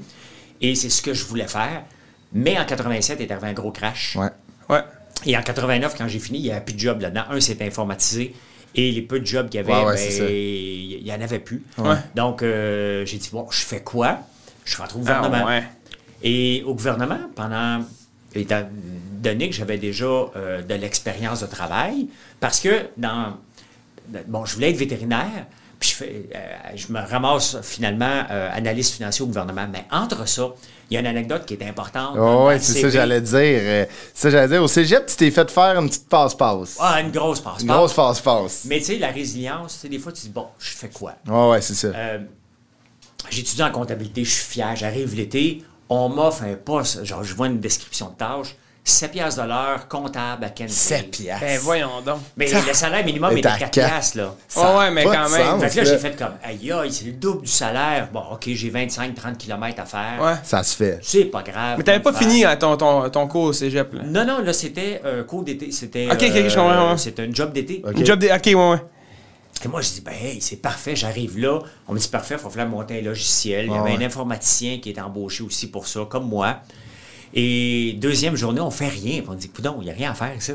Et 0.62 0.76
c'est 0.76 0.90
ce 0.90 1.02
que 1.02 1.14
je 1.14 1.24
voulais 1.26 1.48
faire. 1.48 1.84
Mais 2.34 2.58
en 2.60 2.66
87, 2.66 3.18
il 3.20 3.24
est 3.24 3.32
arrivé 3.32 3.48
un 3.48 3.54
gros 3.54 3.72
crash. 3.72 4.16
Ouais. 4.18 4.28
Ouais. 4.70 4.82
Et 5.26 5.38
en 5.38 5.42
89, 5.42 5.96
quand 5.98 6.08
j'ai 6.08 6.20
fini, 6.20 6.40
il 6.40 6.44
n'y 6.44 6.52
avait 6.52 6.64
plus 6.66 6.74
de 6.74 6.80
job 6.80 7.00
là-dedans. 7.02 7.24
Un, 7.30 7.40
c'était 7.40 7.66
informatisé. 7.66 8.34
Et 8.78 8.92
les 8.92 9.02
peu 9.02 9.22
de 9.22 9.26
jobs 9.26 9.48
qu'il 9.48 9.62
y 9.62 9.64
avait, 9.64 9.72
Ouais, 9.72 9.86
ouais, 9.86 10.20
ben, 10.20 10.28
il 10.30 11.04
n'y 11.04 11.12
en 11.14 11.22
avait 11.22 11.40
plus. 11.40 11.64
Donc, 12.14 12.42
euh, 12.44 13.06
j'ai 13.06 13.18
dit, 13.18 13.30
bon, 13.32 13.48
je 13.50 13.60
fais 13.62 13.82
quoi? 13.82 14.20
Je 14.66 14.76
rentre 14.76 14.98
au 14.98 15.00
gouvernement. 15.00 15.46
Ah, 15.46 15.48
ouais. 15.48 15.64
Et 16.24 16.62
au 16.66 16.74
gouvernement, 16.76 17.20
pendant, 17.36 17.86
donné 19.30 19.50
que 19.50 19.56
j'avais 19.56 19.78
déjà 19.78 20.06
euh, 20.06 20.62
de 20.62 20.74
l'expérience 20.76 21.42
de 21.42 21.48
travail, 21.48 22.08
parce 22.40 22.60
que 22.60 22.88
dans. 22.98 23.38
Bon, 24.28 24.46
je 24.46 24.54
voulais 24.54 24.70
être 24.70 24.78
vétérinaire, 24.78 25.48
puis 25.80 25.90
je, 25.90 25.96
fais, 25.96 26.30
euh, 26.36 26.56
je 26.76 26.94
me 26.94 27.00
ramasse 27.00 27.60
finalement 27.64 28.24
euh, 28.30 28.50
analyste 28.54 28.94
financier 28.94 29.24
au 29.24 29.28
gouvernement. 29.28 29.68
Mais 29.72 29.86
entre 29.92 30.28
ça, 30.28 30.50
il 30.90 30.94
y 30.94 30.98
a 30.98 31.00
une 31.00 31.08
anecdote 31.08 31.46
qui 31.46 31.56
est 31.56 31.64
importante. 31.68 32.16
Oh, 32.20 32.50
le 32.52 32.60
c'est 32.60 32.82
ça 32.82 32.90
j'allais 32.90 33.22
dire. 33.22 33.88
ça, 34.14 34.30
j'allais 34.30 34.48
dire. 34.48 34.62
Au 34.62 34.68
cégep, 34.68 35.08
tu 35.08 35.16
t'es 35.16 35.32
fait 35.32 35.50
faire 35.50 35.80
une 35.80 35.90
petite 35.90 36.08
passe-passe. 36.08 36.78
Ah, 36.80 37.02
une 37.02 37.12
grosse 37.12 37.40
passe 37.40 37.64
Une 37.64 37.68
grosse 37.68 37.94
passe-passe. 37.94 38.66
Mais 38.66 38.78
tu 38.78 38.86
sais, 38.86 38.98
la 39.00 39.10
résilience, 39.10 39.74
tu 39.74 39.80
sais, 39.80 39.90
des 39.90 39.98
fois, 40.00 40.12
tu 40.12 40.22
dis, 40.22 40.30
bon, 40.30 40.46
je 40.60 40.70
fais 40.70 40.90
quoi? 40.90 41.16
Ouais, 41.28 41.50
ouais, 41.50 41.62
c'est 41.62 41.74
ça. 41.74 41.90
J'étudie 43.30 43.64
en 43.64 43.72
comptabilité, 43.72 44.24
je 44.24 44.30
suis 44.30 44.44
fier, 44.44 44.76
j'arrive 44.76 45.16
l'été, 45.16 45.64
on 45.90 46.10
m'offre 46.10 46.44
un 46.44 46.56
poste, 46.56 47.04
genre, 47.04 47.24
je 47.24 47.34
vois 47.34 47.48
une 47.48 47.60
description 47.60 48.10
de 48.10 48.16
tâche, 48.16 48.56
7 48.88 49.12
piastres 49.14 49.42
de 49.42 49.48
l'heure, 49.48 49.88
comptable 49.88 50.46
à 50.46 50.50
Kennedy. 50.52 50.76
7 50.76 51.10
piastres. 51.10 51.44
Ben 51.44 51.60
voyons 51.60 52.02
donc. 52.06 52.20
Mais 52.38 52.48
le 52.48 52.74
salaire 52.74 53.04
minimum 53.04 53.32
Mais 53.34 53.40
est 53.40 53.44
de 53.44 53.48
t'as 53.48 53.58
4 53.58 53.72
quatre. 53.72 53.88
piastres, 53.90 54.18
là. 54.18 54.36
Ça 54.48 54.78
Ouais, 54.78 54.92
mais 54.92 55.04
quand 55.04 55.12
même. 55.12 55.30
sens, 55.30 55.64
Fait 55.64 55.70
que 55.72 55.76
là, 55.78 55.84
j'ai 55.86 55.98
fait 55.98 56.16
comme, 56.16 56.34
aïe, 56.44 56.72
aïe, 56.72 56.92
c'est 56.94 57.06
le 57.06 57.14
double 57.14 57.42
du 57.42 57.52
salaire. 57.52 58.10
Bon, 58.14 58.22
OK, 58.32 58.44
j'ai 58.48 58.70
25-30 58.70 59.38
km 59.38 59.82
à 59.82 59.86
faire. 59.86 60.22
Ouais. 60.22 60.34
Ça 60.44 60.62
se 60.62 60.76
fait. 60.76 61.00
C'est 61.02 61.26
pas 61.26 61.42
grave. 61.42 61.80
Mais 61.80 61.84
t'avais 61.84 62.00
pas 62.00 62.14
fini 62.14 62.46
hein, 62.46 62.56
ton, 62.58 62.78
ton, 62.78 63.10
ton 63.10 63.28
cours 63.28 63.46
au 63.46 63.54
cégep, 63.54 63.92
là. 63.96 64.04
Non, 64.06 64.24
non, 64.24 64.42
là, 64.44 64.54
c'était 64.54 65.02
un 65.04 65.24
cours 65.24 65.42
d'été. 65.44 65.72
C'était. 65.72 66.06
Ok, 66.12 66.22
ok, 66.22 66.30
ok, 66.30 66.48
je 66.50 66.56
comprends, 66.56 66.92
ouais. 66.92 66.98
C'était 67.00 67.24
un 67.24 67.34
job 67.34 67.54
d'été. 67.54 67.82
Une 67.98 68.06
job 68.06 68.20
de... 68.20 68.28
Ok, 68.28 68.46
ouais, 68.46 68.54
ouais. 68.54 68.78
Et 69.64 69.68
moi, 69.68 69.82
je 69.82 69.90
dis, 69.90 70.02
ben, 70.02 70.14
hey, 70.14 70.40
c'est 70.42 70.58
parfait, 70.58 70.96
j'arrive 70.96 71.40
là. 71.40 71.60
On 71.88 71.94
me 71.94 71.98
dit, 72.00 72.08
parfait, 72.08 72.36
il 72.36 72.40
faut 72.40 72.52
faire 72.52 72.68
monter 72.68 73.00
un 73.00 73.02
logiciel. 73.02 73.66
Il 73.66 73.72
y 73.72 73.76
Ah 73.76 73.82
avait 73.82 73.96
ouais. 73.98 74.04
un 74.04 74.06
informaticien 74.06 74.78
qui 74.78 74.92
était 74.92 75.02
embauché 75.02 75.44
aussi 75.44 75.72
pour 75.72 75.88
ça, 75.88 76.02
comme 76.08 76.28
moi. 76.30 76.58
Et 77.34 77.98
deuxième 78.00 78.36
journée, 78.36 78.62
on 78.62 78.72
fait 78.72 78.88
rien. 78.88 79.22
Puis 79.22 79.30
On 79.30 79.34
dit, 79.34 79.50
coudon, 79.50 79.78
il 79.82 79.86
n'y 79.86 79.92
a 79.92 79.94
rien 79.94 80.12
à 80.12 80.14
faire 80.14 80.36
ici. 80.36 80.52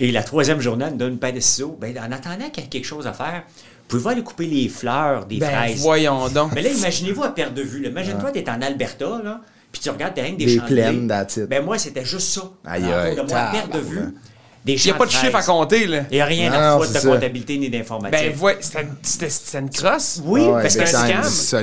Et 0.00 0.12
la 0.12 0.22
troisième 0.22 0.60
journée, 0.60 0.84
elle 0.86 0.92
nous 0.92 0.98
donne 0.98 1.12
une 1.14 1.18
paire 1.18 1.32
de 1.32 1.40
ciseaux. 1.40 1.76
Ben, 1.80 1.96
en 1.98 2.12
attendant 2.12 2.48
qu'il 2.50 2.62
y 2.62 2.66
ait 2.66 2.70
quelque 2.70 2.84
chose 2.86 3.06
à 3.06 3.12
faire, 3.12 3.42
pouvez-vous 3.88 4.08
aller 4.10 4.22
couper 4.22 4.46
les 4.46 4.68
fleurs 4.68 5.26
des 5.26 5.38
Ben, 5.38 5.50
fraises? 5.50 5.80
voyons 5.80 6.28
donc. 6.34 6.52
Mais 6.54 6.62
là, 6.62 6.70
imaginez-vous 6.70 7.24
à 7.24 7.34
perte 7.34 7.54
de 7.54 7.62
vue. 7.62 7.82
là. 7.82 7.88
Imagine-toi, 7.88 8.30
tu 8.32 8.38
es 8.38 8.48
en 8.50 8.62
Alberta, 8.62 9.20
là, 9.24 9.40
puis 9.72 9.80
tu 9.80 9.90
regardes 9.90 10.14
derrière 10.14 10.36
des, 10.36 10.46
Des 10.46 10.56
champs 10.56 10.62
de 10.62 10.68
plaines. 10.68 11.08
Ben, 11.48 11.64
moi, 11.64 11.78
c'était 11.78 12.04
juste 12.04 12.28
ça. 12.28 12.42
Aïe, 12.64 12.84
aïe, 12.84 13.16
de 13.16 13.22
moi, 13.22 13.38
à 13.38 13.50
perte 13.52 13.72
de 13.74 13.80
vue. 13.80 14.14
Des 14.68 14.74
Il 14.74 14.84
n'y 14.84 14.90
a 14.90 14.94
pas 14.94 15.06
de 15.06 15.10
chiffre 15.10 15.34
à 15.34 15.42
compter, 15.42 15.86
là. 15.86 16.00
Il 16.10 16.16
n'y 16.16 16.20
a 16.20 16.24
rien 16.26 16.50
Non, 16.50 16.56
à 16.58 16.78
foutre 16.78 16.92
de 16.92 16.98
ça. 16.98 17.08
comptabilité 17.08 17.56
ni 17.56 17.70
d'informatique. 17.70 18.34
Ben, 18.36 18.38
ouais, 18.44 18.58
c'était 18.60 19.58
une- 19.58 19.70
crosse. 19.70 20.20
Oui, 20.24 20.42
Ah 20.44 20.50
ouais, 20.56 20.62
parce 20.62 20.76
que 20.76 20.84
c'est 20.84 20.96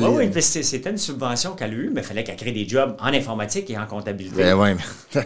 un. 0.01 0.09
Oui, 0.09 0.29
c'était 0.41 0.89
une 0.89 0.97
subvention 0.97 1.51
qu'elle 1.51 1.69
a 1.69 1.73
eue, 1.73 1.91
mais 1.93 2.01
il 2.01 2.03
fallait 2.03 2.23
qu'elle 2.23 2.35
crée 2.35 2.51
des 2.51 2.67
jobs 2.67 2.95
en 2.99 3.13
informatique 3.13 3.69
et 3.69 3.77
en 3.77 3.85
comptabilité. 3.85 4.35
Ben 4.43 4.55
ouais. 4.55 4.75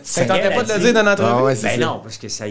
Ça 0.04 0.26
tentait 0.26 0.54
pas 0.54 0.64
de 0.64 0.74
le 0.74 0.80
dire 0.80 0.94
dans 0.94 1.04
l'entrevue? 1.04 1.30
Ah 1.32 1.44
ouais, 1.44 1.56
Ben 1.62 1.72
ça. 1.72 1.78
non, 1.78 2.00
parce 2.04 2.18
que 2.18 2.28
ça. 2.28 2.44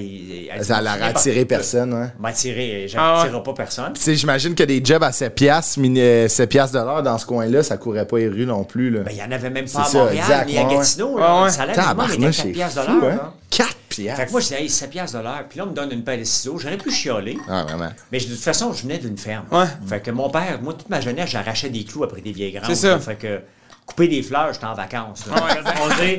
Ça 0.62 0.80
l'a 0.80 0.92
attiré 1.04 1.44
personne, 1.44 1.92
hein. 1.92 2.10
M'a 2.18 2.28
attiré, 2.30 2.86
Ah 2.96 3.16
j'attirerai 3.18 3.36
ouais. 3.36 3.42
pas 3.42 3.52
personne. 3.52 3.92
Tu 3.94 4.00
sais, 4.00 4.14
j'imagine 4.14 4.54
que 4.54 4.62
des 4.62 4.80
jobs 4.82 5.02
à 5.02 5.12
7 5.12 5.34
piastres, 5.34 5.78
mini- 5.78 6.00
euh, 6.00 6.28
7 6.28 6.48
piastres 6.48 6.78
de 6.78 6.82
l'heure 6.84 7.02
dans 7.02 7.18
ce 7.18 7.26
coin-là, 7.26 7.62
ça 7.62 7.76
courait 7.76 8.06
pas 8.06 8.16
les 8.18 8.28
rues 8.28 8.46
non 8.46 8.64
plus, 8.64 8.90
là. 8.90 9.00
Ben, 9.00 9.10
il 9.12 9.16
n'y 9.16 9.22
en 9.22 9.30
avait 9.32 9.50
même 9.50 9.68
pas 9.68 9.80
à 9.82 9.84
ça, 9.84 9.98
Montréal, 9.98 10.44
ni 10.46 10.56
à 10.58 10.62
ouais, 10.62 10.68
ouais. 10.68 10.76
Gatineau. 10.76 11.16
Ah 11.20 11.42
ouais. 11.42 11.50
Minimum 11.50 11.68
était 11.70 11.74
Tabarnouche, 11.82 12.18
4 12.20 12.34
c'est 12.34 12.48
piastres 12.48 12.80
de 12.82 12.86
l'heure. 12.86 13.04
hein? 13.12 13.16
là. 13.16 13.32
4 13.50 13.76
piastres. 14.02 14.20
Fait 14.20 14.26
que 14.26 14.30
moi, 14.32 14.40
je 14.40 14.46
disais, 14.46 14.62
hey, 14.62 14.68
7 14.68 14.90
piastres 14.90 15.18
de 15.18 15.22
l'heure. 15.24 15.44
Puis 15.48 15.58
là, 15.58 15.64
on 15.66 15.70
me 15.70 15.74
donne 15.74 15.92
une 15.92 16.02
paire 16.04 16.18
de 16.18 16.24
ciseaux. 16.24 16.58
J'aurais 16.58 16.76
pu 16.78 16.90
chialer. 16.90 17.38
Ah, 17.48 17.64
vraiment. 17.64 17.90
Mais 18.12 18.18
de 18.18 18.24
toute 18.24 18.38
façon, 18.40 18.72
je 18.72 18.82
venais 18.82 18.98
d'une 18.98 19.18
ferme. 19.18 19.44
Ouais. 19.50 19.66
Fait 19.86 20.00
que 20.00 20.10
mon 20.10 20.30
père, 20.30 20.58
moi, 20.62 20.74
toute 20.74 20.88
ma 20.88 21.00
jeunesse, 21.00 21.30
j'arrachais 21.30 21.70
des 21.70 21.84
clous 21.84 22.04
après 22.04 22.20
des 22.20 22.32
vieilles 22.32 22.52
grandes. 22.52 22.66
C'est 22.66 22.74
ça. 22.74 22.88
là. 22.90 22.98
Fait 23.00 23.16
que 23.16 23.40
couper 23.86 24.08
des 24.08 24.22
fleurs, 24.22 24.52
j'étais 24.52 24.66
en 24.66 24.74
vacances. 24.74 25.24
là. 25.26 25.34
Ouais, 25.34 25.72
On 25.82 25.88
dit. 25.88 26.18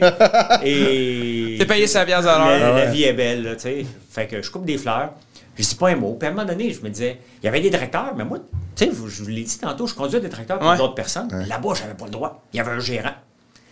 Et. 0.63 1.57
T'es 1.59 1.65
payé 1.65 1.87
7 1.87 2.05
piastres 2.05 2.23
de 2.33 2.37
La, 2.39 2.57
l'heure. 2.59 2.75
la 2.75 2.85
vie 2.87 3.03
est 3.03 3.13
belle, 3.13 3.43
là, 3.43 3.55
tu 3.55 3.61
sais. 3.61 3.85
Fait 4.09 4.27
que 4.27 4.41
je 4.41 4.49
coupe 4.51 4.65
des 4.65 4.77
fleurs. 4.77 5.11
Je 5.57 5.63
dis 5.67 5.75
pas 5.75 5.89
un 5.89 5.95
mot. 5.95 6.15
Puis 6.17 6.25
à 6.27 6.31
un 6.31 6.33
moment 6.33 6.47
donné, 6.47 6.71
je 6.71 6.81
me 6.81 6.89
disais, 6.89 7.19
il 7.41 7.45
y 7.45 7.49
avait 7.49 7.59
des 7.59 7.69
tracteurs, 7.69 8.13
mais 8.15 8.23
moi, 8.23 8.37
tu 8.77 8.85
sais, 8.85 8.91
je 8.91 9.23
vous 9.23 9.29
l'ai 9.29 9.43
dit 9.43 9.57
tantôt, 9.59 9.87
je 9.87 9.93
conduis 9.93 10.21
des 10.21 10.29
tracteurs 10.29 10.57
pour 10.57 10.69
Ouais. 10.69 10.77
d'autres 10.77 10.95
personnes. 10.95 11.27
Là-bas, 11.49 11.73
j'avais 11.75 11.95
pas 11.95 12.05
le 12.05 12.11
droit. 12.11 12.43
Il 12.53 12.57
y 12.57 12.59
avait 12.61 12.71
un 12.71 12.79
gérant. 12.79 13.11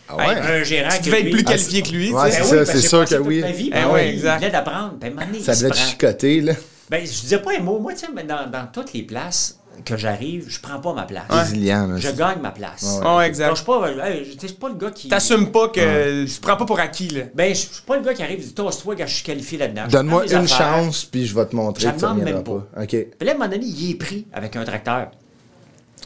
Ah 0.08 0.16
ouais? 0.16 0.24
Un 0.38 0.62
gérant 0.64 0.88
Tu 0.90 0.98
qui, 1.02 1.10
devais 1.10 1.20
être 1.22 1.30
plus 1.30 1.42
Ah, 1.46 1.50
qualifié 1.50 1.82
que 1.82 1.88
lui, 1.90 2.12
Ouais. 2.12 2.22
Ben 2.22 2.30
c'est 2.30 2.42
oui, 2.42 2.48
ça, 2.48 2.56
parce 2.56 2.70
c'est 2.70 2.80
j'ai 2.80 2.88
sûr 2.88 3.04
que 3.04 3.14
oui. 3.16 3.40
ma 3.40 3.50
vie, 3.52 3.66
Eh 3.68 3.70
ben 3.70 3.96
exact. 3.96 4.34
Il 4.36 4.38
venait 4.40 4.50
d'apprendre. 4.52 4.94
Ben, 5.00 5.14
Ça 5.42 5.54
devait 5.54 5.68
être 5.68 5.76
chicoté, 5.76 6.40
là. 6.40 6.52
Ben, 6.90 7.00
je 7.06 7.20
disais 7.20 7.38
pas 7.38 7.50
un 7.58 7.60
mot. 7.60 7.78
Moi, 7.78 7.92
tu 7.92 8.00
sais, 8.00 8.06
mais 8.14 8.24
dans, 8.24 8.50
dans 8.50 8.66
toutes 8.72 8.92
les 8.94 9.02
places 9.02 9.58
que 9.84 9.96
j'arrive, 9.96 10.46
je 10.48 10.58
prends 10.58 10.80
pas 10.80 10.92
ma 10.94 11.02
place. 11.02 11.24
Résilient, 11.28 11.96
Je 11.98 12.10
gagne 12.10 12.40
ma 12.40 12.50
place. 12.50 12.82
Ouais, 12.82 12.98
Ouais, 12.98 13.04
Donc, 13.04 13.22
exact. 13.22 13.50
je 13.50 13.54
suis 13.56 13.64
pas, 13.66 13.90
hey, 14.08 14.24
je- 14.24 14.40
je 14.40 14.46
suis 14.46 14.56
pas 14.56 14.68
le 14.70 14.74
gars 14.74 14.90
qui. 14.90 15.08
T'assumes 15.08 15.52
pas 15.52 15.68
que. 15.68 16.24
Tu 16.24 16.40
prends 16.40 16.56
pas 16.56 16.64
pour 16.64 16.80
acquis, 16.80 17.08
là. 17.08 17.22
Ben, 17.34 17.54
je 17.54 17.60
je 17.60 17.66
suis 17.74 17.82
pas 17.86 17.96
le 17.96 18.02
gars 18.02 18.14
qui 18.14 18.22
arrive 18.22 18.38
et 18.40 18.42
dit 18.42 18.54
Tosse-toi, 18.54 18.94
gars, 18.94 19.06
je 19.06 19.14
suis 19.14 19.22
qualifié 19.24 19.58
là-dedans. 19.58 19.82
Je 19.86 19.92
Donne-moi 19.92 20.24
une 20.26 20.34
affaires. 20.34 20.56
chance, 20.56 21.04
puis 21.04 21.26
je 21.26 21.34
vais 21.34 21.44
te 21.46 21.54
montrer 21.54 21.84
ça 21.84 21.92
demande 21.92 22.22
même 22.22 22.42
pas. 22.42 22.66
OK. 22.80 22.86
Puis 22.88 23.06
là, 23.20 23.32
à 23.32 23.34
un 23.34 23.38
moment 23.38 23.50
donné, 23.50 23.66
il 23.66 23.90
est 23.90 23.94
pris 23.96 24.26
avec 24.32 24.56
un 24.56 24.64
tracteur. 24.64 25.10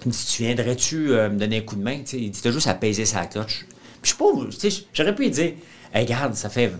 Il 0.04 0.08
me 0.08 0.12
dit 0.12 0.26
Tu 0.30 0.42
viendrais-tu 0.42 1.12
euh, 1.12 1.30
me 1.30 1.38
donner 1.38 1.58
un 1.58 1.62
coup 1.62 1.76
de 1.76 1.82
main? 1.82 1.98
Tu 2.00 2.02
sais, 2.06 2.16
Il 2.18 2.30
dit 2.32 2.40
T'as 2.42 2.50
juste 2.50 2.66
à 2.66 2.74
peser 2.74 3.04
sa 3.06 3.24
clutch. 3.26 3.64
Puis 4.02 4.10
je 4.12 4.16
sais 4.16 4.16
pas, 4.18 4.50
tu 4.50 4.70
sais, 4.70 4.84
j'aurais 4.92 5.14
pu 5.14 5.22
lui 5.22 5.30
dire 5.30 5.52
Hey, 5.94 6.04
regarde, 6.04 6.34
ça 6.34 6.48
fait. 6.50 6.72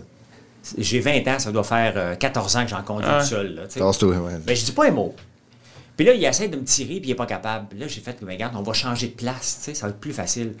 J'ai 0.77 0.99
20 0.99 1.27
ans, 1.27 1.39
ça 1.39 1.51
doit 1.51 1.63
faire 1.63 1.93
euh, 1.97 2.15
14 2.15 2.55
ans 2.55 2.63
que 2.63 2.69
j'en 2.69 2.81
conduis 2.83 3.09
tout 3.19 3.25
seul. 3.25 3.55
Là. 3.55 3.61
Tasse-toi, 3.67 4.15
ouais. 4.17 4.33
Ben, 4.45 4.55
je 4.55 4.63
dis 4.65 4.71
pas 4.71 4.87
un 4.87 4.91
mot. 4.91 5.13
Puis 5.97 6.05
là, 6.05 6.13
il 6.13 6.23
essaie 6.23 6.47
de 6.47 6.55
me 6.57 6.63
tirer, 6.63 6.95
puis 6.99 7.09
il 7.09 7.11
est 7.11 7.15
pas 7.15 7.25
capable. 7.25 7.67
Puis 7.69 7.79
là, 7.79 7.87
j'ai 7.87 8.01
fait, 8.01 8.17
mais 8.21 8.33
regarde, 8.33 8.55
on 8.55 8.63
va 8.63 8.73
changer 8.73 9.07
de 9.07 9.13
place, 9.13 9.57
tu 9.59 9.65
sais, 9.65 9.73
ça 9.73 9.87
va 9.87 9.91
être 9.91 9.99
plus 9.99 10.13
facile. 10.13 10.53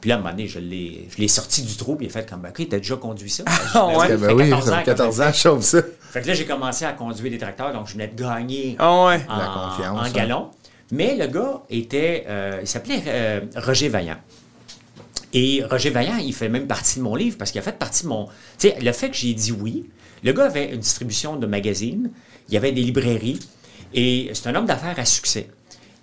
Puis 0.00 0.10
là, 0.10 0.16
à 0.16 0.18
un 0.18 0.20
moment 0.20 0.30
donné, 0.32 0.46
je 0.46 0.58
l'ai, 0.58 1.08
je 1.10 1.16
l'ai 1.20 1.26
sorti 1.26 1.62
du 1.62 1.74
trou, 1.74 1.96
puis 1.96 2.06
il 2.06 2.10
a 2.10 2.12
fait 2.12 2.28
comme, 2.28 2.40
ben, 2.40 2.50
OK, 2.50 2.68
t'as 2.68 2.76
déjà 2.76 2.96
conduit 2.96 3.30
ça? 3.30 3.44
Ah 3.46 3.88
Ben 3.90 3.98
ouais? 3.98 4.08
ça 4.08 4.16
Ben 4.18 4.32
oui, 4.34 4.50
14 4.50 4.64
ça 4.64 4.72
ans 4.72 4.76
fait 4.76 4.82
que 4.82 4.86
14 4.90 5.16
je 5.16 5.22
le 5.22 5.28
ans, 5.28 5.32
chauffe 5.32 5.62
ça. 5.64 5.82
Fait 6.12 6.20
que 6.22 6.26
là, 6.28 6.34
j'ai 6.34 6.44
commencé 6.46 6.84
à 6.84 6.92
conduire 6.92 7.30
des 7.32 7.38
tracteurs, 7.38 7.72
donc 7.72 7.88
je 7.88 7.94
venais 7.94 8.08
de 8.08 8.22
gagner 8.22 8.76
Ah 8.78 9.06
ouais. 9.06 9.20
en, 9.28 9.36
La 9.38 9.46
confiance, 9.46 9.98
en 9.98 10.02
hein. 10.02 10.10
galon. 10.10 10.50
Mais 10.92 11.16
le 11.16 11.26
gars 11.26 11.62
était, 11.70 12.24
euh, 12.28 12.58
il 12.60 12.68
s'appelait 12.68 13.02
euh, 13.08 13.40
Roger 13.56 13.88
Vaillant. 13.88 14.18
Et 15.32 15.62
Roger 15.64 15.90
Vaillant, 15.90 16.16
il 16.16 16.32
fait 16.32 16.48
même 16.48 16.66
partie 16.66 16.98
de 16.98 17.04
mon 17.04 17.14
livre 17.14 17.36
parce 17.36 17.50
qu'il 17.50 17.58
a 17.58 17.62
fait 17.62 17.78
partie 17.78 18.04
de 18.04 18.08
mon. 18.08 18.26
Tu 18.58 18.68
sais, 18.68 18.76
le 18.80 18.92
fait 18.92 19.10
que 19.10 19.16
j'ai 19.16 19.34
dit 19.34 19.52
oui, 19.52 19.84
le 20.22 20.32
gars 20.32 20.44
avait 20.46 20.72
une 20.72 20.80
distribution 20.80 21.36
de 21.36 21.46
magazines, 21.46 22.10
il 22.48 22.54
y 22.54 22.56
avait 22.56 22.72
des 22.72 22.82
librairies, 22.82 23.38
et 23.92 24.30
c'est 24.32 24.48
un 24.48 24.54
homme 24.54 24.66
d'affaires 24.66 24.98
à 24.98 25.04
succès. 25.04 25.48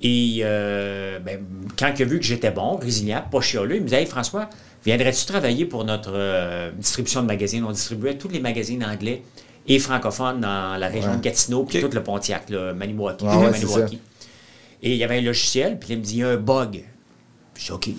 Et 0.01 0.39
euh, 0.43 1.19
ben, 1.19 1.39
quand 1.79 1.91
il 1.97 2.01
a 2.01 2.05
vu 2.05 2.19
que 2.19 2.25
j'étais 2.25 2.51
bon, 2.51 2.75
résilient, 2.75 3.23
pas 3.31 3.39
chialeux, 3.41 3.75
il 3.77 3.81
me 3.81 3.85
disait 3.87 4.01
Hey 4.01 4.05
François, 4.05 4.49
viendrais-tu 4.85 5.25
travailler 5.25 5.65
pour 5.65 5.85
notre 5.85 6.11
euh, 6.13 6.71
distribution 6.77 7.21
de 7.21 7.27
magazines? 7.27 7.63
On 7.63 7.71
distribuait 7.71 8.17
tous 8.17 8.27
les 8.27 8.41
magazines 8.41 8.83
anglais 8.83 9.23
et 9.65 9.79
francophones 9.79 10.41
dans 10.41 10.77
la 10.77 10.87
région 10.89 11.11
Ouais. 11.11 11.17
de 11.17 11.21
Gatineau, 11.21 11.63
puis 11.63 11.79
tout 11.79 11.89
le 11.93 12.03
Pontiac, 12.03 12.49
là, 12.49 12.73
Maniwaki, 12.73 13.25
Ah 13.27 13.39
ouais, 13.39 13.51
Maniwaki. 13.51 13.99
Et 14.81 14.91
il 14.91 14.97
y 14.97 15.03
avait 15.05 15.19
un 15.19 15.21
logiciel, 15.21 15.79
puis 15.79 15.93
il 15.93 15.99
me 15.99 16.03
dit, 16.03 16.15
il 16.15 16.19
y 16.19 16.23
a 16.23 16.29
un 16.31 16.35
bug. 16.37 16.83
Puis 17.53 17.63
je 17.63 17.67
dis, 17.67 17.71
OK, 17.71 17.89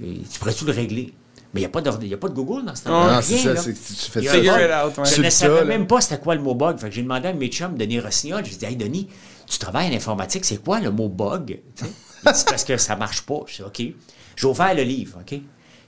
tu 0.00 0.38
pourrais-tu 0.38 0.64
le 0.64 0.72
régler? 0.72 1.12
Mais 1.54 1.60
il 1.60 1.64
n'y 1.64 1.66
a, 1.66 1.68
pas 1.68 1.82
de- 1.82 1.90
il 2.02 2.08
y 2.08 2.14
a 2.14 2.16
pas 2.16 2.28
de 2.28 2.34
Google 2.34 2.64
dans 2.64 2.74
ce 2.74 2.84
temps 2.84 3.04
Non, 3.12 3.20
c'est 3.22 3.36
ça, 3.36 3.56
c'est 3.56 3.72
que 3.74 3.78
tu 3.78 4.10
fais 4.10 4.20
ça. 4.26 4.36
Je 5.04 5.22
ne 5.22 5.30
savais 5.30 5.64
même 5.66 5.86
pas 5.86 6.00
c'était 6.00 6.18
quoi 6.18 6.34
le 6.34 6.40
mot 6.40 6.54
bug. 6.54 6.78
Fait 6.78 6.88
que 6.88 6.94
j'ai 6.94 7.02
demandé 7.02 7.28
à 7.28 7.32
mes 7.34 7.48
chums, 7.48 7.76
Denis 7.76 8.00
Rossignol, 8.00 8.42
je 8.42 8.48
lui 8.50 8.54
ai 8.56 8.58
dit, 8.58 8.64
Hey, 8.64 8.76
Denis, 8.76 9.08
tu 9.46 9.58
travailles 9.58 9.92
en 9.92 9.96
informatique, 9.96 10.46
c'est 10.46 10.62
quoi 10.64 10.80
le 10.80 10.90
mot 10.90 11.08
bug? 11.10 11.60
C'est 12.32 12.48
parce 12.48 12.64
que 12.64 12.76
ça 12.78 12.96
marche 12.96 13.22
pas. 13.22 13.40
Je 13.46 13.56
dis, 13.56 13.62
OK. 13.62 13.94
J'ai 14.36 14.46
ouvert 14.46 14.74
le 14.74 14.82
livre, 14.82 15.18
OK? 15.20 15.38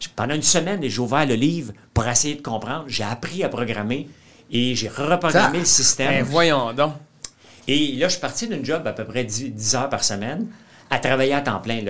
J'ai- 0.00 0.10
Pendant 0.14 0.34
une 0.34 0.42
semaine, 0.42 0.80
j'ai 0.82 0.98
ouvert 0.98 1.24
le 1.24 1.34
livre 1.34 1.72
pour 1.94 2.06
essayer 2.06 2.34
de 2.34 2.42
comprendre. 2.42 2.84
J'ai 2.88 3.04
appris 3.04 3.42
à 3.42 3.48
programmer 3.48 4.08
et 4.50 4.74
j'ai 4.74 4.88
reprogrammé 4.88 5.30
Ça- 5.32 5.58
le 5.60 5.64
système. 5.64 6.08
Ben 6.10 6.24
voyons 6.24 6.74
donc. 6.74 6.92
Et 7.66 7.92
là, 7.92 8.08
je 8.08 8.12
suis 8.12 8.20
parti 8.20 8.46
d'une 8.48 8.62
job 8.64 8.86
à 8.86 8.92
peu 8.92 9.04
près 9.06 9.24
10, 9.24 9.48
10 9.50 9.74
heures 9.76 9.88
par 9.88 10.04
semaine 10.04 10.46
à 10.90 10.98
travailler 10.98 11.34
à 11.34 11.40
temps 11.40 11.60
plein. 11.60 11.80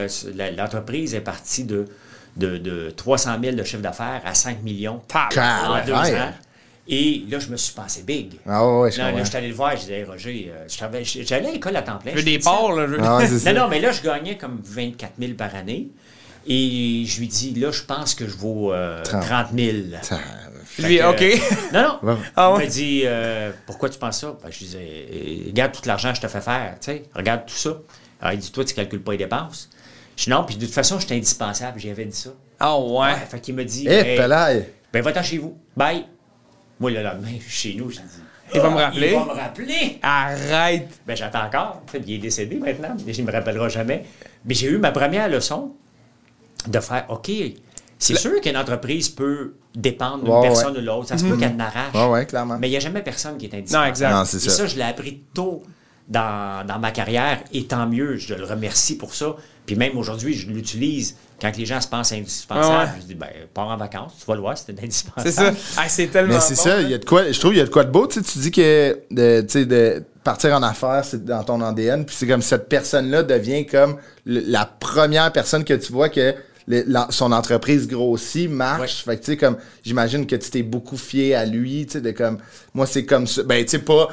L'entreprise 0.56 1.14
est 1.14 1.20
partie 1.20 1.64
de, 1.64 1.86
de, 2.36 2.56
de 2.58 2.90
300 2.90 3.36
000 3.42 3.56
de 3.56 3.64
chiffre 3.64 3.82
d'affaires 3.82 4.22
à 4.24 4.34
5 4.34 4.62
millions 4.62 5.00
en 5.68 5.84
deux 5.86 5.92
ans. 5.92 6.32
Et 6.86 7.24
là, 7.30 7.38
je 7.38 7.48
me 7.48 7.56
suis 7.56 7.72
pensé 7.72 8.02
big. 8.02 8.34
Ah 8.46 8.66
ouais, 8.80 8.90
je 8.90 8.98
Là, 8.98 9.10
là, 9.10 9.18
je 9.24 9.28
suis 9.28 9.36
allé 9.38 9.48
le 9.48 9.54
voir, 9.54 9.70
je 9.74 9.80
disais, 9.80 10.00
Hey, 10.00 10.04
Roger, 10.04 10.52
euh, 10.54 10.66
j'allais 11.24 11.48
à 11.48 11.52
l'école 11.52 11.74
à 11.76 11.82
temps 11.82 11.96
plein. 11.96 12.10
Je 12.12 12.18
veux 12.18 12.22
des 12.22 12.38
porcs, 12.38 12.74
là. 12.74 12.86
je 12.86 12.96
Ah 13.00 13.26
ça. 13.26 13.52
Non, 13.54 13.62
non, 13.62 13.68
mais 13.68 13.80
là, 13.80 13.90
je 13.90 14.02
gagnais 14.02 14.36
comme 14.36 14.60
24 14.62 15.12
000 15.18 15.32
par 15.32 15.54
année. 15.54 15.88
Et 16.46 17.04
je 17.06 17.20
lui 17.20 17.26
dis, 17.28 17.54
là, 17.54 17.70
je 17.72 17.82
pense 17.84 18.14
que 18.14 18.28
je 18.28 18.36
vaux 18.36 18.74
euh, 18.74 19.02
30. 19.02 19.22
30 19.24 19.46
000. 19.56 19.76
Ça- 20.02 20.18
Je 20.78 20.86
lui, 20.86 20.98
que- 20.98 21.10
OK. 21.10 21.42
Non, 21.72 21.98
non. 22.02 22.12
Ouais. 22.12 22.18
Ah 22.36 22.50
il 22.50 22.58
ouais? 22.58 22.64
m'a 22.64 22.70
dit 22.70 23.02
euh, 23.06 23.50
Pourquoi 23.64 23.88
tu 23.88 23.98
penses 23.98 24.20
ça? 24.20 24.36
Ben, 24.42 24.50
Je 24.50 24.58
lui 24.58 24.66
disais 24.66 25.42
Regarde 25.46 25.72
tout 25.72 25.80
l'argent 25.86 26.10
que 26.10 26.16
je 26.16 26.20
te 26.20 26.28
fais 26.28 26.40
faire. 26.42 26.74
tu 26.80 26.86
sais, 26.92 27.04
Regarde 27.14 27.46
tout 27.46 27.54
ça. 27.54 27.78
Alors, 28.24 28.34
il 28.34 28.40
dit 28.40 28.50
Toi, 28.50 28.64
tu 28.64 28.72
ne 28.72 28.76
calcules 28.76 29.02
pas 29.02 29.12
les 29.12 29.18
dépenses. 29.18 29.70
Je 30.16 30.24
dis 30.24 30.30
Non, 30.30 30.42
puis 30.44 30.56
de 30.56 30.64
toute 30.64 30.74
façon, 30.74 30.98
je 30.98 31.06
suis 31.06 31.14
indispensable. 31.14 31.78
J'avais 31.78 32.06
dit 32.06 32.16
ça. 32.16 32.30
Ah 32.58 32.76
ouais. 32.78 32.98
Ouais, 32.98 33.14
fait 33.30 33.40
qu'il 33.40 33.54
me 33.54 33.64
dit 33.64 33.86
Eh, 33.88 33.92
Hey, 33.92 34.16
pelaille! 34.16 34.66
Ben, 34.92 35.02
va-t'en 35.02 35.22
chez 35.22 35.38
vous. 35.38 35.56
Bye. 35.76 36.06
Moi, 36.80 36.90
le 36.90 37.02
lendemain, 37.02 37.28
je 37.38 37.42
suis 37.52 37.72
chez 37.72 37.78
nous. 37.78 37.90
Je 37.90 37.96
dis 37.96 38.02
Il 38.54 38.60
va 38.60 38.70
me 38.70 38.78
Ah, 38.78 38.86
rappeler. 38.86 39.08
Il 39.12 39.14
va 39.18 39.24
me 39.24 39.38
rappeler. 39.40 39.98
Arrête. 40.02 40.88
Ben, 41.06 41.16
j'attends 41.16 41.44
encore. 41.44 41.82
En 41.84 41.90
fait, 41.90 42.02
il 42.06 42.14
est 42.14 42.18
décédé 42.18 42.56
maintenant. 42.56 42.96
mais 43.06 43.12
Il 43.14 43.22
ne 43.24 43.26
me 43.30 43.32
rappellera 43.32 43.68
jamais. 43.68 44.04
Mais 44.44 44.54
j'ai 44.54 44.68
eu 44.68 44.78
ma 44.78 44.90
première 44.92 45.28
leçon 45.28 45.72
de 46.66 46.80
faire 46.80 47.04
OK, 47.10 47.30
c'est 47.98 48.16
sûr 48.16 48.40
qu'une 48.40 48.56
entreprise 48.56 49.08
peut 49.10 49.54
dépendre 49.74 50.24
d'une 50.24 50.32
Ouais, 50.32 50.40
ouais. 50.40 50.48
personne 50.48 50.76
ou 50.76 50.80
l'autre. 50.80 51.08
Ça 51.08 51.18
se 51.18 51.24
peut 51.24 51.36
qu'elle 51.36 51.56
n'arrache. 51.56 51.94
Ouais, 51.94 52.06
ouais, 52.08 52.26
clairement. 52.26 52.56
Mais 52.58 52.68
il 52.68 52.70
n'y 52.70 52.76
a 52.76 52.80
jamais 52.80 53.02
personne 53.02 53.36
qui 53.38 53.46
est 53.46 53.54
indispensable. 53.54 53.84
Non, 53.84 53.88
exact. 53.90 54.10
Non, 54.12 54.24
c'est 54.24 54.36
Et 54.38 54.40
ça. 54.40 54.50
ça, 54.50 54.66
je 54.66 54.76
l'ai 54.76 54.82
appris 54.82 55.22
tôt 55.34 55.62
dans, 56.08 56.66
dans 56.66 56.78
ma 56.78 56.90
carrière, 56.90 57.40
et 57.52 57.64
tant 57.66 57.86
mieux, 57.86 58.16
je 58.16 58.34
le 58.34 58.44
remercie 58.44 58.96
pour 58.96 59.14
ça. 59.14 59.36
Puis 59.66 59.76
même 59.76 59.96
aujourd'hui, 59.96 60.34
je 60.34 60.46
l'utilise 60.48 61.16
quand 61.40 61.56
les 61.56 61.64
gens 61.64 61.80
se 61.80 61.88
pensent 61.88 62.12
indispensables. 62.12 62.74
Ouais, 62.74 62.84
ouais. 62.84 63.00
Je 63.00 63.06
dis, 63.06 63.14
ben, 63.14 63.28
pars 63.54 63.68
en 63.68 63.76
vacances, 63.78 64.12
tu 64.20 64.26
vas 64.26 64.34
le 64.34 64.40
voir, 64.42 64.58
c'est 64.58 64.78
indispensable. 64.82 65.26
C'est 65.26 65.32
ça. 65.32 65.52
Ah, 65.78 65.88
c'est 65.88 66.06
tellement. 66.08 66.34
Mais 66.34 66.40
c'est 66.40 66.54
bon, 66.56 66.62
ça, 66.62 66.76
hein. 66.76 66.80
il 66.82 66.90
y 66.90 66.94
a 66.94 66.98
de 66.98 67.04
quoi, 67.06 67.30
je 67.32 67.38
trouve 67.40 67.52
qu'il 67.52 67.58
y 67.58 67.62
a 67.62 67.66
de 67.66 67.70
quoi 67.70 67.84
de 67.84 67.90
beau, 67.90 68.06
tu 68.06 68.20
sais, 68.20 68.22
tu 68.22 68.38
dis 68.38 68.50
que 68.50 68.98
de, 69.10 69.40
tu 69.40 69.48
sais, 69.48 69.64
de 69.66 70.02
partir 70.22 70.52
en 70.54 70.62
affaires, 70.62 71.02
c'est 71.04 71.24
dans 71.24 71.42
ton 71.42 71.60
ADN, 71.62 72.04
puis 72.04 72.14
c'est 72.18 72.26
comme 72.26 72.42
cette 72.42 72.68
personne-là 72.68 73.22
devient 73.22 73.64
comme 73.66 73.96
le- 74.26 74.42
la 74.46 74.66
première 74.66 75.32
personne 75.32 75.64
que 75.64 75.74
tu 75.74 75.92
vois 75.92 76.10
que 76.10 76.34
le- 76.66 76.84
la- 76.86 77.06
son 77.10 77.32
entreprise 77.32 77.88
grossit, 77.88 78.50
marche. 78.50 79.04
Fait 79.04 79.16
que 79.16 79.24
tu 79.24 79.32
sais, 79.32 79.36
comme, 79.38 79.56
j'imagine 79.82 80.26
que 80.26 80.36
tu 80.36 80.50
t'es 80.50 80.62
beaucoup 80.62 80.96
fié 80.98 81.34
à 81.34 81.46
lui, 81.46 81.86
tu 81.86 81.92
sais, 81.94 82.00
de 82.02 82.10
comme, 82.10 82.38
moi 82.74 82.86
c'est 82.86 83.06
comme 83.06 83.26
ça, 83.26 83.42
ben 83.42 83.64
tu 83.64 83.70
sais, 83.70 83.78
pas, 83.78 84.08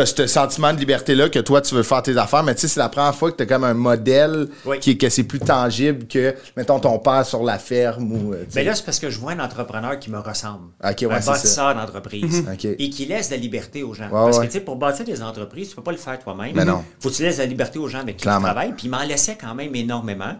t'as 0.00 0.06
ce 0.06 0.26
sentiment 0.26 0.72
de 0.72 0.78
liberté-là 0.78 1.28
que 1.28 1.38
toi 1.38 1.60
tu 1.60 1.74
veux 1.74 1.82
faire 1.82 2.02
tes 2.02 2.16
affaires, 2.16 2.42
mais 2.42 2.54
tu 2.54 2.62
sais, 2.62 2.68
c'est 2.68 2.80
la 2.80 2.88
première 2.88 3.14
fois 3.14 3.30
que 3.32 3.36
t'as 3.36 3.46
comme 3.46 3.64
un 3.64 3.74
modèle 3.74 4.48
Oui. 4.64 4.78
qui 4.80 4.96
que 4.98 5.08
c'est 5.08 5.24
plus 5.24 5.38
tangible 5.40 6.06
que, 6.06 6.34
mettons, 6.56 6.78
ton 6.78 6.98
père 6.98 7.24
sur 7.24 7.42
la 7.42 7.58
ferme 7.58 8.12
ou, 8.12 8.32
euh, 8.32 8.44
tu 8.44 8.52
sais. 8.52 8.60
Mais 8.60 8.64
là, 8.64 8.74
c'est 8.74 8.84
parce 8.84 8.98
que 8.98 9.10
je 9.10 9.18
vois 9.18 9.32
un 9.32 9.40
entrepreneur 9.40 9.98
qui 9.98 10.10
me 10.10 10.18
ressemble. 10.18 10.68
Ok, 10.84 10.96
ouais, 11.02 11.06
un 11.12 11.20
bâtisseur 11.20 11.74
d'entreprise. 11.74 12.44
Et 12.78 12.90
qui 12.90 13.06
laisse 13.06 13.28
de 13.30 13.34
la 13.34 13.40
liberté 13.40 13.82
aux 13.82 13.94
gens. 13.94 14.08
parce 14.10 14.36
ouais. 14.38 14.46
que, 14.46 14.52
tu 14.52 14.58
sais, 14.58 14.64
pour 14.64 14.76
bâtir 14.76 15.04
des 15.04 15.22
entreprises, 15.22 15.70
tu 15.70 15.76
peux 15.76 15.82
pas 15.82 15.92
le 15.92 15.98
faire 15.98 16.18
toi-même. 16.18 16.52
Mais 16.54 16.64
non. 16.64 16.84
faut 17.00 17.10
que 17.10 17.14
tu 17.14 17.22
laisses 17.22 17.36
de 17.36 17.42
la 17.42 17.46
liberté 17.48 17.78
aux 17.78 17.88
gens 17.88 18.00
avec 18.00 18.16
qui 18.16 18.22
Clairement. 18.22 18.40
tu 18.48 18.52
travailles. 18.52 18.72
Puis 18.76 18.86
il 18.86 18.90
m'en 18.90 19.02
laissait 19.04 19.36
quand 19.40 19.54
même 19.54 19.74
énormément. 19.74 20.34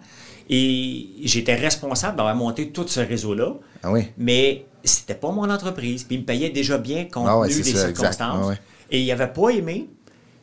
Et 0.49 1.09
j'étais 1.25 1.55
responsable 1.55 2.17
d'avoir 2.17 2.35
monté 2.37 2.71
tout 2.71 2.87
ce 2.87 3.01
réseau-là. 3.01 3.55
Ah 3.83 3.91
oui. 3.91 4.09
Mais 4.17 4.67
c'était 4.85 5.15
pas 5.15 5.31
mon 5.31 5.51
entreprise. 5.51 6.05
Puis 6.05 6.17
il 6.17 6.21
me 6.21 6.25
payait 6.27 6.51
déjà 6.51 6.79
bien 6.79 7.07
compte 7.07 7.27
Ah 7.29 7.49
tenu 7.49 7.63
des 7.63 7.73
ça, 7.73 7.87
circonstances. 7.87 8.55
Et 8.91 9.01
il 9.03 9.11
avait 9.13 9.27
pas 9.29 9.51
aimé 9.51 9.89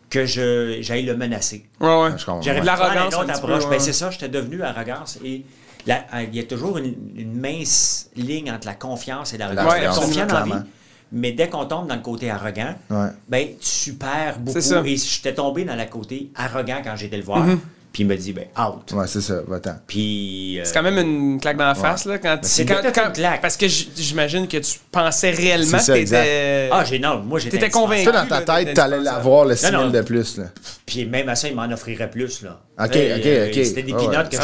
que 0.10 0.25
je 0.25 0.77
j'aille 0.82 1.03
le 1.06 1.15
menacer. 1.17 1.65
Ouais, 1.79 1.88
ouais. 2.03 2.10
Je 2.17 2.25
comprends. 2.25 2.41
J'aurais 2.41 2.60
pu 2.62 2.65
prendre 2.67 2.82
L'arrogance, 2.84 3.13
une 3.13 3.19
un 3.19 3.23
autre 3.23 3.41
peu, 3.41 3.53
approche. 3.53 3.63
ouais. 3.65 3.69
Ben, 3.71 3.79
c'est 3.79 3.93
ça, 3.93 4.12
j'étais 4.12 4.29
devenu 4.29 4.62
arrogance. 4.62 5.17
Et 5.23 5.43
la- 5.88 6.06
il 6.23 6.36
y 6.36 6.39
a 6.39 6.43
toujours 6.43 6.77
une, 6.77 6.93
une 7.15 7.34
mince 7.39 8.10
ligne 8.15 8.51
entre 8.51 8.67
la 8.67 8.75
confiance 8.75 9.34
et 9.34 9.38
l'arrogance. 9.38 9.65
Absolument, 9.73 9.95
confiant 9.95 10.25
dans 10.27 10.39
la 10.39 10.45
vie, 10.45 10.65
mais 11.12 11.32
dès 11.32 11.49
qu'on 11.49 11.65
tombe 11.65 11.88
dans 11.88 11.95
le 11.95 12.01
côté 12.01 12.29
arrogant, 12.29 12.75
Ouais. 12.89 13.08
ben, 13.27 13.47
tu 13.60 13.93
perds 13.93 14.39
beaucoup. 14.39 14.60
C'est 14.62 14.67
ça. 14.69 14.82
Et 14.86 14.97
j'étais 14.97 15.34
tombé 15.34 15.63
dans 15.65 15.75
le 15.75 15.86
côté 15.86 16.29
arrogant 16.36 16.82
quand 16.84 16.95
j'étais 16.95 17.17
le 17.17 17.23
voir. 17.23 17.47
Mm-hmm. 17.47 17.60
Puis 17.93 18.01
il 18.01 18.08
me 18.08 18.15
dit, 18.17 18.34
ben, 18.34 18.45
out. 18.60 18.91
Ouais, 18.93 19.06
c'est 19.06 19.21
ça, 19.21 19.41
va-t'en. 19.47 19.75
Puis. 19.86 20.60
euh, 20.60 20.63
C'est 20.65 20.73
quand 20.73 20.82
même 20.82 20.97
une 20.97 21.39
claque 21.39 21.58
dans 21.58 21.67
la 21.67 21.75
face, 21.75 22.06
là. 22.06 22.17
Quand, 22.17 22.39
c'est 22.41 22.65
quand- 22.65 22.82
une 22.84 23.12
claque. 23.13 23.39
Parce 23.39 23.56
que 23.56 23.67
j'imagine 23.67 24.47
que 24.47 24.58
tu 24.58 24.79
pensais 24.91 25.29
réellement 25.29 25.77
C'est 25.77 25.86
ça, 25.86 25.93
que 25.93 25.99
t'étais. 25.99 26.69
Ah, 26.71 26.84
j'ai 26.84 26.97
non, 26.97 27.19
moi 27.19 27.38
j'étais. 27.38 27.60
T'étais 27.60 27.69
convaincu. 27.69 28.06
Toi, 28.06 28.13
dans 28.13 28.25
ta 28.25 28.41
tête, 28.41 28.73
t'allais 28.73 28.99
l'avoir 28.99 29.45
le 29.45 29.56
6 29.56 29.67
000 29.67 29.84
non. 29.84 29.89
de 29.91 30.01
plus, 30.01 30.39
là. 30.39 30.45
Puis 30.88 31.06
même 31.06 31.29
à 31.29 31.36
ça, 31.36 31.47
il 31.47 31.56
m'en 31.56 31.71
offrirait 31.71 32.10
plus, 32.10 32.41
là. 32.41 32.60
Ok, 32.79 32.88
ok, 32.88 32.95
euh, 32.95 33.47
ok. 33.49 33.53
C'était 33.63 33.84
des 33.84 33.93
ouais. 33.93 33.99
peanuts 33.99 34.29
que 34.29 34.38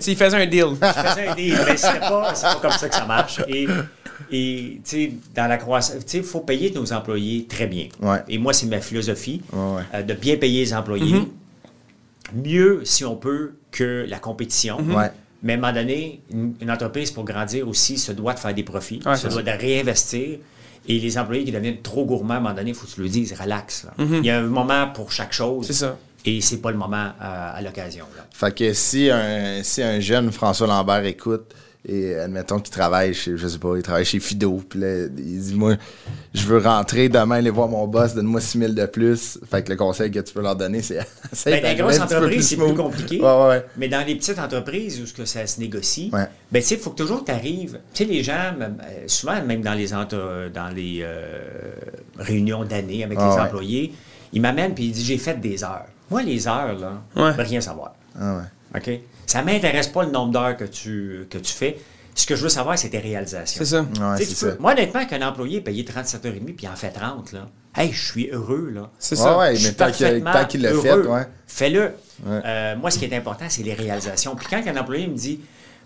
sais, 0.00 0.12
il 0.12 0.16
faisait 0.16 0.36
un 0.36 0.46
deal. 0.46 0.66
je 0.80 0.86
faisais 1.10 1.26
un 1.28 1.34
deal, 1.34 1.58
mais 1.66 1.76
c'est 1.76 1.98
pas, 1.98 2.32
c'est 2.36 2.46
pas 2.46 2.58
comme 2.62 2.70
ça 2.70 2.88
que 2.88 2.94
ça 2.94 3.04
marche. 3.06 3.40
Et, 3.48 3.66
et 4.30 4.80
tu 4.84 4.90
sais, 4.90 5.12
dans 5.34 5.48
la 5.48 5.56
croissance, 5.56 5.96
tu 5.98 6.02
sais, 6.06 6.18
il 6.18 6.22
faut 6.24 6.40
payer 6.40 6.70
nos 6.70 6.92
employés 6.92 7.44
très 7.48 7.66
bien. 7.66 7.88
Ouais. 8.00 8.18
Et 8.28 8.38
moi, 8.38 8.52
c'est 8.52 8.66
ma 8.66 8.80
philosophie 8.80 9.42
Ouais, 9.52 9.76
ouais. 9.78 9.82
euh, 9.94 10.02
de 10.02 10.14
bien 10.14 10.36
payer 10.36 10.60
les 10.64 10.72
employés. 10.74 11.16
Mieux, 12.34 12.80
si 12.84 13.04
on 13.04 13.16
peut, 13.16 13.52
que 13.70 14.04
la 14.08 14.18
compétition. 14.18 14.78
Ouais. 14.78 15.10
Mais 15.42 15.54
à 15.54 15.56
un 15.56 15.60
moment 15.60 15.72
donné, 15.72 16.20
une, 16.30 16.54
une 16.60 16.70
entreprise, 16.70 17.10
pour 17.10 17.24
grandir 17.24 17.66
aussi, 17.68 17.98
se 17.98 18.12
doit 18.12 18.34
de 18.34 18.38
faire 18.38 18.54
des 18.54 18.62
profits, 18.62 19.00
Ouais, 19.04 19.16
se 19.16 19.28
doit 19.28 19.42
de 19.42 19.50
réinvestir. 19.50 20.38
Et 20.88 20.98
les 20.98 21.16
employés 21.18 21.44
qui 21.44 21.52
deviennent 21.52 21.80
trop 21.82 22.04
gourmands, 22.04 22.34
à 22.34 22.36
un 22.38 22.40
moment 22.40 22.54
donné, 22.54 22.70
il 22.70 22.74
faut 22.76 22.86
que 22.86 22.92
tu 22.92 23.00
le 23.02 23.08
dises, 23.08 23.32
relax. 23.40 23.84
là. 23.84 23.94
Il 23.98 24.24
y 24.24 24.30
a 24.30 24.38
un 24.38 24.42
moment 24.42 24.88
pour 24.88 25.10
chaque 25.12 25.32
chose. 25.32 25.66
C'est 25.66 25.72
ça. 25.72 25.96
Et 26.24 26.40
c'est 26.40 26.58
pas 26.58 26.70
le 26.70 26.76
moment 26.76 26.96
euh, 26.96 27.10
à 27.20 27.60
l'occasion. 27.62 28.04
Fait 28.32 28.54
que 28.56 28.72
si 28.72 29.10
un, 29.10 29.62
si 29.64 29.82
un 29.82 29.98
jeune 29.98 30.30
François 30.30 30.68
Lambert 30.68 31.04
écoute, 31.04 31.52
Et 31.84 32.14
admettons 32.14 32.60
qu'il 32.60 32.72
travaille 32.72 33.12
chez, 33.12 33.36
je 33.36 33.48
sais 33.48 33.58
pas, 33.58 33.74
il 33.76 33.82
travaille 33.82 34.04
chez 34.04 34.20
Fido. 34.20 34.62
Puis 34.68 34.78
là, 34.78 35.06
il 35.18 35.40
dit, 35.40 35.54
moi, 35.56 35.74
je 36.32 36.46
veux 36.46 36.58
rentrer 36.58 37.08
demain, 37.08 37.36
aller 37.36 37.50
voir 37.50 37.66
mon 37.68 37.88
boss, 37.88 38.14
donne-moi 38.14 38.40
6 38.40 38.58
000 38.60 38.72
de 38.72 38.86
plus. 38.86 39.40
Fait 39.50 39.64
que 39.64 39.70
le 39.70 39.76
conseil 39.76 40.10
que 40.12 40.20
tu 40.20 40.32
peux 40.32 40.42
leur 40.42 40.54
donner, 40.54 40.80
c'est. 40.80 41.00
Ben, 41.44 41.60
dans 41.60 41.68
les 41.70 41.74
grosses 41.74 41.98
entreprises, 42.00 42.48
c'est 42.50 42.56
plus 42.56 42.74
compliqué. 42.74 43.20
Ouais, 43.20 43.48
ouais. 43.48 43.66
Mais 43.76 43.88
dans 43.88 44.06
les 44.06 44.14
petites 44.14 44.38
entreprises 44.38 45.00
où 45.00 45.06
ce 45.06 45.12
que 45.12 45.24
ça 45.24 45.44
se 45.46 45.58
négocie, 45.58 46.10
Ouais. 46.12 46.26
ben, 46.52 46.62
tu 46.62 46.68
sais, 46.68 46.74
il 46.76 46.80
faut 46.80 46.90
que 46.90 47.02
toujours 47.02 47.24
tu 47.24 47.32
arrives. 47.32 47.80
Tu 47.92 48.04
sais, 48.04 48.10
les 48.12 48.22
gens, 48.22 48.52
euh, 48.60 48.68
souvent, 49.08 49.42
même 49.44 49.62
dans 49.62 49.74
les, 49.74 49.92
entre- 49.92 50.50
dans 50.54 50.68
les 50.72 51.00
euh, 51.02 51.40
réunions 52.18 52.64
d'année 52.64 53.02
avec 53.02 53.18
Ah 53.20 53.28
les 53.28 53.34
ouais. 53.34 53.40
employés, 53.40 53.92
ils 54.32 54.40
m'amènent 54.40 54.74
puis 54.74 54.84
ils 54.84 54.92
disent 54.92 55.04
J'ai 55.06 55.18
fait 55.18 55.40
des 55.40 55.64
heures. 55.64 55.86
Moi, 56.10 56.22
les 56.22 56.46
heures, 56.46 56.78
là, 56.78 57.02
Ouais. 57.16 57.32
je 57.32 57.36
veux 57.38 57.42
rien 57.42 57.60
savoir. 57.60 57.94
Ah 58.20 58.36
ouais. 58.36 58.78
OK? 58.78 59.00
Ça 59.26 59.42
m'intéresse 59.42 59.88
pas 59.88 60.02
le 60.04 60.10
nombre 60.10 60.32
d'heures 60.32 60.56
que 60.56 60.64
tu, 60.64 61.26
que 61.30 61.38
tu 61.38 61.52
fais. 61.52 61.78
Ce 62.14 62.26
que 62.26 62.36
je 62.36 62.42
veux 62.42 62.48
savoir, 62.50 62.78
c'est 62.78 62.90
tes 62.90 62.98
réalisations. 62.98 63.58
C'est 63.58 63.64
ça. 63.64 63.80
Ouais, 63.80 64.18
Tu 64.18 64.26
tu 64.26 64.34
peux- 64.34 64.50
ça. 64.50 64.56
Moi, 64.60 64.72
honnêtement, 64.72 65.06
qu'un 65.06 65.26
employé 65.26 65.58
est 65.58 65.60
payé 65.62 65.82
37h30 65.84 66.44
puis 66.54 66.66
il 66.66 66.68
en 66.68 66.76
fait 66.76 66.90
30, 66.90 67.32
là. 67.32 67.48
Hey, 67.74 67.90
je 67.90 68.04
suis 68.12 68.28
heureux, 68.30 68.70
là. 68.74 68.90
C'est 68.98 69.16
ça. 69.16 69.38
ouais, 69.38 69.56
Je 69.56 69.62
mais 69.62 69.68
suis 69.68 69.74
tant 69.76 70.44
qu'il 70.46 70.60
l'a 70.60 70.74
fait, 70.74 70.92
ouais. 70.94 71.22
Fais-le. 71.46 71.80
Ouais. 72.26 72.40
Euh, 72.44 72.76
moi, 72.76 72.90
ce 72.90 72.98
qui 72.98 73.06
est 73.06 73.16
important, 73.16 73.46
c'est 73.48 73.62
les 73.62 73.72
réalisations. 73.72 74.36
Puis 74.36 74.46
quand 74.50 74.62
un 74.66 74.76
employé 74.76 75.06
me 75.06 75.14
dit, 75.16 75.40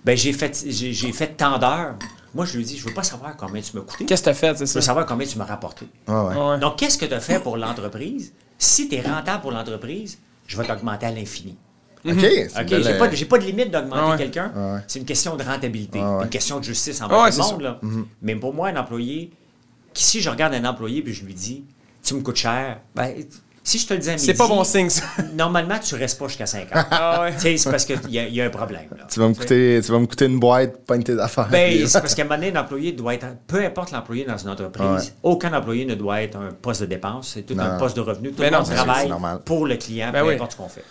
ben 0.04 0.16
j'ai 0.16 0.32
fait, 0.32 0.64
j'ai, 0.68 1.12
fait 1.12 1.28
tant 1.36 1.58
d'heures, 1.58 1.94
moi, 2.34 2.44
je 2.44 2.56
lui 2.56 2.64
dis, 2.64 2.76
je 2.76 2.84
veux 2.88 2.92
pas 2.94 3.04
savoir 3.04 3.36
combien 3.36 3.62
tu 3.62 3.76
m'as 3.76 3.82
coûté. 3.82 4.04
Qu'est-ce 4.04 4.22
que 4.22 4.26
t'as 4.26 4.34
fait, 4.34 4.48
c'est 4.58 4.66
Je 4.66 4.72
veux 4.74 4.80
ça? 4.80 4.86
savoir 4.86 5.06
combien 5.06 5.26
tu 5.28 5.38
m'as 5.38 5.44
rapporté. 5.44 5.86
Ouais. 6.08 6.14
Ouais. 6.14 6.58
Donc, 6.58 6.76
qu'est-ce 6.76 6.98
que 6.98 7.06
tu 7.06 7.14
as 7.14 7.20
fait 7.20 7.38
pour 7.38 7.56
l'entreprise? 7.56 8.32
Si 8.58 8.88
tu 8.88 8.96
es 8.96 9.00
rentable 9.00 9.42
pour 9.42 9.52
l'entreprise, 9.52 10.18
je 10.48 10.56
vais 10.56 10.64
t'augmenter 10.66 11.06
à 11.06 11.12
l'infini. 11.12 11.56
OK. 12.12 12.20
c'est 12.20 12.46
OK? 12.46 12.60
une 12.62 12.68
J'ai 12.68 12.82
belle- 12.82 12.98
pas, 12.98 13.08
pas 13.08 13.38
de 13.38 13.44
limite 13.44 13.70
d'augmenter 13.70 14.00
Ah 14.04 14.10
ouais. 14.10 14.16
quelqu'un. 14.16 14.52
Ah 14.56 14.74
ouais. 14.74 14.80
C'est 14.86 14.98
une 14.98 15.04
question 15.04 15.36
de 15.36 15.42
rentabilité, 15.42 15.98
Ah 16.02 16.16
ouais. 16.18 16.24
une 16.24 16.30
question 16.30 16.58
de 16.58 16.64
justice 16.64 16.98
Ah 17.00 17.06
envers 17.06 17.20
ouais, 17.22 17.30
tout 17.30 17.38
le 17.38 17.44
monde. 17.44 17.60
là. 17.62 17.80
Mais 18.22 18.34
pour 18.36 18.54
moi, 18.54 18.68
un 18.68 18.76
employé, 18.76 19.30
qui, 19.94 20.02
si 20.04 20.20
je 20.20 20.28
regarde 20.30 20.54
un 20.54 20.64
employé 20.64 21.02
puis 21.02 21.14
je 21.14 21.24
lui 21.24 21.34
dis, 21.34 21.64
tu 22.04 22.14
me 22.14 22.20
coûtes 22.20 22.36
cher, 22.36 22.78
ben, 22.94 23.12
si 23.64 23.78
je 23.80 23.86
te 23.88 23.94
le 23.94 23.98
dis 23.98 24.08
à 24.10 24.12
midi, 24.12 24.24
C'est 24.24 24.34
pas 24.34 24.46
bon 24.46 24.62
signe, 24.62 24.88
ça. 24.88 25.02
normalement, 25.34 25.76
tu 25.80 25.96
restes 25.96 26.20
pas 26.20 26.28
jusqu'à 26.28 26.46
5 26.46 26.68
heures. 26.72 26.84
Ah 26.92 27.22
ouais. 27.22 27.32
Tu 27.34 27.40
sais, 27.40 27.56
c'est 27.56 27.68
parce 27.70 27.84
qu'il 27.84 27.98
y, 28.10 28.12
y 28.34 28.40
a 28.40 28.44
un 28.44 28.50
problème. 28.50 28.86
là. 28.96 29.06
Tu 29.10 29.18
vas 29.18 29.28
me 29.28 29.34
coûter, 29.34 29.80
tu 29.84 29.90
vas 29.90 29.98
me 29.98 30.06
coûter 30.06 30.26
une 30.26 30.38
boîte, 30.38 30.84
pas 30.86 30.94
une 30.94 31.02
tes 31.02 31.18
affaires. 31.18 31.48
Ben, 31.48 31.84
c'est 31.88 32.00
parce 32.00 32.14
qu'à 32.14 32.22
un 32.22 32.26
moment 32.26 32.36
donné, 32.36 32.52
l'employé 32.52 32.92
doit 32.92 33.14
être. 33.14 33.26
Peu 33.48 33.64
importe 33.64 33.90
l'employé 33.90 34.24
dans 34.24 34.38
une 34.38 34.50
entreprise, 34.50 34.86
Ouais. 34.86 35.12
aucun 35.24 35.52
employé 35.52 35.84
ne 35.84 35.96
doit 35.96 36.22
être 36.22 36.36
un 36.36 36.52
poste 36.52 36.82
de 36.82 36.86
dépense. 36.86 37.32
C'est 37.34 37.42
tout 37.42 37.56
un 37.58 37.76
poste 37.76 37.96
de 37.96 38.02
revenu. 38.02 38.30
Tout 38.30 38.42
le 38.42 38.50
non, 38.50 38.58
monde 38.58 38.70
travaille 38.70 39.10
pour 39.44 39.66
le 39.66 39.74
client, 39.76 40.10
Ben 40.12 40.20
peu 40.22 40.28
oui. 40.28 40.34
importe 40.34 40.52
ce 40.52 40.56
qu'on 40.58 40.68
fait. 40.68 40.84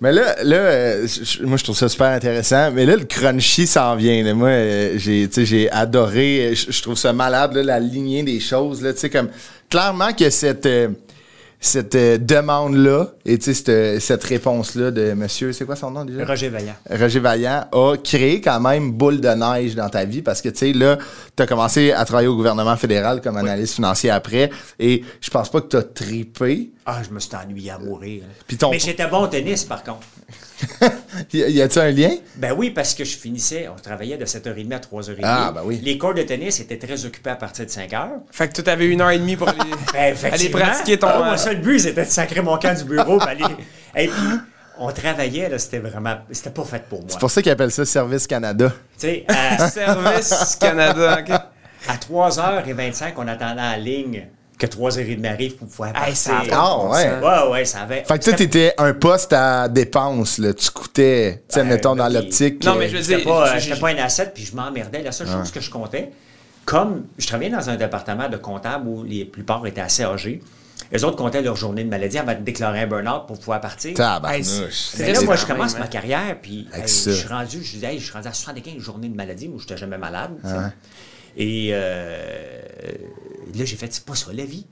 Mais 0.00 0.12
là, 0.12 0.36
là 0.44 0.56
euh, 0.56 1.06
moi, 1.42 1.56
je 1.56 1.64
trouve 1.64 1.76
ça 1.76 1.88
super 1.88 2.08
intéressant. 2.08 2.70
Mais 2.70 2.86
là, 2.86 2.96
le 2.96 3.04
crunchy 3.04 3.66
s'en 3.66 3.96
vient. 3.96 4.22
là. 4.22 4.32
Moi, 4.34 4.48
euh, 4.48 4.94
j'ai, 4.96 5.28
j'ai 5.36 5.70
adoré. 5.70 6.54
Je, 6.54 6.82
trouve 6.82 6.96
ça 6.96 7.12
malade, 7.12 7.54
là, 7.54 7.62
la 7.62 7.80
lignée 7.80 8.22
des 8.22 8.38
choses. 8.38 8.80
Là, 8.82 8.92
comme, 9.10 9.28
clairement 9.68 10.12
que 10.12 10.30
cette, 10.30 10.66
euh, 10.66 10.88
cette 11.60 11.94
euh, 11.96 12.18
demande-là 12.18 13.08
et 13.26 13.36
tu 13.38 13.52
sais, 13.52 13.54
cette, 13.54 14.00
cette 14.00 14.24
réponse-là 14.24 14.90
de 14.90 15.12
monsieur, 15.14 15.52
c'est 15.52 15.64
quoi 15.64 15.74
son 15.76 15.90
nom 15.90 16.04
déjà? 16.04 16.24
Roger 16.24 16.48
Vaillant. 16.48 16.74
Roger 16.88 17.18
Vaillant 17.20 17.64
a 17.72 17.96
créé 17.96 18.40
quand 18.40 18.60
même 18.60 18.92
boule 18.92 19.20
de 19.20 19.28
neige 19.28 19.74
dans 19.74 19.88
ta 19.88 20.04
vie 20.04 20.22
parce 20.22 20.40
que, 20.40 20.48
tu 20.50 20.58
sais, 20.58 20.72
là, 20.72 20.98
tu 21.36 21.42
as 21.42 21.46
commencé 21.46 21.90
à 21.92 22.04
travailler 22.04 22.28
au 22.28 22.36
gouvernement 22.36 22.76
fédéral 22.76 23.20
comme 23.20 23.36
analyste 23.36 23.74
financier 23.74 24.10
après 24.10 24.50
et 24.78 25.02
je 25.20 25.30
pense 25.30 25.50
pas 25.50 25.60
que 25.60 25.68
tu 25.68 25.76
as 25.76 25.82
tripé. 25.82 26.70
Ah, 26.86 27.00
je 27.06 27.12
me 27.12 27.18
suis 27.20 27.30
ennuyé 27.34 27.70
à 27.72 27.78
mourir. 27.78 28.22
Ton- 28.58 28.70
Mais 28.70 28.78
j'étais 28.78 29.06
bon 29.08 29.22
au 29.24 29.26
tennis, 29.26 29.64
par 29.64 29.82
contre. 29.82 30.06
y 31.32 31.60
a-tu 31.62 31.78
un 31.78 31.90
lien? 31.90 32.10
Ben 32.36 32.52
oui, 32.56 32.70
parce 32.70 32.94
que 32.94 33.04
je 33.04 33.16
finissais, 33.16 33.68
on 33.68 33.78
travaillait 33.80 34.16
de 34.16 34.24
7h30 34.24 34.72
à 34.74 34.78
3h30. 34.78 35.20
Ah, 35.22 35.52
ben 35.54 35.62
oui. 35.64 35.80
Les 35.82 35.96
cours 35.98 36.14
de 36.14 36.22
tennis 36.22 36.60
étaient 36.60 36.78
très 36.78 37.04
occupés 37.06 37.30
à 37.30 37.36
partir 37.36 37.64
de 37.64 37.70
5h. 37.70 38.08
Fait 38.30 38.48
que 38.52 38.60
tu 38.60 38.68
avais 38.68 38.86
une 38.86 39.00
heure 39.00 39.10
et 39.10 39.18
demie 39.18 39.36
pour 39.36 39.48
aller, 39.48 39.58
Ben, 39.92 40.16
aller 40.32 40.48
pratiquer 40.50 40.98
ton. 40.98 41.08
Ah, 41.08 41.18
moi, 41.18 41.36
ça, 41.36 41.52
le 41.52 41.60
but, 41.60 41.78
c'était 41.80 42.04
de 42.04 42.10
sacrer 42.10 42.40
mon 42.42 42.56
camp 42.58 42.76
du 42.76 42.84
bureau. 42.84 43.20
aller- 43.22 43.44
Et 43.96 44.06
puis, 44.08 44.38
on 44.78 44.92
travaillait, 44.92 45.48
là, 45.48 45.58
c'était 45.58 45.78
vraiment. 45.78 46.16
C'était 46.30 46.50
pas 46.50 46.64
fait 46.64 46.82
pour 46.88 47.00
moi. 47.00 47.08
C'est 47.10 47.18
pour 47.20 47.30
ça 47.30 47.42
qu'ils 47.42 47.52
appellent 47.52 47.70
ça 47.72 47.84
Service 47.84 48.26
Canada. 48.26 48.72
Tu 48.98 49.06
sais, 49.06 49.24
à, 49.28 49.68
Service 49.68 50.56
Canada. 50.60 51.18
ok. 51.20 51.30
à 51.88 51.96
3h25, 51.96 53.12
on 53.16 53.26
attendait 53.28 53.60
en 53.62 53.76
ligne 53.76 54.26
que 54.58 54.66
3h30 54.66 55.24
arrive 55.26 55.56
pour 55.56 55.68
pouvoir 55.68 55.90
Hey, 55.90 56.12
partir. 56.14 56.32
Ah, 56.52 56.86
ouais. 56.88 57.18
Ouais, 57.22 57.50
ouais, 57.52 57.64
ça 57.64 57.82
avait. 57.82 58.04
Fait 58.04 58.18
que 58.18 58.24
toi, 58.24 58.32
c'était- 58.32 58.36
t'étais 58.36 58.74
un 58.78 58.92
poste 58.92 59.32
à 59.32 59.68
dépense, 59.68 60.38
là. 60.38 60.52
Tu 60.52 60.70
coûtais, 60.70 61.42
tu 61.48 61.54
sais, 61.54 61.62
Ben, 61.62 61.68
mettons, 61.68 61.94
dans 61.96 62.08
l'optique. 62.08 62.64
Non, 62.64 62.72
euh, 62.74 62.78
mais 62.80 62.88
je 62.88 62.96
veux 62.96 63.02
dire, 63.02 63.22
pas, 63.24 63.54
j'ai- 63.54 63.60
j'étais 63.68 63.80
pas 63.80 63.88
un 63.90 63.96
asset, 63.98 64.32
puis 64.34 64.44
je 64.44 64.54
m'emmerdais. 64.56 65.02
La 65.02 65.12
seule 65.12 65.28
chose 65.28 65.50
que 65.52 65.60
je 65.60 65.70
comptais, 65.70 66.10
comme 66.64 67.06
je 67.16 67.26
travaillais 67.26 67.50
dans 67.50 67.70
un 67.70 67.76
département 67.76 68.28
de 68.28 68.36
comptable 68.36 68.88
où 68.88 69.04
les 69.04 69.24
plupart 69.24 69.64
étaient 69.66 69.80
assez 69.80 70.02
âgés, 70.04 70.42
les 70.90 71.04
autres 71.04 71.16
comptaient 71.16 71.42
leur 71.42 71.56
journée 71.56 71.84
de 71.84 71.88
maladie 71.90 72.18
avant 72.18 72.34
de 72.34 72.40
déclarer 72.40 72.80
un 72.80 72.86
burn-out 72.86 73.26
pour 73.26 73.38
pouvoir 73.38 73.60
partir. 73.60 73.90
Hey, 73.90 74.42
Mais 74.98 75.12
là, 75.12 75.20
moi, 75.22 75.36
je 75.36 75.46
commence 75.46 75.72
même, 75.72 75.80
ma 75.80 75.86
hein. 75.86 75.88
carrière, 75.88 76.36
puis 76.42 76.66
hey, 76.74 76.82
je 76.82 77.10
suis 77.12 77.28
rendu, 77.28 77.62
je 77.62 77.72
disais, 77.74 77.86
hey, 77.92 77.98
je 77.98 78.04
suis 78.04 78.12
rendu 78.12 78.28
à 78.28 78.32
75 78.32 78.78
journées 78.82 79.08
de 79.08 79.16
maladie, 79.16 79.48
moi, 79.48 79.58
je 79.58 79.64
n'étais 79.64 79.76
jamais 79.76 79.98
malade. 79.98 80.30
tu 80.42 80.48
sais. 80.48 80.56
Et 81.40 81.68
euh, 81.72 82.58
là, 83.54 83.64
j'ai 83.64 83.76
fait, 83.76 83.92
c'est 83.92 84.04
pas 84.04 84.14
ça 84.14 84.32
la 84.32 84.44
vie. 84.44 84.66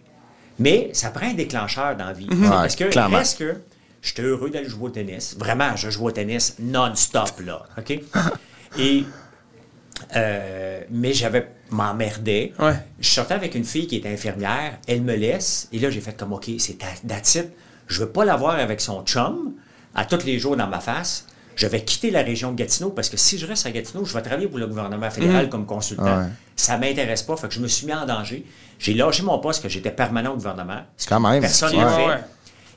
Mais 0.59 0.91
ça 0.93 1.11
prend 1.11 1.27
un 1.27 1.35
déclencheur 1.35 1.97
dans 1.97 2.07
la 2.07 2.13
vie. 2.13 2.29
Ouais, 2.31 2.49
Parce 2.49 2.77
que 2.77 2.85
reste 3.17 3.39
que 3.39 3.57
j'étais 4.03 4.23
heureux 4.23 4.51
d'aller 4.51 4.69
jouer 4.69 4.85
au 4.85 4.91
tennis? 4.91 5.37
Vraiment, 5.39 5.77
je 5.77 5.91
jouais 5.91 6.07
au 6.07 6.11
tennis 6.13 6.57
non-stop, 6.59 7.41
là. 7.45 7.67
OK? 7.79 8.01
Et. 8.79 9.05
euh, 10.15 10.81
mais 10.91 11.13
j'avais 11.13 11.49
m'emmerdais. 11.71 12.53
Ouais. 12.59 12.75
Je 13.01 13.09
sortais 13.09 13.35
avec 13.35 13.55
une 13.55 13.65
fille 13.65 13.87
qui 13.87 13.97
était 13.97 14.09
infirmière, 14.09 14.79
elle 14.87 15.03
me 15.03 15.15
laisse, 15.15 15.69
et 15.73 15.79
là 15.79 15.91
j'ai 15.91 16.01
fait 16.01 16.17
comme 16.17 16.33
OK, 16.33 16.51
c'est 16.59 16.75
it. 16.75 17.49
Je 17.87 18.01
veux 18.01 18.09
pas 18.09 18.25
la 18.25 18.37
voir 18.37 18.57
avec 18.57 18.81
son 18.81 19.03
chum 19.05 19.55
à 19.95 20.05
tous 20.05 20.25
les 20.25 20.39
jours 20.39 20.57
dans 20.57 20.67
ma 20.67 20.81
face. 20.81 21.27
Je 21.55 21.67
vais 21.67 21.83
quitter 21.83 22.11
la 22.11 22.23
région 22.23 22.53
de 22.53 22.57
Gatineau 22.57 22.91
parce 22.91 23.09
que 23.09 23.17
si 23.17 23.39
je 23.39 23.47
reste 23.47 23.65
à 23.65 23.71
Gatineau, 23.71 24.05
je 24.05 24.13
vais 24.13 24.21
travailler 24.21 24.49
pour 24.49 24.59
le 24.59 24.67
gouvernement 24.67 25.11
fédéral 25.11 25.49
comme 25.49 25.65
consultant. 25.65 26.19
Ouais. 26.21 26.27
Ça 26.55 26.77
m'intéresse 26.77 27.23
pas, 27.23 27.37
fait 27.37 27.49
que 27.49 27.55
je 27.55 27.61
me 27.61 27.69
suis 27.69 27.87
mis 27.87 27.95
en 27.95 28.05
danger. 28.05 28.45
J'ai 28.79 28.95
lâché 28.95 29.23
mon 29.23 29.39
poste 29.39 29.63
que 29.63 29.69
j'étais 29.69 29.91
permanent 29.91 30.33
au 30.33 30.37
gouvernement. 30.37 30.81
ce 30.97 31.07
Quand 31.07 31.21
même. 31.21 31.41
Personne 31.41 31.71
Ouais. 31.77 31.85
n'a 31.85 31.89
fait. 31.91 32.07
Ouais. 32.07 32.21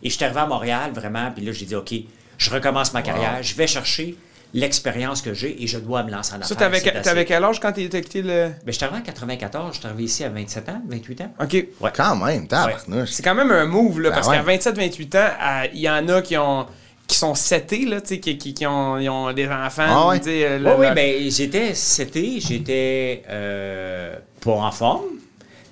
Et 0.04 0.10
je 0.10 0.16
suis 0.16 0.24
arrivé 0.24 0.40
à 0.40 0.46
Montréal 0.46 0.92
vraiment, 0.94 1.30
puis 1.36 1.44
là 1.46 1.52
j'ai 1.52 1.66
dit 1.66 1.76
OK, 1.76 1.94
je 2.38 2.50
recommence 2.50 2.94
ma 2.94 3.02
carrière, 3.02 3.40
je 3.42 3.54
vais 3.56 3.68
chercher 3.68 4.16
l'expérience 4.54 5.22
que 5.22 5.34
j'ai 5.34 5.62
et 5.62 5.68
je 5.68 5.78
dois 5.78 6.02
me 6.04 6.10
lancer 6.12 6.32
en 6.34 6.38
affaires. 6.38 6.48
Ça, 6.48 6.56
t'avais, 6.56 6.80
C'est 6.80 6.90
assez. 6.92 7.02
t'avais 7.04 7.26
quel 7.26 7.44
âge 7.44 7.60
quand 7.60 7.72
t'as 7.72 7.84
quitté 8.02 8.22
le. 8.24 8.48
Ben, 8.48 8.54
je 8.68 8.72
suis 8.72 8.84
arrivé 8.84 9.00
en 9.00 9.04
94, 9.04 9.74
je 9.76 9.80
suis 9.80 9.88
arrivé 9.88 10.04
ici 10.06 10.24
à 10.24 10.30
27 10.30 10.70
ans, 10.70 10.82
28 10.88 11.22
ans. 11.22 11.34
OK. 11.40 11.54
Ouais. 11.82 11.92
Quand 11.94 12.16
même, 12.16 12.48
tabarnouche. 12.48 13.10
C'est 13.12 13.22
quand 13.24 13.36
même 13.36 13.52
un 13.52 13.66
move, 13.66 14.00
là, 14.00 14.10
Ben 14.10 14.16
parce 14.16 14.28
ouais. 14.28 14.38
qu'à 14.38 14.44
27-28 14.72 15.16
ans, 15.18 15.30
à- 15.40 15.68
il 15.68 15.80
y 15.82 15.90
en 15.90 16.08
a 16.10 16.22
qui 16.22 16.38
ont 16.38 16.66
qui 17.06 17.18
sont 17.18 17.34
setés, 17.34 17.86
là, 17.86 18.02
tu 18.02 18.08
sais, 18.10 18.20
qui, 18.20 18.38
qui, 18.38 18.54
qui 18.54 18.68
ont, 18.68 19.00
ils 19.00 19.10
ont 19.10 19.34
des 19.34 19.48
enfants. 19.48 19.82
Ah 19.88 20.08
ouais? 20.10 20.22
euh, 20.28 20.60
Oui, 20.64 20.86
oui, 20.88 20.94
ben, 20.94 21.30
j'étais 21.32 21.74
c'était, 21.74 22.36
j'étais 22.40 23.24
euh, 23.30 24.16
pas 24.42 24.52
en 24.52 24.72
forme 24.72 25.06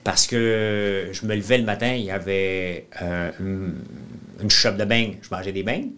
parce 0.08 0.26
que 0.26 1.10
je 1.12 1.26
me 1.26 1.36
levais 1.36 1.58
le 1.58 1.66
matin, 1.66 1.92
il 1.94 2.06
y 2.06 2.12
avait 2.12 2.88
euh, 3.02 3.30
une, 3.42 3.74
une 4.42 4.50
shop 4.50 4.72
de 4.72 4.86
beignes, 4.86 5.16
je 5.22 5.28
mangeais 5.30 5.52
des 5.52 5.64
beignes, 5.64 5.90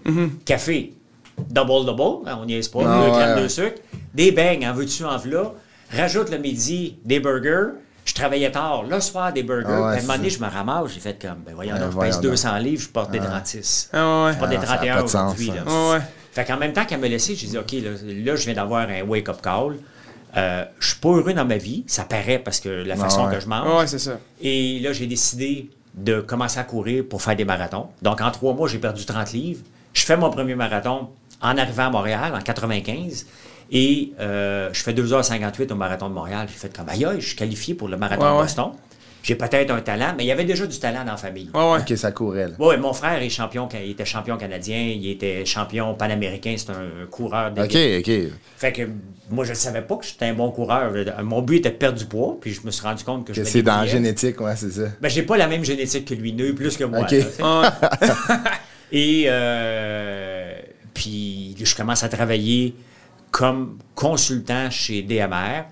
café, 0.46 0.94
double 1.52 1.86
double, 1.86 2.28
hein, 2.28 2.40
on 2.42 2.46
n'y 2.46 2.56
est 2.56 2.74
pas, 2.74 2.80
Ah 2.88 2.98
deux 2.98 3.04
ouais, 3.06 3.12
grammes 3.12 3.36
ouais. 3.38 3.44
de 3.44 3.48
sucre, 3.48 3.80
des 4.16 4.32
beignes, 4.32 4.68
en 4.68 4.74
veux-tu 4.74 5.04
en 5.06 5.16
v'là, 5.18 5.54
rajoute 5.96 6.32
le 6.32 6.40
midi 6.40 6.98
des 7.06 7.20
burgers. 7.20 7.68
Je 8.04 8.16
travaillais 8.16 8.50
tard, 8.52 8.82
le 8.90 9.00
soir 9.00 9.32
des 9.32 9.44
burgers. 9.44 9.66
Ah 9.70 9.82
ouais, 9.82 9.96
à 9.98 10.00
un 10.00 10.02
moment 10.02 10.16
donné, 10.16 10.32
je 10.32 10.40
me 10.40 10.48
ramasse, 10.48 10.92
j'ai 10.96 11.00
fait 11.02 11.22
comme, 11.22 11.44
ben 11.46 11.54
voyons 11.54 11.76
Ouais, 11.76 11.80
donc, 11.80 11.92
je 11.92 11.98
pèse 12.00 12.16
donc. 12.16 12.24
200 12.24 12.58
livres, 12.58 12.82
je 12.82 12.90
porte 12.90 13.12
des 13.12 13.20
36. 13.20 13.92
Ah 13.94 14.26
ouais. 14.26 14.34
Je 14.34 14.38
porte 14.40 14.50
des 14.50 14.56
Ah, 14.60 14.66
ça 14.66 14.74
a 14.74 14.78
31 14.78 14.96
pas 14.96 15.04
de 15.04 15.08
sens, 15.08 15.34
aujourd'hui. 15.34 15.48
ça. 15.50 15.54
là. 15.54 15.62
Ah 15.68 15.92
ouais. 15.92 16.00
Fait 16.32 16.46
qu'en 16.46 16.58
même 16.58 16.74
temps 16.74 16.86
qu'elle 16.86 17.00
me 17.00 17.08
laissait, 17.08 17.36
j'ai 17.36 17.46
dit, 17.46 17.58
OK, 17.60 17.72
là, 17.74 17.92
là, 17.92 18.36
je 18.36 18.46
viens 18.46 18.56
d'avoir 18.56 18.90
un 18.90 19.04
wake-up 19.04 19.38
call. 19.44 19.76
Euh, 20.38 20.66
je 20.80 20.90
suis 20.90 21.00
pas 21.00 21.10
heureux 21.10 21.34
dans 21.34 21.46
ma 21.46 21.58
vie. 21.58 21.84
Ça 21.88 22.04
paraît 22.04 22.40
parce 22.40 22.60
que 22.60 22.70
la 22.70 22.96
façon 22.96 23.26
ouais. 23.26 23.34
que 23.34 23.40
je 23.40 23.48
mange. 23.48 23.68
Ah 23.68 23.78
ouais, 23.80 23.88
c'est 23.88 24.00
ça. 24.00 24.20
Et 24.42 24.80
là, 24.80 24.94
j'ai 24.94 25.08
décidé 25.08 25.70
de 25.96 26.22
commencer 26.22 26.60
à 26.60 26.64
courir 26.64 27.04
pour 27.10 27.22
faire 27.22 27.36
des 27.36 27.46
marathons. 27.46 27.88
Donc, 28.02 28.22
en 28.22 28.32
trois 28.32 28.54
mois, 28.54 28.68
j'ai 28.68 28.78
perdu 28.78 29.06
30 29.06 29.32
livres. 29.34 29.64
Je 29.94 30.06
fais 30.06 30.18
mon 30.18 30.30
premier 30.30 30.56
marathon 30.56 31.10
en 31.42 31.58
arrivant 31.58 31.88
à 31.88 31.90
Montréal, 31.90 32.34
en 32.36 32.42
95. 32.42 33.26
Et 33.72 34.14
euh, 34.20 34.70
je 34.72 34.82
fais 34.82 34.94
2h58 34.94 35.72
au 35.72 35.76
marathon 35.76 36.10
de 36.10 36.14
Montréal. 36.14 36.48
J'ai 36.50 36.58
fait 36.58 36.76
comme, 36.76 36.90
aïe, 36.90 37.06
aïe, 37.06 37.22
je 37.22 37.28
suis 37.28 37.36
qualifié 37.36 37.74
pour 37.74 37.88
le 37.88 37.98
marathon 37.98 38.24
Ouais, 38.24 38.30
de 38.30 38.36
ouais. 38.36 38.72
J'ai 39.22 39.36
peut-être 39.36 39.72
un 39.72 39.82
talent, 39.82 40.14
mais 40.18 40.24
il 40.24 40.28
y 40.28 40.32
avait 40.32 40.46
déjà 40.46 40.66
du 40.66 40.80
talent 40.80 41.04
dans 41.04 41.12
la 41.12 41.18
famille. 41.18 41.50
Ouais, 41.54 41.72
ouais. 41.72 41.80
Ok, 41.80 41.98
ça 41.98 42.12
courait, 42.12 42.48
là. 42.48 42.54
Oui, 42.58 42.78
mon 42.78 42.94
frère 42.94 43.22
est 43.22 43.30
champion, 43.30 43.68
il 43.74 43.92
était 43.92 44.06
champion 44.06 44.38
canadien, 44.38 44.80
il 44.80 45.10
était 45.10 45.46
champion 45.46 45.94
panaméricain, 45.94 46.56
c'est 46.58 46.72
un, 46.72 47.06
coureur 47.10 47.52
Ok, 47.58 47.76
ok. 48.00 48.12
Fait 48.58 48.72
que 48.72 48.84
moi, 49.30 49.46
je 49.46 49.52
ne 49.52 49.56
savais 49.56 49.82
pas 49.82 49.98
que 49.98 50.06
j'étais 50.06 50.26
un 50.26 50.34
bon 50.34 50.52
coureur. 50.52 50.92
Mon 51.24 51.42
but 51.42 51.58
était 51.58 51.72
de 51.72 51.76
perdre 51.76 52.00
du 52.00 52.06
poids, 52.06 52.38
puis 52.40 52.54
je 52.54 52.62
me 52.66 52.72
suis 52.72 52.84
rendu 52.84 53.04
compte 53.04 53.26
que, 53.28 53.34
je 53.34 53.42
Que 53.42 53.48
c'est 53.48 53.62
dans 53.62 53.82
la 53.82 53.88
génétique, 53.88 54.40
ouais, 54.42 54.56
c'est 54.56 54.72
ça. 54.72 54.90
Ben, 55.02 55.10
j'ai 55.10 55.24
pas 55.24 55.38
la 55.38 55.48
même 55.48 55.66
génétique 55.66 56.06
que 56.06 56.14
lui, 56.14 56.32
eu 56.32 56.56
plus 56.56 56.78
que 56.78 56.86
moi. 56.86 57.02
Ok. 57.02 57.12
là. 57.12 57.26
Ah. 57.42 58.44
Et 58.92 59.26
euh, 59.28 60.56
puis, 60.94 61.56
je 61.62 61.76
commence 61.76 62.04
à 62.04 62.10
travailler 62.10 62.76
comme 63.32 63.78
consultant 63.94 64.70
chez 64.70 65.04
DMR, 65.04 65.66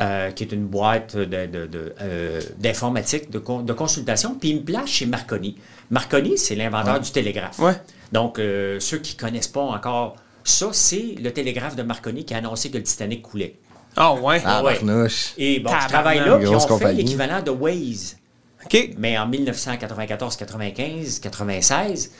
euh, 0.00 0.30
qui 0.30 0.44
est 0.44 0.52
une 0.52 0.66
boîte 0.66 1.16
de- 1.16 1.24
de- 1.46 1.66
de, 1.66 1.94
euh, 2.02 2.40
d'informatique, 2.58 3.30
de, 3.30 3.38
con- 3.38 3.62
de 3.62 3.72
consultation, 3.72 4.34
puis 4.38 4.50
il 4.50 4.56
me 4.56 4.64
place 4.64 4.88
chez 4.88 5.06
Marconi. 5.06 5.56
Marconi, 5.90 6.36
c'est 6.36 6.54
l'inventeur 6.54 7.00
du 7.00 7.10
télégraphe. 7.10 7.58
Ouais. 7.58 7.74
Donc, 8.12 8.38
euh, 8.38 8.78
ceux 8.80 8.98
qui 8.98 9.14
ne 9.16 9.20
connaissent 9.20 9.48
pas 9.48 9.62
encore 9.62 10.16
ça, 10.44 10.68
c'est 10.72 11.16
le 11.20 11.32
télégraphe 11.32 11.76
de 11.76 11.82
Marconi 11.82 12.24
qui 12.24 12.34
a 12.34 12.38
annoncé 12.38 12.70
que 12.70 12.76
le 12.78 12.82
Titanic 12.84 13.22
coulait. 13.22 13.56
Ah, 13.96 14.12
ouais. 14.14 14.42
Ah, 14.44 14.62
ouais. 14.62 14.74
barnouche. 14.74 15.32
Et 15.38 15.58
bon, 15.60 15.70
je 15.82 15.88
travaille 15.88 16.18
là, 16.18 16.36
puis 16.38 16.46
on 16.48 16.78
fait 16.78 16.92
l'équivalent 16.92 17.42
de 17.42 17.50
Waze 17.50 18.16
OK. 18.64 18.90
mais 18.98 19.16
en 19.16 19.26
1994, 19.26 20.36
95, 20.36 21.18
96. 21.20 22.10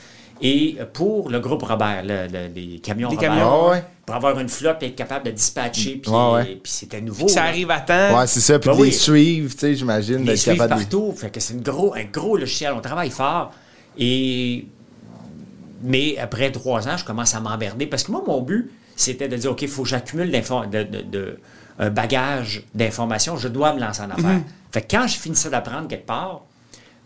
Et 0.43 0.77
pour 0.93 1.31
le 1.31 1.41
groupe 1.41 1.63
Robert, 1.63 2.03
le- 2.05 2.27
le- 2.27 2.53
les 2.55 2.79
camions 2.81 3.09
Les 3.09 3.17
Robert, 3.17 3.31
camions, 3.31 3.69
ouais. 3.71 3.85
pour 4.05 4.15
avoir 4.17 4.39
une 4.39 4.49
flotte 4.51 4.83
et 4.83 4.87
être 4.89 4.97
capable 4.97 5.25
de 5.27 5.31
dispatcher, 5.31 5.97
puis, 5.97 6.11
Ouais, 6.11 6.33
ouais. 6.33 6.61
puis 6.63 6.71
c'était 6.73 7.01
nouveau. 7.01 7.27
Ça 7.29 7.41
là. 7.45 7.49
arrive 7.49 7.71
à 7.71 7.81
temps. 7.81 8.19
Ouais, 8.19 8.27
c'est 8.27 8.41
ça. 8.41 8.59
Puis 8.59 8.69
Ben 8.69 8.77
de 8.77 8.83
les 8.83 8.89
oui. 8.91 8.95
suivre, 8.95 9.53
tu 9.55 9.59
sais, 9.61 9.75
j'imagine. 9.75 10.19
Les 10.19 10.25
d'être 10.25 10.37
suivre 10.39 10.57
capable 10.59 10.81
de- 10.85 10.85
partout, 10.91 11.15
fait 11.17 11.31
que 11.31 11.41
c'est 11.41 11.61
gros, 11.63 11.95
un 11.95 12.05
gros 12.05 12.37
logiciel, 12.37 12.73
on 12.77 12.81
travaille 12.81 13.11
fort. 13.11 13.53
Et... 13.99 14.67
Mais 15.83 16.17
après 16.19 16.51
trois 16.51 16.89
ans, 16.89 16.97
je 16.97 17.05
commence 17.05 17.35
à 17.35 17.41
m'emmerder, 17.41 17.87
parce 17.87 18.03
que 18.03 18.11
moi, 18.13 18.23
mon 18.27 18.41
but, 18.41 18.71
c'était 18.97 19.29
de 19.29 19.37
dire, 19.37 19.53
OK, 19.53 19.63
il 19.63 19.69
faut 19.69 19.83
que 19.83 19.89
j'accumule 19.89 20.31
d'info- 20.31 20.67
de, 20.67 20.83
de- 20.83 21.03
de- 21.03 21.39
un 21.79 21.91
bagage 21.91 22.65
d'informations, 22.75 23.37
je 23.37 23.49
dois 23.49 23.75
me 23.75 23.81
lancer 23.81 24.01
en 24.01 24.11
affaires. 24.11 24.41
Fait 24.73 24.81
que 24.81 24.97
quand 24.97 25.07
je 25.07 25.19
finissais 25.19 25.51
d'apprendre 25.51 25.87
quelque 25.89 26.07
part, 26.07 26.46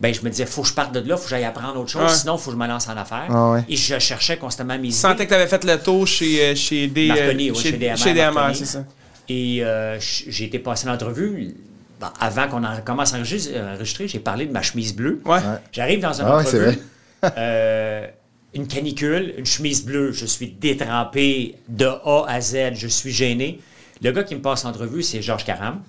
ben, 0.01 0.15
je 0.15 0.23
me 0.23 0.31
disais, 0.31 0.47
faut 0.47 0.63
que 0.63 0.69
je 0.69 0.75
parte 0.75 0.93
de 0.95 1.01
là, 1.07 1.17
faut 1.17 1.25
que 1.25 1.31
j'aille 1.31 1.45
apprendre 1.45 1.79
autre 1.79 1.91
chose, 1.91 2.03
Ouais. 2.03 2.09
sinon, 2.09 2.37
il 2.37 2.41
faut 2.41 2.51
que 2.51 2.57
je 2.57 2.61
me 2.63 2.67
lance 2.67 2.89
en 2.89 2.97
affaires. 2.97 3.27
Ah 3.29 3.51
ouais. 3.53 3.65
Et 3.69 3.77
je 3.77 3.99
cherchais 3.99 4.37
constamment 4.39 4.75
mes 4.75 4.81
Tu 4.81 4.87
idées. 4.89 4.97
sentais 4.97 5.25
que 5.25 5.31
tu 5.31 5.35
avais 5.35 5.47
fait 5.47 5.63
le 5.65 5.79
tour 5.79 6.07
chez, 6.07 6.43
euh, 6.43 6.55
chez 6.55 6.87
des. 6.89 7.09
Marconi, 7.09 7.49
euh, 7.51 7.53
oui, 7.53 7.59
chez, 7.63 7.71
chez 7.73 7.77
DMR. 7.79 7.97
chez 7.97 8.15
DMR, 8.15 8.33
Marconi. 8.33 8.57
c'est 8.57 8.65
ça. 8.65 8.85
Et 9.29 9.59
euh, 9.63 9.99
j'ai 10.01 10.45
été 10.47 10.59
passé 10.59 10.87
l'entrevue. 10.87 11.55
ben, 12.01 12.11
avant 12.19 12.49
qu'on 12.49 12.65
en 12.65 12.81
commence 12.81 13.13
à 13.13 13.19
enregistrer, 13.19 14.09
j'ai 14.09 14.21
parlé 14.21 14.47
de 14.47 14.53
ma 14.53 14.63
chemise 14.63 14.95
bleue. 14.97 15.21
Ouais. 15.27 15.39
J'arrive 15.71 16.01
dans 16.01 16.15
une 16.15 16.27
Ah 16.27 16.39
entrevue. 16.39 16.59
vrai. 16.65 16.79
euh, 17.37 18.07
une 18.55 18.67
canicule, 18.67 19.35
une 19.37 19.45
chemise 19.47 19.85
bleue, 19.85 20.11
je 20.13 20.25
suis 20.25 20.49
détrempé 20.49 21.57
de 21.69 21.85
A 21.87 22.25
à 22.27 22.41
Z, 22.41 22.73
je 22.75 22.89
suis 22.89 23.13
gêné. 23.13 23.61
Le 24.03 24.11
gars 24.13 24.25
qui 24.25 24.35
me 24.35 24.41
passe 24.41 24.65
l'entrevue, 24.65 25.03
c'est 25.03 25.21
Georges 25.21 25.45
Caram. 25.45 25.83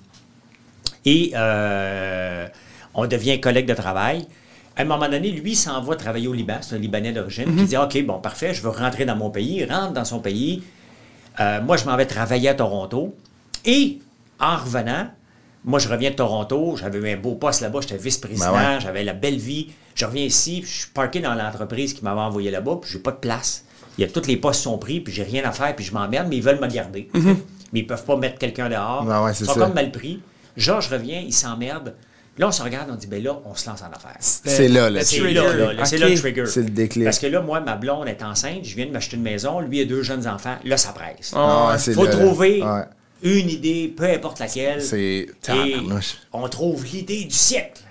Et 1.04 1.32
euh, 1.34 2.46
on 2.94 3.06
devient 3.06 3.40
collègue 3.40 3.66
de 3.66 3.74
travail. 3.74 4.26
À 4.76 4.82
un 4.82 4.84
moment 4.84 5.08
donné, 5.08 5.30
lui 5.30 5.54
s'en 5.54 5.82
va 5.82 5.96
travailler 5.96 6.28
au 6.28 6.32
Liban, 6.32 6.56
c'est 6.62 6.76
un 6.76 6.78
Libanais 6.78 7.12
d'origine, 7.12 7.44
puis 7.44 7.60
il 7.60 7.66
dit 7.66 7.76
OK, 7.76 8.02
bon, 8.06 8.18
parfait, 8.20 8.54
je 8.54 8.62
veux 8.62 8.70
rentrer 8.70 9.04
dans 9.04 9.16
mon 9.16 9.30
pays. 9.30 9.58
Il 9.60 9.70
rentre 9.72 9.92
dans 9.92 10.04
son 10.04 10.20
pays. 10.20 10.62
Euh, 11.40 11.60
moi, 11.60 11.76
je 11.76 11.84
m'en 11.84 11.96
vais 11.96 12.06
travailler 12.06 12.48
à 12.48 12.54
Toronto. 12.54 13.14
Et 13.64 13.98
en 14.40 14.56
revenant, 14.56 15.08
moi, 15.64 15.78
je 15.78 15.88
reviens 15.88 16.10
de 16.10 16.16
Toronto. 16.16 16.76
J'avais 16.76 16.98
eu 16.98 17.12
un 17.12 17.16
beau 17.16 17.34
poste 17.34 17.60
là-bas. 17.60 17.80
J'étais 17.82 17.96
vice-président. 17.96 18.52
Ben 18.52 18.74
ouais. 18.74 18.80
J'avais 18.80 19.04
la 19.04 19.12
belle 19.12 19.38
vie. 19.38 19.68
Je 19.94 20.04
reviens 20.04 20.24
ici. 20.24 20.60
puis 20.62 20.70
Je 20.70 20.78
suis 20.80 20.90
parqué 20.90 21.20
dans 21.20 21.34
l'entreprise 21.34 21.94
qui 21.94 22.02
m'avait 22.04 22.20
envoyé 22.20 22.50
là-bas. 22.50 22.78
Puis, 22.82 22.90
j'ai 22.92 22.98
pas 22.98 23.12
de 23.12 23.16
place. 23.16 23.64
Il 23.98 24.02
y 24.02 24.04
a 24.04 24.10
tous 24.10 24.26
les 24.26 24.36
postes 24.36 24.62
sont 24.62 24.78
pris. 24.78 25.00
Puis, 25.00 25.12
j'ai 25.12 25.22
rien 25.22 25.44
à 25.44 25.52
faire. 25.52 25.74
Puis, 25.76 25.84
je 25.84 25.92
m'emmerde. 25.94 26.26
Mais 26.28 26.36
ils 26.36 26.42
veulent 26.42 26.60
me 26.60 26.66
garder. 26.66 27.08
Mais 27.14 27.80
ils 27.80 27.86
peuvent 27.86 28.04
pas 28.04 28.16
mettre 28.16 28.38
quelqu'un 28.38 28.68
dehors. 28.68 29.04
Ben 29.04 29.22
ouais, 29.24 29.32
ils 29.32 29.46
sont 29.46 29.52
ça. 29.54 29.60
comme 29.60 29.74
mal 29.74 29.92
pris. 29.92 30.20
Georges 30.56 30.88
revient. 30.88 31.22
Il 31.24 31.32
s'emmerde. 31.32 31.94
Là, 32.38 32.48
on 32.48 32.52
se 32.52 32.62
regarde. 32.62 32.88
On 32.90 32.94
dit, 32.96 33.06
ben 33.06 33.22
là, 33.22 33.38
on 33.44 33.54
se 33.54 33.68
lance 33.68 33.82
en 33.82 33.94
affaires. 33.94 34.16
C'est 34.20 34.68
là, 34.68 34.88
là. 34.88 35.00
Le 35.00 35.04
C'est 35.04 35.18
trigger. 35.18 35.34
là, 35.34 35.52
là, 35.54 35.72
là, 35.74 35.84
c'est 35.84 35.98
le 35.98 36.14
trigger. 36.18 36.46
C'est 36.46 36.62
le 36.62 36.70
déclic. 36.70 37.04
Parce 37.04 37.18
que 37.18 37.26
là, 37.26 37.40
moi, 37.42 37.60
ma 37.60 37.76
blonde 37.76 38.08
est 38.08 38.22
enceinte, 38.22 38.64
je 38.64 38.74
viens 38.74 38.86
de 38.86 38.90
m'acheter 38.90 39.16
une 39.16 39.22
maison, 39.22 39.60
lui 39.60 39.80
a 39.80 39.84
deux 39.84 40.02
jeunes 40.02 40.26
enfants, 40.26 40.56
là, 40.64 40.76
ça 40.76 40.92
presse. 40.92 41.32
Ah 41.36 41.68
ouais, 41.72 41.78
c'est 41.78 41.92
faut 41.92 42.04
là, 42.04 42.10
là. 42.10 42.16
trouver 42.16 42.62
Ouais. 42.62 42.84
une 43.22 43.50
idée, 43.50 43.92
peu 43.94 44.04
importe 44.04 44.38
laquelle. 44.38 44.80
C'est. 44.82 45.26
Et 45.54 45.76
on 46.32 46.48
trouve 46.48 46.84
l'idée 46.86 47.24
du 47.24 47.34
siècle. 47.34 47.82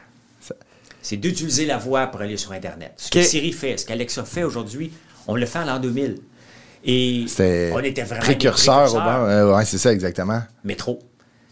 C'est 1.04 1.18
d'utiliser 1.18 1.66
la 1.66 1.78
voix 1.78 2.08
pour 2.08 2.22
aller 2.22 2.38
sur 2.38 2.52
Internet. 2.52 2.94
Ce 2.98 3.10
que 3.10 3.24
Siri 3.24 3.52
fait, 3.54 3.78
ce 3.78 3.86
qu'Alexa 3.88 4.24
fait 4.24 4.44
aujourd'hui, 4.44 4.92
on 5.28 5.36
le 5.36 5.46
fait 5.48 5.60
en 5.60 5.66
l'an 5.66 5.80
2000. 5.80 6.20
Et 6.84 7.26
C'était 7.28 7.72
on 7.74 7.80
était 7.80 8.04
vraiment 8.04 8.24
précurseur 8.24 8.92
au 8.94 8.98
banc. 8.98 9.26
Euh, 9.26 9.56
ouais, 9.56 9.66
c'est 9.66 9.78
ça, 9.78 9.92
exactement. 9.94 10.42
mais 10.64 10.76
trop. 10.76 11.00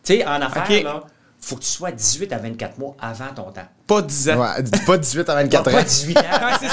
Tu 0.04 0.16
sais, 0.16 0.26
en 0.26 0.42
affaires, 0.42 0.84
là, 0.84 1.04
faut 1.42 1.56
que 1.56 1.62
tu 1.62 1.70
sois 1.70 1.92
18 1.92 2.34
à 2.34 2.38
24 2.38 2.78
mois 2.78 2.96
avant 3.00 3.34
ton 3.36 3.52
temps. 3.52 3.68
Pas 3.88 4.02
10 4.02 4.30
ans. 4.30 4.42
Ouais, 4.42 4.64
pas 4.86 4.98
18 4.98 5.30
à 5.30 5.36
24 5.36 5.64
Pas 5.64 5.80
ans. 5.80 5.84
18 5.84 6.18
ans. 6.18 6.22
Ouais, 6.42 6.68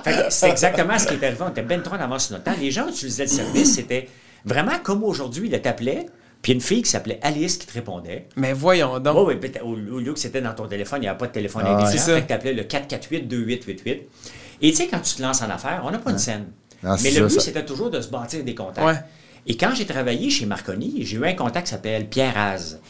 c'est 0.00 0.30
ça. 0.30 0.48
Exactement 0.48 0.98
ce 0.98 1.06
qui 1.06 1.14
est 1.14 1.24
arrivé. 1.24 1.38
On 1.42 1.48
était 1.50 1.62
ben 1.62 1.82
trop 1.82 1.94
en 1.94 2.00
avance 2.00 2.26
sur 2.26 2.32
notre 2.32 2.44
temps. 2.44 2.54
Les 2.60 2.70
gens 2.70 2.88
utilisaient 2.88 3.24
le 3.24 3.28
service. 3.30 3.74
C'était 3.74 4.08
vraiment 4.44 4.78
comme 4.82 5.04
aujourd'hui. 5.04 5.48
Ils 5.52 5.60
t'appelaient, 5.60 6.06
puis 6.42 6.52
une 6.52 6.60
fille 6.60 6.82
qui 6.82 6.90
s'appelait 6.90 7.20
Alice 7.22 7.56
qui 7.58 7.66
te 7.66 7.72
répondait. 7.74 8.28
Mais 8.36 8.52
voyons 8.52 8.98
donc. 9.00 9.28
Oui, 9.28 9.34
oui, 9.40 9.50
au, 9.62 9.96
au 9.96 10.00
lieu 10.00 10.12
que 10.12 10.18
c'était 10.18 10.40
dans 10.40 10.54
ton 10.54 10.66
téléphone, 10.66 10.98
il 11.00 11.02
n'y 11.02 11.08
avait 11.08 11.18
pas 11.18 11.26
de 11.26 11.32
téléphone 11.32 11.62
Ah 11.66 11.76
intelligent. 11.76 12.04
C'est 12.04 12.20
ça. 12.20 12.38
Fait 12.38 12.42
que 12.42 12.48
le 12.48 12.62
448-2888. 12.62 14.00
Et 14.62 14.70
tu 14.70 14.76
sais, 14.76 14.86
quand 14.88 15.00
tu 15.00 15.14
te 15.14 15.22
lances 15.22 15.42
en 15.42 15.50
affaires, 15.50 15.82
on 15.84 15.90
n'a 15.90 15.98
pas 15.98 16.10
une 16.10 16.18
scène. 16.18 16.46
Ah, 16.84 16.96
Mais 17.02 17.10
le 17.10 17.26
but, 17.26 17.40
c'était 17.40 17.64
toujours 17.64 17.90
de 17.90 18.00
se 18.00 18.08
bâtir 18.08 18.42
des 18.44 18.54
contacts. 18.54 18.86
Ouais. 18.86 18.98
Et 19.46 19.56
quand 19.56 19.72
j'ai 19.74 19.86
travaillé 19.86 20.28
chez 20.30 20.46
Marconi, 20.46 21.04
j'ai 21.04 21.16
eu 21.16 21.24
un 21.26 21.34
contact 21.34 21.66
qui 21.66 21.70
s'appelle 21.72 22.08
Pierre 22.08 22.36
Az. 22.36 22.80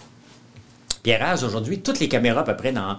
Pierre 1.07 1.23
Az, 1.25 1.45
aujourd'hui, 1.45 1.79
toutes 1.79 2.01
les 2.01 2.09
caméras 2.09 2.41
à 2.41 2.43
peu 2.43 2.57
près 2.57 2.73
dans 2.73 2.97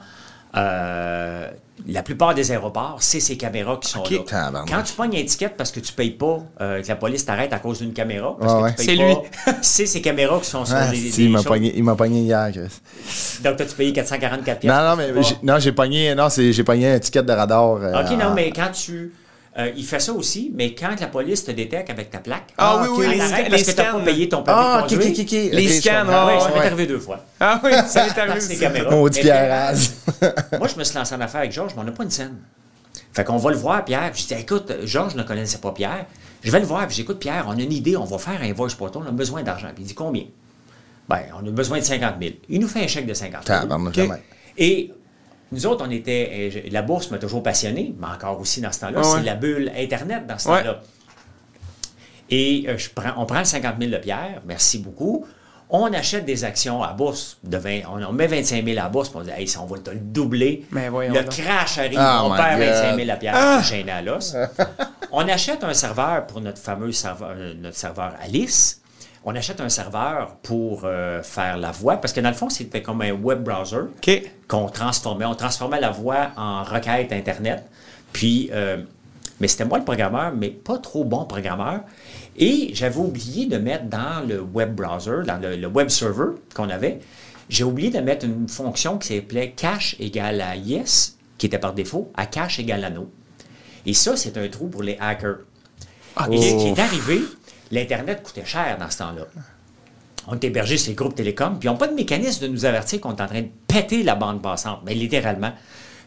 euh, 0.55 1.45
la 1.89 2.03
plupart 2.03 2.33
des 2.33 2.51
aéroports, 2.53 2.99
c'est 3.01 3.19
ces 3.19 3.35
caméras 3.35 3.77
qui 3.81 3.89
sont 3.89 4.01
là. 4.31 4.63
Quand 4.65 4.81
tu 4.81 4.93
pognes 4.93 5.11
une 5.11 5.19
étiquette 5.19 5.55
parce 5.57 5.71
que 5.73 5.81
tu 5.81 5.91
payes 5.91 6.11
pas, 6.11 6.39
euh, 6.61 6.81
que 6.81 6.87
la 6.87 6.95
police 6.95 7.25
t'arrête 7.25 7.51
à 7.51 7.59
cause 7.59 7.79
d'une 7.79 7.91
caméra, 7.91 8.33
parce 8.39 8.53
Ouais, 8.53 8.59
que 8.59 8.63
ouais. 8.63 8.75
tu 8.79 8.85
payes 8.85 8.97
C'est 9.43 9.51
pas, 9.51 9.57
c'est 9.61 9.85
ces 9.85 10.01
caméras 10.01 10.39
qui 10.39 10.49
sont 10.49 10.63
sur 10.63 10.77
Ah, 10.77 10.89
les, 10.89 10.97
si, 10.97 11.17
les 11.19 11.23
il 11.25 11.31
m'a 11.31 11.43
pogné, 11.43 11.73
il 11.75 11.83
m'a 11.83 11.95
pogné 11.95 12.21
hier, 12.21 12.49
Chris. 12.53 13.41
Donc, 13.43 13.59
as-tu 13.59 13.75
payé 13.75 13.91
444 13.91 14.63
Non, 14.63 14.73
non, 14.89 14.95
mais 14.95 15.21
j'ai, 15.21 15.35
non, 15.43 15.59
j'ai 15.59 15.73
pogné, 15.73 16.15
non, 16.15 16.29
c'est, 16.29 16.53
j'ai 16.53 16.63
pogné 16.63 16.93
un 16.93 16.99
ticket 16.99 17.23
de 17.23 17.33
radar. 17.33 17.73
euh, 17.73 18.01
OK, 18.03 18.11
non, 18.17 18.33
mais 18.33 18.51
quand 18.51 18.71
tu... 18.71 19.11
euh, 19.57 19.71
il 19.75 19.83
fait 19.85 19.99
ça 19.99 20.13
aussi, 20.13 20.51
mais 20.53 20.75
quand 20.75 20.99
la 20.99 21.07
police 21.07 21.43
te 21.45 21.51
détecte 21.51 21.89
avec 21.89 22.09
ta 22.11 22.19
plaque, 22.19 22.53
Ah 22.57 22.79
oui, 22.81 22.87
ok. 22.89 22.97
oui, 22.99 23.05
elle 23.05 23.11
les, 23.17 23.21
arrête 23.21 23.49
parce 23.49 23.63
que 23.63 23.71
scans. 23.71 23.83
pas 23.99 23.99
payé 24.05 24.29
ton 24.29 24.43
permis 24.43 24.61
Ah, 24.63 24.85
de 24.87 24.95
conduire. 24.95 25.51
Les 25.53 25.67
scans. 25.69 25.91
Ah 26.09 26.25
ouais, 26.27 26.33
Ah, 26.37 26.39
ça 26.41 26.49
m'est 26.51 26.65
arrivé 26.65 26.85
deux 26.87 26.99
fois. 26.99 27.19
Ah 27.39 27.59
oui, 27.63 27.71
ça 27.87 28.05
m'est 28.05 28.17
arrivé 28.19 28.37
aussi. 28.37 29.19
Pierre. 29.21 29.73
Moi, 30.59 30.67
je 30.67 30.75
me 30.79 30.83
suis 30.83 30.95
lancé 30.97 31.15
en 31.15 31.21
affaire 31.21 31.39
avec 31.41 31.51
Georges, 31.51 31.73
mais 31.75 31.81
on 31.81 31.85
n'a 31.85 31.91
pas 31.91 32.03
une 32.03 32.11
scène. 32.11 32.35
Fait 33.13 33.23
qu'on 33.23 33.37
va 33.37 33.49
le 33.51 33.57
voir, 33.57 33.83
Pierre. 33.83 34.11
Puis 34.11 34.27
je 34.29 34.35
dis, 34.35 34.41
écoute, 34.41 34.71
Georges 34.83 35.15
ne 35.15 35.23
connaissait 35.23 35.57
pas 35.57 35.71
Pierre. 35.71 36.05
Je 36.43 36.51
vais 36.51 36.59
le 36.59 36.65
voir, 36.65 36.85
puis 36.87 36.95
j'écoute, 36.95 37.17
Pierre, 37.19 37.45
on 37.47 37.57
a 37.57 37.61
une 37.61 37.73
idée, 37.73 37.97
on 37.97 38.05
va 38.05 38.19
faire 38.19 38.39
un 38.41 38.53
voice 38.53 38.75
portal, 38.77 39.01
on 39.05 39.09
a 39.09 39.11
besoin 39.11 39.41
d'argent. 39.41 39.69
Puis 39.73 39.83
il 39.83 39.87
dit, 39.87 39.95
combien? 39.95 40.25
Ben, 41.09 41.21
on 41.41 41.47
a 41.47 41.51
besoin 41.51 41.79
de 41.79 41.83
50 41.83 42.15
000. 42.21 42.33
Il 42.49 42.59
nous 42.59 42.67
fait 42.67 42.83
un 42.83 42.87
chèque 42.87 43.07
de 43.07 43.13
50 43.15 43.47
000. 43.47 43.59
Tabarnak, 43.61 43.87
Ok? 43.89 43.95
jamais. 43.95 44.21
Et 44.57 44.91
nous 45.51 45.65
autres, 45.65 45.85
on 45.87 45.91
était. 45.91 46.51
euh, 46.65 46.69
La 46.71 46.81
bourse 46.81 47.09
m'a 47.11 47.17
toujours 47.17 47.41
passionné, 47.43 47.93
mais 47.99 48.07
encore 48.07 48.39
aussi 48.39 48.61
dans 48.61 48.71
ce 48.71 48.81
temps-là, 48.81 49.01
Ah 49.03 49.07
ouais. 49.13 49.17
c'est 49.19 49.25
la 49.25 49.35
bulle 49.35 49.71
Internet 49.77 50.27
dans 50.27 50.37
ce 50.37 50.49
Ouais. 50.49 50.61
temps-là. 50.63 50.81
Et 52.29 52.65
euh, 52.67 52.77
je 52.77 52.89
prends, 52.89 53.13
on 53.17 53.25
prend 53.25 53.39
le 53.39 53.45
50 53.45 53.75
000 53.79 53.91
de 53.91 53.97
Pierre, 53.97 54.41
merci 54.45 54.79
beaucoup. 54.79 55.25
On 55.69 55.91
achète 55.93 56.23
des 56.25 56.43
actions 56.45 56.81
à 56.81 56.93
bourse, 56.93 57.37
de 57.43 57.57
20 57.57 57.81
on, 57.91 58.01
on 58.03 58.13
met 58.13 58.27
25 58.27 58.63
000 58.65 58.79
à 58.79 58.87
bourse, 58.89 59.09
puis 59.09 59.19
on 59.19 59.23
dit, 59.23 59.31
hey, 59.35 59.47
si 59.47 59.57
on 59.57 59.65
va 59.65 59.77
te 59.79 59.89
le 59.89 59.97
doubler. 59.99 60.65
Mais 60.71 60.87
voyons 60.89 61.13
le 61.13 61.21
donc. 61.23 61.29
crash 61.31 61.77
arrive, 61.77 61.99
Oh 62.01 62.29
on 62.31 62.35
perd 62.35 62.59
God. 62.59 62.67
25 62.69 62.95
000 62.95 63.09
à 63.09 63.15
Pierre, 63.17 63.33
Ah! 63.35 63.61
gênant 63.61 63.95
à 63.97 64.01
l'os. 64.01 64.35
on 65.11 65.27
achète 65.27 65.63
un 65.65 65.73
serveur 65.73 66.25
pour 66.27 66.39
notre 66.41 66.57
fameux 66.59 66.91
serveur, 66.93 67.33
euh, 67.35 67.53
notre 67.55 67.75
serveur 67.77 68.13
Alice. 68.21 68.81
On 69.29 69.35
achète 69.35 69.59
un 69.59 69.67
serveur 69.67 70.37
pour 70.41 70.83
euh, 70.85 71.21
faire 71.21 71.57
la 71.57 71.71
voix, 71.71 71.97
parce 71.97 72.13
que 72.13 72.21
dans 72.21 72.29
le 72.29 72.35
fond, 72.35 72.49
c'était 72.49 72.81
comme 72.81 73.01
un 73.01 73.11
web 73.11 73.43
browser 73.43 73.81
qu'on 74.47 74.69
transformait. 74.69 75.25
On 75.25 75.35
transformait 75.35 75.81
la 75.81 75.91
voix 75.91 76.29
en 76.37 76.63
requête 76.63 77.11
Internet. 77.11 77.65
Puis, 78.13 78.49
euh, 78.53 78.77
mais 79.41 79.49
c'était 79.49 79.65
moi 79.65 79.79
le 79.79 79.83
programmeur, 79.83 80.31
mais 80.33 80.47
pas 80.47 80.77
trop 80.77 81.03
bon 81.03 81.25
programmeur. 81.25 81.81
Et 82.37 82.71
j'avais 82.73 82.99
oublié 82.99 83.47
de 83.47 83.57
mettre 83.57 83.87
dans 83.87 84.25
le 84.25 84.39
web 84.39 84.73
browser, 84.73 85.23
dans 85.25 85.41
le, 85.41 85.57
le 85.57 85.67
web 85.67 85.89
server 85.89 86.39
qu'on 86.55 86.69
avait, 86.69 87.01
j'ai 87.49 87.65
oublié 87.65 87.89
de 87.89 87.99
mettre 87.99 88.25
une 88.25 88.47
fonction 88.47 88.97
qui 88.97 89.13
s'appelait 89.13 89.51
cache 89.51 89.97
égale 89.99 90.39
à 90.39 90.55
yes, 90.55 91.17
qui 91.37 91.47
était 91.47 91.59
par 91.59 91.73
défaut, 91.73 92.13
à 92.15 92.27
cache 92.27 92.59
égale 92.59 92.85
à 92.85 92.89
no. 92.89 93.09
Et 93.85 93.93
ça, 93.93 94.15
c'est 94.15 94.37
un 94.37 94.47
trou 94.47 94.67
pour 94.67 94.83
les 94.83 94.97
hackers. 95.01 95.39
Et 96.31 96.41
ce 96.41 96.55
qui 96.63 96.67
est 96.69 96.79
arrivé, 96.79 97.19
l'Internet 97.71 98.23
coûtait 98.23 98.45
cher 98.45 98.77
dans 98.79 98.89
ce 98.89 98.99
temps-là. 98.99 99.25
On 100.27 100.35
est 100.35 100.43
hébergé 100.43 100.77
sur 100.77 100.89
les 100.89 100.95
groupes 100.95 101.15
télécoms, 101.15 101.57
puis 101.59 101.67
ils 101.67 101.71
n'ont 101.71 101.77
pas 101.77 101.87
de 101.87 101.93
mécanisme 101.93 102.43
de 102.43 102.47
nous 102.51 102.65
avertir 102.65 102.99
qu'on 102.99 103.15
est 103.15 103.21
en 103.21 103.27
train 103.27 103.41
de 103.41 103.49
péter 103.67 104.03
la 104.03 104.15
bande 104.15 104.41
passante, 104.41 104.81
mais 104.85 104.93
littéralement. 104.93 105.53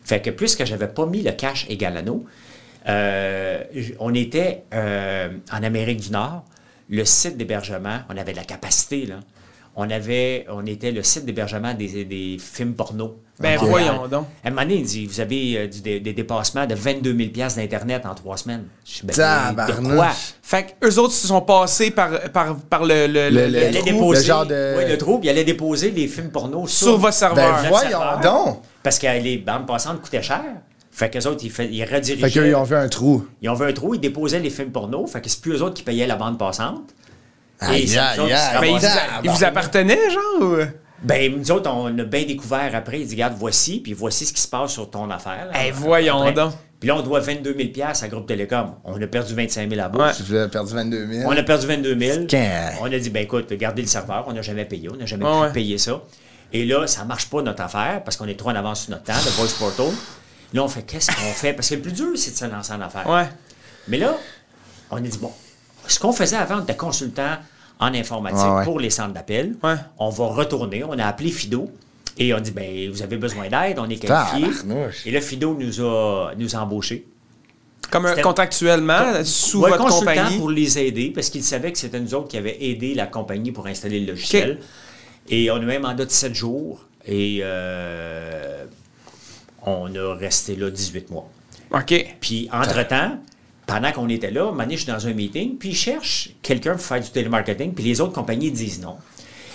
Fait 0.04 0.20
que 0.20 0.30
puisque 0.30 0.64
j'avais 0.64 0.88
pas 0.88 1.06
mis 1.06 1.22
le 1.22 1.32
cache 1.32 1.66
égal 1.68 1.96
à 1.96 2.02
nous, 2.02 2.26
euh, 2.88 3.64
on 3.98 4.14
était 4.14 4.64
euh, 4.74 5.30
en 5.52 5.62
Amérique 5.62 6.00
du 6.00 6.10
Nord, 6.10 6.44
le 6.88 7.04
site 7.04 7.36
d'hébergement, 7.36 8.00
on 8.08 8.16
avait 8.16 8.32
de 8.32 8.36
la 8.36 8.44
capacité. 8.44 9.08
On, 9.76 9.88
avait, 9.88 10.46
on 10.48 10.66
était 10.66 10.90
le 10.90 11.02
site 11.02 11.24
d'hébergement 11.24 11.72
des, 11.74 12.04
des 12.04 12.36
films 12.38 12.74
porno. 12.74 13.20
Ben, 13.40 13.56
voyons 13.70 14.06
donc. 14.08 14.26
À 14.44 14.48
un 14.48 14.50
moment 14.50 14.62
donné, 14.62 14.74
il 14.76 14.84
dit 14.84 15.06
Vous 15.06 15.20
avez 15.20 15.56
euh, 15.58 15.66
du- 15.66 15.80
des, 15.80 15.98
des 16.00 16.12
dépassements 16.12 16.66
de 16.66 16.74
22 16.74 17.16
000 17.34 17.48
d'Internet 17.56 18.04
en 18.04 18.14
trois 18.14 18.36
semaines. 18.36 18.64
Je 18.84 19.00
dis, 19.00 19.06
Ben, 19.06 19.12
de 19.66 19.72
quoi? 19.94 20.08
Fait 20.42 20.76
que 20.80 20.86
eux 20.86 20.98
autres 20.98 21.14
se 21.14 21.26
sont 21.26 21.40
passés 21.40 21.90
par, 21.90 22.10
par, 22.32 22.56
par 22.56 22.84
le, 22.84 23.06
le, 23.06 23.28
Le- 23.28 23.30
le- 23.30 23.46
le- 23.46 23.48
Il 23.48 23.56
allait 23.64 23.78
trou, 23.78 23.84
déposer, 23.84 24.20
le 24.20 24.26
genre 24.26 24.46
de- 24.46 24.74
oui, 24.78 24.84
le 24.88 24.98
trou, 24.98 25.18
puis 25.18 25.28
il 25.28 25.30
allait 25.30 25.44
déposer 25.44 25.90
les 25.90 26.06
films 26.06 26.30
porno 26.30 26.66
sur, 26.66 26.86
sur 26.88 26.98
votre 26.98 27.14
serveur. 27.14 27.62
Ben 27.62 27.68
voyons 27.68 27.88
serveur. 27.90 28.20
donc! 28.20 28.62
Parce 28.82 28.98
que 28.98 29.06
les 29.06 29.38
bandes 29.38 29.66
passantes 29.66 30.00
coûtaient 30.02 30.22
cher. 30.22 30.42
Fait 30.92 31.08
qu'eux 31.08 31.26
autres, 31.26 31.40
ils, 31.44 31.50
fait- 31.50 31.68
ils 31.70 31.82
redirigeaient. 31.84 32.16
Fait 32.28 32.30
qu'eux, 32.30 32.48
ils 32.48 32.54
ont 32.54 32.64
fait 32.66 32.76
un 32.76 32.88
trou. 32.88 33.24
Ils 33.40 33.48
ont 33.48 33.54
vu 33.54 33.64
un 33.66 33.72
trou, 33.72 33.94
ils 33.94 34.00
déposaient 34.00 34.40
les 34.40 34.50
films 34.50 34.70
porno. 34.70 35.06
Fait 35.06 35.20
que 35.20 35.30
c'est 35.30 35.40
plus 35.40 35.52
eux 35.52 35.62
autres 35.62 35.74
qui 35.74 35.82
payaient 35.82 36.06
la 36.06 36.16
bande 36.16 36.36
passante. 36.38 36.90
Qui 37.60 37.88
se 37.88 37.98
aïe. 37.98 38.16
Mais 38.60 38.70
ils. 38.72 38.86
Ah, 38.86 39.20
ils 39.24 39.30
vous 39.30 39.44
appartenaient, 39.44 40.10
genre? 40.10 40.42
ou- 40.42 40.56
Ben, 41.02 41.34
nous 41.34 41.50
autres, 41.50 41.70
on 41.70 41.86
a 41.98 42.04
bien 42.04 42.24
découvert 42.24 42.74
après. 42.74 43.00
Ils 43.00 43.04
disent, 43.04 43.14
regarde, 43.14 43.34
voici, 43.38 43.80
puis 43.80 43.92
voici 43.94 44.26
ce 44.26 44.32
qui 44.32 44.40
se 44.42 44.48
passe 44.48 44.72
sur 44.72 44.90
ton 44.90 45.10
affaire. 45.10 45.50
Eh, 45.66 45.70
voyons 45.70 46.20
Après. 46.20 46.32
donc. 46.34 46.52
Puis 46.78 46.88
là, 46.88 46.96
on 46.96 47.02
doit 47.02 47.20
22 47.20 47.54
000 47.74 47.86
à 47.86 48.08
Groupe 48.08 48.26
Télécom. 48.26 48.74
On 48.84 49.00
a 49.00 49.06
perdu 49.06 49.34
25 49.34 49.68
000 49.70 49.80
à 49.82 49.88
bourse. 49.88 50.22
J'ai 50.26 50.48
perdu 50.48 50.72
22 50.74 51.06
000. 51.12 51.30
On 51.30 51.36
a 51.36 51.42
perdu 51.42 51.66
22 51.66 51.98
000. 51.98 52.26
Quand? 52.30 52.70
On 52.80 52.86
a 52.92 52.98
dit, 52.98 53.10
ben 53.10 53.22
écoute, 53.22 53.52
gardez 53.52 53.82
le 53.82 53.88
serveur. 53.88 54.24
On 54.28 54.32
n'a 54.32 54.40
jamais 54.40 54.64
payé. 54.64 54.88
On 54.90 54.96
n'a 54.96 55.04
jamais 55.04 55.24
Ouais, 55.26 55.30
pu 55.30 55.38
ouais. 55.42 55.52
payer 55.52 55.76
ça. 55.78 56.00
Et 56.54 56.64
là, 56.64 56.86
ça 56.86 57.04
marche 57.04 57.28
pas 57.28 57.42
notre 57.42 57.62
affaire 57.62 58.02
parce 58.02 58.16
qu'on 58.16 58.26
est 58.26 58.34
trop 58.38 58.48
en 58.50 58.54
avance 58.54 58.82
sur 58.84 58.90
notre 58.92 59.04
temps, 59.04 59.12
le 59.12 59.30
Voice 59.32 59.54
Portal. 59.58 59.94
Là, 60.54 60.64
on 60.64 60.68
fait, 60.68 60.82
qu'est-ce 60.82 61.08
qu'on 61.08 61.32
fait? 61.32 61.52
Parce 61.52 61.68
que 61.68 61.74
le 61.74 61.80
plus 61.82 61.92
dur, 61.92 62.08
c'est 62.16 62.30
de 62.32 62.36
se 62.36 62.44
lancer 62.46 62.72
en 62.72 62.80
affaires. 62.80 63.08
Ouais. 63.08 63.28
Mais 63.86 63.98
là, 63.98 64.16
on 64.90 64.96
a 64.96 65.00
dit, 65.00 65.18
bon, 65.18 65.32
ce 65.86 65.98
qu'on 66.00 66.12
faisait 66.12 66.36
avant, 66.36 66.58
on 66.60 66.62
était 66.62 66.76
consultant 66.76 67.36
en 67.80 67.92
informatique 67.94 68.38
Ouais, 68.40 68.56
ouais. 68.58 68.64
pour 68.64 68.78
les 68.78 68.90
centres 68.90 69.14
d'appel. 69.14 69.56
Ouais. 69.62 69.74
On 69.98 70.10
va 70.10 70.26
retourner. 70.26 70.84
On 70.84 70.92
a 70.98 71.06
appelé 71.06 71.30
Fido 71.30 71.70
et 72.18 72.32
on 72.34 72.38
dit, 72.40 72.50
ben, 72.50 72.90
vous 72.90 73.02
avez 73.02 73.16
besoin 73.16 73.48
d'aide, 73.48 73.78
on 73.78 73.88
est 73.88 73.96
qualifié. 73.96 74.48
Et 75.06 75.10
là, 75.10 75.20
Fido 75.20 75.54
nous 75.58 75.80
a, 75.80 76.32
nous 76.36 76.54
a 76.54 76.58
embauchés. 76.60 77.06
Comme 77.90 78.06
un, 78.06 78.14
contractuellement, 78.16 79.24
sous 79.24 79.62
Ouais, 79.62 79.70
votre 79.70 79.84
consultant 79.84 80.12
compagnie. 80.12 80.38
pour 80.38 80.50
les 80.50 80.78
aider, 80.78 81.10
parce 81.12 81.28
qu'ils 81.30 81.42
savaient 81.42 81.72
que 81.72 81.78
c'était 81.78 81.98
nous 81.98 82.14
autres 82.14 82.28
qui 82.28 82.36
avaient 82.36 82.58
aidé 82.62 82.94
la 82.94 83.06
compagnie 83.06 83.50
pour 83.50 83.66
installer 83.66 83.98
le 84.00 84.12
logiciel. 84.12 84.58
Et 85.28 85.50
on 85.50 85.56
a 85.56 85.60
eu 85.60 85.72
un 85.76 85.78
mandat 85.80 86.04
de 86.04 86.10
7 86.10 86.34
jours. 86.34 86.84
Et 87.06 87.40
euh, 87.42 88.64
on 89.64 89.92
a 89.94 90.14
resté 90.14 90.54
là 90.54 90.70
18 90.70 91.10
mois. 91.10 91.28
OK. 91.72 92.16
Puis, 92.20 92.48
entre-temps, 92.52 93.18
pendant 93.70 93.92
qu'on 93.92 94.08
était 94.08 94.32
là, 94.32 94.50
donné, 94.50 94.76
je 94.76 94.82
suis 94.82 94.92
dans 94.92 95.06
un 95.06 95.12
meeting, 95.12 95.56
puis 95.56 95.68
ils 95.68 95.76
cherchent 95.76 96.30
quelqu'un 96.42 96.72
pour 96.72 96.80
faire 96.80 97.00
du 97.00 97.08
télémarketing, 97.08 97.72
puis 97.72 97.84
les 97.84 98.00
autres 98.00 98.12
compagnies 98.12 98.50
disent 98.50 98.80
non. 98.80 98.96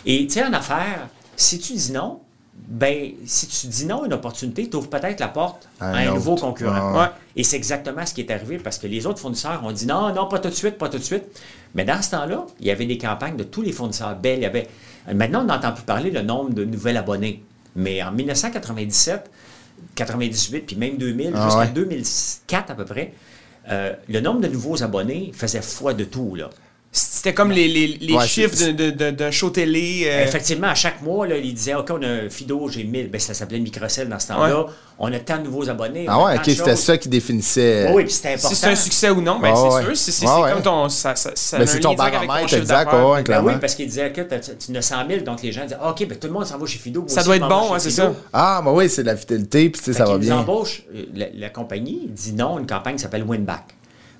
Et 0.06 0.26
tu 0.26 0.36
sais, 0.36 0.46
en 0.46 0.54
affaires, 0.54 1.10
si 1.36 1.60
tu 1.60 1.74
dis 1.74 1.92
non, 1.92 2.22
ben, 2.56 3.12
si 3.26 3.48
tu 3.48 3.68
dis 3.68 3.86
non 3.86 4.04
à 4.04 4.06
une 4.06 4.14
opportunité, 4.14 4.70
tu 4.70 4.78
ouvres 4.78 4.90
peut-être 4.90 5.20
la 5.20 5.28
porte 5.28 5.68
À 5.82 5.90
à 5.90 5.98
un 5.98 6.14
nouveau 6.14 6.36
concurrent. 6.36 6.94
Ouais. 6.94 7.00
Ouais. 7.02 7.08
Et 7.36 7.44
c'est 7.44 7.58
exactement 7.58 8.06
ce 8.06 8.14
qui 8.14 8.22
est 8.22 8.32
arrivé 8.32 8.58
parce 8.58 8.78
que 8.78 8.88
les 8.88 9.06
autres 9.06 9.20
fournisseurs 9.20 9.62
ont 9.66 9.74
dit 9.74 9.86
non, 9.86 10.14
non, 10.14 10.28
pas 10.28 10.40
tout 10.40 10.48
de 10.48 10.54
suite, 10.54 10.78
pas 10.78 10.88
tout 10.88 10.98
de 10.98 11.04
suite. 11.04 11.26
Mais 11.74 11.84
dans 11.84 12.02
ce 12.02 12.12
temps-là, 12.12 12.46
il 12.62 12.68
y 12.68 12.72
avait 12.72 12.86
des 12.86 12.98
campagnes 12.98 13.36
de 13.36 13.44
tous 13.44 13.62
les 13.64 13.74
fournisseurs. 13.74 14.16
Bell, 14.16 14.40
il 14.40 14.44
y 14.44 14.46
avait. 14.46 14.68
Maintenant, 15.14 15.42
on 15.42 15.46
n'entend 15.46 15.74
plus 15.74 15.84
parler 15.84 16.10
le 16.10 16.22
nombre 16.22 16.54
de 16.54 16.64
nouveaux 16.64 16.96
abonnés. 16.96 17.44
Mais 17.76 18.02
en 18.02 18.14
1997, 18.14 19.30
98, 19.96 20.62
puis 20.62 20.78
même 20.78 20.96
2000, 20.98 21.34
Ah 21.36 21.44
jusqu'à 21.44 21.60
ouais. 21.60 21.68
2004 21.68 22.72
à 22.72 22.76
peu 22.76 22.86
près, 22.86 23.14
le 23.70 24.20
nombre 24.20 24.42
de 24.42 24.48
nouveaux 24.48 24.84
abonnés 24.84 25.32
faisait 25.34 25.62
foi 25.62 25.94
de 25.94 26.04
tout. 26.04 26.36
Là. 26.36 26.50
C'était 26.98 27.34
comme 27.34 27.52
les, 27.52 27.68
les, 27.68 27.88
les 28.00 28.14
Ouais, 28.14 28.26
chiffres 28.26 28.56
c'est- 28.56 28.72
de- 28.72 28.92
de- 28.92 28.92
de- 28.92 29.12
d'un 29.12 29.30
show 29.32 29.50
télé. 29.50 30.04
euh, 30.06 30.24
Effectivement, 30.24 30.68
à 30.68 30.76
chaque 30.76 31.02
mois, 31.02 31.28
là, 31.28 31.36
il 31.38 31.54
disait 31.54 31.76
OK, 31.76 31.90
on 31.92 32.02
a 32.02 32.08
un 32.08 32.30
Fido, 32.30 32.70
j'ai 32.70 32.86
1000. 32.86 33.10
Ben, 33.12 33.20
ça 33.20 33.34
s'appelait 33.34 33.60
Microcell 33.60 34.08
dans 34.08 34.18
ce 34.20 34.28
temps-là. 34.30 34.62
Ouais. 34.62 34.66
On 34.98 35.12
a 35.12 35.20
tant 35.20 35.38
de 35.40 35.44
nouveaux 35.44 35.70
abonnés. 35.70 36.06
Ah 36.08 36.24
ouais, 36.24 36.36
ok, 36.38 36.44
c'était 36.46 36.76
ça 36.78 36.98
qui 36.98 37.10
définissait. 37.10 37.92
Oui, 37.94 38.06
puis 38.06 38.14
c'était 38.14 38.30
important. 38.30 38.48
si 38.48 38.56
c'est 38.56 38.68
un 38.68 38.76
succès 38.78 39.10
ou 39.10 39.20
non, 39.22 39.40
ben 39.40 39.54
c'est 39.54 39.88
ouais. 39.90 39.94
sûr. 39.96 40.14
C'est 40.14 40.26
comme 40.26 40.62
ton. 40.62 40.88
Ça, 40.88 41.18
ça, 41.18 41.32
ça 41.36 41.58
Mais 41.58 41.66
a 41.66 41.68
c'est 41.68 41.80
ton 41.82 41.96
baromètre, 41.96 42.54
exact, 42.54 42.90
Ben 43.28 43.44
oui, 43.44 43.54
parce 43.60 43.76
qu'il 43.76 43.88
disait 43.88 44.14
que 44.14 44.22
tu 44.22 44.72
en 44.72 44.76
as 44.76 44.82
100 44.82 44.96
000, 45.10 45.22
donc 45.26 45.42
les 45.42 45.52
gens 45.52 45.64
disaient 45.64 45.76
OK, 45.86 46.08
ben 46.08 46.18
tout 46.18 46.28
le 46.28 46.34
monde 46.34 46.46
s'en 46.46 46.58
va 46.58 46.66
chez 46.66 46.80
Fido. 46.80 47.04
Ça 47.08 47.20
aussi, 47.20 47.26
doit 47.28 47.36
être 47.36 47.50
bon, 47.50 47.74
hein, 47.74 47.80
c'est 47.80 47.92
ça. 47.92 48.14
Ah, 48.32 48.62
bah 48.64 48.72
oui, 48.74 48.90
c'est 48.90 49.02
de 49.02 49.08
la 49.08 49.18
fidélité, 49.18 49.70
puis 49.70 49.82
tu 49.82 49.86
sais, 49.86 49.92
Fait 49.92 49.98
ça 49.98 50.06
va 50.06 50.12
qu'ils 50.14 50.22
bien. 50.30 50.38
embauchent, 50.38 50.84
euh, 50.96 51.04
la, 51.14 51.26
la 51.34 51.50
compagnie 51.50 52.08
dit 52.10 52.32
non, 52.32 52.58
une 52.58 52.66
campagne 52.68 52.96
qui 52.96 53.02
s'appelle 53.02 53.24
Winback. 53.24 53.75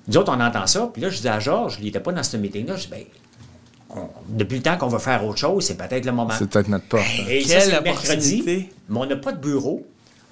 Nous 0.08 0.16
autres, 0.16 0.32
on 0.34 0.40
entend 0.40 0.66
ça, 0.66 0.88
puis 0.92 1.02
là, 1.02 1.10
je 1.10 1.20
dis 1.20 1.28
à 1.28 1.38
Georges, 1.40 1.78
il 1.80 1.86
n'était 1.86 2.00
pas 2.00 2.12
dans 2.12 2.22
ce 2.22 2.36
meeting-là, 2.36 2.76
je 2.76 2.82
dis, 2.82 2.88
ben, 2.90 3.04
on- 3.90 4.08
depuis 4.28 4.56
le 4.58 4.62
temps 4.62 4.76
qu'on 4.76 4.88
va 4.88 4.98
faire 4.98 5.24
autre 5.24 5.38
chose, 5.38 5.64
c'est 5.64 5.76
peut-être 5.76 6.04
le 6.04 6.12
moment. 6.12 6.34
C'est 6.38 6.48
peut-être 6.48 6.68
notre 6.68 6.86
porte. 6.86 7.04
Et 7.28 7.42
Quelle 7.42 7.46
ça, 7.46 7.60
c'est 7.60 7.76
le 7.76 7.80
mercredi, 7.82 8.42
mais 8.88 8.98
on 8.98 9.06
n'a 9.06 9.16
pas 9.16 9.32
de 9.32 9.40
bureau, 9.40 9.86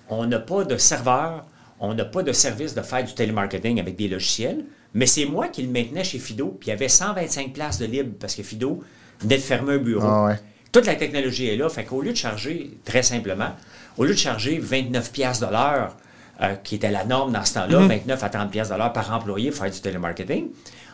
on 0.08 0.26
n'a 0.26 0.38
pas 0.38 0.64
de 0.64 0.76
serveur, 0.76 1.44
on 1.80 1.94
n'a 1.94 2.04
pas 2.04 2.22
de 2.22 2.32
service 2.32 2.74
de 2.74 2.82
faire 2.82 3.04
du 3.04 3.14
télémarketing 3.14 3.80
avec 3.80 3.96
des 3.96 4.08
logiciels, 4.08 4.64
mais 4.94 5.06
c'est 5.06 5.24
moi 5.26 5.48
qui 5.48 5.62
le 5.62 5.68
maintenais 5.72 6.04
chez 6.04 6.18
Fido, 6.18 6.56
puis 6.60 6.68
il 6.68 6.70
y 6.70 6.72
avait 6.72 6.88
125 6.88 7.52
places 7.52 7.78
de 7.78 7.86
libre 7.86 8.10
parce 8.20 8.34
que 8.34 8.42
Fido 8.42 8.82
venait 9.20 9.36
de 9.38 9.42
fermer 9.42 9.74
un 9.74 9.78
bureau. 9.78 10.06
Ah 10.06 10.24
ouais. 10.26 10.38
Toute 10.70 10.86
la 10.86 10.94
technologie 10.96 11.48
est 11.48 11.56
là, 11.56 11.68
fait 11.68 11.84
qu'au 11.84 12.00
lieu 12.00 12.12
de 12.12 12.16
charger, 12.16 12.76
très 12.84 13.02
simplement, 13.02 13.50
au 13.96 14.04
lieu 14.04 14.12
de 14.12 14.18
charger 14.18 14.58
29 14.58 15.12
pièces 15.12 15.40
de 15.40 15.46
l'heure, 15.46 15.96
euh, 16.42 16.54
qui 16.64 16.74
était 16.76 16.90
la 16.90 17.04
norme 17.04 17.32
dans 17.32 17.44
ce 17.44 17.54
temps-là, 17.54 17.78
Mhm. 17.80 17.88
29 17.88 18.24
à 18.24 18.28
30 18.28 18.50
pièces 18.50 18.68
de 18.70 18.74
l'heure 18.74 18.92
par 18.92 19.12
employé 19.12 19.50
pour 19.50 19.60
faire 19.62 19.70
du 19.70 19.80
télémarketing, 19.80 20.46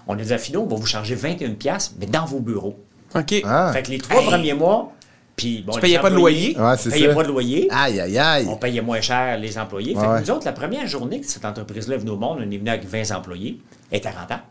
on 0.06 0.14
a 0.18 0.22
dit 0.22 0.32
à 0.32 0.38
Fido, 0.38 0.62
on 0.62 0.66
va 0.66 0.76
vous 0.76 0.86
charger 0.86 1.14
21 1.14 1.54
pièces, 1.54 1.94
mais 1.98 2.06
dans 2.06 2.24
vos 2.24 2.40
bureaux. 2.40 2.78
OK. 3.14 3.34
Ah. 3.44 3.70
Fait 3.72 3.82
que 3.82 3.90
les 3.90 3.98
trois 3.98 4.20
Hey. 4.20 4.26
premiers 4.28 4.54
mois, 4.54 4.92
puis 5.36 5.62
bon, 5.66 5.72
Tu 5.72 5.78
les 5.78 5.82
payais 5.82 5.98
pas 5.98 6.10
de 6.10 6.14
loyer? 6.16 6.56
Ouais, 6.58 6.62
on 6.86 6.90
payait 6.90 7.08
ça. 7.08 7.14
pas 7.14 7.22
de 7.22 7.28
loyer. 7.28 7.68
Aïe, 7.70 8.00
aïe, 8.00 8.18
aïe. 8.18 8.46
On 8.48 8.56
payait 8.56 8.80
moins 8.82 9.00
cher 9.00 9.38
les 9.38 9.58
employés. 9.58 9.94
Fait 9.94 10.00
Ouais, 10.06 10.20
que 10.20 10.26
nous 10.26 10.30
autres, 10.32 10.44
la 10.44 10.52
première 10.52 10.86
journée 10.86 11.20
que 11.20 11.26
cette 11.26 11.44
entreprise-là 11.44 11.94
est 11.94 11.98
venue 11.98 12.10
au 12.10 12.16
monde, 12.16 12.38
on 12.40 12.50
est 12.50 12.56
venu 12.58 12.68
avec 12.68 12.84
20 12.86 13.10
employés, 13.12 13.60
elle 13.90 13.98
était 13.98 14.10
rentable. 14.10 14.42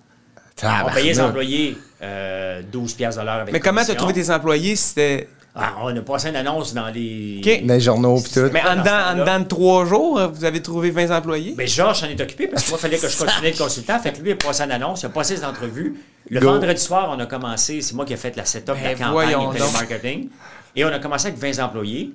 On 0.62 0.90
payait 0.94 1.10
les 1.14 1.22
employés 1.22 1.78
euh, 2.02 2.62
12 2.70 2.94
piastres 2.96 3.22
de 3.22 3.26
l'heure 3.26 3.36
avec 3.42 3.54
Mais 3.54 3.60
comment 3.62 3.84
tu 3.86 3.92
as 3.92 3.96
trouvé 3.96 4.14
tes 4.14 4.30
employés? 4.30 4.76
C'était. 4.76 5.30
Ah, 5.62 5.76
on 5.84 5.96
a 5.96 6.02
passé 6.02 6.30
une 6.30 6.36
annonce 6.38 6.74
dans 6.74 6.88
les... 6.90 7.42
OK. 7.44 7.66
Dans 7.66 7.74
les 7.74 7.80
journaux, 7.82 8.20
puis 8.22 8.32
tout. 8.32 8.50
Mais 8.54 8.62
en 8.62 8.78
dedans, 8.78 8.82
en 8.82 8.84
temps-là. 8.84 9.16
dedans 9.16 9.40
de 9.40 9.46
trois 9.48 9.86
jours, 9.86 10.20
vous 10.34 10.46
avez 10.46 10.62
trouvé 10.62 10.92
20 10.92 11.12
employés? 11.18 11.54
Mais 11.58 11.68
Georges 11.68 12.00
s'en 12.02 12.08
est 12.08 12.20
occupé 12.22 12.48
parce 12.48 12.64
que 12.64 12.70
moi, 12.70 12.80
il 12.80 12.82
fallait 12.82 12.98
que 12.98 13.08
je 13.10 13.18
continue 13.18 13.52
de 13.52 13.58
consultant. 13.58 14.00
Fait 14.00 14.14
que 14.14 14.22
lui, 14.22 14.30
il 14.30 14.34
a 14.34 14.36
passé 14.38 14.64
une 14.64 14.72
annonce, 14.72 15.02
il 15.02 15.08
a 15.08 15.10
passé 15.10 15.36
les 15.36 15.44
entrevues. 15.44 15.96
Le 16.30 16.40
Go. 16.40 16.48
vendredi 16.52 16.82
soir, 16.82 17.14
on 17.16 17.20
a 17.20 17.26
commencé, 17.26 17.82
c'est 17.82 17.96
moi 17.96 18.06
qui 18.06 18.14
ai 18.14 18.18
fait 18.18 18.36
la 18.38 18.46
setup 18.46 18.68
de 18.78 18.84
la 18.84 18.94
Ben, 18.96 18.98
campagne 19.08 19.32
donc. 19.34 19.54
télémarketing. 19.56 20.30
Et 20.76 20.86
on 20.86 20.90
a 20.90 21.00
commencé 21.00 21.28
avec 21.28 21.40
20 21.40 21.60
employés. 21.64 22.12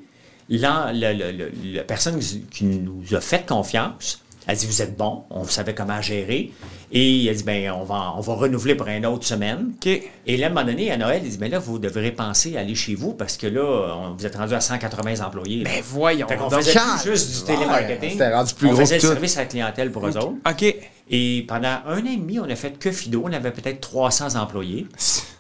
Le- 0.49 1.75
la 1.77 1.83
personne 1.83 2.19
qui 2.51 2.65
nous 2.65 3.03
a 3.15 3.21
fait 3.21 3.47
confiance, 3.47 4.21
elle 4.47 4.57
dit 4.57 4.67
Vous 4.67 4.83
êtes 4.83 4.97
bon, 4.97 5.25
on 5.31 5.45
savait 5.45 5.75
comment 5.75 6.01
gérer. 6.03 6.53
Et 6.97 7.27
elle 7.27 7.35
dit 7.35 7.43
ben, 7.43 7.73
on, 7.73 7.83
va, 7.83 8.15
on 8.17 8.21
va 8.21 8.35
renouveler 8.35 8.77
pour 8.77 8.87
une 8.87 9.05
autre 9.05 9.27
semaine. 9.27 9.73
OK. 9.75 9.87
Et 10.27 10.37
là, 10.37 10.47
à 10.47 10.51
un 10.51 10.53
moment 10.53 10.65
donné, 10.65 10.93
à 10.93 10.97
Noël, 10.97 11.23
il 11.25 11.31
dit 11.31 11.37
ben 11.39 11.51
là, 11.51 11.59
vous 11.59 11.81
devrez 11.81 12.13
penser 12.13 12.57
à 12.57 12.61
aller 12.61 12.77
chez 12.77 12.95
vous 12.95 13.13
parce 13.15 13.37
que 13.37 13.49
là, 13.49 13.63
on- 13.99 14.15
vous 14.15 14.25
êtes 14.25 14.37
rendu 14.37 14.55
à 14.55 14.61
180 14.61 15.21
employés. 15.27 15.65
Ben 15.65 15.83
voyons. 15.85 16.29
Fait 16.29 16.37
donc. 16.37 16.55
faisait 16.55 16.73
plus 16.73 17.11
juste 17.11 17.41
du 17.41 17.45
télémarketing. 17.53 18.11
c'était 18.13 18.33
rendu 18.33 18.55
plus 18.55 18.69
on 18.69 18.73
gros 18.73 18.81
faisait 18.83 18.95
le 18.95 19.01
service 19.01 19.37
à 19.37 19.41
la 19.41 19.47
clientèle 19.47 19.91
pour 19.91 20.07
eux 20.07 20.17
autres. 20.17 20.35
OK. 20.49 20.75
Et 21.11 21.45
pendant 21.49 21.79
un 21.87 22.01
an 22.01 22.07
et 22.07 22.17
demi, 22.17 22.39
on 22.39 22.45
a 22.49 22.55
fait 22.55 22.79
que 22.79 22.93
Fido. 22.93 23.23
On 23.27 23.33
avait 23.33 23.51
peut-être 23.51 23.81
300 23.81 24.37
employés. 24.41 24.87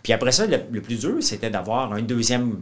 Puis 0.02 0.12
après 0.12 0.32
ça, 0.32 0.46
le, 0.46 0.58
le 0.72 0.80
plus 0.82 0.98
dur, 0.98 1.14
c'était 1.20 1.50
d'avoir 1.50 1.92
un 1.92 2.02
deuxième. 2.02 2.60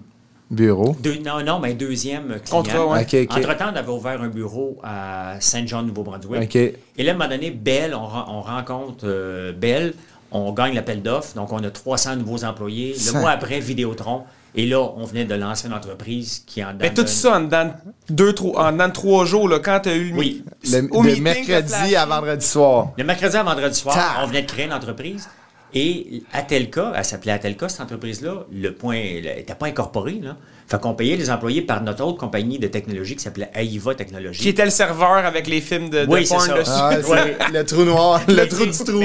Bureau. 0.52 0.94
deux- 1.00 1.18
non, 1.24 1.42
non, 1.42 1.58
mais 1.58 1.70
un 1.70 1.74
deuxième 1.74 2.26
client. 2.44 2.62
Contrat, 2.62 2.86
ouais. 2.86 3.26
Entre-temps, 3.30 3.70
on 3.72 3.76
avait 3.76 3.90
ouvert 3.90 4.20
un 4.22 4.28
bureau 4.28 4.78
à 4.84 5.36
Saint-Jean, 5.40 5.82
Nouveau-Brunswick. 5.82 6.42
OK. 6.42 6.56
Et 6.56 6.76
là, 6.98 7.12
à 7.12 7.14
un 7.14 7.18
moment 7.18 7.28
donné, 7.30 7.50
Bell, 7.50 7.94
on, 7.94 8.02
on 8.04 8.40
rencontre 8.42 9.04
euh, 9.04 9.52
Bell, 9.52 9.94
on 10.30 10.52
gagne 10.52 10.74
l'appel 10.74 11.02
d'offres, 11.02 11.34
donc 11.34 11.52
on 11.52 11.62
a 11.64 11.70
300 11.70 12.16
nouveaux 12.16 12.44
employés. 12.44 12.94
Le 13.12 13.18
mois 13.20 13.30
après, 13.30 13.60
Vidéotron. 13.60 14.22
Et 14.54 14.66
là, 14.66 14.80
on 14.98 15.04
venait 15.06 15.24
de 15.24 15.34
lancer 15.34 15.66
une 15.66 15.72
entreprise 15.72 16.42
qui 16.46 16.62
en 16.62 16.74
Mais 16.78 16.92
tout 16.92 17.06
ça 17.06 17.36
en 17.38 17.40
dedans 17.40 17.70
deux, 18.10 18.34
trois, 18.34 18.66
en 18.68 18.72
dedans 18.72 18.88
de 18.88 18.92
trois 18.92 19.24
jours, 19.24 19.48
là, 19.48 19.58
quand 19.60 19.80
tu 19.84 19.88
as 19.88 19.94
eu 19.94 20.10
le, 20.10 20.18
Oui. 20.18 20.44
Le, 20.70 20.88
au 20.90 21.02
mercredi 21.02 21.96
à 21.96 22.04
vendredi 22.04 22.46
soir. 22.46 22.90
Le 22.98 23.04
mercredi 23.04 23.34
à 23.34 23.42
vendredi 23.42 23.78
soir, 23.78 24.20
on 24.22 24.26
venait 24.26 24.42
de 24.42 24.46
créer 24.46 24.66
une 24.66 24.74
entreprise. 24.74 25.26
Et 25.74 26.22
Atelka, 26.32 26.92
elle 26.96 27.04
s'appelait 27.04 27.32
Atelka, 27.32 27.68
cette 27.68 27.80
entreprise-là, 27.80 28.44
le 28.52 28.74
point 28.74 28.96
n'était 28.96 29.54
pas 29.54 29.66
incorporé. 29.66 30.12
Là. 30.22 30.36
Fait 30.68 30.78
qu'on 30.80 30.94
payait 30.94 31.16
les 31.16 31.30
employés 31.30 31.62
par 31.62 31.82
notre 31.82 32.04
autre 32.04 32.18
compagnie 32.18 32.58
de 32.58 32.66
technologie 32.68 33.16
qui 33.16 33.22
s'appelait 33.22 33.50
Aiva 33.54 33.94
Technologies. 33.94 34.42
Qui 34.42 34.48
était 34.50 34.64
le 34.66 34.70
serveur 34.70 35.24
avec 35.24 35.46
les 35.46 35.60
films 35.60 35.88
de, 35.90 36.04
de 36.04 36.10
Oui, 36.10 36.26
c'est 36.26 36.34
porn 36.34 36.46
ça. 36.46 36.54
dessus. 36.58 36.70
Ah, 36.72 36.90
ouais, 36.90 37.04
Ouais. 37.06 37.36
c'est 37.46 37.52
le 37.58 37.64
trou 37.64 37.84
noir, 37.84 38.20
le 38.28 38.46
trou 38.48 38.66
du 38.66 38.72
trou. 38.72 39.02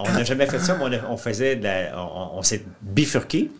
on 0.00 0.12
n'a 0.12 0.24
jamais 0.24 0.46
fait 0.46 0.58
ça, 0.58 0.76
mais 0.78 0.84
on, 0.84 0.92
a- 0.92 1.10
on 1.12 1.16
faisait 1.16 1.56
de 1.56 1.64
la- 1.64 1.92
on, 1.96 2.38
on 2.38 2.42
s'est 2.42 2.62
bifurqué 2.82 3.50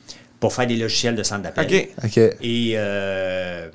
pour 0.41 0.53
faire 0.53 0.66
des 0.66 0.76
logiciels 0.76 1.14
de 1.14 1.22
centre 1.22 1.43
d'appel. 1.43 1.66
OK. 1.66 1.89
OK. 2.05 2.16
Et 2.43 2.72
euh, 2.76 3.68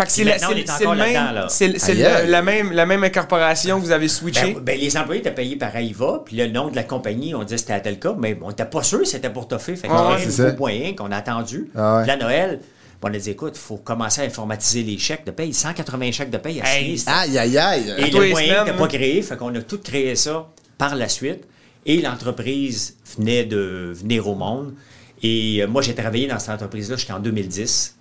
Fait 0.00 0.06
que 0.06 0.12
c'est 0.12 0.24
la, 0.24 0.32
maintenant, 0.32 0.48
c'est- 0.48 0.54
on 0.54 0.56
est 0.56 0.66
c'est 0.66 0.72
encore 0.86 0.94
le 0.94 1.00
même- 1.04 1.34
là. 1.34 1.46
c'est- 1.48 1.68
le- 1.68 2.30
la, 2.30 2.42
même, 2.42 2.72
la 2.72 2.86
même 2.86 3.04
incorporation 3.04 3.78
que 3.78 3.84
vous 3.84 3.90
avez 3.92 4.08
switché. 4.08 4.54
Ben, 4.54 4.60
ben, 4.62 4.80
les 4.80 4.96
employés 4.96 5.20
étaient 5.20 5.30
payés 5.34 5.56
par 5.56 5.74
Aiva, 5.76 6.22
puis 6.24 6.36
le 6.36 6.46
nom 6.46 6.68
de 6.68 6.76
la 6.76 6.84
compagnie, 6.84 7.34
on 7.34 7.42
disait 7.42 7.56
que 7.56 7.60
c'était 7.60 7.72
Atelka, 7.74 8.14
mais 8.18 8.38
on 8.42 8.48
n'était 8.48 8.64
pas 8.64 8.82
sûr 8.82 9.00
que 9.00 9.04
c'était 9.04 9.30
pour 9.30 9.46
toffer. 9.48 9.76
Fait 9.76 9.88
Ouais, 9.88 9.94
un 9.94 10.18
c'est 10.18 10.26
nouveau 10.26 10.48
ça. 10.50 10.56
moyen 10.56 10.94
qu'on 10.94 11.10
a 11.12 11.16
attendu. 11.18 11.70
Ah 11.76 11.96
ouais. 11.96 12.02
Puis 12.02 12.08
là, 12.08 12.16
Noël, 12.16 12.60
on 13.02 13.08
a 13.08 13.18
dit, 13.18 13.30
écoute, 13.30 13.52
il 13.56 13.60
faut 13.60 13.76
commencer 13.76 14.20
à 14.22 14.24
informatiser 14.24 14.82
les 14.82 14.96
chèques 14.98 15.24
de 15.26 15.30
paye. 15.30 15.52
180 15.54 16.12
chèques 16.12 16.30
de 16.30 16.38
paye 16.38 16.60
à 16.60 16.64
Hey, 16.78 17.02
Aïe, 17.06 17.38
aïe, 17.38 17.58
aïe. 17.58 17.94
Et 17.98 18.10
le 18.10 18.28
moyen 18.30 18.58
n'était 18.64 18.70
hein. 18.74 18.78
pas 18.78 18.88
créé, 18.88 19.22
fait 19.22 19.36
qu'on 19.36 19.54
a 19.54 19.60
tout 19.62 19.78
créé 19.78 20.14
ça 20.16 20.46
par 20.78 20.94
la 20.94 21.08
suite. 21.08 21.44
Et 21.86 22.00
l'entreprise 22.02 22.96
venait 23.18 23.44
de 23.44 23.92
venir 23.94 24.28
au 24.28 24.34
monde. 24.34 24.74
Et 25.22 25.58
euh, 25.62 25.66
moi, 25.66 25.82
j'ai 25.82 25.94
travaillé 25.94 26.26
dans 26.26 26.38
cette 26.38 26.50
entreprise-là 26.54 26.96
jusqu'en 26.96 27.18
2010. 27.18 27.96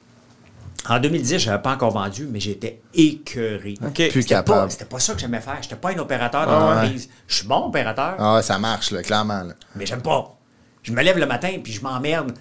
En 0.87 0.99
2010, 0.99 1.39
je 1.39 1.49
n'avais 1.49 1.61
pas 1.61 1.73
encore 1.73 1.91
vendu, 1.91 2.27
mais 2.31 2.39
j'étais 2.39 2.81
écœuré. 2.93 3.75
OK. 3.85 3.93
Plus 4.09 4.21
C'était 4.21 4.35
pas, 4.35 4.43
capable. 4.43 4.71
c'était 4.71 4.85
pas 4.85 4.99
ça 4.99 5.13
que 5.13 5.19
j'aimais 5.19 5.41
faire. 5.41 5.57
J'étais 5.61 5.75
pas 5.75 5.91
un 5.91 5.97
opérateur 5.97 6.45
Ah 6.47 6.67
ouais. 6.69 6.75
d'entreprise. 6.75 7.09
Je 7.27 7.35
suis 7.35 7.47
bon 7.47 7.67
opérateur, 7.67 8.15
Ah 8.17 8.35
ouais, 8.35 8.41
ça 8.41 8.57
marche, 8.57 8.91
là, 8.91 9.01
clairement. 9.03 9.43
là. 9.43 9.53
mais 9.75 9.85
j'aime 9.85 10.01
pas. 10.01 10.35
Je 10.83 10.91
me 10.93 11.01
lève 11.03 11.17
le 11.17 11.25
matin 11.25 11.51
puis 11.63 11.73
je 11.73 11.81
m'emmerde 11.81 12.31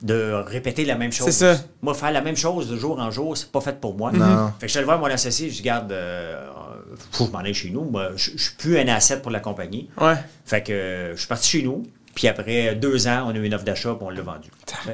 de 0.00 0.32
répéter 0.46 0.84
la 0.84 0.94
même 0.94 1.10
chose. 1.10 1.26
C'est 1.26 1.54
ça. 1.56 1.60
Moi, 1.82 1.92
faire 1.92 2.12
la 2.12 2.20
même 2.20 2.36
chose 2.36 2.68
de 2.70 2.76
jour 2.76 3.00
en 3.00 3.10
jour, 3.10 3.36
c'est 3.36 3.50
pas 3.50 3.60
fait 3.60 3.80
pour 3.80 3.96
moi. 3.96 4.12
Non. 4.12 4.52
Fait 4.60 4.60
que 4.60 4.66
je 4.66 4.68
suis 4.68 4.78
allé 4.78 4.84
voir 4.86 5.00
mon 5.00 5.06
associé, 5.06 5.50
je 5.50 5.60
garde, 5.60 5.90
euh, 5.90 6.46
faut 7.10 7.24
que 7.24 7.30
je 7.32 7.36
m'en 7.36 7.42
aille 7.42 7.52
chez 7.52 7.70
nous. 7.70 7.82
Moi, 7.84 8.10
je, 8.14 8.30
je 8.36 8.42
suis 8.42 8.54
plus 8.54 8.78
un 8.78 8.86
asset 8.86 9.20
pour 9.20 9.32
la 9.32 9.40
compagnie. 9.40 9.90
Ouais. 10.00 10.14
Fait 10.46 10.62
que 10.62 10.72
euh, 10.72 11.12
je 11.14 11.18
suis 11.18 11.26
parti 11.26 11.48
chez 11.48 11.62
nous. 11.64 11.82
Puis 12.18 12.26
après 12.26 12.74
deux 12.74 13.06
ans, 13.06 13.26
on 13.28 13.30
a 13.30 13.34
eu 13.34 13.44
une 13.44 13.54
offre 13.54 13.64
d'achat 13.64 13.94
puis 13.94 14.04
on 14.04 14.10
l'a 14.10 14.22
vendu. 14.22 14.48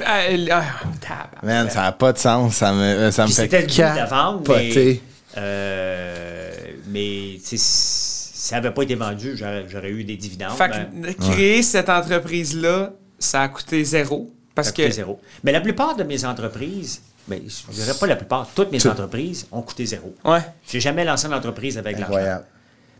Ah, 0.04 0.20
ah. 0.52 1.30
Man, 1.42 1.70
ça 1.70 1.80
n'a 1.80 1.92
pas 1.92 2.12
de 2.12 2.18
sens. 2.18 2.56
Ça 2.56 2.70
me, 2.74 3.10
ça 3.10 3.22
me 3.22 3.28
fait 3.28 3.44
c'était 3.44 3.62
le 3.62 3.66
goût 3.66 3.72
de 3.72 3.80
la 3.80 4.38
mais, 4.46 5.00
euh, 5.38 6.52
mais 6.88 7.38
tu 7.38 7.40
sais, 7.42 7.56
si 7.56 8.46
ça 8.46 8.56
n'avait 8.56 8.72
pas 8.72 8.82
été 8.82 8.94
vendu, 8.94 9.38
j'aurais 9.38 9.90
eu 9.90 10.04
des 10.04 10.18
dividendes. 10.18 10.52
Fait 10.58 10.68
ben, 10.68 11.02
que 11.02 11.08
de 11.08 11.30
créer 11.30 11.62
cette 11.62 11.88
entreprise-là, 11.88 12.92
ça 13.18 13.40
a 13.40 13.48
coûté 13.48 13.82
zéro. 13.84 14.30
Parce 14.54 14.68
ça 14.68 14.72
que. 14.74 14.82
coûtait 14.82 14.94
zéro. 14.94 15.18
Mais 15.44 15.52
la 15.52 15.62
plupart 15.62 15.96
de 15.96 16.02
mes 16.02 16.26
entreprises, 16.26 17.00
ben, 17.26 17.40
je 17.42 17.72
dirais 17.72 17.94
pas 17.98 18.06
la 18.06 18.16
plupart, 18.16 18.50
toutes 18.54 18.70
mes 18.70 18.86
entreprises 18.86 19.46
ont 19.50 19.62
coûté 19.62 19.86
zéro. 19.86 20.14
Ouais. 20.26 20.42
J'ai 20.68 20.80
jamais 20.80 21.06
lancé 21.06 21.26
une 21.26 21.32
entreprise 21.32 21.78
avec 21.78 21.98
l'argent. 21.98 22.42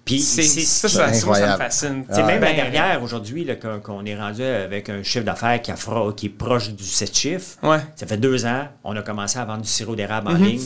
Puis 0.04 0.20
C'est, 0.20 0.42
c'est 0.42 0.60
ça, 0.60 0.88
c'est- 0.88 0.94
ça, 0.98 1.12
ça, 1.14 1.26
moi, 1.26 1.36
ça 1.38 1.52
me 1.52 1.56
fascine. 1.56 2.04
C'est 2.10 2.22
même 2.24 2.40
Ben, 2.40 2.54
la 2.56 2.70
dernière 2.70 3.02
aujourd'hui 3.02 3.44
là, 3.44 3.54
qu'on, 3.56 4.04
est 4.04 4.16
rendu 4.16 4.42
avec 4.42 4.90
un 4.90 5.02
chiffre 5.02 5.24
d'affaires 5.24 5.62
qui, 5.62 5.70
a 5.70 5.76
fra- 5.76 6.12
qui 6.14 6.26
est 6.26 6.28
proche 6.28 6.70
du 6.70 6.84
7 6.84 7.16
chiffres. 7.16 7.56
Ouais. 7.62 7.78
Ça 7.96 8.06
fait 8.06 8.18
deux 8.18 8.44
ans, 8.44 8.68
on 8.84 8.94
a 8.96 9.02
commencé 9.02 9.38
à 9.38 9.44
vendre 9.46 9.62
du 9.62 9.68
sirop 9.68 9.96
d'érable 9.96 10.28
Mhm. 10.30 10.34
en 10.36 10.38
ligne. 10.44 10.60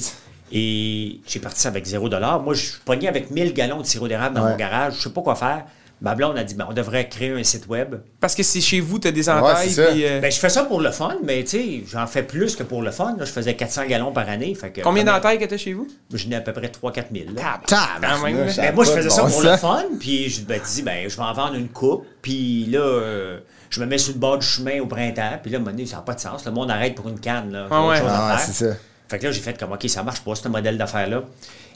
Et 0.50 1.20
j'ai 1.26 1.40
parti 1.40 1.60
ça 1.60 1.68
avec 1.68 1.84
zéro 1.84 2.08
dollar. 2.08 2.40
Moi, 2.40 2.54
je 2.54 2.64
suis 2.66 2.78
pogné 2.84 3.06
avec 3.06 3.30
1000 3.30 3.52
gallons 3.52 3.80
de 3.82 3.86
sirop 3.86 4.08
d'érable 4.08 4.34
dans 4.34 4.44
Ouais. 4.44 4.52
mon 4.52 4.56
garage. 4.56 4.94
Je 4.96 5.02
sais 5.02 5.10
pas 5.10 5.20
quoi 5.20 5.34
faire. 5.36 5.64
Ma 6.00 6.14
blonde 6.14 6.38
a 6.38 6.44
dit, 6.44 6.54
ben, 6.54 6.66
on 6.70 6.72
devrait 6.72 7.08
créer 7.08 7.32
un 7.32 7.42
site 7.42 7.66
web. 7.66 7.96
Parce 8.20 8.34
que 8.36 8.42
c'est 8.44 8.60
chez 8.60 8.78
vous, 8.80 8.98
t'as 9.00 9.10
des 9.10 9.28
entailles. 9.28 9.68
puis, 9.74 10.06
euh, 10.06 10.20
Ben, 10.20 10.30
je 10.30 10.38
fais 10.38 10.48
ça 10.48 10.62
pour 10.64 10.80
le 10.80 10.92
fun, 10.92 11.16
mais 11.24 11.42
tu 11.42 11.50
sais, 11.50 11.84
j'en 11.90 12.06
fais 12.06 12.22
plus 12.22 12.54
que 12.54 12.62
pour 12.62 12.82
le 12.82 12.90
fun. 12.92 13.16
là. 13.18 13.24
Je 13.24 13.32
faisais 13.32 13.54
400 13.54 13.86
gallons 13.86 14.12
par 14.12 14.28
année. 14.28 14.54
Fait 14.54 14.70
que, 14.70 14.80
combien 14.82 15.02
d'entailles 15.02 15.38
que 15.38 15.44
t'as 15.44 15.56
chez 15.56 15.72
vous? 15.72 15.88
Je 16.14 16.28
n'ai 16.28 16.36
à 16.36 16.40
peu 16.40 16.52
près 16.52 16.68
3-4 16.68 17.06
000. 17.12 17.30
là. 17.34 17.58
Tabarnak, 17.66 18.10
Quand 18.20 18.24
même, 18.24 18.36
là. 18.46 18.52
ça 18.52 18.62
Ben, 18.62 18.68
a 18.68 18.72
moi, 18.72 18.84
je 18.84 18.90
faisais 18.92 19.10
ça 19.10 19.24
pour 19.24 19.42
le 19.42 19.56
fun, 19.56 19.84
puis 19.98 20.28
je 20.28 20.40
me 20.42 20.64
dis, 20.64 20.82
ben, 20.82 21.08
je 21.08 21.16
vais 21.16 21.22
en 21.22 21.32
vendre 21.32 21.54
une 21.54 21.68
coupe, 21.68 22.06
puis 22.22 22.66
là, 22.66 22.78
euh, 22.80 23.38
je 23.70 23.80
me 23.80 23.86
mets 23.86 23.98
sur 23.98 24.12
le 24.14 24.20
bord 24.20 24.38
du 24.38 24.46
chemin 24.46 24.80
au 24.80 24.86
printemps, 24.86 25.38
puis 25.42 25.50
là, 25.50 25.58
à 25.58 25.60
un 25.60 25.64
moment 25.64 25.72
donné, 25.76 25.86
ça 25.86 25.96
n'a 25.96 26.02
pas 26.02 26.14
de 26.14 26.20
sens. 26.20 26.44
Le 26.46 26.52
monde 26.52 26.70
arrête 26.70 26.94
pour 26.94 27.08
une 27.08 27.18
canne, 27.18 27.50
là. 27.52 27.66
Ah 27.70 27.86
ouais. 27.88 27.96
Ah, 28.06 28.38
c'est 28.38 28.52
ça. 28.66 28.74
Fait 29.08 29.18
que 29.18 29.24
là, 29.24 29.32
j'ai 29.32 29.40
fait 29.40 29.58
comme, 29.58 29.72
OK, 29.72 29.88
ça 29.88 30.02
marche 30.02 30.20
pas, 30.20 30.34
ce 30.34 30.46
modèle 30.48 30.76
d'affaires-là. 30.78 31.22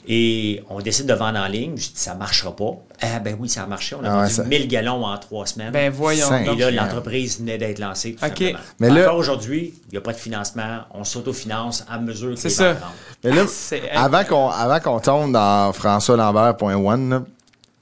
Et 0.07 0.61
on 0.69 0.79
décide 0.81 1.05
de 1.05 1.13
vendre 1.13 1.39
en 1.39 1.47
ligne. 1.47 1.71
Je 1.77 1.83
dis, 1.87 1.91
ça 1.95 2.13
marchera 2.13 2.53
pas. 2.55 2.71
Ah, 3.01 3.19
ben 3.19 3.37
oui, 3.39 3.47
ça 3.47 3.63
a 3.63 3.67
marché. 3.67 3.95
On 3.95 4.03
a 4.03 4.09
Ah 4.11 4.15
vendu 4.23 4.33
ça- 4.33 4.43
1000 4.43 4.67
gallons 4.67 5.05
en 5.05 5.17
trois 5.17 5.45
semaines. 5.45 5.71
Ben 5.71 5.91
voyons. 5.91 6.27
Cinq. 6.27 6.43
Et 6.43 6.45
donc. 6.47 6.59
là, 6.59 6.71
l'entreprise 6.71 7.39
venait 7.39 7.57
d'être 7.57 7.79
lancée, 7.79 8.13
tout 8.15 8.25
OK. 8.25 8.29
simplement. 8.37 8.59
Mais 8.79 8.89
là- 8.89 9.03
Encore 9.05 9.17
aujourd'hui, 9.17 9.73
il 9.87 9.91
n'y 9.91 9.97
a 9.97 10.01
pas 10.01 10.11
de 10.11 10.17
financement. 10.17 10.79
On 10.93 11.03
s'autofinance 11.05 11.85
à 11.89 11.99
mesure 11.99 12.31
que 12.31 12.39
C'est 12.39 12.49
ça. 12.49 12.75
Mais 13.23 13.31
là, 13.31 13.45
C'est- 13.47 13.89
avant 13.91 14.23
qu'on 14.25 14.49
avant 14.49 14.79
qu'on 14.81 14.99
tombe 14.99 15.31
dans 15.31 15.71
françoislambert.one, 15.73 17.09
là, 17.09 17.23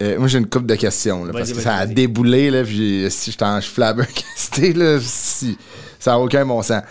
euh, 0.04 0.20
moi 0.20 0.28
j'ai 0.28 0.38
une 0.38 0.48
couple 0.50 0.68
de 0.68 0.76
questions 0.76 1.26
là, 1.26 1.34
parce 1.34 1.52
que 1.52 1.60
ça 1.60 1.76
a 1.76 1.86
déboulé 1.88 2.50
là, 2.52 2.64
puis 2.64 3.08
si 3.10 3.32
je 3.32 3.38
t'en 3.38 3.60
flabbergasté 3.62 4.74
là, 4.74 5.00
si, 5.02 5.58
ça 6.00 6.12
n'a 6.12 6.20
aucun 6.20 6.46
bon 6.46 6.62
sens. 6.62 6.84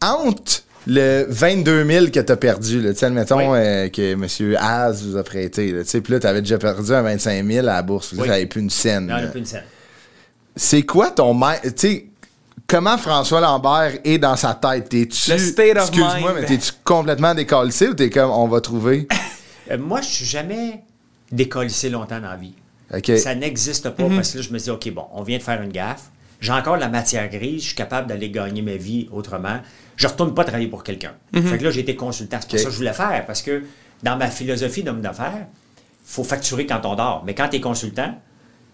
Entre 0.00 0.62
le 0.86 1.26
22 1.28 1.84
000 1.86 2.06
que 2.06 2.20
tu 2.20 2.32
as 2.32 2.36
perdu, 2.36 2.80
là, 2.80 2.92
tu 2.92 2.98
sais, 2.98 3.06
admettons 3.06 3.38
Oui. 3.38 3.58
euh, 3.58 3.88
que 3.88 4.12
M. 4.12 4.56
Az 4.60 5.04
vous 5.06 5.16
a 5.16 5.22
prêté, 5.22 5.72
tu 5.72 5.84
sais, 5.84 6.00
puis 6.00 6.12
là, 6.12 6.20
tu 6.20 6.26
avais 6.26 6.40
déjà 6.42 6.58
perdu 6.58 6.92
un 6.92 7.02
25 7.02 7.46
000 7.46 7.58
à 7.68 7.72
la 7.74 7.82
bourse, 7.82 8.14
vous 8.14 8.22
Oui. 8.22 8.28
n'avez 8.28 8.46
plus 8.46 8.60
une 8.60 8.70
scène. 8.70 9.06
Non, 9.06 9.30
plus 9.30 9.40
une 9.40 9.46
scène. 9.46 9.64
C'est 10.56 10.82
quoi 10.82 11.10
ton 11.10 11.38
tu 11.62 11.70
sais 11.76 12.06
comment 12.66 12.98
François 12.98 13.40
Lambert 13.40 13.92
est 14.04 14.18
dans 14.18 14.36
sa 14.36 14.54
tête? 14.54 14.88
T'es-tu 14.90 15.30
Le 15.30 15.38
state 15.38 15.76
of 15.76 15.88
excuse-moi 15.88 16.34
mais 16.34 16.44
t'es-tu 16.46 16.72
complètement 16.84 17.34
décalcé 17.34 17.88
ou 17.88 17.94
t'es 17.94 18.10
comme 18.10 18.30
on 18.30 18.48
va 18.48 18.60
trouver? 18.60 19.08
Euh, 19.70 19.78
moi, 19.78 20.00
je 20.00 20.08
suis 20.08 20.24
jamais 20.24 20.82
décollissé 21.30 21.88
longtemps 21.88 22.20
dans 22.20 22.30
la 22.30 22.36
vie. 22.36 22.52
Ça 23.16 23.32
n'existe 23.36 23.88
pas 23.90 24.08
parce 24.08 24.32
que 24.32 24.38
là, 24.38 24.42
je 24.42 24.52
me 24.52 24.58
dis, 24.58 24.70
OK, 24.70 24.90
bon, 24.92 25.04
on 25.14 25.22
vient 25.22 25.38
de 25.38 25.42
faire 25.42 25.62
une 25.62 25.70
gaffe. 25.70 26.10
J'ai 26.42 26.52
encore 26.52 26.76
la 26.76 26.88
matière 26.88 27.28
grise. 27.30 27.62
Je 27.62 27.66
suis 27.68 27.74
capable 27.74 28.08
d'aller 28.08 28.28
gagner 28.30 28.60
ma 28.60 28.76
vie 28.76 29.08
autrement. 29.12 29.60
Je 29.96 30.06
retourne 30.06 30.34
pas 30.34 30.44
travailler 30.44 30.66
pour 30.68 30.82
quelqu'un. 30.84 31.12
Fait 31.32 31.56
que 31.56 31.64
là, 31.64 31.70
j'ai 31.70 31.80
été 31.80 31.96
consultant. 31.96 32.38
C'est 32.40 32.50
pour 32.50 32.58
ça 32.58 32.64
que 32.66 32.70
je 32.72 32.76
voulais 32.76 32.92
faire 32.92 33.24
parce 33.26 33.40
que 33.42 33.62
dans 34.02 34.16
ma 34.16 34.26
philosophie 34.26 34.82
d'homme 34.82 35.00
d'affaires, 35.00 35.46
faut 36.04 36.24
facturer 36.24 36.66
quand 36.66 36.84
on 36.84 36.94
dort. 36.96 37.22
Mais 37.24 37.34
quand 37.34 37.48
tu 37.48 37.56
es 37.56 37.60
consultant, 37.60 38.14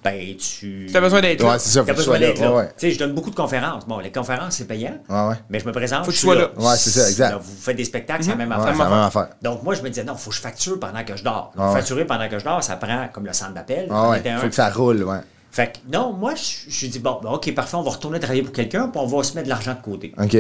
ben, 0.03 0.37
tu. 0.37 0.89
T'as 0.93 1.01
besoin 1.01 1.21
d'être 1.21 1.43
Ouais, 1.43 1.51
là. 1.51 1.59
c'est 1.59 1.71
ça, 1.71 1.81
faut 1.81 1.87
T'as 1.89 1.93
que 1.93 1.99
tu 1.99 2.07
besoin 2.07 2.15
sois 2.17 2.19
là. 2.21 2.27
d'être 2.29 2.41
là. 2.41 2.51
Ouais, 2.53 2.57
ouais. 2.59 2.67
Tu 2.69 2.73
sais, 2.79 2.91
je 2.93 2.99
donne 3.01 3.13
beaucoup 3.15 3.31
de 3.31 3.35
conférences. 3.35 3.87
Bon, 3.87 3.99
les 3.99 4.13
conférences, 4.13 4.55
c'est 4.55 4.67
payant. 4.67 4.97
Ouais, 5.09 5.29
ouais. 5.29 5.35
Mais 5.51 5.59
je 5.61 5.67
me 5.67 5.73
présente. 5.73 6.05
Faut 6.05 6.11
que 6.13 6.17
tu 6.17 6.23
sois 6.23 6.37
là. 6.37 6.49
Ouais, 6.57 6.77
c'est 6.77 6.91
ça, 6.91 7.09
exact. 7.09 7.31
Là, 7.33 7.37
vous 7.39 7.57
faites 7.61 7.77
des 7.77 7.85
spectacles, 7.85 8.23
c'est 8.25 8.31
la 8.31 8.37
même 8.37 8.49
Ouais, 8.51 8.55
affaire. 8.55 8.73
c'est 8.75 8.83
la 8.83 8.89
même 8.89 8.99
affaire. 9.01 9.29
Donc, 9.43 9.63
moi, 9.65 9.75
je 9.75 9.83
me 9.83 9.89
disais, 9.89 10.05
non, 10.05 10.15
il 10.15 10.19
faut 10.21 10.31
que 10.31 10.37
je 10.37 10.41
facture 10.41 10.79
pendant 10.81 11.05
que 11.05 11.17
je 11.17 11.25
dors. 11.25 11.53
Donc. 11.57 11.73
Facturer 11.75 12.07
pendant 12.07 12.29
que 12.29 12.39
je 12.39 12.45
dors, 12.45 12.63
ça 12.63 12.77
prend 12.77 13.09
comme 13.13 13.27
le 13.27 13.33
centre 13.35 13.53
d'appel. 13.55 13.89
Un. 13.91 14.39
faut 14.39 14.49
que 14.49 14.55
ça 14.55 14.71
roule, 14.71 15.03
ouais. 15.03 15.19
Fait 15.51 15.73
que, 15.73 15.79
non, 15.97 16.13
moi, 16.13 16.35
je 16.35 16.71
je 16.71 16.75
suis 16.77 16.89
dit, 16.89 16.99
bon, 16.99 17.19
ben, 17.23 17.31
OK, 17.31 17.53
parfait, 17.55 17.77
on 17.77 17.83
va 17.83 17.91
retourner 17.91 18.21
travailler 18.21 18.43
pour 18.43 18.53
quelqu'un, 18.53 18.89
puis 18.89 19.01
on 19.03 19.07
va 19.07 19.23
se 19.23 19.35
mettre 19.35 19.45
de 19.45 19.49
l'argent 19.51 19.75
de 19.75 19.81
côté. 19.83 20.13
OK. 20.23 20.37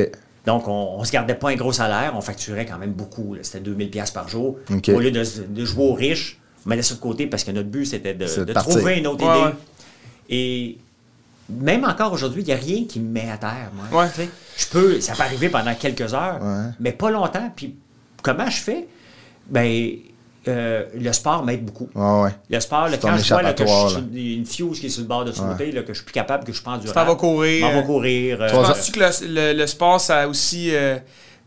Donc, 0.46 0.68
on, 0.68 0.96
on 0.98 1.04
se 1.04 1.10
gardait 1.12 1.34
pas 1.34 1.50
un 1.50 1.56
gros 1.56 1.72
salaire, 1.72 2.12
on 2.16 2.20
facturait 2.20 2.64
quand 2.66 2.78
même 2.78 2.92
beaucoup. 2.92 3.34
là. 3.34 3.40
C'était 3.42 3.60
2000 3.60 3.90
pièces 3.90 4.10
par 4.10 4.28
jour. 4.28 4.58
OK. 4.70 4.88
Au 4.90 5.00
lieu 5.00 5.10
de, 5.10 5.22
de 5.48 5.64
jouer 5.64 5.84
aux 5.84 5.94
riches, 5.94 6.38
on 6.64 6.70
mettait 6.70 6.82
ça 6.82 6.94
de 6.94 7.00
côté 7.00 7.26
parce 7.26 7.44
que 7.44 7.50
notre 7.50 7.68
but, 7.68 7.86
c'était 7.86 8.14
de, 8.14 8.26
trouver 8.52 8.98
une 8.98 9.06
autre 9.06 9.24
Ouais, 9.26 9.36
idée. 9.38 9.46
ouais. 9.46 9.54
Et 10.30 10.78
même 11.48 11.84
encore 11.84 12.12
aujourd'hui, 12.12 12.42
il 12.42 12.46
n'y 12.46 12.52
a 12.52 12.56
rien 12.56 12.84
qui 12.84 13.00
me 13.00 13.08
met 13.10 13.30
à 13.30 13.38
terre, 13.38 13.70
moi. 13.74 14.02
Ouais. 14.04 14.10
Tu 14.10 14.22
sais, 14.22 14.28
Je 14.56 14.66
peux, 14.68 15.00
ça 15.00 15.14
peut 15.14 15.22
arriver 15.22 15.48
pendant 15.48 15.74
quelques 15.74 16.12
heures, 16.14 16.38
Ouais. 16.42 16.70
mais 16.80 16.92
pas 16.92 17.10
longtemps. 17.10 17.50
Puis 17.56 17.74
comment 18.22 18.48
je 18.50 18.60
fais? 18.60 18.86
Ben, 19.48 19.96
euh, 20.46 20.84
le 20.94 21.12
sport 21.12 21.44
m'aide 21.44 21.64
beaucoup. 21.64 21.88
Ouais, 21.94 22.22
ouais. 22.22 22.30
Le 22.48 22.60
sport, 22.60 22.88
là, 22.88 22.96
quand 22.96 23.16
je 23.16 23.28
vois 23.34 23.42
là, 23.42 23.52
que 23.54 23.64
je 23.66 23.88
suis 24.12 24.34
une 24.36 24.46
fuse 24.46 24.80
qui 24.80 24.86
est 24.86 24.90
sur 24.90 25.02
le 25.02 25.08
bord 25.08 25.24
de 25.24 25.32
sauter, 25.32 25.72
là, 25.72 25.82
que 25.82 25.92
je 25.92 25.98
suis 25.98 26.04
plus 26.04 26.12
capable, 26.12 26.44
que 26.44 26.52
je 26.52 26.62
prends 26.62 26.78
du 26.78 26.86
t'en 26.86 27.04
vas 27.04 27.14
courir, 27.16 27.66
Je 27.68 27.74
m'en 27.74 27.80
euh, 27.80 27.82
courir. 27.82 28.38
euh. 28.42 28.50
Penses-tu 28.50 28.92
que 28.92 29.00
le, 29.00 29.08
le- 29.52 29.58
le 29.58 29.66
sport, 29.66 30.00
ça 30.00 30.20
a 30.20 30.26
aussi. 30.28 30.70
euh, 30.74 30.96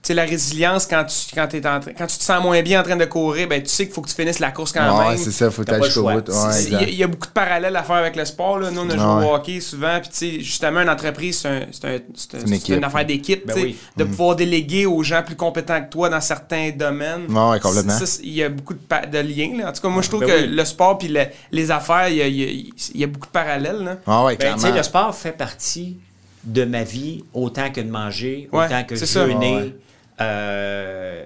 sais, 0.08 0.14
la 0.16 0.24
résilience, 0.24 0.88
quand 0.88 1.04
tu, 1.06 1.36
quand, 1.36 1.47
t'es 1.47 1.66
en 1.68 1.80
quand 1.80 2.08
tu 2.08 2.18
te 2.18 2.24
sens 2.24 2.41
moins 2.41 2.62
bien 2.62 2.80
en 2.80 2.84
train 2.84 2.95
de 2.95 3.06
courir, 3.06 3.47
ben, 3.47 3.62
tu 3.62 3.70
sais 3.70 3.86
qu'il 3.86 3.93
faut 3.93 4.02
que 4.02 4.10
tu 4.10 4.16
finisses 4.16 4.39
la 4.39 4.52
course 4.52 4.72
quand 4.72 4.97
Ouais, 4.99 5.10
même. 5.10 5.18
c'est 5.18 5.32
ça, 5.32 5.52
faut 5.52 5.64
T'as 5.64 5.74
aller 5.74 5.80
pas 5.82 5.86
le 5.86 5.91
jusqu'au 5.91 6.02
choix. 6.10 6.22
bout. 6.22 6.32
Ouais, 6.32 6.52
C'est- 6.54 6.64
Il 6.64 6.72
y, 6.72 6.76
a- 6.76 6.80
exact. 6.80 6.91
il 6.93 6.97
y 6.99 7.04
a 7.04 7.08
beaucoup 7.08 7.28
de 7.28 7.32
parallèles 7.34 7.76
à 7.76 7.84
faire 7.84 7.95
avec 7.97 8.16
le 8.16 8.26
sport. 8.26 8.58
Là. 8.60 8.72
Nous, 8.72 8.82
on 8.82 8.89
a 8.89 8.97
joué 8.97 9.26
Ouais. 9.26 9.32
au 9.32 9.36
hockey 9.36 9.60
souvent. 9.60 9.99
Puis, 10.02 10.10
tu 10.10 10.16
sais, 10.18 10.39
justement, 10.39 10.82
une 10.82 10.89
entreprise, 10.89 11.39
c'est 11.39 11.47
un- 11.49 11.66
c'est 11.72 11.86
un- 11.86 11.99
c'est 12.16 12.36
un- 12.36 12.39
une 12.72 12.78
une 12.78 12.84
affaire 12.84 13.06
d'équipe. 13.06 13.45
Ben 13.45 13.54
tu 13.56 13.62
oui. 13.64 13.76
De 13.95 14.04
pouvoir 14.06 14.36
déléguer 14.36 14.86
aux 14.88 15.04
gens 15.04 15.22
plus 15.24 15.36
compétents 15.36 15.82
que 15.84 15.89
toi 15.89 16.10
dans 16.10 16.22
certains 16.22 16.72
domaines. 16.72 17.26
Ouais, 17.30 17.49
ouais, 17.52 17.60
complètement. 17.60 17.97
Il 18.24 18.34
y 18.34 18.43
a 18.43 18.49
beaucoup 18.49 18.74
de, 18.74 18.80
pa- 18.80 19.06
de 19.06 19.20
liens. 19.20 19.58
Là. 19.60 19.70
En 19.70 19.72
tout 19.74 19.82
cas, 19.82 19.89
moi, 19.89 20.02
je 20.02 20.08
trouve 20.10 20.22
Ben 20.22 20.30
que 20.30 20.41
oui. 20.41 20.47
le 20.47 20.66
sport 20.66 20.97
puis 20.97 21.10
le- 21.10 21.26
les 21.52 21.70
affaires, 21.70 22.08
il 22.10 22.16
y 22.16 22.22
a, 22.22 22.28
il 22.28 22.36
y 22.36 22.43
a- 22.43 22.72
il 22.95 22.99
y 23.02 23.04
a 23.04 23.08
beaucoup 23.08 23.28
de 23.28 23.32
parallèles. 23.32 23.84
Là. 23.84 23.97
Ah 24.08 24.24
ouais, 24.26 24.36
Ben, 24.36 24.56
tu 24.58 24.72
le 24.72 24.82
sport 24.84 25.14
fait 25.14 25.32
partie 25.34 25.97
de 26.43 26.66
ma 26.66 26.84
vie 26.84 27.24
autant 27.36 27.70
que 27.72 27.82
de 27.82 27.89
manger, 27.91 28.49
Ouais, 28.52 28.66
autant 28.66 28.84
que 28.84 28.95
ça. 28.95 29.28
jeûner. 29.28 29.76
Euh, 30.22 31.24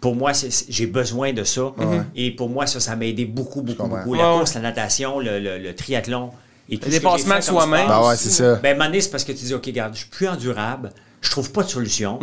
pour 0.00 0.14
moi, 0.14 0.32
j'ai 0.68 0.86
besoin 0.86 1.32
de 1.32 1.42
ça. 1.44 1.72
Et 2.14 2.30
pour 2.30 2.48
moi, 2.48 2.66
ça, 2.66 2.78
ça 2.80 2.94
m'a 2.96 3.06
aidé 3.06 3.24
beaucoup, 3.24 3.62
beaucoup, 3.62 3.82
beaucoup. 4.04 4.14
La 4.14 4.24
course, 4.38 4.54
la 4.54 4.60
natation, 4.60 5.18
le, 5.18 5.38
le- 5.40 5.58
le 5.58 5.74
triathlon. 5.74 6.30
Et 6.70 6.76
tout 6.78 6.84
Le 6.86 6.92
dépassement 6.98 7.34
de 7.36 7.40
soi-même. 7.52 7.88
Ben 7.88 8.08
ouais, 8.08 8.16
c'est 8.16 8.28
ça. 8.30 8.54
Ben, 8.56 8.68
à 8.68 8.70
un 8.72 8.74
moment 8.74 8.84
donné, 8.86 9.00
c'est 9.00 9.10
parce 9.10 9.24
que 9.24 9.32
tu 9.32 9.44
dis, 9.44 9.54
OK, 9.54 9.64
regarde, 9.66 9.94
je 9.94 10.00
suis 10.00 10.08
plus 10.08 10.28
endurable, 10.28 10.90
je 11.20 11.30
trouve 11.30 11.50
pas 11.50 11.62
de 11.62 11.68
solution. 11.68 12.18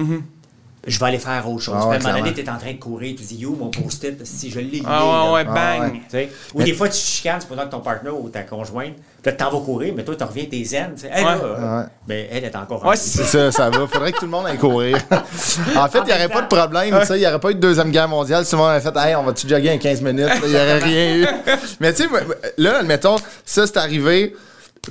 Je 0.88 1.00
vais 1.00 1.06
aller 1.06 1.20
faire 1.20 1.50
autre 1.50 1.62
chose. 1.64 1.76
Ah 1.78 1.88
ouais, 1.88 1.96
à 1.96 2.00
un 2.00 2.02
moment 2.02 2.20
donné, 2.20 2.34
tu 2.34 2.42
clairement. 2.44 2.52
es 2.60 2.64
en 2.64 2.66
train 2.66 2.74
de 2.74 2.80
courir, 2.80 3.16
tu 3.18 3.24
dis, 3.24 3.38
yo, 3.38 3.56
mon 3.56 3.70
post-it, 3.70 4.24
si 4.26 4.52
je 4.52 4.60
l'ai 4.60 4.84
Ah 4.86 5.32
ouais. 5.32 5.44
Ah 5.48 5.54
bang. 5.80 6.02
ouais. 6.14 6.30
Ou 6.54 6.64
des 6.64 6.74
fois, 6.74 6.90
tu 6.90 6.98
chicanes, 6.98 7.42
c'est 7.42 7.48
pendant 7.48 7.66
que 7.66 7.72
ton 7.72 7.80
partenaire 7.80 8.20
ou 8.20 8.30
ta 8.30 8.44
conjointe, 8.44 8.94
puis 9.22 9.32
là, 9.32 9.34
t'en 9.34 9.50
vas 9.50 9.66
courir, 9.66 9.94
mais 9.98 10.04
toi, 10.04 10.16
tu 10.16 10.24
reviens 10.24 10.46
tes 10.46 10.64
zen. 10.64 10.92
tu 10.96 11.02
sais. 11.02 11.10
Hey, 11.12 11.24
là, 11.24 11.90
ben, 12.08 12.28
elle 12.32 12.44
est 12.44 12.56
encore 12.56 12.86
en 12.86 12.90
Ouais, 12.90 12.96
c'est 12.96 13.24
C'est 13.24 13.52
ça, 13.52 13.52
ça 13.52 13.70
va. 13.70 13.88
Faudrait 13.88 14.12
que 14.12 14.20
tout 14.20 14.26
le 14.26 14.32
monde 14.32 14.46
aille 14.46 14.58
courir. 14.58 14.98
en 15.12 15.88
fait, 15.90 16.00
il 16.00 16.06
n'y 16.06 16.12
aurait 16.14 16.30
pas 16.30 16.42
de 16.44 16.48
problème. 16.48 17.00
Il 17.10 17.16
n'y 17.16 17.26
aurait 17.28 17.40
pas 17.40 17.50
eu 17.52 17.56
de 17.56 17.60
Deuxième 17.60 17.90
Guerre 17.92 18.08
mondiale. 18.08 18.46
Tout 18.46 18.56
le 18.56 18.62
monde 18.62 18.70
avait 18.72 18.82
fait 18.82 18.96
Hey, 18.98 19.16
on 19.16 19.24
va-tu 19.24 19.48
jogger 19.48 19.72
en 19.72 19.78
15 19.80 20.02
minutes? 20.02 20.30
Il 20.44 20.50
n'y 20.50 20.56
aurait 20.56 20.80
rien 20.80 21.16
eu. 21.16 21.28
Mais 21.80 21.94
tu 21.94 22.04
sais, 22.04 22.10
là, 22.58 22.78
admettons, 22.80 23.16
ça, 23.44 23.66
c'est 23.66 23.78
arrivé. 23.78 24.36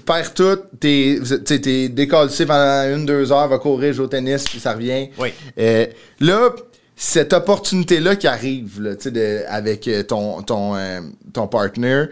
Perds 0.01 0.35
tout, 0.35 0.59
t'es 0.81 1.19
tu 1.47 1.61
t'es 1.61 1.89
décalé 1.89 2.29
pendant 2.47 2.95
une, 2.95 3.07
deux 3.07 3.31
heures, 3.33 3.49
va 3.49 3.59
courir, 3.59 3.93
jouer 3.93 4.05
au 4.05 4.09
tennis, 4.09 4.45
puis 4.45 4.59
ça 4.61 4.73
revient. 4.73 5.11
Oui. 5.19 5.33
Euh, 5.59 5.87
là, 6.21 6.51
cette 6.97 7.33
opportunité-là 7.33 8.17
qui 8.17 8.27
arrive 8.27 8.81
là, 8.81 8.95
tu 8.97 9.11
de- 9.11 9.43
avec 9.49 9.87
euh, 9.89 10.03
ton, 10.03 10.43
ton, 10.43 10.77
euh, 10.77 11.01
ton 11.33 11.47
partner, 11.49 12.05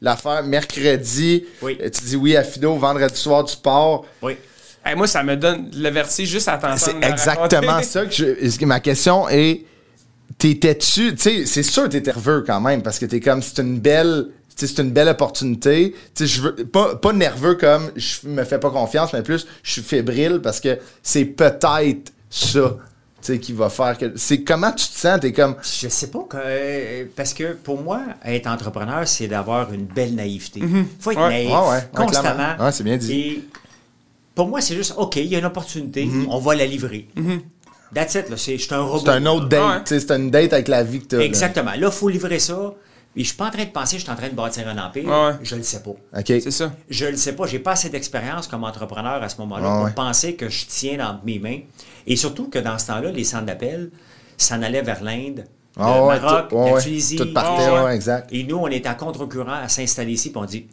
l'affaire 0.00 0.42
mercredi, 0.44 1.44
Oui. 1.62 1.76
euh, 1.82 1.90
tu 1.90 2.04
dis 2.04 2.16
oui 2.16 2.36
à 2.36 2.42
Fido, 2.42 2.74
vendredi 2.76 3.16
soir 3.18 3.44
du 3.44 3.52
sport. 3.52 4.06
Oui. 4.22 4.36
Hey, 4.84 4.96
moi, 4.96 5.06
ça 5.06 5.22
me 5.22 5.36
donne 5.36 5.70
le 5.76 5.90
vertige 5.90 6.28
juste 6.30 6.48
à 6.48 6.52
t'entendre. 6.56 6.78
C'est 6.80 6.94
me 6.94 7.04
exactement 7.04 7.82
ça 7.82 8.06
que 8.06 8.12
je. 8.12 8.64
Ma 8.64 8.80
question 8.80 9.28
est 9.28 9.64
t'étais-tu. 10.38 11.14
Tu 11.14 11.20
sais, 11.20 11.46
c'est 11.46 11.62
sûr 11.62 11.84
que 11.84 11.88
t'es 11.88 12.00
nerveux 12.00 12.44
quand 12.46 12.60
même 12.60 12.82
parce 12.82 12.98
que 12.98 13.06
t'es 13.06 13.20
comme 13.20 13.42
c'est 13.42 13.58
une 13.60 13.78
belle. 13.78 14.28
Tu 14.56 14.66
C'est 14.66 14.82
une 14.82 14.90
belle 14.90 15.08
opportunité. 15.08 15.94
Tu 16.14 16.26
je 16.26 16.42
veux 16.42 16.54
pas, 16.54 16.96
pas 16.96 17.12
nerveux 17.12 17.54
comme 17.54 17.90
je 17.96 18.26
me 18.28 18.44
fais 18.44 18.58
pas 18.58 18.70
confiance, 18.70 19.12
mais 19.12 19.22
plus 19.22 19.46
je 19.62 19.72
suis 19.72 19.82
fébrile 19.82 20.40
parce 20.42 20.60
que 20.60 20.78
c'est 21.02 21.24
peut-être 21.24 22.12
ça 22.28 22.76
tu 23.22 23.38
qui 23.38 23.52
va 23.52 23.68
faire 23.68 23.98
que. 23.98 24.12
C'est 24.16 24.42
comment 24.42 24.72
tu 24.72 24.86
te 24.88 24.98
sens? 24.98 25.20
T'es 25.20 25.32
comme. 25.32 25.54
Je 25.62 25.88
sais 25.88 26.06
pas, 26.06 26.20
que- 26.28 26.36
euh, 26.40 27.04
parce 27.14 27.34
que 27.34 27.52
pour 27.52 27.78
moi, 27.82 28.00
être 28.24 28.46
entrepreneur, 28.46 29.06
c'est 29.06 29.28
d'avoir 29.28 29.72
une 29.74 29.84
belle 29.84 30.14
naïveté. 30.14 30.62
faut 30.98 31.10
être 31.10 31.20
Ouais. 31.20 31.28
naïf, 31.28 31.50
Ouais, 31.50 31.56
ouais, 31.56 31.68
ouais, 31.70 31.82
constamment. 31.94 32.56
Ouais, 32.58 32.72
c'est 32.72 32.82
bien 32.84 32.96
dit. 32.96 33.12
Et 33.12 33.44
pour 34.34 34.48
moi, 34.48 34.62
c'est 34.62 34.74
juste, 34.74 34.94
OK, 34.96 35.16
il 35.16 35.26
y 35.26 35.36
a 35.36 35.38
une 35.38 35.44
opportunité, 35.44 36.06
Mhm. 36.06 36.28
on 36.30 36.38
va 36.38 36.54
la 36.54 36.64
livrer. 36.64 37.08
That's 37.94 38.14
it, 38.14 38.30
là, 38.30 38.36
c'est, 38.38 38.56
je 38.56 38.62
suis 38.62 38.74
un 38.74 38.80
robot. 38.80 39.04
C'est 39.04 39.10
un 39.10 39.26
autre 39.26 39.48
date. 39.48 39.84
Tu 39.88 40.00
C'est 40.00 40.10
une 40.12 40.30
date 40.30 40.52
avec 40.54 40.68
la 40.68 40.82
vie 40.82 41.00
que 41.06 41.16
là. 41.16 41.22
Exactement. 41.24 41.72
Là, 41.72 41.76
il 41.88 41.90
faut 41.90 42.08
livrer 42.08 42.38
ça. 42.38 42.72
Et 43.16 43.22
je 43.22 43.28
suis 43.28 43.36
pas 43.36 43.48
en 43.48 43.50
train 43.50 43.64
de 43.64 43.70
penser 43.70 43.96
que 43.96 44.00
je 44.00 44.04
suis 44.04 44.12
en 44.12 44.16
train 44.16 44.28
de 44.28 44.34
bâtir 44.34 44.68
un 44.68 44.78
empire. 44.78 45.04
Ouais, 45.08 45.26
ouais. 45.26 45.32
Je 45.42 45.56
le 45.56 45.62
sais 45.64 45.82
pas. 45.82 45.90
OK. 45.90 45.98
C'est 46.26 46.50
ça. 46.52 46.72
Je 46.88 47.06
le 47.06 47.16
sais 47.16 47.34
pas. 47.34 47.46
J'ai 47.46 47.58
pas 47.58 47.72
assez 47.72 47.88
d'expérience 47.90 48.46
comme 48.46 48.62
entrepreneur 48.64 49.20
à 49.22 49.28
ce 49.28 49.36
moment-là 49.38 49.66
Ah 49.68 49.76
pour 49.76 49.84
ouais. 49.86 49.92
penser 49.92 50.36
que 50.36 50.48
je 50.48 50.64
tiens 50.66 50.96
dans 50.98 51.18
mes 51.24 51.38
mains. 51.40 51.58
Et 52.06 52.14
surtout 52.16 52.48
que 52.48 52.58
dans 52.60 52.78
ce 52.78 52.86
temps-là, 52.86 53.10
les 53.10 53.24
centres 53.24 53.46
d'appel 53.46 53.90
s'en 54.36 54.62
allaient 54.62 54.82
vers 54.82 55.02
l'Inde, 55.02 55.44
Ah 55.76 55.96
le 55.98 56.04
ouais, 56.06 56.20
Maroc, 56.20 56.48
tout- 56.50 56.56
ouais, 56.56 56.72
la. 56.74 56.80
Tunisie. 56.82 57.16
Tout 57.16 57.32
partait, 57.34 57.64
Ah 57.66 57.84
ouais, 57.84 57.96
exact. 57.96 58.28
Et 58.32 58.44
nous, 58.44 58.56
on 58.56 58.68
était 58.68 58.88
à 58.88 58.94
contre-courant 58.94 59.54
à 59.64 59.68
s'installer 59.68 60.12
ici, 60.12 60.30
puis 60.30 60.40
on 60.40 60.44
dit, 60.44 60.66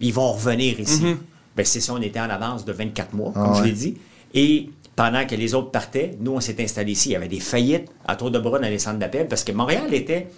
ils 0.00 0.12
vont 0.14 0.32
revenir 0.32 0.80
ici. 0.80 1.16
Ben, 1.54 1.64
c'est 1.64 1.80
ça, 1.80 1.92
on 1.92 2.00
était 2.00 2.20
en 2.20 2.30
avance 2.30 2.64
de 2.64 2.72
24 2.72 3.12
mois, 3.14 3.32
comme 3.32 3.42
Mm-hmm. 3.42 3.48
Ah 3.50 3.54
je 3.56 3.60
ouais. 3.62 3.66
l'ai 3.68 3.72
dit. 3.74 3.98
Et 4.34 4.70
pendant 4.96 5.26
que 5.26 5.34
les 5.34 5.54
autres 5.54 5.70
partaient, 5.70 6.16
nous, 6.20 6.32
on 6.32 6.40
s'est 6.40 6.56
installés 6.62 6.92
ici. 6.92 7.10
Il 7.10 7.12
y 7.12 7.16
avait 7.16 7.28
des 7.28 7.40
faillites 7.40 7.88
à 8.06 8.16
tour 8.16 8.30
de 8.30 8.38
bras 8.38 8.58
dans 8.58 8.66
les 8.68 8.78
centres 8.78 8.98
d'appel, 8.98 9.28
parce 9.28 9.44
que 9.44 9.52
Montréal 9.52 9.92
était 9.92 10.28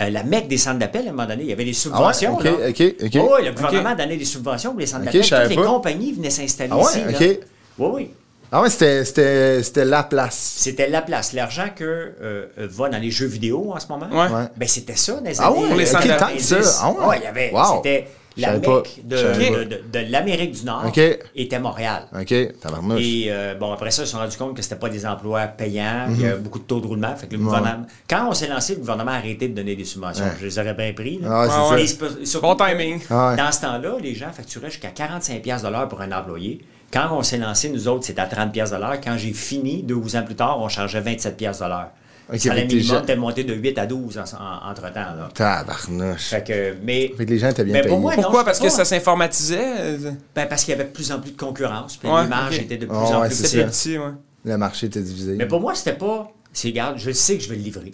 euh, 0.00 0.10
la 0.10 0.22
mecque 0.22 0.48
des 0.48 0.56
centres 0.58 0.78
d'appel 0.78 1.06
à 1.06 1.10
un 1.10 1.12
moment 1.12 1.26
donné. 1.28 1.42
Il 1.42 1.48
y 1.50 1.52
avait 1.52 1.64
des 1.64 1.72
subventions. 1.72 2.34
ok, 2.36 2.44
là. 2.44 2.50
ok, 2.70 2.82
ok. 3.04 3.10
Oh, 3.16 3.34
oui, 3.38 3.44
le 3.46 3.52
gouvernement 3.52 3.94
donnait 3.94 4.16
des 4.16 4.24
subventions 4.24 4.70
pour 4.70 4.80
les 4.80 4.86
centres 4.86 5.04
d'appel. 5.04 5.20
Toutes 5.22 5.48
les 5.50 5.54
pas. 5.56 5.62
compagnies 5.66 6.12
venaient 6.12 6.30
s'installer 6.30 6.70
Ah 6.72 6.76
ouais, 6.78 6.82
ici. 6.84 7.00
là. 7.28 7.34
Oui, 7.78 7.90
oui. 7.94 8.10
Ah 8.54 8.60
ouais, 8.60 8.68
c'était- 8.68 9.04
c'était 9.06 9.62
c'était 9.62 9.84
la 9.86 10.02
place. 10.02 10.54
C'était 10.58 10.88
la 10.88 11.00
place. 11.00 11.32
L'argent 11.32 11.68
que 11.74 11.84
euh, 11.84 12.12
euh, 12.58 12.68
va 12.70 12.90
dans 12.90 12.98
les 12.98 13.10
jeux 13.10 13.26
vidéo 13.26 13.72
en 13.74 13.80
ce 13.80 13.86
moment, 13.88 14.06
Ouais. 14.10 14.30
Ouais. 14.30 14.44
ben 14.56 14.68
c'était 14.68 14.94
ça 14.94 15.14
dans 15.14 15.20
les 15.22 15.40
Ah 15.40 15.46
années 15.48 15.58
ouais, 15.62 15.68
Pour 15.68 15.76
les 15.78 15.86
centres 15.86 16.06
90. 16.06 16.50
d'appel, 16.50 16.64
ça. 16.66 16.80
Ah 16.82 17.08
ouais. 17.08 17.16
il 17.18 17.24
y 17.24 17.26
avait, 17.26 17.50
Wow. 17.50 17.76
c'était 17.82 18.08
la 18.40 18.52
mecque 18.52 18.62
de, 19.04 19.16
de, 19.16 19.22
pas. 19.22 19.64
de- 19.64 19.82
de 20.04 20.10
l'Amérique 20.10 20.52
du 20.52 20.64
Nord 20.64 20.84
Ok. 20.86 21.00
était 21.36 21.58
Montréal. 21.58 22.04
OK, 22.18 22.34
tabarnouche. 22.60 23.00
Et 23.02 23.26
euh, 23.28 23.54
bon, 23.54 23.72
après 23.72 23.90
ça, 23.90 24.02
ils 24.02 24.06
se 24.06 24.12
sont 24.12 24.18
rendus 24.18 24.36
compte 24.36 24.56
que 24.56 24.62
c'était 24.62 24.76
pas 24.76 24.88
des 24.88 25.04
emplois 25.06 25.42
payants, 25.46 26.06
il 26.10 26.20
y 26.20 26.24
Mhm. 26.24 26.30
avait 26.30 26.40
beaucoup 26.40 26.58
de 26.58 26.64
taux 26.64 26.80
de 26.80 26.86
roulement. 26.86 27.14
Fait 27.16 27.26
que 27.26 27.32
le 27.34 27.38
gouvernement, 27.42 27.86
quand 28.08 28.26
on 28.28 28.32
s'est 28.32 28.48
lancé, 28.48 28.74
le 28.74 28.80
gouvernement 28.80 29.10
a 29.12 29.16
arrêté 29.16 29.48
de 29.48 29.54
donner 29.54 29.76
des 29.76 29.84
subventions. 29.84 30.24
Je 30.40 30.44
les 30.46 30.58
aurais 30.58 30.74
bien 30.74 30.92
pris. 30.92 31.20
Ah, 31.24 31.46
c'est 31.48 31.54
Ah 31.54 32.10
ouais. 32.20 32.24
Surtout 32.26 32.46
Bon 32.46 32.54
timing. 32.56 33.00
Ah. 33.10 33.34
Dans 33.36 33.52
ce 33.52 33.60
temps-là, 33.62 33.96
les 34.02 34.14
gens 34.14 34.30
facturaient 34.32 34.70
jusqu'à 34.70 34.88
45$ 34.90 35.40
piastres 35.40 35.66
de 35.68 35.72
l'heure 35.72 35.88
pour 35.88 36.00
un 36.00 36.12
employé. 36.12 36.60
Quand 36.92 37.08
on 37.12 37.22
s'est 37.22 37.38
lancé, 37.38 37.70
nous 37.70 37.88
autres, 37.88 38.04
c'était 38.04 38.20
à 38.20 38.26
30$ 38.26 38.50
piastres 38.52 38.76
de 38.76 38.80
l'heure. 38.82 39.00
Quand 39.02 39.16
j'ai 39.16 39.32
fini, 39.32 39.82
deux 39.82 40.14
ans 40.16 40.22
plus 40.22 40.34
tard, 40.34 40.60
on 40.60 40.68
chargeait 40.68 41.00
27$ 41.00 41.90
piastres 42.30 42.30
de 42.30 42.30
l'heure. 42.30 42.30
Ok, 42.30 42.32
le 42.32 42.38
salaire 42.38 42.66
minimum 42.66 43.02
était 43.02 43.16
monté 43.16 43.44
de 43.44 43.54
8 43.54 43.78
à 43.78 43.86
12 43.86 44.18
en- 44.18 44.22
en- 44.22 44.70
entre-temps. 44.70 44.94
là. 44.94 45.28
Tabarnouche. 45.34 46.22
Fait 46.28 46.44
que, 46.46 46.74
mais, 46.82 47.12
Fait 47.16 47.24
que 47.26 47.30
les 47.30 47.38
gens 47.38 47.48
étaient 47.50 47.64
bien 47.64 47.74
mais 47.74 47.86
pour 47.88 48.00
moi, 48.00 48.12
Pourquoi? 48.14 48.44
Parce 48.44 48.58
que 48.60 48.68
ça 48.68 48.84
s'informatisait? 48.84 49.98
ben, 50.34 50.46
parce 50.46 50.64
qu'il 50.64 50.72
y 50.72 50.74
avait 50.74 50.84
de 50.84 50.92
plus 50.92 51.10
en 51.12 51.20
plus 51.20 51.32
de 51.32 51.36
concurrence. 51.36 51.96
Puis 51.96 52.08
Ouais, 52.08 52.22
les 52.22 52.28
marges 52.28 52.56
ok. 52.56 52.62
étaient 52.62 52.76
de 52.78 52.86
plus 52.86 52.94
Ah 52.96 53.18
en 53.18 53.20
ouais, 53.22 53.28
plus 53.28 53.42
petit, 53.42 53.98
ouais. 53.98 54.04
Le 54.44 54.56
marché 54.56 54.86
était 54.86 55.00
divisé. 55.02 55.34
Mais 55.36 55.46
pour 55.46 55.60
moi, 55.60 55.74
c'était 55.74 55.92
pas. 55.96 56.32
C'est, 56.52 56.68
regarde, 56.68 56.98
je 56.98 57.10
sais 57.12 57.36
que 57.38 57.42
je 57.44 57.48
vais 57.48 57.56
le 57.56 57.62
livrer. 57.62 57.92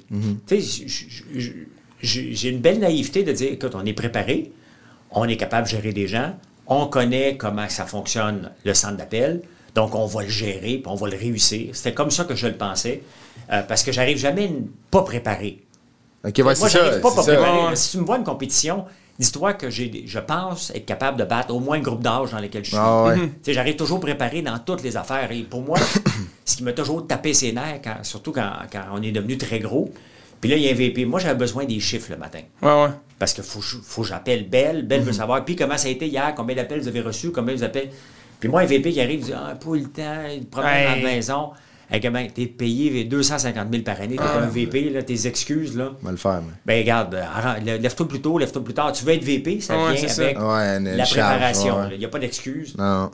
Je- 2.01 2.33
j'ai 2.33 2.49
une 2.49 2.61
belle 2.61 2.79
naïveté 2.79 3.23
de 3.23 3.33
dire 3.33 3.53
écoute, 3.53 3.73
on 3.75 3.85
est 3.85 3.93
préparé, 3.93 4.53
on 5.11 5.25
est 5.29 5.37
capable 5.37 5.67
de 5.67 5.71
gérer 5.73 5.93
des 5.93 6.07
gens, 6.07 6.37
on 6.67 6.87
connaît 6.87 7.37
comment 7.37 7.69
ça 7.69 7.87
fonctionne 7.87 8.51
le 8.65 8.75
centre 8.75 8.97
d'appel, 8.97 9.43
donc 9.79 9.95
on 9.95 10.07
va 10.07 10.23
le 10.23 10.29
gérer, 10.29 10.79
puis 10.79 10.83
on 10.87 10.97
va 10.97 11.09
le 11.09 11.17
réussir. 11.17 11.71
C'était 11.73 11.95
comme 11.95 12.11
ça 12.11 12.25
que 12.25 12.35
je 12.35 12.49
le 12.49 12.55
pensais, 12.57 13.03
euh, 13.53 13.63
parce 13.63 13.85
que 13.85 13.93
j'arrive 13.93 14.19
jamais 14.19 14.51
pas 14.91 15.03
préparé. 15.03 15.61
OK, 16.27 16.35
ouais, 16.39 16.43
Moi, 16.43 16.69
j'arrive 16.69 17.01
pas 17.01 17.15
pas 17.15 17.23
préparé. 17.23 17.77
Si 17.77 17.93
tu 17.93 17.99
me 17.99 18.05
vois 18.05 18.17
une 18.19 18.25
compétition, 18.25 18.85
dis-toi 19.21 19.53
que 19.55 19.71
j'ai, 19.71 20.03
je 20.05 20.19
pense 20.19 20.71
être 20.75 20.85
capable 20.85 21.17
de 21.17 21.25
battre 21.25 21.55
au 21.55 21.61
moins 21.61 21.77
le 21.77 21.83
groupe 21.85 22.03
d'âge 22.03 22.33
dans 22.33 22.41
lequel 22.41 22.65
je 22.65 22.71
suis. 22.71 22.79
Ah 22.81 23.05
ouais. 23.05 23.17
J'arrive 23.47 23.77
toujours 23.77 24.01
préparé 24.01 24.43
dans 24.43 24.59
toutes 24.59 24.83
les 24.83 24.97
affaires. 24.97 25.31
Et 25.31 25.43
pour 25.45 25.63
moi, 25.63 25.79
ce 26.45 26.57
qui 26.57 26.65
m'a 26.65 26.73
toujours 26.73 27.07
tapé 27.07 27.33
ses 27.35 27.53
nerfs, 27.53 27.81
quand- 27.85 28.03
surtout 28.03 28.33
quand, 28.33 28.51
quand 28.73 28.83
on 28.93 29.01
est 29.03 29.13
devenu 29.13 29.39
très 29.39 29.61
gros, 29.61 29.93
puis 30.41 30.51
là, 30.51 30.57
il 30.57 30.63
y 30.65 30.69
a 30.69 30.73
un 30.73 30.75
VP. 30.75 31.05
Moi, 31.05 31.21
j'avais 31.21 31.35
besoin 31.39 31.65
des 31.65 31.79
chiffres 31.81 32.11
le 32.11 32.17
matin. 32.17 32.41
Ouais, 32.63 32.83
ouais. 32.83 32.91
Parce 33.19 33.33
qu'il 33.33 33.45
faut, 33.45 33.61
faut 33.61 34.03
que 34.03 34.09
j'appelle 34.09 34.49
Belle. 34.49 34.87
Belle 34.87 35.03
veut 35.03 35.13
savoir. 35.13 35.45
Puis 35.45 35.55
comment 35.57 35.77
ça 35.79 35.87
a 35.89 35.91
été 35.91 36.07
hier, 36.07 36.33
combien 36.37 36.55
d'appels 36.57 36.81
vous 36.81 36.89
avez 36.89 37.01
reçus, 37.01 37.31
combien 37.33 37.55
vous 37.55 37.63
appelez. 37.65 37.91
Puis 38.41 38.49
moi, 38.49 38.61
un 38.63 38.67
VP 38.67 38.93
qui 38.93 39.01
arrive, 39.01 39.21
il 39.21 39.27
dit 39.27 39.33
Ah, 39.35 39.55
pas 39.55 39.75
le 39.75 39.83
temps, 39.85 40.23
il 40.33 40.47
problème 40.47 40.73
à 40.73 40.97
Hey. 40.97 41.03
la 41.03 41.09
maison. 41.09 41.51
Hey, 41.91 42.01
comment, 42.03 42.23
t'es 42.35 42.47
payé 42.47 43.05
250 43.05 43.69
000 43.71 43.83
par 43.83 43.99
année, 44.01 44.17
t'es 44.17 44.23
Ah. 44.23 44.43
un 44.43 44.47
VP, 44.47 44.91
là, 44.91 45.03
tes 45.03 45.27
excuses, 45.27 45.75
là. 45.77 45.93
On 46.03 46.05
va 46.07 46.11
le 46.11 46.17
faire, 46.19 46.43
moi. 46.43 46.53
Ben 46.67 46.79
regarde, 46.81 47.15
euh, 47.15 47.79
lève-toi 47.79 48.07
plus 48.07 48.21
tôt, 48.21 48.39
lève-toi 48.39 48.63
plus 48.63 48.75
tard. 48.75 48.93
Tu 48.93 49.05
veux 49.07 49.15
être 49.15 49.25
VP, 49.25 49.61
ça 49.61 49.75
Ouais, 49.77 49.95
vient 49.95 50.09
ça. 50.09 50.23
avec 50.23 50.39
Ouais, 50.39 50.81
la 50.97 51.05
charge, 51.07 51.31
préparation. 51.31 51.79
ouais. 51.81 51.89
Il 51.93 51.99
n'y 51.99 52.05
a 52.05 52.09
pas 52.09 52.19
d'excuse. 52.19 52.75
Non. 52.77 53.11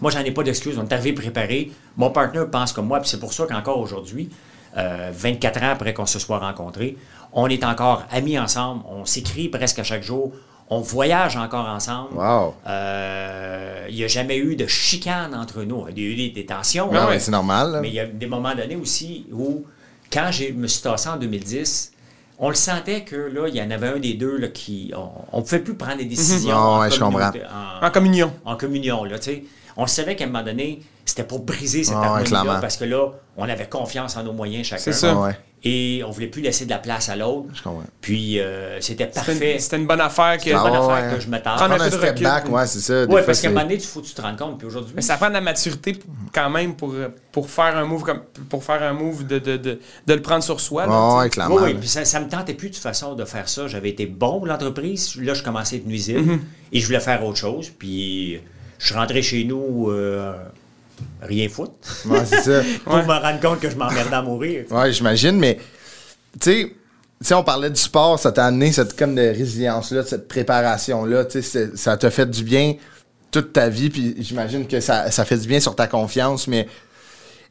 Moi, 0.00 0.10
j'en 0.10 0.20
ai 0.20 0.30
pas 0.32 0.42
d'excuses. 0.42 0.76
On 0.78 0.84
est 0.86 0.92
arrivé 0.92 1.12
préparé. 1.12 1.70
Mon 1.96 2.10
partenaire 2.10 2.48
pense 2.50 2.72
comme 2.72 2.86
moi, 2.86 3.00
puis 3.00 3.08
c'est 3.08 3.20
pour 3.20 3.32
ça 3.32 3.46
qu'encore 3.46 3.78
aujourd'hui, 3.78 4.28
euh, 4.76 5.10
24 5.12 5.62
ans 5.62 5.70
après 5.72 5.94
qu'on 5.94 6.06
se 6.06 6.18
soit 6.18 6.38
rencontrés, 6.38 6.96
on 7.32 7.46
est 7.48 7.62
encore 7.64 8.04
amis 8.10 8.38
ensemble. 8.38 8.82
On 8.88 9.04
s'écrit 9.04 9.48
presque 9.48 9.78
à 9.78 9.84
chaque 9.84 10.02
jour. 10.02 10.32
On 10.72 10.80
voyage 10.80 11.36
encore 11.36 11.66
ensemble. 11.66 12.14
Wow. 12.16 12.54
Euh, 12.66 13.86
Il 13.88 13.96
n'y 13.96 14.04
a 14.04 14.08
jamais 14.08 14.36
eu 14.38 14.54
de 14.56 14.66
chicane 14.66 15.34
entre 15.34 15.62
nous. 15.64 15.84
Il 15.94 15.98
y 15.98 16.06
a 16.06 16.10
eu 16.10 16.14
des, 16.16 16.30
des 16.30 16.46
tensions. 16.46 16.92
Non, 16.92 17.08
mais 17.08 17.18
c'est 17.18 17.32
normal. 17.32 17.72
là. 17.72 17.80
Mais 17.80 17.88
il 17.88 17.94
y 17.94 18.00
a 18.00 18.06
des 18.06 18.26
moments 18.26 18.54
donnés 18.54 18.76
aussi 18.76 19.26
où, 19.32 19.64
quand 20.12 20.28
je 20.30 20.52
me 20.52 20.66
suis 20.68 20.82
tassé 20.82 21.08
en 21.08 21.16
2010, 21.16 21.92
on 22.38 22.48
le 22.48 22.54
sentait 22.54 23.02
que 23.02 23.16
là, 23.16 23.48
il 23.48 23.56
y 23.56 23.60
en 23.62 23.70
avait 23.70 23.88
un 23.88 23.98
des 23.98 24.14
deux 24.14 24.36
là, 24.38 24.48
qui. 24.48 24.92
On 25.32 25.38
ne 25.38 25.42
pouvait 25.42 25.58
plus 25.58 25.74
prendre 25.74 25.98
des 25.98 26.04
décisions 26.04 26.54
Ah 26.56 26.60
en, 26.68 26.80
ouais, 26.80 26.90
je 26.90 26.98
communauté- 27.00 27.42
en- 27.82 27.86
En 27.86 27.90
communion. 27.90 28.32
en 28.44 28.56
communion. 28.56 29.04
Là, 29.04 29.18
tu 29.18 29.24
sais. 29.24 29.44
on 29.76 29.86
savait 29.86 30.14
qu'à 30.16 30.24
un 30.24 30.28
moment 30.28 30.44
donné, 30.44 30.80
c'était 31.10 31.24
pour 31.24 31.40
briser 31.40 31.84
cette 31.84 31.96
Ah 31.98 32.06
harmonie-là 32.16 32.58
parce 32.60 32.76
que 32.76 32.84
là, 32.84 33.10
on 33.36 33.48
avait 33.48 33.68
confiance 33.68 34.16
en 34.16 34.22
nos 34.24 34.32
moyens 34.32 34.66
chacun. 34.66 34.82
C'est 34.82 34.92
ça. 34.92 35.12
Ah 35.16 35.20
ouais, 35.20 35.36
Et 35.64 36.02
on 36.06 36.10
voulait 36.10 36.26
plus 36.28 36.42
laisser 36.42 36.64
de 36.64 36.70
la 36.70 36.78
place 36.78 37.08
à 37.08 37.16
l'autre. 37.16 37.48
je 37.54 37.62
comprends. 37.62 37.82
Puis 38.00 38.38
euh, 38.40 38.80
c'était 38.80 39.06
parfait. 39.06 39.54
une, 39.54 39.58
c'était 39.60 39.76
une 39.76 39.86
bonne 39.86 40.00
affaire 40.00 40.36
que. 40.38 40.44
C'est 40.44 40.50
une 40.50 40.56
Ah 40.56 40.62
bonne 40.62 40.72
ouais, 40.72 40.78
affaire 40.92 41.10
ouais. 41.10 41.16
que 41.16 41.20
je 41.22 41.28
me 41.28 41.38
tarde. 41.38 41.56
Prendre 41.58 41.74
Prendre 41.76 41.82
un 41.82 41.90
peu 41.90 41.96
de 41.96 42.00
step 42.00 42.10
recul. 42.10 42.24
back, 42.24 42.48
ouais, 42.50 42.66
c'est 42.66 42.80
ça. 42.80 43.04
Oui, 43.08 43.20
parce 43.26 43.40
qu'à 43.40 43.48
un 43.48 43.50
moment 43.50 43.62
donné, 43.64 43.74
il 43.74 43.80
faut 43.82 44.00
que 44.00 44.06
tu 44.06 44.14
te 44.14 44.22
rendes 44.22 44.38
compte. 44.38 44.58
Puis 44.58 44.66
aujourd'hui, 44.66 44.92
Mais 44.96 45.02
ça 45.02 45.16
prend 45.16 45.28
de 45.28 45.34
la 45.34 45.40
maturité 45.40 45.98
quand 46.32 46.48
même 46.50 46.74
pour, 46.76 46.94
pour 47.32 47.50
faire 47.50 47.76
un 47.76 47.84
move 47.84 48.02
comme 48.02 48.20
pour 48.48 48.62
faire 48.64 48.82
un 48.82 48.92
move 48.92 49.26
de, 49.26 49.38
de, 49.38 49.56
de, 49.56 49.80
de 50.06 50.14
le 50.14 50.22
prendre 50.22 50.42
sur 50.44 50.60
soi. 50.60 50.86
là, 50.86 50.92
Ah 50.92 50.96
tu 51.08 51.10
sais. 51.16 51.18
ouais, 51.24 51.30
clairement. 51.30 51.54
Oui, 51.56 51.62
oui, 51.66 51.74
puis 51.74 51.88
ça, 51.88 52.04
ça 52.04 52.20
me 52.20 52.28
tentait 52.28 52.54
plus 52.54 52.68
de 52.70 52.74
toute 52.74 52.82
façon 52.82 53.14
de 53.14 53.24
faire 53.24 53.48
ça. 53.48 53.66
J'avais 53.68 53.90
été 53.90 54.06
bon 54.06 54.38
pour 54.38 54.46
l'entreprise. 54.46 55.16
Là, 55.16 55.34
je 55.34 55.42
commençais 55.42 55.76
à 55.76 55.78
être 55.80 55.86
nuisible 55.86 56.20
Mm-hmm. 56.20 56.38
et 56.72 56.80
je 56.80 56.86
voulais 56.86 57.00
faire 57.00 57.24
autre 57.24 57.38
chose. 57.38 57.70
Puis 57.78 58.40
je 58.78 58.86
suis 58.86 58.94
rentré 58.94 59.20
chez 59.22 59.44
nous, 59.44 59.90
euh, 59.90 60.32
rien 61.22 61.48
foutre, 61.48 61.72
Ouais, 62.06 62.24
c'est 62.24 62.42
ça. 62.42 62.62
pour 62.84 62.96
me 62.96 63.02
rendre 63.20 63.40
compte 63.40 63.60
que 63.60 63.70
je 63.70 63.76
m'emmerdais 63.76 64.14
à 64.14 64.22
mourir. 64.22 64.64
Ouais, 64.70 64.92
j'imagine, 64.92 65.38
mais 65.38 65.56
tu 66.40 66.50
sais, 66.50 66.64
tu 67.20 67.26
sais, 67.26 67.34
on 67.34 67.44
parlait 67.44 67.70
du 67.70 67.80
sport, 67.80 68.18
ça 68.18 68.32
t'a 68.32 68.46
amené 68.46 68.72
cette 68.72 68.96
comme 68.98 69.14
de 69.14 69.20
résilience-là, 69.20 70.02
cette 70.04 70.28
préparation-là, 70.28 71.24
tu 71.26 71.42
sais, 71.42 71.42
c'est- 71.42 71.76
ça 71.76 71.96
t'a 71.96 72.10
fait 72.10 72.28
du 72.30 72.42
bien 72.44 72.74
toute 73.30 73.52
ta 73.52 73.68
vie, 73.68 73.90
puis 73.90 74.14
j'imagine 74.18 74.66
que 74.66 74.80
ça, 74.80 75.10
ça 75.10 75.24
fait 75.24 75.36
du 75.38 75.46
bien 75.46 75.60
sur 75.60 75.76
ta 75.76 75.86
confiance, 75.86 76.48
mais 76.48 76.66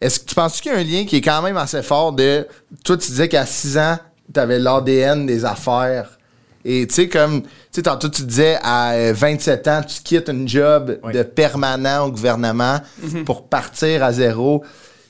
est-ce 0.01 0.19
que 0.19 0.25
tu 0.25 0.35
penses 0.35 0.59
qu'il 0.59 0.71
y 0.71 0.75
a 0.75 0.77
un 0.79 0.83
lien 0.83 1.05
qui 1.05 1.17
est 1.17 1.21
quand 1.21 1.41
même 1.41 1.57
assez 1.57 1.81
fort 1.83 2.11
de, 2.13 2.47
toi, 2.83 2.97
tu 2.97 3.07
disais 3.11 3.27
qu'à 3.29 3.45
6 3.45 3.77
ans, 3.77 3.97
tu 4.33 4.39
avais 4.39 4.59
l'ADN 4.59 5.25
des 5.25 5.45
affaires, 5.45 6.18
et 6.65 6.85
tu 6.87 6.93
sais, 6.93 7.07
comme, 7.09 7.41
tu 7.43 7.49
sais, 7.71 7.81
tantôt 7.83 8.09
tu 8.09 8.23
disais, 8.23 8.57
à 8.61 8.91
euh, 8.93 9.13
27 9.15 9.67
ans, 9.67 9.81
tu 9.87 10.01
quittes 10.03 10.29
un 10.29 10.45
job 10.45 10.99
Oui. 11.03 11.13
de 11.13 11.23
permanent 11.23 12.05
au 12.07 12.11
gouvernement 12.11 12.79
pour 13.25 13.47
partir 13.47 14.03
à 14.03 14.11
zéro. 14.11 14.63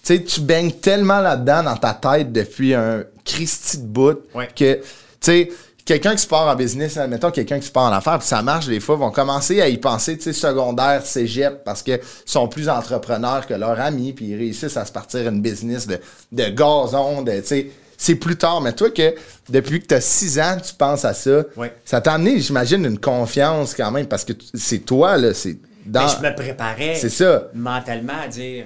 Tu 0.03 0.15
sais, 0.15 0.23
tu 0.23 0.41
baignes 0.41 0.71
tellement 0.71 1.19
là-dedans 1.19 1.63
dans 1.63 1.75
ta 1.75 1.93
tête 1.93 2.31
depuis 2.31 2.73
un 2.73 3.03
Christy 3.25 3.79
de 3.79 3.85
bout 3.87 4.19
que, 4.55 4.75
tu 4.75 4.81
sais, 5.19 5.49
quelqu'un 5.85 6.11
qui 6.15 6.21
se 6.21 6.27
part 6.27 6.47
en 6.47 6.55
business, 6.55 6.97
admettons 6.97 7.31
quelqu'un 7.31 7.59
qui 7.59 7.65
se 7.67 7.71
part 7.71 7.91
en 7.91 7.95
affaires, 7.95 8.19
puis 8.19 8.27
ça 8.27 8.41
marche, 8.41 8.67
des 8.67 8.79
fois, 8.79 8.95
vont 8.95 9.11
commencer 9.11 9.61
à 9.61 9.67
y 9.67 9.77
penser, 9.77 10.17
tu 10.17 10.23
sais, 10.25 10.33
secondaire, 10.33 11.05
cégep, 11.05 11.63
parce 11.63 11.81
qu'ils 11.81 11.99
sont 12.25 12.47
plus 12.47 12.69
entrepreneurs 12.69 13.47
que 13.47 13.53
leurs 13.53 13.79
amis, 13.79 14.13
puis 14.13 14.25
ils 14.27 14.37
réussissent 14.37 14.77
à 14.77 14.85
se 14.85 14.91
partir 14.91 15.27
une 15.27 15.41
business 15.41 15.87
de, 15.87 15.99
de 16.31 16.45
gazon, 16.49 17.21
de, 17.23 17.39
tu 17.39 17.45
sais, 17.45 17.71
c'est 17.97 18.15
plus 18.15 18.37
tard. 18.37 18.61
Mais 18.61 18.71
toi, 18.73 18.91
que 18.91 19.13
depuis 19.49 19.81
que 19.81 19.87
tu 19.87 19.93
as 19.95 20.01
6 20.01 20.39
ans, 20.39 20.57
tu 20.65 20.73
penses 20.73 21.03
à 21.05 21.13
ça, 21.13 21.43
ça 21.83 21.99
t'a 22.01 22.13
amené, 22.13 22.39
j'imagine, 22.39 22.85
une 22.85 22.99
confiance 22.99 23.73
quand 23.73 23.91
même, 23.91 24.05
parce 24.05 24.23
que 24.23 24.33
c'est 24.53 24.79
toi, 24.79 25.17
là, 25.17 25.33
c'est 25.33 25.57
dans... 25.85 26.05
Mais 26.05 26.11
je 26.21 26.29
me 26.29 26.35
préparais 26.35 26.95
C'est 26.95 27.09
ça. 27.09 27.49
mentalement 27.53 28.21
à 28.23 28.27
dire 28.27 28.65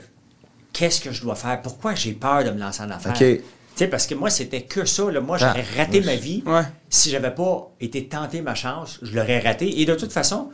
qu'est-ce 0.74 1.00
que 1.02 1.12
je 1.12 1.22
dois 1.22 1.36
faire, 1.36 1.62
pourquoi 1.62 1.96
j'ai 1.96 2.14
peur 2.14 2.44
de 2.44 2.52
me 2.52 2.60
lancer 2.60 2.82
en 2.84 2.90
affaires? 2.90 3.14
Tu 3.76 3.80
sais, 3.80 3.88
parce 3.88 4.06
que 4.06 4.14
moi, 4.16 4.30
c'était 4.30 4.62
que 4.62 4.86
ça. 4.86 5.10
là. 5.12 5.20
Moi, 5.20 5.38
j'aurais 5.38 5.66
Ah, 5.76 5.78
raté 5.80 6.00
oui. 6.00 6.06
ma 6.06 6.16
vie. 6.16 6.44
Ouais. 6.46 6.62
Si 6.90 7.10
j'avais 7.10 7.32
pas 7.34 7.72
été 7.82 8.06
tenté 8.08 8.42
ma 8.42 8.54
chance, 8.56 9.00
je 9.02 9.16
l'aurais 9.16 9.40
raté. 9.40 9.82
Et 9.82 9.86
de 9.86 9.96
toute 9.96 10.12
façon, 10.12 10.50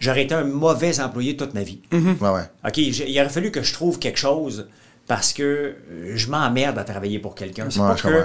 j'aurais 0.00 0.22
été 0.24 0.34
un 0.34 0.44
mauvais 0.44 0.98
employé 1.00 1.36
toute 1.36 1.52
ma 1.54 1.62
vie. 1.62 1.80
Ouais, 1.92 2.00
ouais. 2.20 2.42
OK, 2.66 2.78
il 2.78 3.20
aurait 3.20 3.28
fallu 3.28 3.50
que 3.50 3.62
je 3.62 3.72
trouve 3.74 3.98
quelque 3.98 4.18
chose 4.18 4.68
parce 5.06 5.32
que 5.34 5.42
euh, 5.42 6.12
je 6.14 6.30
m'emmerde 6.30 6.78
à 6.78 6.84
travailler 6.84 7.18
pour 7.18 7.34
quelqu'un. 7.34 7.66
C'est 7.68 7.80
Ouais, 7.80 7.88
pas 7.88 7.94
que. 7.96 8.24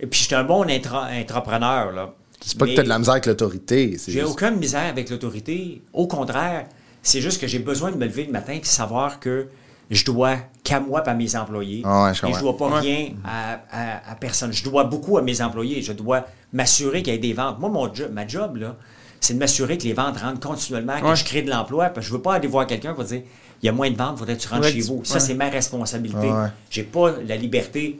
Et 0.00 0.06
puis, 0.06 0.20
j'étais 0.22 0.34
un 0.36 0.44
bon 0.44 0.64
intra- 0.66 1.10
entrepreneur, 1.20 1.92
là. 1.92 2.14
C'est 2.40 2.58
pas 2.58 2.64
que 2.64 2.70
Mais 2.70 2.76
t'as 2.76 2.82
de 2.84 2.88
la 2.88 2.98
misère 2.98 3.12
avec 3.12 3.26
l'autorité. 3.26 3.96
J'ai 4.06 4.12
juste- 4.12 4.24
aucune 4.26 4.56
misère 4.56 4.88
avec 4.88 5.08
l'autorité. 5.10 5.82
Au 5.92 6.06
contraire, 6.06 6.66
c'est 7.02 7.20
juste 7.20 7.40
que 7.40 7.46
j'ai 7.46 7.58
besoin 7.58 7.90
de 7.92 7.96
me 7.96 8.04
lever 8.06 8.24
le 8.24 8.32
matin 8.32 8.54
et 8.54 8.64
savoir 8.64 9.20
que 9.20 9.46
je 9.90 10.04
dois 10.04 10.36
qu'à 10.62 10.80
moi 10.80 11.02
et 11.04 11.08
à 11.08 11.14
mes 11.14 11.36
employés. 11.36 11.82
Ah 11.84 12.04
ouais, 12.04 12.14
je 12.14 12.26
et 12.26 12.32
je 12.32 12.40
dois 12.40 12.56
pas 12.56 12.68
Ouais. 12.68 12.80
rien 12.80 13.08
à, 13.24 13.60
à- 13.70 14.12
à 14.12 14.14
personne. 14.14 14.52
Je 14.52 14.64
dois 14.64 14.84
beaucoup 14.84 15.18
à 15.18 15.22
mes 15.22 15.40
employés. 15.42 15.82
Je 15.82 15.92
dois 15.92 16.26
m'assurer 16.52 17.02
qu'il 17.02 17.12
y 17.12 17.16
ait 17.16 17.18
des 17.20 17.32
ventes. 17.34 17.58
Moi, 17.60 17.68
mon 17.68 17.92
job, 17.92 18.10
ma 18.12 18.26
job, 18.26 18.56
là, 18.56 18.76
c'est 19.20 19.34
de 19.34 19.38
m'assurer 19.38 19.76
que 19.78 19.84
les 19.84 19.92
ventes 19.92 20.18
rentrent 20.18 20.40
continuellement, 20.46 21.00
que 21.00 21.06
Ouais. 21.06 21.16
je 21.16 21.24
crée 21.24 21.42
de 21.42 21.50
l'emploi. 21.50 21.86
Parce 21.86 22.06
que 22.06 22.10
je 22.12 22.16
veux 22.16 22.22
pas 22.22 22.34
aller 22.34 22.48
voir 22.48 22.66
quelqu'un 22.66 22.94
pour 22.94 23.04
dire 23.04 23.22
il 23.62 23.66
y 23.66 23.68
a 23.68 23.72
moins 23.72 23.90
de 23.90 23.96
ventes, 23.96 24.18
faudrait 24.18 24.36
que 24.36 24.42
tu 24.42 24.48
rentres 24.48 24.68
chez 24.68 24.80
vous. 24.80 25.02
Ça, 25.04 25.20
c'est 25.20 25.34
ma 25.34 25.48
responsabilité. 25.48 26.28
Ah 26.30 26.42
ouais. 26.44 26.48
J'ai 26.70 26.82
pas 26.82 27.12
la 27.26 27.36
liberté 27.36 27.98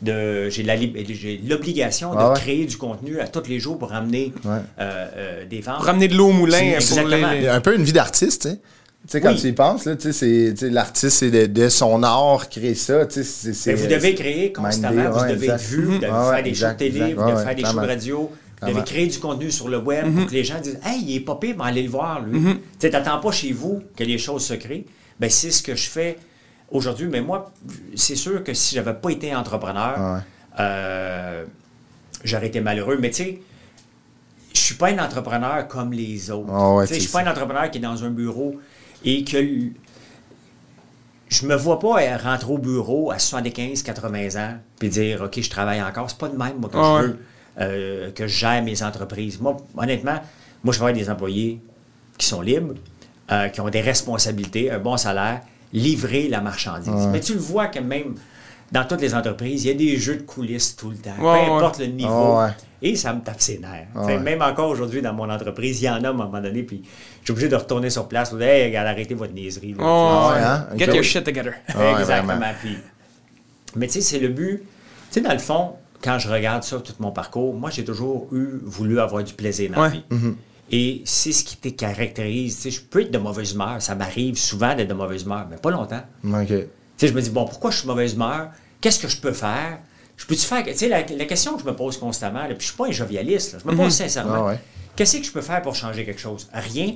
de. 0.00 0.48
J'ai 0.50 0.62
la 0.62 0.76
j'ai 0.76 1.40
l'obligation 1.46 2.12
de 2.14 2.18
Ah 2.18 2.28
ouais. 2.32 2.34
créer 2.40 2.66
du 2.66 2.76
contenu 2.76 3.20
à 3.20 3.28
tous 3.28 3.48
les 3.48 3.58
jours 3.60 3.78
pour 3.78 3.90
ramener 3.90 4.32
Ouais. 4.44 4.50
euh, 4.80 5.06
euh, 5.16 5.46
des 5.46 5.60
ventes. 5.60 5.76
Pour 5.76 5.84
ramener 5.86 6.08
de 6.08 6.14
l'eau 6.16 6.28
au 6.28 6.32
moulin. 6.32 6.60
Les- 6.60 6.72
exactement. 6.74 7.26
Un 7.52 7.60
peu 7.60 7.74
une 7.76 7.84
vie 7.84 7.92
d'artiste, 7.92 8.42
tu 8.42 8.48
sais. 8.50 8.60
Tu 9.04 9.08
sais, 9.08 9.20
quand 9.20 9.30
Oui. 9.32 9.40
tu 9.40 9.48
y 9.48 9.52
penses, 9.52 9.88
tu 10.00 10.54
tu 10.56 10.70
l'artiste, 10.70 11.18
c'est 11.18 11.30
de, 11.30 11.46
de 11.46 11.68
son 11.68 12.02
art, 12.04 12.48
créer 12.48 12.76
ça, 12.76 13.04
tu 13.06 13.24
c'est- 13.24 13.66
Mais 13.66 13.74
vous 13.74 13.86
devez 13.88 14.14
créer 14.14 14.52
constamment, 14.52 15.10
vous 15.10 15.24
devez 15.28 15.48
être 15.48 15.60
vu, 15.60 15.84
vous 15.84 15.98
devez 15.98 16.06
faire 16.06 16.42
des 16.42 16.54
shows 16.54 16.68
de 16.68 16.72
télé, 16.74 17.14
vous 17.14 17.24
devez 17.28 17.42
faire 17.44 17.54
des 17.56 17.64
shows 17.64 17.80
de 17.80 17.86
radio, 17.86 18.30
vous 18.62 18.68
devez 18.68 18.82
créer 18.84 19.06
du 19.08 19.18
contenu 19.18 19.50
sur 19.50 19.68
le 19.68 19.78
web 19.78 20.14
pour 20.14 20.26
que 20.26 20.32
les 20.32 20.44
gens 20.44 20.60
disent 20.60 20.78
Hey, 20.84 21.02
il 21.04 21.16
est 21.16 21.20
pas 21.20 21.34
pire, 21.34 21.56
mais 21.58 21.64
allez 21.64 21.82
le 21.82 21.88
voir, 21.90 22.20
lui. 22.22 22.40
Tu 22.40 22.58
sais, 22.78 22.90
t'attends 22.90 23.18
pas 23.18 23.32
chez 23.32 23.52
vous 23.52 23.82
que 23.96 24.04
les 24.04 24.18
choses 24.18 24.44
se 24.44 24.54
créent. 24.54 24.84
Ben, 25.18 25.28
c'est 25.28 25.50
ce 25.50 25.62
que 25.64 25.74
je 25.74 25.88
fais 25.90 26.16
aujourd'hui. 26.70 27.08
Mais 27.08 27.20
moi, 27.20 27.52
c'est 27.96 28.16
sûr 28.16 28.42
que 28.44 28.54
si 28.54 28.76
j'avais 28.76 28.94
pas 28.94 29.10
été 29.10 29.34
entrepreneur, 29.34 29.98
Ouais. 29.98 30.20
euh, 30.60 31.44
j'aurais 32.22 32.46
été 32.46 32.60
malheureux. 32.60 32.98
Mais 33.00 33.10
tu 33.10 33.16
sais, 33.24 33.38
je 34.54 34.60
suis 34.60 34.74
pas 34.76 34.88
un 34.90 34.98
entrepreneur 35.04 35.66
comme 35.66 35.92
les 35.92 36.30
autres. 36.30 36.48
Ah 36.52 36.74
ouais, 36.74 36.86
Tu 36.86 36.94
je 36.94 37.00
suis 37.00 37.08
pas 37.10 37.22
un 37.22 37.30
entrepreneur 37.30 37.68
qui 37.70 37.78
est 37.78 37.80
dans 37.80 38.04
un 38.04 38.10
bureau 38.10 38.54
et 39.04 39.24
que 39.24 39.38
je 41.28 41.46
me 41.46 41.56
vois 41.56 41.78
pas 41.78 42.16
rentrer 42.18 42.52
au 42.52 42.58
bureau 42.58 43.10
à 43.10 43.18
75, 43.18 43.82
80 43.82 44.40
ans 44.40 44.54
puis 44.78 44.88
dire 44.88 45.22
OK, 45.22 45.40
je 45.40 45.50
travaille 45.50 45.82
encore. 45.82 46.10
C'est 46.10 46.18
pas 46.18 46.28
de 46.28 46.36
même 46.36 46.58
moi 46.58 46.68
que 46.68 46.76
Ah 46.76 47.00
je 47.00 47.06
veux 47.06 47.18
euh, 47.60 48.10
que 48.12 48.26
je 48.26 48.38
gère 48.38 48.62
mes 48.62 48.82
entreprises. 48.82 49.40
Moi, 49.40 49.56
honnêtement, 49.76 50.20
moi 50.64 50.72
je 50.72 50.78
veux 50.78 50.86
avoir 50.86 50.92
des 50.92 51.10
employés 51.10 51.60
qui 52.16 52.26
sont 52.26 52.40
libres, 52.40 52.74
euh, 53.30 53.48
qui 53.48 53.60
ont 53.60 53.68
des 53.68 53.80
responsabilités, 53.80 54.70
un 54.70 54.78
bon 54.78 54.96
salaire, 54.96 55.40
livrer 55.72 56.28
la 56.28 56.40
marchandise. 56.40 57.08
Mais 57.10 57.20
tu 57.20 57.34
le 57.34 57.40
vois 57.40 57.66
que 57.66 57.78
même 57.78 58.14
dans 58.72 58.84
toutes 58.84 59.02
les 59.02 59.14
entreprises, 59.14 59.64
il 59.64 59.68
y 59.68 59.70
a 59.70 59.74
des 59.74 59.96
jeux 59.98 60.16
de 60.16 60.22
coulisses 60.22 60.74
tout 60.74 60.90
le 60.90 60.96
temps. 60.96 61.10
Ouais, 61.20 61.46
peu 61.46 61.52
importe 61.52 61.78
le 61.78 61.86
niveau. 61.86 62.10
Ah 62.10 62.46
ouais. 62.46 62.52
Et 62.84 62.96
ça 62.96 63.12
me 63.12 63.20
tape 63.20 63.40
ses 63.40 63.58
nerfs. 63.58 63.86
Ah 63.94 64.06
ouais. 64.06 64.18
Même 64.18 64.42
encore 64.42 64.68
aujourd'hui 64.70 65.02
dans 65.02 65.12
mon 65.12 65.28
entreprise, 65.30 65.80
il 65.82 65.84
y 65.84 65.88
en 65.90 66.02
a 66.02 66.08
à 66.08 66.10
un 66.10 66.14
moment 66.14 66.40
donné, 66.40 66.62
puis 66.64 66.82
je 67.20 67.24
suis 67.26 67.32
obligé 67.32 67.48
de 67.48 67.54
retourner 67.56 67.90
sur 67.90 68.08
place. 68.08 68.30
pour 68.30 68.38
dire, 68.38 68.48
Hey, 68.48 68.66
regarde, 68.66 68.88
arrêtez 68.88 69.14
votre 69.14 69.32
niaiserie. 69.34 69.74
là. 69.74 69.84
Oh, 69.84 70.30
ouais, 70.32 70.42
hein? 70.42 70.66
Get 70.76 70.86
your 70.94 71.04
shit 71.04 71.22
together. 71.22 71.52
Ouais, 71.76 71.92
Exactement. 72.00 72.40
Puis- 72.60 72.78
mais 73.76 73.86
tu 73.86 73.92
sais, 73.94 74.00
c'est 74.00 74.18
le 74.18 74.28
but. 74.28 74.58
Tu 74.62 74.66
sais, 75.10 75.20
dans 75.20 75.32
le 75.32 75.38
fond, 75.38 75.74
quand 76.02 76.18
je 76.18 76.28
regarde 76.28 76.62
ça, 76.64 76.78
tout 76.80 76.94
mon 76.98 77.12
parcours, 77.12 77.54
moi, 77.54 77.70
j'ai 77.70 77.84
toujours 77.84 78.26
eu, 78.32 78.58
voulu 78.64 78.98
avoir 78.98 79.22
du 79.22 79.34
plaisir 79.34 79.70
dans 79.70 79.82
la 79.82 79.88
Ouais. 79.88 79.92
vie. 79.92 80.04
Mm-hmm. 80.10 80.34
Et 80.74 81.02
c'est 81.04 81.32
ce 81.32 81.44
qui 81.44 81.56
te 81.58 81.68
caractérise. 81.68 82.56
Tu 82.56 82.62
sais, 82.62 82.70
je 82.70 82.80
peux 82.80 83.02
être 83.02 83.10
de 83.12 83.18
mauvaise 83.18 83.52
humeur. 83.52 83.76
Ça 83.80 83.94
m'arrive 83.94 84.36
souvent 84.38 84.74
d'être 84.74 84.88
de 84.88 84.94
mauvaise 84.94 85.22
humeur, 85.22 85.46
mais 85.50 85.56
pas 85.58 85.70
longtemps. 85.70 86.02
OK. 86.24 86.52
Sais, 87.02 87.08
je 87.08 87.14
me 87.14 87.20
dis, 87.20 87.30
bon, 87.30 87.44
pourquoi 87.44 87.70
je 87.70 87.78
suis 87.78 87.86
de 87.86 87.90
mauvaise 87.90 88.14
humeur? 88.14 88.50
Qu'est-ce 88.80 88.98
que 89.00 89.08
je 89.08 89.16
peux 89.16 89.32
faire? 89.32 89.78
Je 90.16 90.24
peux-tu 90.26 90.42
faire. 90.46 90.62
Tu 90.64 90.74
sais, 90.74 90.88
la, 90.88 91.02
la 91.04 91.24
question 91.24 91.54
que 91.56 91.60
je 91.62 91.66
me 91.66 91.74
pose 91.74 91.96
constamment, 91.98 92.42
là, 92.42 92.48
puis 92.54 92.60
je 92.60 92.66
suis 92.66 92.76
pas 92.76 92.86
un 92.86 92.92
jovialiste, 92.92 93.54
là, 93.54 93.58
je 93.64 93.70
me 93.70 93.76
pose 93.76 93.92
sincèrement. 93.92 94.34
Ah 94.34 94.44
ouais. 94.46 94.60
Qu'est-ce 94.94 95.16
que 95.18 95.24
je 95.24 95.32
peux 95.32 95.40
faire 95.40 95.60
pour 95.62 95.74
changer 95.74 96.04
quelque 96.04 96.20
chose? 96.20 96.48
Rien. 96.52 96.94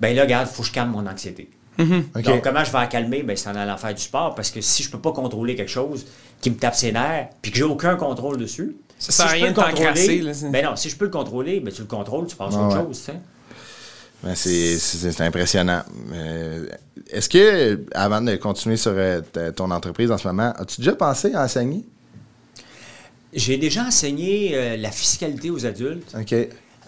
Ben 0.00 0.14
là, 0.16 0.22
regarde, 0.22 0.48
il 0.50 0.54
faut 0.54 0.62
que 0.62 0.68
je 0.68 0.72
calme 0.72 0.90
mon 0.92 1.06
anxiété. 1.06 1.50
OK. 1.78 2.22
Donc, 2.22 2.42
comment 2.42 2.64
je 2.64 2.70
vais 2.72 2.78
la 2.78 2.86
calmer? 2.86 3.22
Ben, 3.22 3.36
c'est 3.36 3.48
en 3.50 3.54
allant 3.56 3.76
faire 3.76 3.94
du 3.94 4.00
sport, 4.00 4.34
parce 4.34 4.50
que 4.50 4.60
si 4.60 4.82
je 4.82 4.90
peux 4.90 5.00
pas 5.00 5.12
contrôler 5.12 5.56
quelque 5.56 5.70
chose 5.70 6.06
qui 6.40 6.50
me 6.50 6.56
tape 6.56 6.74
ses 6.76 6.92
nerfs, 6.92 7.28
puis 7.42 7.50
que 7.50 7.58
j'ai 7.58 7.64
aucun 7.64 7.96
contrôle 7.96 8.36
dessus. 8.38 8.76
Ça 8.98 9.12
sert 9.12 9.26
à 9.26 9.28
je 9.30 9.34
rien 9.34 9.46
peux 9.52 9.60
de 9.60 9.66
le 9.66 9.72
contrôler, 9.72 10.18
t'encrasser, 10.20 10.48
Ben 10.50 10.64
non, 10.64 10.76
si 10.76 10.88
je 10.88 10.96
peux 10.96 11.04
le 11.06 11.10
contrôler, 11.10 11.60
ben 11.60 11.72
tu 11.72 11.80
le 11.82 11.88
contrôles, 11.88 12.26
tu 12.28 12.36
passes 12.36 12.54
à 12.54 12.58
Ah 12.58 12.66
autre 12.68 12.76
ouais. 12.78 12.84
chose, 12.86 12.98
tu 12.98 13.04
sais. 13.06 13.18
C'est, 14.34 14.78
c'est, 14.78 15.20
impressionnant. 15.20 15.82
Euh, 16.12 16.66
est-ce 17.10 17.28
que, 17.28 17.84
avant 17.94 18.20
de 18.20 18.36
continuer 18.36 18.76
sur 18.76 18.92
euh, 18.94 19.20
ton 19.54 19.70
entreprise 19.70 20.10
en 20.10 20.18
ce 20.18 20.26
moment, 20.26 20.52
as-tu 20.56 20.80
déjà 20.80 20.94
pensé 20.94 21.34
à 21.34 21.44
enseigner? 21.44 21.84
J'ai 23.32 23.56
déjà 23.56 23.84
enseigné 23.84 24.52
euh, 24.54 24.76
la 24.76 24.90
fiscalité 24.90 25.50
aux 25.50 25.66
adultes. 25.66 26.14
OK. 26.18 26.34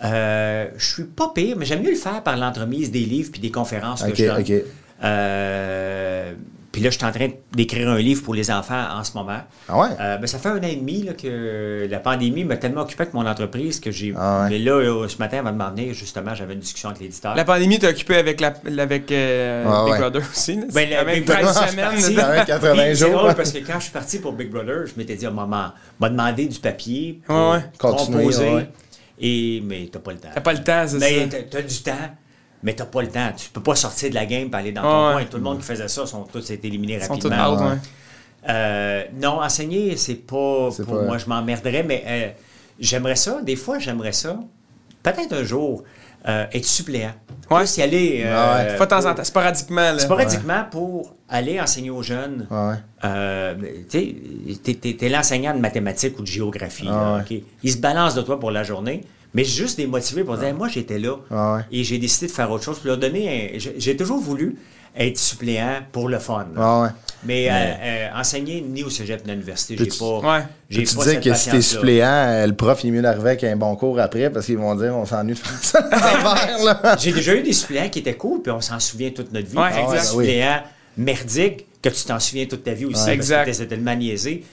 Je 0.03 0.69
suis 0.79 1.05
pas 1.05 1.33
pire, 1.35 1.57
mais 1.57 1.65
j'aime 1.65 1.83
mieux 1.83 1.91
le 1.91 1.97
faire 1.97 2.23
par 2.23 2.37
l'entremise 2.37 2.91
des 2.91 3.05
livres 3.05 3.31
puis 3.33 3.41
des 3.41 3.51
conférences 3.51 4.03
que 4.03 4.15
je 4.15 4.25
donne. 4.25 4.41
OK. 4.41 4.53
Puis 6.77 6.85
là, 6.85 6.91
je 6.91 6.99
suis 6.99 7.07
en 7.07 7.11
train 7.11 7.29
d'écrire 7.55 7.89
un 7.89 7.97
livre 7.97 8.23
pour 8.23 8.35
les 8.35 8.51
enfants 8.51 8.85
en 8.93 9.03
ce 9.03 9.17
moment. 9.17 9.39
Ah 9.67 9.79
ouais? 9.79 9.89
Euh, 9.99 10.19
ben, 10.19 10.27
ça 10.27 10.39
fait 10.39 10.51
un 10.51 10.59
an 10.59 10.63
et 10.63 10.77
demi 10.77 11.05
là, 11.05 11.15
que 11.15 11.89
la 11.91 11.99
pandémie 12.01 12.45
m'a 12.45 12.59
tellement 12.59 12.83
occupé 12.83 13.05
avec 13.05 13.15
mon 13.15 13.27
entreprise 13.27 13.81
que 13.81 13.91
j'ai. 13.91 14.13
Ah 14.15 14.43
ouais. 14.43 14.51
Mais 14.51 14.59
là, 14.59 14.73
euh, 14.73 15.09
ce 15.09 15.17
matin, 15.17 15.39
avant 15.39 15.53
de 15.53 15.57
m'en 15.57 15.71
venir, 15.71 15.95
justement, 15.95 16.35
j'avais 16.35 16.53
une 16.53 16.61
discussion 16.61 16.91
avec 16.91 17.01
l'éditeur. 17.01 17.35
La 17.35 17.47
pandémie 17.47 17.79
t'a 17.79 17.89
occupé 17.89 18.17
avec, 18.17 18.43
la, 18.43 18.53
avec 18.79 19.11
euh, 19.11 19.65
Ah 19.67 19.85
Big 19.87 19.93
ouais. 19.95 19.99
Brother 20.01 20.23
aussi. 20.31 20.57
là? 20.57 20.65
Ben, 20.75 20.89
quand 20.91 21.05
même 21.07 21.15
Big 21.15 21.25
Brother, 21.25 21.51
13 21.51 21.57
je 21.57 21.61
suis 21.63 21.71
semaines. 21.71 21.85
parti. 21.87 22.11
dedans. 22.11 22.23
Avec 22.25 22.45
80 22.45 22.73
Puis, 22.75 22.83
C'est 22.83 22.95
jours. 23.07 23.19
drôle 23.21 23.35
parce 23.35 23.53
que 23.53 23.59
quand 23.67 23.79
je 23.79 23.83
suis 23.85 23.93
parti 23.93 24.19
pour 24.19 24.33
Big 24.35 24.51
Brother, 24.51 24.87
je 24.87 24.93
m'étais 24.99 25.15
dit, 25.15 25.27
oh, 25.27 25.31
maman, 25.31 25.69
m'a 25.99 26.11
demandé 26.11 26.45
du 26.45 26.59
papier 26.59 27.21
pour 27.27 27.53
Ouais, 27.53 27.61
composer. 27.79 28.53
ouais. 28.53 28.69
Et, 29.19 29.63
mais 29.65 29.89
t'as 29.91 29.99
pas 30.01 30.13
le 30.13 30.19
temps. 30.19 30.29
T'as 30.35 30.41
pas 30.43 30.53
le 30.53 30.63
temps, 30.63 30.85
c'est 30.87 30.99
Mais 30.99 31.21
ça. 31.31 31.39
t'as- 31.39 31.43
t'as 31.45 31.63
du 31.63 31.79
temps, 31.79 31.93
mais 32.63 32.75
t'as 32.75 32.85
pas 32.87 33.03
le 33.03 33.09
temps. 33.09 33.31
Tu 33.37 33.49
peux 33.51 33.63
pas 33.63 33.75
sortir 33.75 34.11
de 34.11 34.15
la 34.15 34.27
game 34.27 34.49
et 34.53 34.57
aller 34.57 34.73
dans 34.73 34.83
ton 34.83 35.07
ouais. 35.09 35.13
coin. 35.15 35.25
Tout 35.25 35.37
le 35.37 35.43
monde 35.43 35.59
qui 35.59 35.65
faisait 35.65 35.89
ça 35.89 36.07
sont 36.07 36.23
tous 36.25 36.51
été 36.51 36.69
éliminés 36.69 36.95
Ils 36.95 37.03
sont 37.03 37.17
tous 37.19 37.29
rapidement. 37.29 37.67
out, 37.67 37.73
ouais. 37.73 37.79
Euh, 38.49 39.05
non, 39.21 39.41
enseigner, 39.43 39.97
c'est 39.97 40.15
pas 40.15 40.69
C'est 40.71 40.85
pour 40.85 40.99
pas- 40.99 41.05
moi, 41.05 41.19
je 41.19 41.27
m'emmerderais, 41.27 41.83
mais 41.83 42.05
euh, 42.07 42.29
j'aimerais 42.79 43.17
ça. 43.17 43.41
Des 43.43 43.57
fois, 43.57 43.79
j'aimerais 43.79 44.13
ça. 44.13 44.39
Peut-être 45.03 45.33
un 45.33 45.43
jour, 45.45 45.83
euh, 46.29 46.47
être 46.53 46.65
suppléant. 46.65 47.13
Ouais. 47.51 47.59
Plus 47.59 47.77
y 47.77 47.83
aller. 47.83 48.23
euh, 48.25 48.35
Ah 48.37 48.79
ouais. 48.81 48.87
Temps 48.87 48.99
en 48.99 49.03
pour- 49.03 49.15
temps, 49.17 49.25
sporadiquement. 49.25 49.93
Là. 49.93 49.99
Sporadiquement 49.99 50.65
pour 50.71 51.15
aller 51.29 51.61
enseigner 51.61 51.91
aux 51.91 52.03
jeunes. 52.03 52.47
Ouais. 52.51 52.77
Tu 53.91 54.97
t'es 54.97 55.09
l'enseignant 55.09 55.55
de 55.55 55.61
mathématiques 55.61 56.19
ou 56.19 56.23
de 56.23 56.27
géographie. 56.27 56.87
Ah 56.89 57.19
là, 57.19 57.25
OK? 57.29 57.37
Ils 57.63 57.73
se 57.73 57.79
balancent 57.79 58.15
de 58.15 58.23
toi 58.23 58.39
pour 58.41 58.51
la 58.51 58.63
journée, 58.63 59.03
mais 59.37 59.45
juste 59.45 59.77
les 59.79 59.87
motiver 59.87 60.25
pour 60.25 60.39
dire 60.39 60.55
moi 60.55 60.69
j'étais 60.69 60.99
là 60.99 61.15
Ah 61.31 61.55
ouais. 61.57 61.63
et 61.71 61.85
j'ai 61.85 61.99
décidé 61.99 62.27
de 62.27 62.33
faire 62.33 62.51
autre 62.51 62.65
chose. 62.65 62.79
Pour 62.79 62.87
leur 62.89 62.99
donner 62.99 63.55
un- 63.57 63.59
j'ai 63.77 63.95
toujours 63.97 64.19
voulu 64.19 64.57
être 64.99 65.19
suppléant 65.19 65.81
pour 65.93 66.09
le 66.09 66.19
fun. 66.19 66.47
Ah 66.57 66.81
ouais. 66.83 66.89
Mais, 67.25 67.49
euh, 67.51 67.53
euh, 67.55 68.09
enseigner 68.21 68.61
ni 68.63 68.83
au 68.83 68.89
cégep 68.91 69.25
ni 69.27 69.31
à 69.31 69.35
l'université, 69.35 69.77
j'ai 69.77 69.87
pas. 69.99 70.19
Ouais. 70.39 70.45
j'ai 70.71 70.85
Tu 70.85 70.95
pas 70.95 71.03
disais 71.03 71.15
cette 71.17 71.25
que 71.25 71.35
si 71.35 71.51
t'es 71.51 71.61
suppléant, 71.61 72.07
euh, 72.07 72.47
le 72.47 72.55
prof, 72.55 72.83
il 72.85 72.89
est 72.89 72.91
mieux 72.93 73.03
d'arriver 73.03 73.31
avec 73.31 73.45
un 73.45 73.57
bon 73.57 73.75
cours 73.77 73.99
après 74.01 74.31
parce 74.31 74.47
qu'ils 74.47 74.57
vont 74.59 74.75
dire 74.75 74.95
on 74.97 75.05
s'ennuie 75.05 75.35
de 75.35 75.39
faire 75.39 75.59
ça. 75.63 76.97
J'ai 76.99 77.13
déjà 77.13 77.35
eu 77.35 77.43
des 77.43 77.53
suppléants 77.53 77.89
qui 77.91 77.99
étaient 78.01 78.15
cool, 78.17 78.41
puis 78.43 78.53
on 78.53 78.61
s'en 78.61 78.81
souvient 78.81 79.11
toute 79.11 79.33
notre 79.33 79.49
vie. 79.49 79.57
Ouais, 79.59 79.71
Puis 79.71 79.81
exact. 79.83 80.01
Des 80.01 80.07
suppléants 80.07 80.63
merdiques 80.97 81.67
que 81.83 81.89
tu 81.91 82.05
t'en 82.05 82.19
souviens 82.21 82.47
toute 82.47 82.65
ta 82.65 82.73
vie 82.73 82.85
aussi. 82.87 82.95
Ouais. 82.95 83.05
parce 83.05 83.15
Exact. 83.17 83.45
que 83.47 83.53
c'était 83.53 83.69
tellement 83.77 83.95
niaisé. 83.95 84.45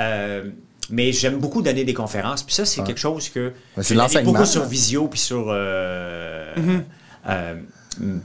Euh, 0.00 0.44
mais 0.92 1.10
j'aime 1.10 1.38
beaucoup 1.38 1.62
donner 1.62 1.82
des 1.84 1.94
conférences. 1.94 2.42
Puis 2.44 2.54
ça, 2.54 2.64
c'est 2.64 2.84
quelque 2.84 3.00
chose 3.00 3.28
que. 3.30 3.52
Mais 3.76 3.82
c'est 3.82 4.22
beaucoup 4.22 4.44
sur. 4.44 4.64
Visio, 4.64 5.08
puis 5.08 5.18
sur. 5.18 5.46
euh, 5.48 6.54
Mm-hmm. 6.56 6.82
euh, 7.30 7.54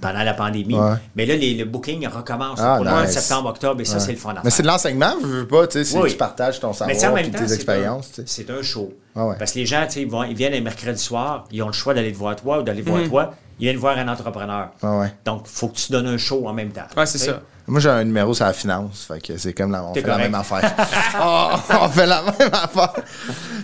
pendant 0.02 0.24
la 0.24 0.34
pandémie. 0.34 0.76
Ouais. 0.76 0.96
Mais 1.16 1.26
là, 1.26 1.36
les- 1.36 1.54
le 1.56 1.66
booking 1.66 2.08
recommence 2.08 2.60
Ah, 2.62 2.76
pour 2.78 2.86
le 2.86 2.92
mois 2.92 3.06
de 3.06 3.12
septembre, 3.12 3.50
octobre, 3.50 3.82
et 3.82 3.86
ça, 3.86 3.96
Ouais. 3.96 4.00
c'est 4.00 4.12
le 4.12 4.18
fun 4.18 4.34
Mais 4.44 4.50
c'est 4.50 4.64
de 4.64 4.68
l'enseignement, 4.68 5.14
je 5.22 5.28
veux 5.28 5.48
pas, 5.48 5.68
tu 5.68 5.84
sais, 5.84 5.98
Oui. 5.98 6.12
tu 6.12 6.18
partages 6.18 6.60
ton 6.60 6.74
savoir 6.74 7.18
et 7.18 7.30
tes 7.30 7.38
c'est 7.48 7.54
expériences, 7.56 8.08
un, 8.20 8.24
tu 8.24 8.28
sais. 8.28 8.46
c'est 8.46 8.50
un 8.52 8.62
show. 8.62 8.94
Ah 9.16 9.26
ouais. 9.28 9.36
Parce 9.40 9.52
que 9.54 9.60
les 9.60 9.66
gens, 9.66 9.84
tu 9.88 9.94
sais, 9.94 10.02
ils, 10.02 10.10
vont- 10.10 10.24
ils 10.24 10.36
viennent 10.36 10.54
un 10.54 10.62
mercredi 10.62 11.02
soir, 11.02 11.46
ils 11.52 11.62
ont 11.64 11.68
le 11.68 11.74
choix 11.74 11.94
d'aller 11.94 12.12
te 12.12 12.18
voir 12.18 12.36
toi 12.36 12.60
ou 12.60 12.64
d'aller 12.64 12.82
voir 12.82 13.02
Mhm. 13.02 13.10
toi. 13.10 13.34
Ils 13.60 13.64
viennent 13.64 13.78
voir 13.78 13.98
un 13.98 14.08
entrepreneur. 14.08 14.70
Ah 14.84 14.98
ouais. 15.00 15.12
Donc, 15.26 15.42
il 15.46 15.52
faut 15.52 15.68
que 15.70 15.76
tu 15.78 15.92
donnes 15.92 16.06
un 16.08 16.18
show 16.20 16.48
en 16.48 16.54
même 16.54 16.70
temps. 16.70 16.86
Ouais, 16.96 17.08
c'est 17.08 17.18
ça. 17.18 17.40
Moi, 17.66 17.80
j'ai 17.82 17.90
un 17.90 18.04
numéro 18.04 18.34
sur 18.34 18.46
la 18.46 18.54
finance, 18.54 19.06
fait 19.08 19.20
que 19.20 19.38
c'est 19.38 19.52
comme 19.54 19.72
la, 19.72 19.84
on 19.84 19.94
fait 19.96 20.02
la 20.04 20.18
même 20.20 20.36
affaire. 20.36 20.62
on, 21.22 21.50
on 21.82 21.90
fait 21.90 22.06
la 22.06 22.22
même 22.22 22.54
affaire. 22.54 22.94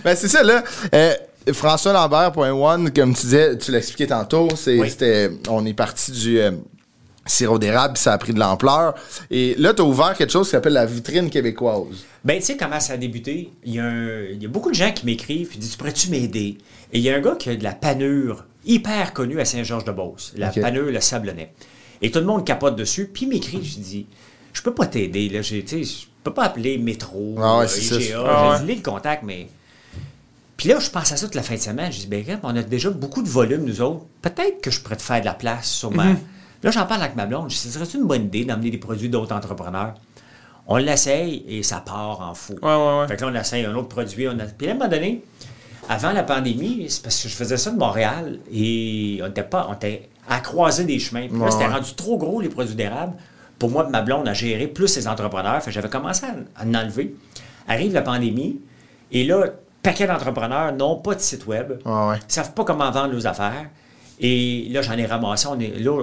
Ben, 0.04 0.16
c'est 0.16 0.28
ça, 0.28 0.42
là. 0.42 0.62
Euh, 0.94 1.14
François 1.52 1.92
Lambert.one, 1.92 2.90
comme 2.92 3.14
tu 3.14 3.22
disais, 3.22 3.56
tu 3.58 3.70
l'expliquais 3.72 4.06
tantôt, 4.06 4.48
c'est, 4.56 4.78
Oui. 4.78 4.88
c'était, 4.90 5.30
on 5.48 5.64
est 5.66 5.74
parti 5.74 6.10
du 6.12 6.38
euh, 6.40 6.52
sirop 7.26 7.58
d'érable, 7.58 7.94
puis 7.94 8.02
ça 8.02 8.12
a 8.12 8.18
pris 8.18 8.32
de 8.32 8.38
l'ampleur. 8.38 8.94
Et 9.30 9.54
là, 9.58 9.74
tu 9.74 9.82
as 9.82 9.84
ouvert 9.84 10.14
quelque 10.16 10.32
chose 10.32 10.46
qui 10.46 10.52
s'appelle 10.52 10.72
la 10.74 10.86
vitrine 10.86 11.28
québécoise. 11.30 12.04
Ben, 12.24 12.38
tu 12.38 12.46
sais 12.46 12.56
comment 12.56 12.80
ça 12.80 12.94
a 12.94 12.96
débuté? 12.96 13.50
Il 13.64 13.74
y 13.74 13.78
a, 13.80 13.84
un- 13.84 14.22
il 14.32 14.42
y 14.42 14.46
a 14.46 14.48
beaucoup 14.48 14.70
de 14.70 14.74
gens 14.76 14.92
qui 14.92 15.04
m'écrivent 15.06 15.50
et 15.54 15.58
disent 15.58 15.72
Tu 15.72 15.76
pourrais-tu 15.78 16.10
m'aider? 16.10 16.56
Et 16.92 16.98
il 16.98 17.00
y 17.00 17.10
a 17.10 17.16
un 17.16 17.20
gars 17.20 17.36
qui 17.38 17.50
a 17.50 17.56
de 17.56 17.64
la 17.64 17.72
panure 17.72 18.44
hyper 18.64 19.12
connue 19.12 19.40
à 19.40 19.44
Saint-Georges-de-Beauce, 19.44 20.32
la 20.36 20.48
panure, 20.50 20.84
le 20.90 21.00
sablonnais. 21.00 21.52
Et 22.00 22.10
tout 22.10 22.18
le 22.20 22.24
monde 22.26 22.44
capote 22.46 22.76
dessus, 22.76 23.10
puis 23.12 23.24
il 23.26 23.28
m'écrit 23.28 23.62
Je 23.62 23.78
dis 23.80 24.06
Je 24.54 24.62
peux 24.62 24.72
pas 24.74 24.86
t'aider, 24.86 25.28
là. 25.28 25.42
Je 25.42 25.60
peux 26.22 26.32
pas 26.32 26.44
appeler 26.44 26.78
Métro, 26.78 27.36
Ah 27.38 27.58
ouais, 27.58 27.66
euh. 27.66 27.96
IGA. 27.98 28.22
Ah 28.26 28.50
ouais. 28.52 28.56
J'ai 28.60 28.66
dit 28.74 28.74
le 28.76 28.90
contact, 28.90 29.22
mais. 29.24 29.48
Puis 30.56 30.68
là, 30.68 30.78
je 30.78 30.88
pense 30.90 31.10
à 31.12 31.16
ça 31.16 31.26
toute 31.26 31.34
la 31.34 31.42
fin 31.42 31.54
de 31.54 31.60
semaine. 31.60 31.90
Je 31.90 32.00
dis, 32.00 32.06
ben, 32.06 32.24
on 32.42 32.54
a 32.54 32.62
déjà 32.62 32.90
beaucoup 32.90 33.22
de 33.22 33.28
volume, 33.28 33.64
nous 33.64 33.80
autres. 33.80 34.04
Peut-être 34.22 34.60
que 34.60 34.70
je 34.70 34.80
pourrais 34.80 34.96
te 34.96 35.02
faire 35.02 35.20
de 35.20 35.24
la 35.24 35.34
place, 35.34 35.68
sûrement. 35.68 36.04
Mhm. 36.04 36.18
Là, 36.62 36.70
j'en 36.70 36.86
parle 36.86 37.02
avec 37.02 37.16
ma 37.16 37.26
blonde. 37.26 37.50
Je 37.50 37.56
dis, 37.56 37.60
ce 37.68 37.70
serait 37.70 37.98
une 37.98 38.06
bonne 38.06 38.24
idée 38.24 38.44
d'emmener 38.44 38.70
des 38.70 38.78
produits 38.78 39.08
d'autres 39.08 39.34
entrepreneurs? 39.34 39.94
On 40.66 40.76
l'essaye 40.76 41.44
et 41.46 41.62
ça 41.62 41.82
part 41.84 42.20
en 42.22 42.34
fou. 42.34 42.54
Ouais, 42.62 42.74
ouais, 42.74 43.00
ouais. 43.00 43.08
Fait 43.08 43.16
que 43.16 43.24
là, 43.24 43.30
on 43.34 43.38
essaye 43.38 43.64
un 43.66 43.74
autre 43.74 43.88
produit. 43.88 44.28
On 44.28 44.38
a... 44.38 44.44
Puis 44.44 44.68
à 44.68 44.70
un 44.70 44.74
moment 44.74 44.88
donné, 44.88 45.22
avant 45.90 46.12
la 46.12 46.22
pandémie, 46.22 46.86
c'est 46.88 47.02
parce 47.02 47.22
que 47.22 47.28
je 47.28 47.34
faisais 47.34 47.58
ça 47.58 47.70
de 47.70 47.76
Montréal 47.76 48.38
et 48.50 49.20
on 49.22 49.26
était 49.26 49.42
pas, 49.42 49.66
on 49.68 49.74
était 49.74 50.08
à 50.26 50.40
croiser 50.40 50.84
des 50.84 50.98
chemins. 50.98 51.28
Puis 51.28 51.36
là, 51.38 51.44
Ouais, 51.44 51.50
c'était 51.50 51.66
rendu 51.66 51.94
trop 51.94 52.16
gros, 52.16 52.40
les 52.40 52.48
produits 52.48 52.74
d'érable. 52.76 53.14
Pour 53.58 53.70
moi, 53.70 53.86
ma 53.90 54.00
blonde 54.00 54.26
a 54.26 54.32
géré 54.32 54.66
plus 54.66 54.96
les 54.96 55.06
entrepreneurs. 55.06 55.60
Fait 55.60 55.66
que 55.66 55.74
j'avais 55.74 55.90
commencé 55.90 56.24
à, 56.24 56.62
à 56.62 56.64
en 56.64 56.72
enlever. 56.74 57.14
Arrive 57.68 57.92
la 57.92 58.02
pandémie 58.02 58.60
et 59.12 59.24
là, 59.24 59.44
paquet 59.84 60.06
d'entrepreneurs 60.08 60.72
n'ont 60.72 60.96
pas 60.96 61.14
de 61.14 61.20
site 61.20 61.46
web. 61.46 61.74
Ah 61.84 62.08
ouais. 62.08 62.16
Ils 62.28 62.32
savent 62.32 62.52
pas 62.54 62.64
comment 62.64 62.90
vendre 62.90 63.12
leurs 63.12 63.26
affaires. 63.28 63.66
Et 64.20 64.68
là, 64.70 64.80
j'en 64.80 64.92
ai 64.96 65.06
ramassé. 65.06 65.48
On 65.48 65.58
est 65.58 65.76
là, 65.78 66.00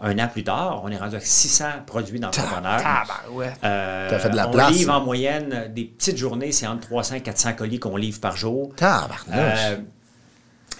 un 0.00 0.18
an 0.18 0.28
plus 0.28 0.42
tard, 0.44 0.80
on 0.84 0.88
est 0.90 0.96
rendu 0.96 1.16
à 1.16 1.20
600 1.20 1.64
produits 1.86 2.18
d'entrepreneurs. 2.18 2.78
Tabarouette. 2.82 3.58
Euh, 3.62 4.08
T'as 4.10 4.18
fait 4.18 4.30
de 4.30 4.36
la 4.36 4.48
on 4.48 4.52
place. 4.52 4.70
livre 4.72 4.94
en 4.94 5.00
moyenne 5.02 5.70
des 5.74 5.84
petites 5.84 6.16
journées, 6.16 6.50
c'est 6.52 6.66
entre 6.66 6.88
300 6.88 7.16
et 7.16 7.20
400 7.20 7.52
colis 7.54 7.78
qu'on 7.78 7.96
livre 7.96 8.20
par 8.20 8.36
jour. 8.36 8.72
Tabarnouche. 8.76 9.36
Euh, 9.36 9.76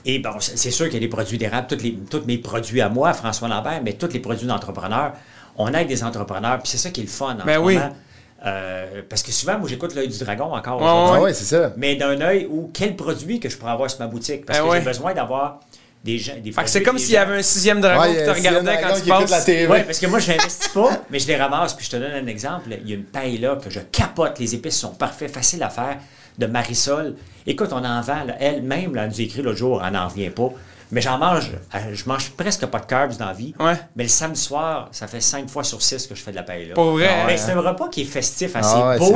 et 0.07 0.19
bon, 0.19 0.31
c'est 0.41 0.71
sûr 0.71 0.87
qu'il 0.87 0.95
y 0.95 0.99
a 0.99 1.01
des 1.01 1.09
produits 1.09 1.37
d'érable, 1.37 1.67
tous, 1.69 2.23
mes 2.27 2.39
produits 2.39 2.81
à 2.81 2.89
moi, 2.89 3.13
François 3.13 3.49
Lambert, 3.49 3.81
mais 3.85 3.95
tous 3.95 4.13
les 4.13 4.21
produits 4.21 4.47
d'entrepreneurs. 4.47 5.13
On 5.57 5.73
aide 5.75 5.89
des 5.89 6.05
entrepreneurs, 6.05 6.59
puis 6.59 6.69
c'est 6.71 6.79
ça 6.79 6.91
qui 6.91 7.01
est 7.01 7.05
le 7.05 7.11
fun 7.11 7.37
en 7.41 7.45
Ben 7.45 7.57
ce 7.57 7.61
oui. 7.61 7.75
moment. 7.75 7.97
Euh, 8.45 9.03
parce 9.09 9.23
que 9.23 9.33
souvent, 9.33 9.59
moi, 9.59 9.69
j'écoute 9.69 9.95
l'œil 9.95 10.09
du 10.09 10.19
dragon 10.19 10.55
encore. 10.55 10.81
Ah 10.83 11.21
ouais, 11.21 11.33
c'est 11.33 11.45
ça. 11.45 11.73
Mais 11.77 11.97
d'un 11.97 12.21
œil 12.21 12.47
où 12.51 12.71
quel 12.73 12.95
produit 12.95 13.41
que 13.41 13.49
je 13.49 13.57
pourrais 13.57 13.73
avoir 13.73 13.91
sur 13.91 14.01
ma 14.01 14.07
boutique? 14.07 14.45
Parce 14.45 14.59
Ben 14.59 14.65
que 14.67 14.71
ouais. 14.71 14.79
j'ai 14.81 14.85
besoin 14.85 15.15
d'avoir 15.15 15.61
des 16.05 16.19
gens. 16.19 16.35
Des 16.43 16.53
Fait 16.53 16.63
que 16.63 16.71
c'est 16.71 16.83
comme 16.83 16.99
s'il 16.99 17.15
y 17.15 17.17
avait 17.17 17.39
un 17.39 17.43
sixième 17.43 17.81
dragon 17.81 18.03
Ouais, 18.03 18.19
qui 18.19 18.25
te 18.25 18.31
regardait 18.31 18.79
quand 18.81 19.01
tu 19.01 19.09
la 19.09 19.21
passes. 19.23 19.45
TV. 19.47 19.67
Oui, 19.73 19.83
parce 19.85 19.99
que 19.99 20.07
moi, 20.07 20.19
je 20.19 20.31
n'investis 20.31 20.69
pas, 20.69 20.91
mais 21.11 21.19
je 21.19 21.27
les 21.27 21.37
ramasse. 21.37 21.75
Puis 21.75 21.87
je 21.87 21.91
te 21.93 21.97
donne 21.97 22.13
un 22.13 22.27
exemple. 22.27 22.69
Il 22.83 22.89
y 22.89 22.93
a 22.93 22.97
une 22.97 23.05
paille 23.05 23.39
là 23.39 23.57
que 23.57 23.71
je 23.71 23.81
capote. 23.81 24.39
Les 24.39 24.55
épices 24.55 24.79
sont 24.79 24.93
parfaites, 24.95 25.33
faciles 25.33 25.63
à 25.63 25.71
faire, 25.71 25.97
de 26.39 26.47
Marisol. 26.47 27.17
Écoute, 27.47 27.71
on 27.73 27.85
en 27.85 28.01
vend. 28.03 28.27
Elle-même, 28.39 28.95
là, 28.95 29.05
elle 29.05 29.09
nous 29.11 29.21
écrit 29.23 29.43
l'autre 29.43 29.59
jour, 29.59 29.83
elle 29.85 29.95
n'en 29.95 30.09
revient 30.09 30.31
pas. 30.31 30.51
Mais 30.93 31.01
j'en 31.01 31.19
mange, 31.19 31.51
euh, 31.75 31.79
je 31.95 32.05
mange 32.07 32.31
presque 32.31 32.65
pas 32.67 32.79
de 32.79 32.87
carbs 32.87 33.17
dans 33.17 33.27
la 33.27 33.33
vie. 33.33 33.55
Ouais. 33.59 33.75
Mais 33.97 34.05
le 34.05 34.09
samedi 34.09 34.41
soir, 34.41 34.89
ça 34.93 35.07
fait 35.09 35.21
cinq 35.21 35.49
fois 35.51 35.65
sur 35.65 35.83
six 35.83 36.07
que 36.07 36.15
je 36.15 36.23
fais 36.23 36.31
de 36.31 36.37
la 36.37 36.43
paille 36.45 36.69
là. 36.69 36.75
Pour 36.75 36.93
vrai, 36.93 37.09
Ah 37.11 37.23
hein? 37.23 37.25
Mais 37.27 37.37
c'est 37.37 37.53
un 37.53 37.61
repas 37.61 37.89
qui 37.89 38.03
est 38.03 38.05
festif, 38.05 38.55
assez 38.55 38.69
Ah 38.73 38.89
ouais, 38.91 38.99
beau, 38.99 39.07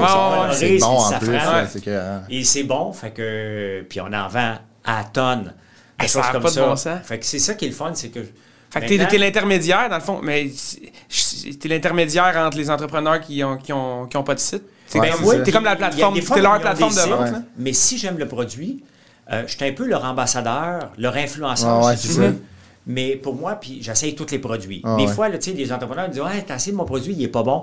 c'est 0.53 0.79
bon, 0.79 0.87
en 0.87 1.19
plus. 1.19 1.29
ouais, 1.31 1.81
que, 1.85 1.91
hein. 1.91 2.23
Et 2.29 2.43
c'est 2.45 2.65
bon, 2.65 2.93
fait 2.93 3.11
que. 3.13 3.85
Puis 3.89 4.01
on 4.01 4.13
en 4.13 4.29
vend 4.29 4.55
à 4.85 5.05
tonnes. 5.05 5.45
De 5.45 5.51
Ah, 5.99 6.09
ça 6.09 6.23
choses 6.23 6.33
comme 6.33 6.43
pas 6.43 6.49
de 6.49 6.55
ça. 6.55 6.67
bon 6.67 6.77
sens. 6.77 6.99
Fait 7.05 7.19
que 7.19 7.27
c'est 7.27 7.39
ça 7.39 7.55
qui 7.55 7.67
est 7.67 7.69
le 7.69 7.75
fun, 7.75 7.93
c'est 7.95 8.09
que. 8.09 8.21
Fait 8.73 8.81
que 8.81 8.87
t'es, 8.87 8.97
Maintenant- 8.97 9.11
t'es 9.11 9.19
l'intermédiaire, 9.19 9.89
dans 9.89 9.97
le 9.97 10.03
fond, 10.03 10.21
mais 10.23 10.49
t'es 11.61 11.69
l'intermédiaire 11.69 12.35
entre 12.37 12.57
les 12.57 12.71
entrepreneurs 12.71 13.21
qui 13.21 13.43
ont, 13.45 13.57
qui 13.57 13.73
ont, 13.73 14.07
qui 14.07 14.17
ont 14.17 14.23
pas 14.23 14.35
de 14.35 14.41
site. 14.41 14.63
C'est 14.87 14.99
Ouais, 14.99 15.11
comme- 15.11 15.43
t'es 15.45 15.53
comme 15.53 15.65
la 15.65 15.77
plateforme, 15.77 16.15
des 16.15 16.25
t'es 16.25 16.41
leur 16.41 16.61
plateforme 16.61 16.95
des 16.95 17.01
de 17.03 17.07
vente. 17.09 17.43
Mais 17.59 17.73
si 17.73 17.97
j'aime 17.99 18.19
le 18.19 18.27
produit, 18.27 18.83
euh, 19.33 19.43
je 19.47 19.57
suis 19.57 19.65
un 19.65 19.73
peu 19.73 19.87
leur 19.87 20.05
ambassadeur, 20.05 20.91
leur 20.99 21.17
influenceur, 21.17 21.81
Ah 21.83 21.87
ouais, 21.89 21.97
si 21.97 22.09
tu 22.09 22.15
veux. 22.15 22.43
Mais 22.87 23.15
pour 23.17 23.35
moi, 23.35 23.57
puis 23.57 23.79
j'essaye 23.83 24.15
tous 24.15 24.31
les 24.31 24.39
produits. 24.39 24.81
Ah 24.85 24.97
des 24.97 25.07
ouais. 25.07 25.13
fois, 25.13 25.29
là, 25.29 25.39
tu 25.39 25.51
sais, 25.51 25.57
les 25.57 25.73
entrepreneurs 25.73 26.09
disent 26.09 26.23
Ouais, 26.23 26.43
t'as 26.47 26.57
essayé 26.57 26.75
mon 26.75 26.85
produit, 26.85 27.13
il 27.15 27.23
est 27.23 27.29
pas 27.29 27.43
bon. 27.43 27.63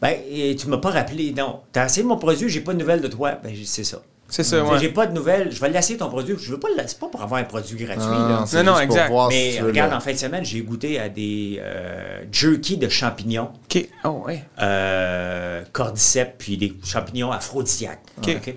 Ben, 0.00 0.14
et 0.30 0.54
tu 0.54 0.68
m'as 0.68 0.76
pas 0.78 0.90
rappelé. 0.90 1.32
Non, 1.36 1.60
t'as 1.72 1.86
essayé 1.86 2.06
mon 2.06 2.16
produit, 2.18 2.48
j'ai 2.48 2.60
pas 2.60 2.72
de 2.74 2.78
nouvelles 2.78 3.00
de 3.00 3.08
toi. 3.08 3.32
Ben, 3.42 3.52
j'ai- 3.54 3.64
c'est 3.64 3.82
ça. 3.84 4.00
C'est 4.30 4.44
ça, 4.44 4.62
ouais. 4.62 4.78
J'ai 4.78 4.90
pas 4.90 5.06
de 5.06 5.14
nouvelles, 5.14 5.50
je 5.50 5.58
vais 5.58 5.70
l'essayer 5.70 5.96
ton 5.98 6.10
produit. 6.10 6.34
Je 6.38 6.50
veux 6.52 6.60
pas 6.60 6.68
le 6.68 6.82
c'est 6.86 6.98
pas 6.98 7.08
pour 7.08 7.22
avoir 7.22 7.40
un 7.40 7.44
produit 7.44 7.76
gratuit. 7.82 8.04
Ah, 8.06 8.44
Non, 8.52 8.62
non, 8.62 8.78
exact. 8.78 9.10
si 9.10 9.34
Mais 9.56 9.60
regarde, 9.62 9.94
en 9.94 10.00
fin 10.00 10.12
de 10.12 10.18
semaine, 10.18 10.44
j'ai 10.44 10.60
goûté 10.60 11.00
à 11.00 11.08
des 11.08 11.58
euh, 11.62 12.24
jerky 12.30 12.76
de 12.76 12.90
champignons, 12.90 13.48
OK. 13.74 13.88
Oh, 14.04 14.22
ouais. 14.26 14.44
euh, 14.60 15.62
cordyceps, 15.72 16.34
puis 16.36 16.58
des 16.58 16.74
champignons 16.84 17.32
aphrodisiaques. 17.32 18.02
OK. 18.18 18.36
OK? 18.36 18.54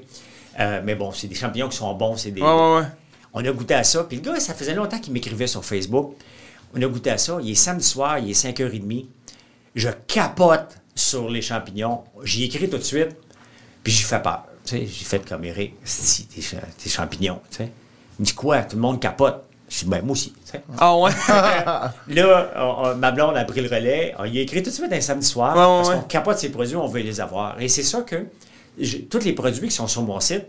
Euh, 0.59 0.81
mais 0.83 0.95
bon, 0.95 1.11
c'est 1.11 1.27
des 1.27 1.35
champignons 1.35 1.69
qui 1.69 1.77
sont 1.77 1.93
bons. 1.93 2.17
C'est 2.17 2.31
des, 2.31 2.41
Ouais, 2.41 2.47
ouais, 2.47 2.75
ouais. 2.79 2.85
On 3.33 3.43
a 3.45 3.51
goûté 3.51 3.73
à 3.75 3.83
ça. 3.83 4.03
Puis 4.03 4.17
le 4.17 4.23
gars, 4.23 4.39
ça 4.39 4.53
faisait 4.53 4.73
longtemps 4.75 4.99
qu'il 4.99 5.13
m'écrivait 5.13 5.47
sur 5.47 5.63
Facebook. 5.63 6.15
On 6.75 6.81
a 6.81 6.85
goûté 6.87 7.09
à 7.11 7.17
ça. 7.17 7.37
Il 7.41 7.51
est 7.51 7.55
samedi 7.55 7.85
soir, 7.85 8.19
il 8.19 8.29
est 8.29 8.33
5h30. 8.33 9.05
Je 9.75 9.89
capote 10.07 10.77
sur 10.93 11.29
les 11.29 11.41
champignons. 11.41 12.03
J'y 12.23 12.43
écris 12.43 12.69
tout 12.69 12.77
de 12.77 12.83
suite. 12.83 13.15
Puis 13.83 13.93
j'y 13.93 14.03
fais 14.03 14.21
peur. 14.21 14.43
J'ai 14.65 14.85
fait 14.85 15.27
comme 15.27 15.43
Eric. 15.45 15.75
Si, 15.83 16.25
tes, 16.25 16.41
cha- 16.41 16.57
tes 16.77 16.89
champignons. 16.89 17.39
Tu 17.49 17.57
sais. 17.57 17.71
Il 18.19 18.21
me 18.21 18.25
dit 18.25 18.33
quoi? 18.33 18.61
Tout 18.63 18.75
le 18.75 18.81
monde 18.81 18.99
capote? 18.99 19.43
Je 19.69 19.79
dis, 19.79 19.85
ben 19.85 20.01
moi 20.03 20.11
aussi. 20.11 20.33
Ah, 20.77 20.97
ouais. 20.97 21.11
Là, 22.09 22.51
on- 22.57 22.87
on- 22.89 22.95
ma 22.95 23.11
blonde 23.11 23.37
a 23.37 23.45
pris 23.45 23.61
le 23.61 23.73
relais. 23.73 24.13
On 24.19 24.25
y 24.25 24.37
a 24.37 24.41
écrit 24.41 24.61
tout 24.61 24.69
de 24.69 24.75
suite 24.75 24.91
un 24.91 24.99
samedi 25.01 25.25
soir. 25.25 25.55
Ouais, 25.55 25.61
ouais, 25.61 25.65
parce 25.77 25.89
ouais. 25.89 25.95
qu'on 25.95 26.01
capote 26.07 26.37
ces 26.37 26.49
produits, 26.51 26.75
on 26.75 26.87
veut 26.87 26.99
les 27.01 27.21
avoir. 27.21 27.59
Et 27.61 27.69
c'est 27.69 27.83
ça 27.83 28.01
que 28.01 28.25
je- 28.83 28.97
tous 28.97 29.23
les 29.23 29.33
produits 29.33 29.67
qui 29.69 29.75
sont 29.75 29.87
sur 29.87 30.01
mon 30.03 30.19
site, 30.19 30.45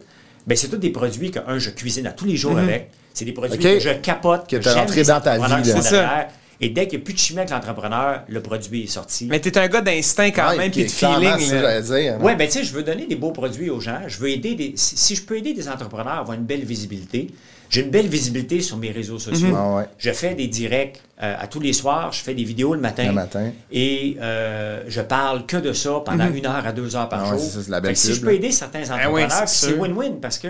ben, 0.46 0.56
c'est 0.56 0.68
tous 0.68 0.76
des 0.76 0.90
produits 0.90 1.30
que, 1.30 1.38
un, 1.46 1.58
je 1.58 1.70
cuisine 1.70 2.06
à 2.06 2.12
tous 2.12 2.24
les 2.24 2.36
jours 2.36 2.58
avec. 2.58 2.90
C'est 3.14 3.24
des 3.24 3.32
produits 3.32 3.58
que 3.58 3.78
je 3.78 3.90
capote, 3.90 4.48
Que 4.48 4.56
rentré 4.74 4.96
les 4.96 5.04
dans 5.04 5.20
ta 5.20 5.36
vie, 5.36 5.68
là. 5.70 5.82
ça. 5.82 6.28
Et 6.64 6.68
dès 6.68 6.86
qu'il 6.86 6.98
n'y 6.98 7.02
a 7.02 7.04
plus 7.04 7.14
de 7.14 7.18
chimie 7.18 7.40
avec 7.40 7.50
l'entrepreneur, 7.50 8.22
le 8.28 8.40
produit 8.40 8.84
est 8.84 8.86
sorti. 8.86 9.26
Mais 9.28 9.40
t'es 9.40 9.58
un 9.58 9.66
gars 9.66 9.80
d'instinct 9.80 10.30
quand 10.30 10.50
Ouais, 10.50 10.56
même, 10.58 10.70
puis 10.70 10.84
de 10.84 10.88
feeling. 10.88 11.36
dire. 11.82 12.18
Oui, 12.20 12.36
ben 12.36 12.46
tu 12.46 12.52
sais, 12.58 12.64
je 12.64 12.72
veux 12.72 12.84
donner 12.84 13.06
des 13.06 13.16
beaux 13.16 13.32
produits 13.32 13.68
aux 13.68 13.80
gens. 13.80 13.98
Je 14.06 14.18
veux 14.18 14.28
aider 14.30 14.54
des. 14.54 14.72
Si 14.76 15.16
je 15.16 15.22
peux 15.22 15.36
aider 15.36 15.54
des 15.54 15.68
entrepreneurs 15.68 16.14
à 16.14 16.18
avoir 16.20 16.36
une 16.38 16.44
belle 16.44 16.64
visibilité, 16.64 17.28
j'ai 17.72 17.80
une 17.80 17.90
belle 17.90 18.06
visibilité 18.06 18.60
sur 18.60 18.76
mes 18.76 18.90
réseaux 18.90 19.18
sociaux. 19.18 19.48
Ah 19.56 19.76
ouais. 19.76 19.84
Je 19.98 20.10
fais 20.10 20.34
des 20.34 20.46
directs 20.46 21.00
euh, 21.22 21.34
à 21.38 21.46
tous 21.46 21.58
les 21.58 21.72
soirs, 21.72 22.12
je 22.12 22.20
fais 22.20 22.34
des 22.34 22.44
vidéos 22.44 22.74
le 22.74 22.80
matin. 22.80 23.06
Le 23.06 23.12
matin. 23.12 23.50
Et 23.72 24.16
euh, 24.20 24.82
je 24.88 25.00
parle 25.00 25.46
que 25.46 25.56
de 25.56 25.72
ça 25.72 26.00
pendant 26.04 26.30
une 26.30 26.44
heure 26.46 26.66
à 26.66 26.72
deux 26.72 26.94
heures 26.94 27.08
par 27.08 27.24
Ah 27.24 27.30
jour. 27.30 27.40
ça, 27.40 27.60
la 27.68 27.80
belle 27.80 27.96
si 27.96 28.08
pub, 28.08 28.16
je 28.16 28.20
peux 28.20 28.26
là. 28.26 28.32
aider 28.34 28.52
certains 28.52 28.80
oui, 28.80 29.24
entrepreneurs, 29.24 29.48
c'est 29.48 29.72
win-win 29.72 30.20
parce 30.20 30.38
que 30.38 30.48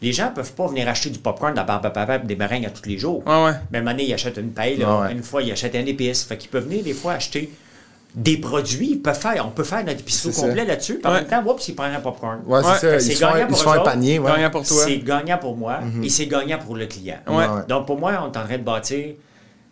les 0.00 0.12
gens 0.14 0.30
peuvent 0.34 0.52
pas 0.54 0.66
venir 0.66 0.88
acheter 0.88 1.10
du 1.10 1.18
popcorn, 1.18 1.52
de 1.52 1.56
la 1.58 1.64
barbe 1.64 1.84
à 1.86 1.90
papa, 1.90 2.18
des 2.18 2.36
meringues 2.36 2.66
à 2.66 2.70
tous 2.70 2.88
les 2.88 2.98
jours. 2.98 3.22
Ouais. 3.26 3.52
Moment 3.72 3.90
donné, 3.90 4.04
ils 4.04 4.14
achètent 4.14 4.38
une 4.38 4.52
paille, 4.52 4.78
là. 4.78 5.00
Ouais. 5.02 5.12
une 5.12 5.22
fois, 5.22 5.42
ils 5.42 5.52
achètent 5.52 5.74
un 5.74 5.84
épice. 5.86 6.24
Fait 6.24 6.36
qu'ils 6.38 6.50
peuvent 6.50 6.64
venir 6.64 6.82
des 6.82 6.92
fois 6.94 7.12
acheter 7.14 7.50
des 8.16 8.38
produits. 8.38 8.92
Ils 8.92 9.02
peuvent 9.02 9.18
faire, 9.20 9.46
on 9.46 9.50
peut 9.50 9.62
faire 9.62 9.84
notre 9.84 10.00
épicerie 10.00 10.30
au 10.30 10.32
C'est 10.32 10.40
ça. 10.40 10.46
complet 10.46 10.64
là-dessus. 10.64 10.94
Puis 10.98 11.06
en 11.06 11.14
Ouais. 11.14 11.20
même 11.20 11.28
temps, 11.28 11.44
oups, 11.52 11.68
ils 11.68 11.74
prennent 11.76 11.94
un 11.94 12.00
popcorn. 12.00 12.40
Ouais, 12.46 12.60
c'est 12.80 12.98
ça. 12.98 13.00
c'est 13.00 13.20
gagnant 13.20 13.46
pour 13.46 13.62
font 13.62 13.74
eux 13.74 13.78
un 13.78 13.82
panier. 13.82 14.18
Ouais. 14.18 14.30
Gagnant 14.32 14.50
pour 14.50 14.66
toi. 14.66 14.82
C'est 14.84 14.98
gagnant 14.98 15.38
pour 15.38 15.56
moi 15.56 15.80
et 16.02 16.08
c'est 16.08 16.26
gagnant 16.26 16.58
pour 16.58 16.74
le 16.76 16.86
client. 16.86 17.18
Ouais. 17.28 17.36
Ouais. 17.36 17.44
Donc, 17.68 17.86
pour 17.86 17.98
moi, 17.98 18.12
on 18.22 18.32
est 18.32 18.38
en 18.38 18.44
train 18.44 18.58
de 18.58 18.62
bâtir, 18.62 19.14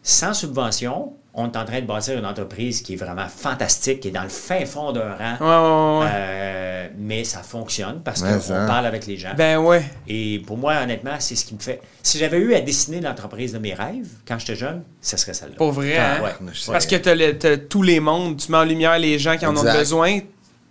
sans 0.02 0.34
subvention, 0.34 1.14
on 1.36 1.46
est 1.50 1.56
en 1.56 1.64
train 1.64 1.80
de 1.80 1.86
bâtir 1.86 2.16
une 2.18 2.26
entreprise 2.26 2.80
qui 2.80 2.92
est 2.92 2.96
vraiment 2.96 3.26
fantastique, 3.28 4.00
qui 4.00 4.08
est 4.08 4.12
dans 4.12 4.22
le 4.22 4.28
fin 4.28 4.64
fond 4.66 4.92
d'un 4.92 5.14
rang. 5.14 5.36
Ouais, 5.40 6.04
ouais, 6.04 6.04
ouais. 6.06 6.12
Euh, 6.14 6.88
mais 6.96 7.24
ça 7.24 7.42
fonctionne 7.42 8.00
parce 8.04 8.22
qu'on 8.22 8.66
parle 8.66 8.86
avec 8.86 9.06
les 9.06 9.16
gens. 9.16 9.32
Ben 9.36 9.58
ouais. 9.58 9.84
Et 10.06 10.40
pour 10.46 10.56
moi, 10.56 10.74
honnêtement, 10.82 11.16
c'est 11.18 11.34
ce 11.34 11.44
qui 11.44 11.54
me 11.54 11.60
fait. 11.60 11.80
Si 12.02 12.18
j'avais 12.18 12.38
eu 12.38 12.54
à 12.54 12.60
dessiner 12.60 13.00
l'entreprise 13.00 13.52
de 13.52 13.58
mes 13.58 13.74
rêves 13.74 14.06
quand 14.28 14.38
j'étais 14.38 14.54
jeune, 14.56 14.82
ce 15.00 15.16
serait 15.16 15.34
celle-là. 15.34 15.56
Pour 15.56 15.72
vrai, 15.72 15.96
Ah, 15.98 16.16
hein? 16.18 16.22
ouais. 16.22 16.52
Parce 16.70 16.86
que 16.86 16.94
le- 17.10 17.32
t'as 17.36 17.56
tous 17.56 17.82
les 17.82 17.98
mondes, 18.00 18.36
tu 18.36 18.52
mets 18.52 18.58
en 18.58 18.64
lumière 18.64 18.98
les 18.98 19.18
gens 19.18 19.36
qui 19.36 19.44
en 19.46 19.52
Exact. 19.52 19.70
ont 19.74 19.78
besoin. 19.78 20.18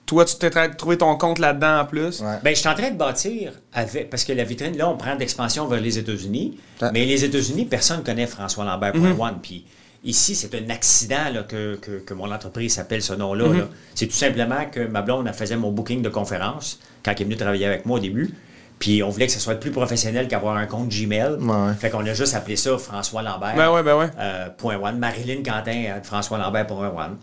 Toi, 0.06 0.26
tu 0.26 0.36
t'es 0.38 0.50
train 0.50 0.68
de 0.68 0.76
trouver 0.76 0.98
ton 0.98 1.16
compte 1.18 1.40
là-dedans 1.40 1.80
en 1.82 1.86
plus. 1.86 2.20
Ouais. 2.22 2.36
Ben, 2.44 2.54
je 2.54 2.60
suis 2.60 2.68
en 2.70 2.74
train 2.76 2.92
de 2.92 2.98
bâtir 2.98 3.54
avec. 3.74 4.10
Parce 4.10 4.24
que 4.26 4.34
la 4.34 4.44
vitrine, 4.44 4.78
là, 4.78 4.90
on 4.90 4.98
prend 4.98 5.16
d'expansion 5.16 5.66
vers 5.68 5.80
les 5.82 5.98
États-Unis. 5.98 6.58
Mais 6.94 7.06
les 7.06 7.24
États-Unis, 7.26 7.66
personne 7.66 8.00
ne 8.00 8.04
connaît 8.04 8.28
François 8.28 8.64
Lambert.one. 8.66 9.02
Mhm. 9.34 9.40
Puis 9.42 9.66
Ici, 10.06 10.36
c'est 10.36 10.54
un 10.56 10.70
accident 10.70 11.30
là, 11.34 11.44
que, 11.44 11.76
que- 11.76 12.00
que 12.00 12.14
mon 12.14 12.30
entreprise 12.32 12.74
s'appelle 12.74 13.02
ce 13.02 13.14
nom-là. 13.14 13.48
Mhm. 13.48 13.68
C'est 13.96 14.08
tout 14.08 14.14
simplement 14.16 14.66
que 14.72 14.82
ma 14.86 15.02
blonde 15.02 15.26
elle 15.28 15.34
faisait 15.34 15.56
mon 15.56 15.72
booking 15.72 16.02
de 16.02 16.10
conférence 16.10 16.80
quand 17.06 17.12
elle 17.12 17.22
est 17.22 17.24
venue 17.26 17.38
travailler 17.38 17.66
avec 17.66 17.86
moi 17.86 17.98
au 17.98 18.02
début. 18.02 18.34
Puis 18.80 19.02
on 19.02 19.10
voulait 19.10 19.28
que 19.28 19.32
ce 19.32 19.40
soit 19.40 19.56
plus 19.56 19.72
professionnel 19.72 20.28
qu'avoir 20.28 20.58
un 20.58 20.66
compte 20.66 20.90
Gmail. 20.90 21.36
Ouais. 21.40 21.74
Fait 21.80 21.90
qu'on 21.90 22.06
a 22.06 22.14
juste 22.14 22.36
appelé 22.36 22.58
ça 22.58 22.78
François 22.78 23.22
Lambert. 23.22 23.56
Ben 23.56 23.72
ouais, 23.72 23.82
ben 23.82 23.96
ouais. 23.98 24.10
euh, 24.20 24.50
point 24.58 24.76
one. 24.78 24.98
Marilyn 25.00 25.42
Quentin, 25.42 25.84
euh, 25.88 26.02
François 26.04 26.38
Lambert, 26.38 26.68
point 26.68 26.90
one. 26.90 27.16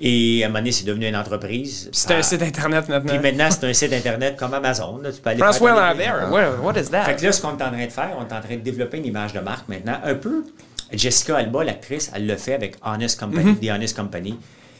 Et 0.00 0.42
à 0.42 0.46
un 0.46 0.48
moment 0.48 0.58
donné, 0.58 0.72
c'est 0.72 0.84
devenu 0.84 1.06
une 1.08 1.16
entreprise. 1.16 1.88
C'est 1.92 2.10
un 2.12 2.18
Ah, 2.18 2.22
site 2.22 2.42
internet 2.42 2.88
maintenant. 2.88 3.08
Puis 3.12 3.18
maintenant, 3.20 3.48
c'est 3.50 3.64
un 3.66 3.72
site 3.72 3.92
Internet 3.92 4.36
comme 4.36 4.52
Amazon. 4.52 4.98
là. 5.02 5.12
Tu 5.12 5.20
peux 5.20 5.30
aller 5.30 5.38
François 5.38 5.70
Lambert, 5.70 6.28
what, 6.30 6.50
what 6.62 6.78
is 6.80 6.86
that? 6.90 7.04
fait 7.04 7.16
que 7.16 7.24
là, 7.24 7.32
ce 7.32 7.40
qu'on 7.40 7.50
est 7.56 7.62
en 7.62 7.70
train 7.70 7.86
de 7.86 7.90
faire, 7.92 8.10
on 8.18 8.22
est 8.22 8.36
en 8.36 8.40
train 8.40 8.56
de 8.56 8.60
développer 8.60 8.98
une 8.98 9.06
image 9.06 9.32
de 9.32 9.40
marque 9.40 9.68
maintenant. 9.68 9.98
Un 10.04 10.14
peu, 10.16 10.44
Jessica 10.92 11.36
Alba, 11.36 11.64
l'actrice, 11.64 12.10
elle 12.14 12.26
le 12.26 12.36
fait 12.36 12.54
avec 12.54 12.76
Honest 12.84 13.18
Company, 13.18 13.52
Mm-hmm. 13.52 13.66
The 13.66 13.70
Honest 13.70 13.96
Company. 13.96 14.38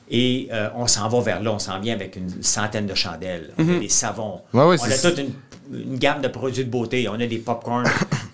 Et 0.08 0.48
euh, 0.52 0.68
on 0.76 0.86
s'en 0.86 1.08
va 1.08 1.20
vers 1.20 1.42
là, 1.42 1.52
on 1.52 1.58
s'en 1.58 1.80
vient 1.80 1.94
avec 1.94 2.14
une 2.14 2.40
centaine 2.40 2.86
de 2.86 2.94
chandelles, 2.94 3.50
on 3.58 3.68
a 3.76 3.78
des 3.80 3.88
savons, 3.88 4.40
Ouais, 4.54 4.64
ouais, 4.64 4.76
on 4.80 4.84
a 4.84 4.98
toute 4.98 5.18
une, 5.18 5.32
une 5.72 5.98
gamme 5.98 6.20
de 6.22 6.28
produits 6.28 6.64
de 6.64 6.70
beauté, 6.70 7.08
on 7.08 7.14
a 7.14 7.26
des 7.26 7.38
popcorns 7.38 7.82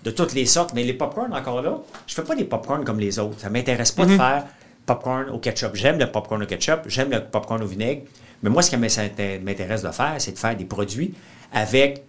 de 0.03 0.11
toutes 0.11 0.33
les 0.35 0.45
sortes, 0.45 0.73
mais 0.75 0.83
les 0.83 0.93
popcorns 0.93 1.33
encore 1.33 1.63
là, 1.63 1.79
je 2.05 2.13
fais 2.13 2.21
pas 2.21 2.35
des 2.35 2.43
popcorns 2.43 2.83
comme 2.85 2.99
les 2.99 3.17
autres, 3.17 3.39
ça 3.39 3.49
m'intéresse 3.49 3.91
pas 3.91 4.05
de 4.05 4.15
faire 4.15 4.45
popcorn 4.85 5.29
au 5.31 5.39
ketchup. 5.39 5.71
J'aime 5.73 5.97
le 5.97 6.05
popcorn 6.11 6.43
au 6.43 6.45
ketchup, 6.45 6.81
j'aime 6.87 7.09
le 7.09 7.21
popcorn 7.23 7.63
au 7.63 7.65
vinaigre, 7.65 8.03
mais 8.43 8.51
moi 8.51 8.61
ce 8.61 8.69
qui 8.69 8.77
m'intéresse 8.77 9.81
de 9.81 9.89
faire, 9.89 10.13
c'est 10.19 10.33
de 10.33 10.37
faire 10.37 10.55
des 10.55 10.65
produits 10.65 11.15
avec 11.51 12.03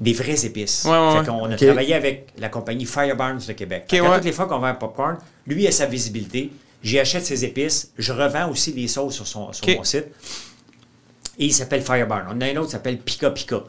des 0.00 0.12
vraies 0.12 0.44
épices. 0.44 0.84
Ouais, 0.84 0.90
ouais, 0.92 1.12
Fait 1.12 1.18
ouais. 1.18 1.24
qu'on 1.26 1.50
a 1.50 1.56
travaillé 1.56 1.94
avec 1.94 2.28
la 2.38 2.48
compagnie 2.48 2.86
Firebarns 2.86 3.40
de 3.46 3.52
Québec. 3.52 3.82
Ok, 3.84 3.90
Fait 3.90 3.98
qu'à 3.98 4.08
ouais. 4.08 4.14
Toutes 4.16 4.24
les 4.24 4.32
fois 4.32 4.46
qu'on 4.46 4.58
vend 4.58 4.66
un 4.68 4.74
popcorn, 4.74 5.16
lui 5.46 5.66
a 5.66 5.72
sa 5.72 5.86
visibilité. 5.86 6.50
J'y 6.82 6.98
achète 7.00 7.26
ses 7.26 7.44
épices. 7.44 7.90
Je 7.98 8.12
revends 8.12 8.48
aussi 8.50 8.72
les 8.72 8.86
sauces 8.86 9.14
sur, 9.16 9.26
son, 9.26 9.52
sur 9.52 9.66
mon 9.68 9.82
site. 9.84 10.06
Et 11.40 11.46
il 11.46 11.52
s'appelle 11.52 11.82
Firebarn. 11.82 12.26
On 12.34 12.40
a 12.40 12.46
un 12.46 12.56
autre 12.56 12.66
qui 12.66 12.72
s'appelle 12.72 12.98
Pika 12.98 13.30
Pika. 13.30 13.60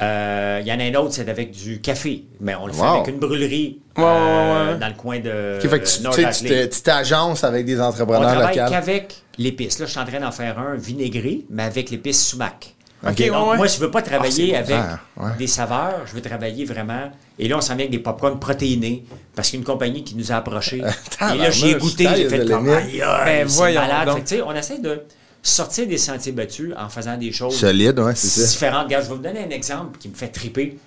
Euh, 0.00 0.58
Il 0.62 0.66
y 0.66 0.72
en 0.72 0.80
a 0.80 0.82
un 0.84 0.94
autre, 0.96 1.14
c'est 1.14 1.28
avec 1.28 1.52
du 1.52 1.80
café. 1.80 2.24
Mais 2.40 2.56
on 2.56 2.66
le 2.66 2.72
fait 2.72 2.80
Wow. 2.80 2.86
avec 3.02 3.06
une 3.14 3.20
brûlerie 3.20 3.78
euh, 3.98 4.72
ouais. 4.72 4.78
dans 4.78 4.88
le 4.88 4.94
coin 4.94 5.20
de 5.20 5.58
Ok, 5.62 5.68
fait 5.70 5.80
que 5.80 6.66
tu- 6.66 6.82
t'agences 6.82 7.44
avec 7.44 7.66
des 7.66 7.78
On 7.80 7.84
entrepreneurs 7.84 8.32
travaille 8.32 8.56
locaux. 8.58 8.70
qu'avec 8.70 9.14
l'épice. 9.38 9.78
Là, 9.78 9.86
je 9.86 9.92
suis 9.92 10.00
en 10.00 10.04
train 10.06 10.18
d'en 10.18 10.32
faire 10.32 10.58
un 10.58 10.74
vinaigré, 10.74 11.44
mais 11.50 11.62
avec 11.62 11.90
l'épice 11.90 12.24
sumac. 12.26 12.73
Donc, 13.04 13.18
ouais, 13.18 13.56
moi, 13.56 13.66
je 13.66 13.78
veux 13.78 13.90
pas 13.90 14.02
travailler 14.02 14.54
Ah, 14.54 14.58
avec 14.60 14.76
Ah, 14.76 14.98
ouais. 15.16 15.30
des 15.38 15.46
saveurs, 15.46 16.02
je 16.06 16.14
veux 16.14 16.20
travailler 16.22 16.64
vraiment. 16.64 17.10
Et 17.38 17.48
là, 17.48 17.56
on 17.58 17.60
s'en 17.60 17.74
vient 17.74 17.84
avec 17.84 17.90
des 17.90 17.98
popcorns 17.98 18.38
protéinés, 18.40 19.04
parce 19.34 19.50
qu'une 19.50 19.64
compagnie 19.64 20.02
qui 20.04 20.14
nous 20.16 20.32
a 20.32 20.36
approchés. 20.36 20.78
et 21.34 21.38
là, 21.38 21.50
j'y 21.50 21.70
ai 21.70 21.72
tabarnouche, 21.72 21.82
goûté, 21.96 22.08
j'ai 22.16 22.28
fait 22.28 22.46
comme 22.46 22.66
limite. 22.66 22.82
aïe, 22.84 23.02
aïe, 23.02 23.24
Ben, 23.24 23.48
c'est 23.48 23.74
malade. 23.74 24.06
donc. 24.08 24.16
Fait 24.16 24.22
que, 24.22 24.28
tu 24.28 24.34
sais, 24.36 24.42
on 24.42 24.54
essaie 24.54 24.78
de 24.78 25.02
sortir 25.42 25.86
des 25.86 25.98
sentiers 25.98 26.32
battus 26.32 26.72
en 26.78 26.88
faisant 26.88 27.16
des 27.16 27.30
choses 27.32 27.56
Solide, 27.58 27.98
ouais, 27.98 28.14
différentes. 28.14 28.84
Regarde, 28.84 29.04
je 29.04 29.08
vais 29.10 29.14
vous 29.16 29.22
donner 29.22 29.44
un 29.44 29.50
exemple 29.50 29.98
qui 29.98 30.08
me 30.08 30.14
fait 30.14 30.28
triper. 30.28 30.78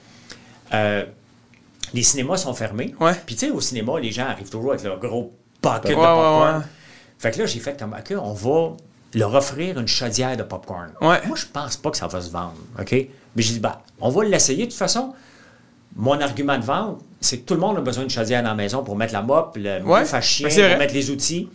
Euh, 0.74 1.06
les 1.94 2.04
cinémas 2.04 2.38
sont 2.38 2.54
fermés. 2.54 2.94
Ouais. 3.00 3.14
Puis 3.26 3.36
tu 3.36 3.46
sais, 3.46 3.52
au 3.52 3.62
cinéma, 3.62 4.00
les 4.00 4.12
gens 4.12 4.26
arrivent 4.28 4.50
toujours 4.50 4.72
avec 4.72 4.84
leur 4.84 5.00
gros 5.00 5.34
bucket 5.62 5.84
Ouais, 5.86 5.92
de 5.92 5.96
ouais, 5.96 5.96
popcorn. 6.06 6.58
ouais. 6.58 6.64
Fait 7.20 7.32
que 7.32 7.40
là, 7.40 7.46
j'ai 7.46 7.60
fait 7.60 7.80
comme, 7.80 7.94
OK, 7.94 8.14
on 8.20 8.34
va 8.34 8.78
leur 9.14 9.34
offrir 9.34 9.80
une 9.80 9.88
chaudière 9.88 10.36
de 10.38 10.44
popcorn. 10.44 10.90
Ouais. 11.02 11.22
Moi, 11.26 11.36
je 11.38 11.46
pense 11.52 11.78
pas 11.78 11.92
que 11.92 11.98
ça 11.98 12.08
va 12.08 12.22
se 12.22 12.30
vendre, 12.30 12.56
OK? 12.80 12.92
Mais 12.92 13.08
j'ai 13.44 13.54
dit, 13.54 13.60
bah, 13.60 13.82
on 14.02 14.10
va 14.10 14.24
l'essayer. 14.26 14.66
De 14.66 14.70
toute 14.72 14.78
façon, 14.78 15.14
mon 15.96 16.20
argument 16.20 16.58
de 16.58 16.64
vente, 16.66 17.00
c'est 17.22 17.40
que 17.40 17.46
tout 17.46 17.54
le 17.54 17.60
monde 17.60 17.78
a 17.78 17.82
besoin 17.82 18.04
de 18.04 18.10
chaudière 18.12 18.44
dans 18.44 18.50
la 18.50 18.56
maison 18.56 18.84
pour 18.84 18.96
mettre 18.96 19.14
la 19.14 19.22
mop, 19.22 19.56
le 19.60 19.82
Ouais. 19.84 20.14
à 20.14 20.22
chien, 20.22 20.48
Ben, 20.50 20.70
pour 20.72 20.78
mettre 20.80 20.94
les 20.94 21.10
outils. 21.10 21.50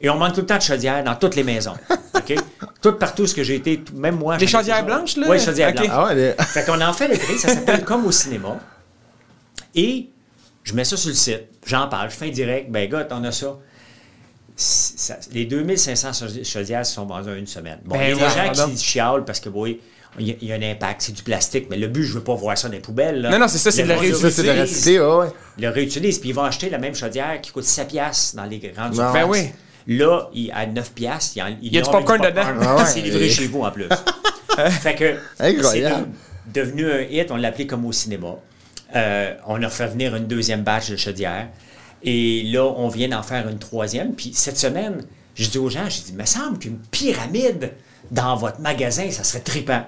Et 0.00 0.10
on 0.10 0.16
manque 0.16 0.34
tout 0.34 0.40
le 0.40 0.46
temps 0.46 0.56
de 0.58 0.62
chaudière 0.62 1.02
dans 1.04 1.14
toutes 1.14 1.36
les 1.36 1.44
maisons. 1.44 1.74
OK? 2.14 2.34
tout 2.82 2.92
partout 2.92 3.26
ce 3.26 3.34
que 3.34 3.42
j'ai 3.42 3.56
été, 3.56 3.80
tout- 3.80 3.94
même 3.96 4.16
moi. 4.16 4.36
Des 4.36 4.46
chaudières 4.46 4.80
toujours. 4.84 4.96
blanches, 4.98 5.16
là? 5.16 5.26
Oui, 5.28 5.40
chaudières 5.40 5.72
blanches. 5.72 5.86
Ah 5.90 6.04
ouais, 6.06 6.14
les- 6.14 6.32
Fait 6.44 6.64
qu'on 6.64 6.80
en 6.80 6.92
fait 6.92 7.08
le 7.08 7.16
prix, 7.16 7.38
ça 7.38 7.48
s'appelle 7.48 7.84
Comme 7.84 8.04
au 8.06 8.12
cinéma. 8.12 8.58
Et 9.74 10.08
je 10.62 10.72
mets 10.74 10.84
ça 10.84 10.96
sur 10.96 11.08
le 11.10 11.14
site, 11.14 11.44
j'en 11.66 11.88
parle, 11.88 12.10
je 12.10 12.16
fais 12.16 12.26
un 12.26 12.30
direct, 12.30 12.70
ben 12.70 12.88
gars, 12.88 13.06
on 13.10 13.24
a 13.24 13.32
ça. 13.32 13.56
Ça- 14.58 15.18
les 15.32 15.44
2500 15.44 16.12
chauди- 16.14 16.44
chaudières 16.44 16.86
sont 16.86 17.04
vendues 17.04 17.30
en 17.30 17.34
une 17.34 17.46
semaine. 17.46 17.78
Bon, 17.84 17.96
Ben 17.96 18.04
il 18.04 18.08
y 18.08 18.12
a 18.12 18.14
des 18.14 18.34
gens 18.34 18.54
pardon. 18.54 18.72
qui 18.74 18.82
chialent 18.82 19.24
parce 19.26 19.38
que, 19.38 19.50
oui, 19.50 19.80
il 20.18 20.28
y, 20.28 20.30
a- 20.30 20.34
il 20.40 20.48
y 20.48 20.52
a 20.52 20.56
un 20.56 20.62
impact, 20.72 21.02
c'est 21.02 21.12
du 21.12 21.22
plastique, 21.22 21.66
mais 21.68 21.76
le 21.76 21.88
but, 21.88 22.04
je 22.04 22.14
veux 22.14 22.22
pas 22.24 22.34
voir 22.34 22.56
ça 22.56 22.68
dans 22.68 22.74
les 22.74 22.80
poubelles. 22.80 23.20
là. 23.20 23.30
Non, 23.30 23.38
non, 23.38 23.48
c'est 23.48 23.58
ça, 23.58 23.70
c'est 23.70 23.82
de 23.82 23.88
la 23.88 23.98
réutilise. 23.98 24.40
Réutilise. 24.40 24.86
ouais, 24.98 24.98
ouais. 25.16 25.26
Ils 25.58 25.62
le 25.64 25.68
réutilisent, 25.68 26.18
puis 26.18 26.30
ils 26.30 26.34
vont 26.34 26.44
acheter 26.44 26.70
la 26.70 26.78
même 26.78 26.94
chaudière 26.94 27.38
qui 27.42 27.50
coûte 27.52 27.64
7 27.64 27.88
piastres 27.88 28.36
dans 28.36 28.44
les 28.44 28.58
grandes 28.58 28.94
Ben 28.96 29.12
surfaces. 29.12 29.26
oui. 29.28 29.40
Là, 29.88 30.28
il, 30.34 30.50
à 30.52 30.66
9 30.66 30.90
piastres, 30.92 31.32
il 31.36 31.38
y, 31.38 31.42
a, 31.42 31.48
Il 31.60 31.74
y 31.74 31.78
a 31.78 31.82
du 31.82 31.90
popcorn 31.90 32.20
dedans. 32.20 32.42
Ah 32.62 32.76
ouais. 32.76 32.82
C'est 32.86 33.00
livré 33.02 33.28
chez 33.28 33.46
vous 33.48 33.60
en 33.60 33.70
plus. 33.70 33.84
fait 34.80 34.94
que 34.94 35.16
Incroyable. 35.38 36.06
c'est 36.46 36.52
devenu 36.60 36.90
un 36.90 37.00
hit, 37.02 37.30
on 37.30 37.36
l'a 37.36 37.48
appelé 37.48 37.66
comme 37.66 37.84
au 37.84 37.92
cinéma. 37.92 38.36
Euh, 38.94 39.34
on 39.46 39.62
a 39.62 39.68
fait 39.68 39.88
venir 39.88 40.16
une 40.16 40.26
deuxième 40.26 40.62
batch 40.62 40.90
de 40.90 40.96
chaudière. 40.96 41.48
Et 42.02 42.42
là, 42.44 42.64
on 42.64 42.88
vient 42.88 43.08
d'en 43.08 43.22
faire 43.22 43.48
une 43.48 43.58
troisième. 43.58 44.12
Puis 44.12 44.32
cette 44.34 44.58
semaine, 44.58 45.02
je 45.34 45.48
dis 45.48 45.58
aux 45.58 45.70
gens, 45.70 45.84
j'ai 45.88 46.02
dit, 46.02 46.10
il 46.12 46.16
me 46.18 46.26
semble 46.26 46.58
qu'une 46.58 46.78
pyramide 46.90 47.72
dans 48.10 48.36
votre 48.36 48.60
magasin, 48.60 49.10
ça 49.10 49.24
serait 49.24 49.40
trippant. 49.40 49.82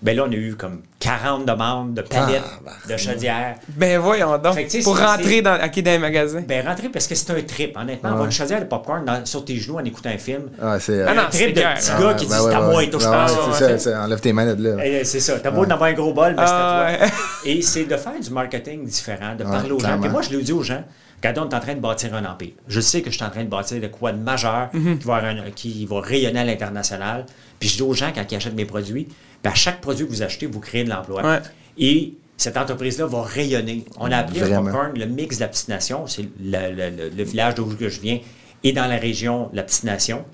Ben 0.00 0.16
là, 0.16 0.26
on 0.28 0.30
a 0.30 0.34
eu 0.36 0.54
comme 0.54 0.82
40 1.00 1.44
demandes 1.44 1.94
de 1.94 2.02
palettes 2.02 2.44
de 2.88 2.96
chaudières. 2.96 3.56
Ben 3.70 3.98
voyons 3.98 4.38
donc. 4.38 4.54
Que, 4.54 4.84
pour 4.84 4.96
rentrer 4.96 5.42
dans, 5.42 5.56
ok, 5.56 5.80
dans 5.82 5.90
les 5.90 5.98
magasins. 5.98 6.42
Ben 6.46 6.64
rentrer 6.64 6.88
parce 6.88 7.08
que 7.08 7.16
c'est 7.16 7.32
un 7.32 7.42
trip, 7.42 7.76
honnêtement. 7.76 8.10
Avoir 8.10 8.26
une 8.26 8.30
chaudière 8.30 8.60
de 8.60 8.66
popcorn 8.66 9.04
dans- 9.04 9.26
sur 9.26 9.44
tes 9.44 9.56
genoux 9.56 9.74
en 9.76 9.84
écoutant 9.84 10.10
un 10.10 10.18
film. 10.18 10.50
Ah, 10.62 10.78
c'est. 10.78 11.02
Ah 11.02 11.10
euh, 11.10 11.14
non, 11.14 11.22
un 11.22 11.26
trip 11.30 11.48
de 11.48 11.60
petit 11.62 11.90
Ah 11.92 12.00
gars 12.00 12.14
qui 12.14 12.26
dit 12.26 12.30
ben 12.30 12.38
c'est 12.38 12.44
ouais, 12.46 12.54
à 12.54 12.60
moi 12.60 12.84
et 12.84 12.90
touche 12.90 13.02
Ouais, 13.04 13.10
pas 13.10 13.24
à 13.24 13.26
ouais, 13.26 13.52
ça. 13.54 13.58
c'est 13.58 13.76
tu 13.76 13.82
ça, 13.82 14.04
enlève 14.04 14.20
tes 14.20 14.32
de 14.32 14.68
là. 14.76 14.84
Eh, 14.86 15.04
C'est 15.04 15.18
ça. 15.20 15.40
T'as 15.40 15.50
beau 15.50 15.66
d'avoir 15.66 15.90
un 15.90 15.94
gros 15.94 16.12
bol, 16.12 16.30
mais 16.36 16.42
Ah, 16.46 16.86
c'est 16.88 16.94
à 16.94 16.98
toi. 17.08 17.16
Et 17.46 17.62
c'est 17.62 17.84
de 17.84 17.96
faire 17.96 18.20
du 18.20 18.30
marketing 18.30 18.84
différent, 18.84 19.34
de 19.34 19.42
parler 19.42 19.72
aux 19.72 19.80
gens. 19.80 19.98
Puis 20.00 20.10
moi, 20.10 20.22
je 20.22 20.30
l'ai 20.30 20.42
dit 20.44 20.52
aux 20.52 20.62
gens, 20.62 20.84
regardez, 21.18 21.40
on 21.40 21.48
est 21.48 21.54
en 21.54 21.60
train 21.60 21.74
de 21.74 21.80
bâtir 21.80 22.14
un 22.14 22.24
empire. 22.24 22.52
Je 22.68 22.80
sais 22.80 23.02
que 23.02 23.10
je 23.10 23.16
suis 23.16 23.24
en 23.24 23.30
train 23.30 23.44
de 23.44 23.48
bâtir 23.48 23.80
de 23.80 23.86
quoi 23.88 24.12
de 24.12 24.18
majeur 24.18 24.70
Mhm. 24.72 24.98
qui, 24.98 25.04
va 25.06 25.14
un- 25.16 25.50
qui 25.50 25.86
va 25.86 26.00
rayonner 26.00 26.40
à 26.40 26.44
l'international. 26.44 27.26
Puis 27.60 27.68
je 27.68 27.76
dis 27.76 27.82
aux 27.82 27.94
gens, 27.94 28.10
quand 28.14 28.24
ils 28.30 28.36
achètent 28.36 28.54
mes 28.54 28.64
produits, 28.64 29.08
ben, 29.42 29.50
à 29.50 29.54
chaque 29.54 29.80
produit 29.80 30.06
que 30.06 30.10
vous 30.10 30.22
achetez, 30.22 30.46
vous 30.46 30.60
créez 30.60 30.84
de 30.84 30.90
l'emploi. 30.90 31.22
Ouais. 31.24 31.38
Et 31.78 32.14
cette 32.36 32.56
entreprise-là 32.56 33.06
va 33.06 33.22
rayonner. 33.22 33.84
On 33.98 34.10
a 34.12 34.18
appelé 34.18 34.40
popcorn 34.40 34.96
le 34.98 35.06
mix 35.06 35.36
de 35.36 35.42
la 35.42 35.48
petite 35.48 35.68
nation. 35.68 36.06
C'est 36.06 36.22
le, 36.40 36.70
le- 36.74 36.90
le- 36.96 37.08
le 37.10 37.24
village 37.24 37.54
d'où 37.56 37.68
je 37.78 38.00
viens 38.00 38.20
et 38.64 38.72
dans 38.72 38.86
la 38.86 38.96
région 38.96 39.50
la 39.52 39.62
petite 39.64 39.84
nation. 39.84 40.24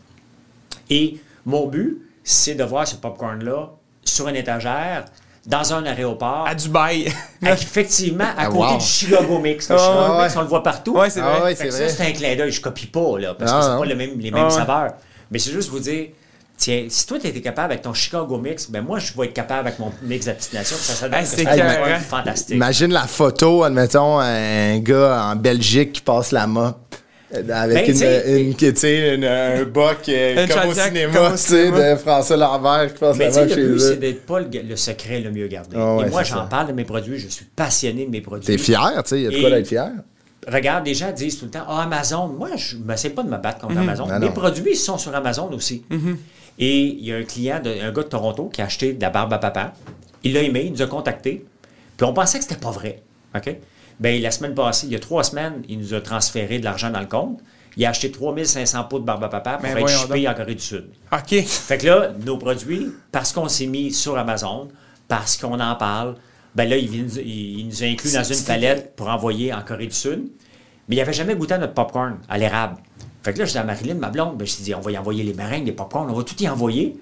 Et 0.90 1.18
mon 1.46 1.66
but, 1.66 1.98
c'est 2.22 2.54
de 2.54 2.64
voir 2.64 2.86
ce 2.86 2.96
popcorn-là 2.96 3.70
sur 4.04 4.28
une 4.28 4.36
étagère, 4.36 5.06
dans 5.46 5.74
un 5.74 5.84
aéroport, 5.84 6.46
À 6.48 6.54
Dubaï. 6.54 7.12
effectivement 7.42 8.24
à 8.24 8.34
Ah, 8.38 8.46
côté 8.46 8.58
wow. 8.72 8.78
du 8.78 8.84
Chicago 8.84 9.38
Mix. 9.38 9.68
Le 9.68 9.76
Ah, 9.76 9.78
Chicago 9.78 10.16
ouais. 10.16 10.22
Mix, 10.24 10.36
on 10.36 10.40
le 10.42 10.46
voit 10.48 10.62
partout. 10.62 10.96
Ouais, 10.96 11.10
c'est 11.10 11.20
Ah 11.20 11.30
vrai. 11.30 11.42
ouais, 11.44 11.54
c'est 11.54 11.70
ça, 11.70 11.78
vrai. 11.78 11.88
c'est 11.88 12.06
un 12.06 12.12
clin 12.12 12.36
d'œil. 12.36 12.50
Je 12.52 12.60
copie 12.60 12.86
pas, 12.86 13.18
là, 13.18 13.34
parce 13.34 13.50
Ah, 13.52 13.58
que 13.58 13.62
c'est 13.64 13.78
pas 13.78 13.84
le 13.86 13.94
même- 13.94 14.18
les 14.18 14.30
mêmes 14.30 14.46
Ah, 14.46 14.50
saveurs. 14.50 14.92
Mais 15.30 15.38
c'est 15.38 15.50
juste 15.52 15.68
vous 15.70 15.80
dire, 15.80 16.08
tiens, 16.56 16.84
si 16.88 17.06
toi, 17.06 17.18
tu 17.18 17.26
étais 17.26 17.40
capable 17.40 17.72
avec 17.72 17.82
ton 17.82 17.92
Chicago 17.92 18.38
Mix, 18.38 18.70
ben 18.70 18.82
moi, 18.82 18.98
je 18.98 19.12
vais 19.18 19.26
être 19.26 19.34
capable 19.34 19.66
avec 19.68 19.78
mon 19.78 19.92
mix 20.02 20.24
de 20.26 20.30
la 20.30 20.36
petite 20.36 20.52
nation. 20.54 20.76
Ça, 20.78 20.92
ça 20.94 21.08
donne 21.08 21.18
Hey, 21.18 21.26
c'est 21.26 21.44
fantastique. 22.08 22.54
Imagine 22.54 22.92
la 22.92 23.06
photo, 23.06 23.64
admettons, 23.64 24.18
un 24.20 24.78
gars 24.78 25.24
en 25.32 25.36
Belgique 25.36 25.92
qui 25.94 26.00
passe 26.00 26.32
la 26.32 26.46
mop. 26.46 26.78
Avec 27.50 27.74
Ben, 27.98 28.36
une, 28.48 28.54
tu 28.54 28.74
sais, 28.76 29.14
une, 29.14 29.24
un 29.24 29.64
boc 29.64 29.98
euh, 30.08 30.46
comme 30.48 30.68
au 30.70 30.74
cinéma, 30.74 31.12
comme 31.12 31.26
au 31.26 31.30
tu 31.32 31.36
sais, 31.38 31.64
cinéma. 31.66 31.90
de 31.92 31.96
François 31.96 32.36
Lambert 32.36 32.92
qui 32.94 32.98
passe 33.00 33.16
Mais 33.16 33.24
la 33.26 33.30
tu 33.30 33.34
sais, 33.34 33.40
mop 33.40 33.48
le 33.50 33.54
chez 33.54 33.68
but, 33.72 33.80
c'est 33.80 33.96
d'être 33.96 34.26
pas 34.26 34.40
le, 34.40 34.46
le 34.68 34.76
secret 34.76 35.20
le 35.20 35.30
mieux 35.30 35.46
gardé. 35.48 35.76
Ah 35.78 35.96
ouais, 35.96 36.06
Et 36.06 36.10
moi, 36.10 36.22
j'en 36.22 36.36
ça. 36.36 36.46
parle 36.50 36.68
de 36.68 36.72
mes 36.72 36.84
produits. 36.84 37.18
Je 37.18 37.28
suis 37.28 37.44
passionné 37.44 38.06
de 38.06 38.10
mes 38.10 38.20
produits. 38.20 38.46
T'es 38.46 38.58
fier, 38.58 38.92
tu 39.04 39.08
sais, 39.10 39.16
il 39.20 39.24
y 39.24 39.26
a 39.26 39.30
de 39.30 39.40
quoi 39.40 39.50
d'être 39.50 39.66
fier. 39.68 39.90
Regarde, 40.46 40.86
les 40.86 40.94
gens 40.94 41.10
disent 41.10 41.38
tout 41.38 41.46
le 41.46 41.50
temps 41.50 41.64
Ah, 41.66 41.82
Amazon. 41.84 42.26
Moi, 42.28 42.50
je 42.56 42.76
ne 42.76 42.84
m'essaie 42.84 43.10
pas 43.10 43.22
de 43.22 43.30
me 43.30 43.38
battre 43.38 43.60
contre 43.60 43.78
Amazon. 43.78 44.06
Ah 44.10 44.18
Mes 44.18 44.26
non. 44.26 44.32
produits 44.32 44.72
ils 44.72 44.76
sont 44.76 44.98
sur 44.98 45.14
Amazon 45.14 45.50
aussi. 45.52 45.84
Et 46.58 46.80
il 46.82 47.04
y 47.04 47.12
a 47.12 47.16
un 47.16 47.22
client, 47.24 47.60
de- 47.64 47.70
un 47.82 47.90
gars 47.92 48.02
de 48.02 48.08
Toronto, 48.08 48.48
qui 48.52 48.60
a 48.62 48.66
acheté 48.66 48.92
de 48.92 49.00
la 49.02 49.10
barbe 49.10 49.32
à 49.32 49.38
papa. 49.38 49.72
Il 50.22 50.34
l'a 50.34 50.42
aimé, 50.42 50.64
il 50.66 50.72
nous 50.72 50.82
a 50.82 50.86
contactés. 50.86 51.44
Puis 51.96 52.06
on 52.06 52.12
pensait 52.12 52.38
que 52.38 52.44
c'était 52.44 52.60
pas 52.60 52.70
vrai. 52.70 53.02
OK? 53.34 53.56
Ben, 54.04 54.20
la 54.20 54.30
semaine 54.30 54.54
passée, 54.54 54.86
il 54.86 54.92
y 54.92 54.96
a 54.96 54.98
trois 54.98 55.24
semaines, 55.24 55.62
il 55.68 55.78
nous 55.78 55.94
a 55.94 56.00
transféré 56.02 56.58
de 56.58 56.64
l'argent 56.64 56.90
dans 56.90 57.00
le 57.00 57.06
compte. 57.06 57.40
Il 57.78 57.84
a 57.86 57.88
acheté 57.88 58.10
3500 58.10 58.84
pots 58.84 58.98
de 58.98 59.04
barbe 59.04 59.24
à 59.24 59.28
papa 59.28 59.54
pour 59.54 59.62
Ben, 59.62 59.74
être 59.78 59.88
shippé 60.02 60.28
en 60.28 60.34
Corée 60.34 60.54
du 60.54 60.62
Sud. 60.62 60.90
OK. 61.10 61.42
Fait 61.44 61.78
que 61.78 61.86
là, 61.86 62.12
nos 62.24 62.36
produits, 62.36 62.88
parce 63.10 63.32
qu'on 63.32 63.48
s'est 63.48 63.66
mis 63.66 63.92
sur 63.92 64.18
Amazon, 64.18 64.68
parce 65.08 65.36
qu'on 65.38 65.58
en 65.58 65.74
parle, 65.76 66.16
ben 66.54 66.68
là, 66.68 66.76
il, 66.76 66.90
nous- 67.02 67.18
il- 67.18 67.60
il 67.60 67.66
nous 67.66 67.82
a 67.82 67.86
inclus 67.86 68.12
dans 68.12 68.22
une 68.22 68.44
palette 68.46 68.94
pour 68.94 69.08
envoyer 69.08 69.52
en 69.54 69.62
Corée 69.62 69.86
du 69.86 69.94
Sud. 69.94 70.28
Mais 70.88 70.96
il 70.96 70.98
n'avait 70.98 71.14
jamais 71.14 71.34
goûté 71.34 71.54
à 71.54 71.58
notre 71.58 71.72
popcorn 71.72 72.18
à 72.28 72.36
l'érable. 72.36 72.76
Fait 73.22 73.32
que 73.32 73.38
là, 73.38 73.46
je 73.46 73.52
dis 73.52 73.58
à 73.58 73.64
Marilyn, 73.64 73.94
ma 73.94 74.10
blonde, 74.10 74.36
ben, 74.36 74.46
je 74.46 74.54
dit, 74.62 74.74
on 74.74 74.80
va 74.80 74.90
y 74.92 74.98
envoyer 74.98 75.24
les 75.24 75.32
meringues, 75.32 75.64
les 75.64 75.72
popcorns, 75.72 76.10
on 76.10 76.14
va 76.14 76.22
tout 76.24 76.36
y 76.42 76.46
envoyer. 76.48 76.94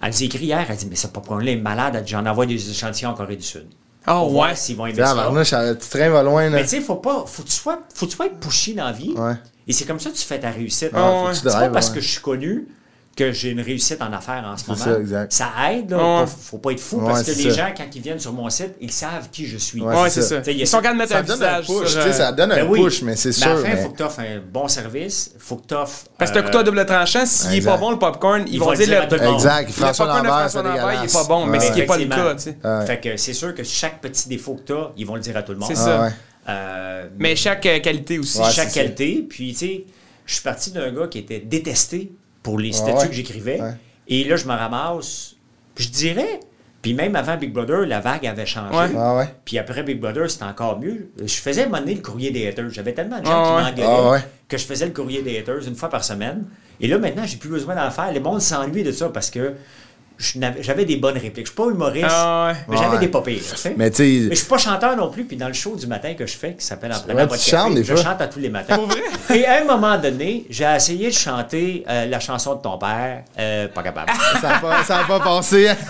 Elle 0.00 0.08
nous 0.10 0.22
a 0.22 0.24
écrit 0.24 0.44
hier, 0.46 0.64
elle 0.68 0.76
dit, 0.76 0.86
mais 0.88 0.94
ce 0.94 1.08
popcorn-là 1.08 1.50
est 1.50 1.56
malade, 1.56 1.94
elle 1.96 2.04
dit, 2.04 2.12
j'en 2.12 2.24
envoie 2.24 2.46
des 2.46 2.70
échantillons 2.70 3.10
en 3.10 3.14
Corée 3.14 3.34
du 3.36 3.42
Sud. 3.44 3.66
Ah, 4.06 4.24
ouais. 4.24 4.54
s'ils 4.54 4.76
vont 4.76 4.86
aimer 4.86 5.00
Ah, 5.02 5.06
ça. 5.06 5.14
Barnouche, 5.14 5.48
ça- 5.50 5.74
tu 5.74 5.88
train 5.88 6.10
va 6.10 6.22
loin, 6.22 6.44
là. 6.44 6.50
Mais 6.50 6.62
tu 6.62 6.68
sais, 6.70 6.80
faut 6.80 6.96
pas, 6.96 7.24
faut 7.26 7.42
que 7.42 7.48
tu 7.48 7.54
sois, 7.56 7.80
faut 7.94 8.06
que 8.06 8.10
tu 8.10 8.16
sois 8.16 8.28
pushy 8.28 8.74
dans 8.74 8.84
la 8.84 8.92
vie. 8.92 9.14
Ouais. 9.16 9.34
Et 9.66 9.72
c'est 9.72 9.86
comme 9.86 9.98
ça 10.00 10.10
que 10.10 10.16
tu 10.16 10.24
fais 10.24 10.38
ta 10.38 10.50
réussite. 10.50 10.90
Ah, 10.92 10.98
Faut 10.98 11.22
que 11.24 11.28
ouais. 11.30 11.34
tu- 11.36 11.42
pas 11.44 11.68
parce 11.70 11.88
ouais. 11.88 11.94
que 11.94 12.00
je 12.00 12.08
suis 12.08 12.20
connu 12.20 12.66
que 13.14 13.32
j'ai 13.32 13.50
une 13.50 13.60
réussite 13.60 14.00
en 14.02 14.12
affaires 14.12 14.44
en 14.46 14.56
ce 14.56 14.64
C'est 14.64 14.72
moment. 14.72 14.84
ça, 14.84 15.00
exact. 15.00 15.32
Ça 15.32 15.48
aide, 15.70 15.90
là. 15.90 15.98
Ah, 16.00 16.20
ouais. 16.22 16.26
Faut, 16.26 16.36
faut 16.42 16.58
pas 16.58 16.70
être 16.72 16.80
fou 16.80 16.98
Ouais, 16.98 17.06
parce 17.12 17.22
que 17.22 17.30
les 17.32 17.50
ça. 17.50 17.68
gens, 17.68 17.74
quand 17.76 17.84
ils 17.94 18.02
viennent 18.02 18.18
sur 18.18 18.32
mon 18.32 18.48
site, 18.50 18.74
ils 18.80 18.90
savent 18.90 19.28
qui 19.30 19.46
je 19.46 19.56
suis. 19.56 19.80
Ouais, 19.80 19.94
Ouais, 19.94 20.10
c'est 20.10 20.22
ça. 20.22 20.28
ça. 20.36 20.40
T'sais, 20.40 20.52
il 20.52 20.58
y 20.58 20.60
a 20.60 20.64
Ils 20.64 20.66
sont 20.66 20.78
ça- 20.78 20.82
capables 20.82 20.96
de 20.98 21.02
mettre 21.02 21.12
Ça 21.12 21.18
un 21.18 21.22
donne 21.22 21.42
un 21.42 21.60
visage 21.60 21.66
push, 21.66 21.88
sur... 21.92 22.04
tu 22.04 22.12
ça 22.12 22.28
euh, 22.28 22.32
donne 22.32 22.52
un 22.52 22.56
Ben 22.56 22.66
oui. 22.68 22.82
push, 22.82 23.02
mais 23.02 23.16
c'est 23.16 23.32
sûr. 23.32 23.46
à 23.46 23.54
la 23.54 23.56
fin, 23.60 23.68
il 23.68 23.74
mais- 23.74 23.82
faut 23.82 23.88
que 23.90 23.96
tu 23.96 24.02
offres 24.02 24.20
un 24.20 24.40
bon 24.52 24.68
service. 24.68 25.30
faut 25.38 25.56
que 25.56 25.66
tu 25.66 25.74
offres. 25.74 26.04
Parce 26.18 26.30
que 26.30 26.34
t'as 26.36 26.40
un 26.40 26.44
couteau 26.44 26.58
à 26.58 26.62
double 26.64 26.86
tranchant, 26.86 27.26
s'il 27.26 27.52
est 27.52 27.56
Exact. 27.58 27.70
pas 27.70 27.76
bon 27.78 27.90
le 27.92 27.98
popcorn, 27.98 28.44
ils, 28.46 28.54
Ils 28.54 28.58
vont 28.60 28.66
vont 28.66 28.72
dire 28.72 28.88
le. 28.88 29.34
Exact. 29.34 29.66
le 29.66 29.72
François 29.72 30.06
popcorn 30.06 30.22
de 30.22 30.28
Lambert, 30.28 30.50
c'est 30.50 30.56
Lambert, 30.58 30.74
il 30.74 30.78
est 30.78 30.90
dégueulasse. 30.92 31.12
pas 31.12 31.24
bon, 31.24 31.46
mais 31.46 31.60
ce 31.60 31.72
qui 31.72 31.80
est 31.80 31.86
pas 31.86 31.98
le 31.98 32.04
cas, 32.06 32.34
tu. 32.34 32.86
Fait 32.86 33.00
que 33.00 33.16
c'est 33.16 33.32
sûr 33.32 33.54
que 33.54 33.62
chaque 33.62 34.00
petit 34.00 34.28
défaut 34.28 34.54
que 34.54 34.62
tu 34.62 34.72
as, 34.72 34.90
ils 34.96 35.06
vont 35.06 35.14
le 35.14 35.20
dire 35.20 35.36
à 35.36 35.42
tout 35.42 35.52
le 35.52 35.58
monde. 35.58 35.68
C'est 35.68 35.76
ça. 35.76 36.08
Euh, 36.48 37.08
Mais 37.18 37.36
chaque 37.36 37.64
euh, 37.66 37.80
qualité 37.80 38.18
aussi. 38.18 38.38
Chaque 38.52 38.72
qualité. 38.72 39.24
Puis, 39.28 39.52
tu 39.52 39.58
sais, 39.60 39.84
je 40.26 40.34
suis 40.34 40.42
parti 40.42 40.72
d'un 40.72 40.92
gars 40.92 41.06
qui 41.06 41.18
était 41.18 41.40
détesté 41.40 42.12
pour 42.44 42.60
les 42.60 42.72
statuts 42.72 42.98
ouais. 42.98 43.08
que 43.08 43.14
j'écrivais. 43.14 43.60
Ouais. 43.60 43.72
Et 44.06 44.22
là, 44.22 44.36
je 44.36 44.44
me 44.46 44.52
ramasse, 44.52 45.34
je 45.76 45.88
dirais. 45.88 46.38
Puis 46.82 46.92
même 46.92 47.16
avant 47.16 47.38
Big 47.38 47.50
Brother, 47.50 47.86
la 47.86 48.00
vague 48.00 48.26
avait 48.26 48.44
changé. 48.44 48.76
Ouais. 48.76 48.90
Ah 48.96 49.16
ouais. 49.16 49.34
Puis 49.46 49.58
après 49.58 49.82
Big 49.82 49.98
Brother, 49.98 50.30
c'était 50.30 50.44
encore 50.44 50.78
mieux. 50.78 51.08
Je 51.18 51.32
faisais 51.32 51.62
à 51.62 51.64
un 51.64 51.68
moment 51.68 51.80
donné 51.80 51.94
le 51.94 52.02
courrier 52.02 52.30
des 52.30 52.46
haters. 52.46 52.68
J'avais 52.68 52.92
tellement 52.92 53.18
de 53.20 53.24
gens 53.24 53.32
Ah 53.32 53.42
qui 53.48 53.54
ouais. 53.56 53.70
m'engueulaient 53.86 53.98
Ah 54.06 54.10
ouais. 54.10 54.28
que 54.46 54.58
je 54.58 54.66
faisais 54.66 54.84
le 54.84 54.92
courrier 54.92 55.22
des 55.22 55.38
haters 55.38 55.66
une 55.66 55.74
fois 55.74 55.88
par 55.88 56.04
semaine. 56.04 56.44
Et 56.80 56.86
là, 56.86 56.98
maintenant, 56.98 57.24
j'ai 57.24 57.38
plus 57.38 57.48
besoin 57.48 57.74
d'en 57.74 57.90
faire. 57.90 58.12
Le 58.12 58.20
monde 58.20 58.42
s'ennuie 58.42 58.82
de 58.82 58.92
ça 58.92 59.08
parce 59.08 59.30
que 59.30 59.54
j'avais 60.18 60.84
des 60.84 60.96
bonnes 60.96 61.18
répliques. 61.18 61.46
Je 61.46 61.50
suis 61.52 61.56
pas 61.56 61.68
humoriste, 61.70 62.06
Ah 62.10 62.48
ouais. 62.52 62.58
mais 62.68 62.76
j'avais 62.76 62.94
Ouais. 62.94 63.00
des 63.00 63.08
pas 63.08 63.20
pires, 63.22 63.40
tu 63.42 63.56
sais. 63.56 63.74
Mais 63.76 63.90
tu 63.90 64.02
Mais 64.02 64.30
je 64.30 64.40
suis 64.40 64.46
pas 64.48 64.58
chanteur 64.58 64.96
non 64.96 65.10
plus, 65.10 65.24
puis 65.24 65.36
dans 65.36 65.48
le 65.48 65.52
show 65.54 65.74
du 65.76 65.86
matin 65.86 66.14
que 66.14 66.26
je 66.26 66.36
fais, 66.36 66.54
qui 66.54 66.64
s'appelle 66.64 66.92
En 66.92 67.00
prenant 67.00 67.14
Ouais, 67.14 67.26
votre 67.26 67.44
café, 67.44 67.84
je 67.84 67.96
chante 67.96 68.20
à 68.20 68.26
tous 68.28 68.38
les 68.38 68.48
matins. 68.48 68.78
Et 69.34 69.44
à 69.46 69.60
un 69.62 69.64
moment 69.64 69.98
donné, 69.98 70.46
j'ai 70.50 70.64
essayé 70.64 71.08
de 71.08 71.14
chanter 71.14 71.84
euh, 71.88 72.06
la 72.06 72.20
chanson 72.20 72.54
de 72.54 72.60
ton 72.62 72.78
père, 72.78 73.24
euh, 73.38 73.68
pas 73.68 73.82
capable. 73.82 74.12
ça 74.40 74.48
n'a 74.48 74.58
pas, 74.58 74.84
ça 74.84 74.98
a 75.00 75.04
pas 75.04 75.20
passé. 75.20 75.68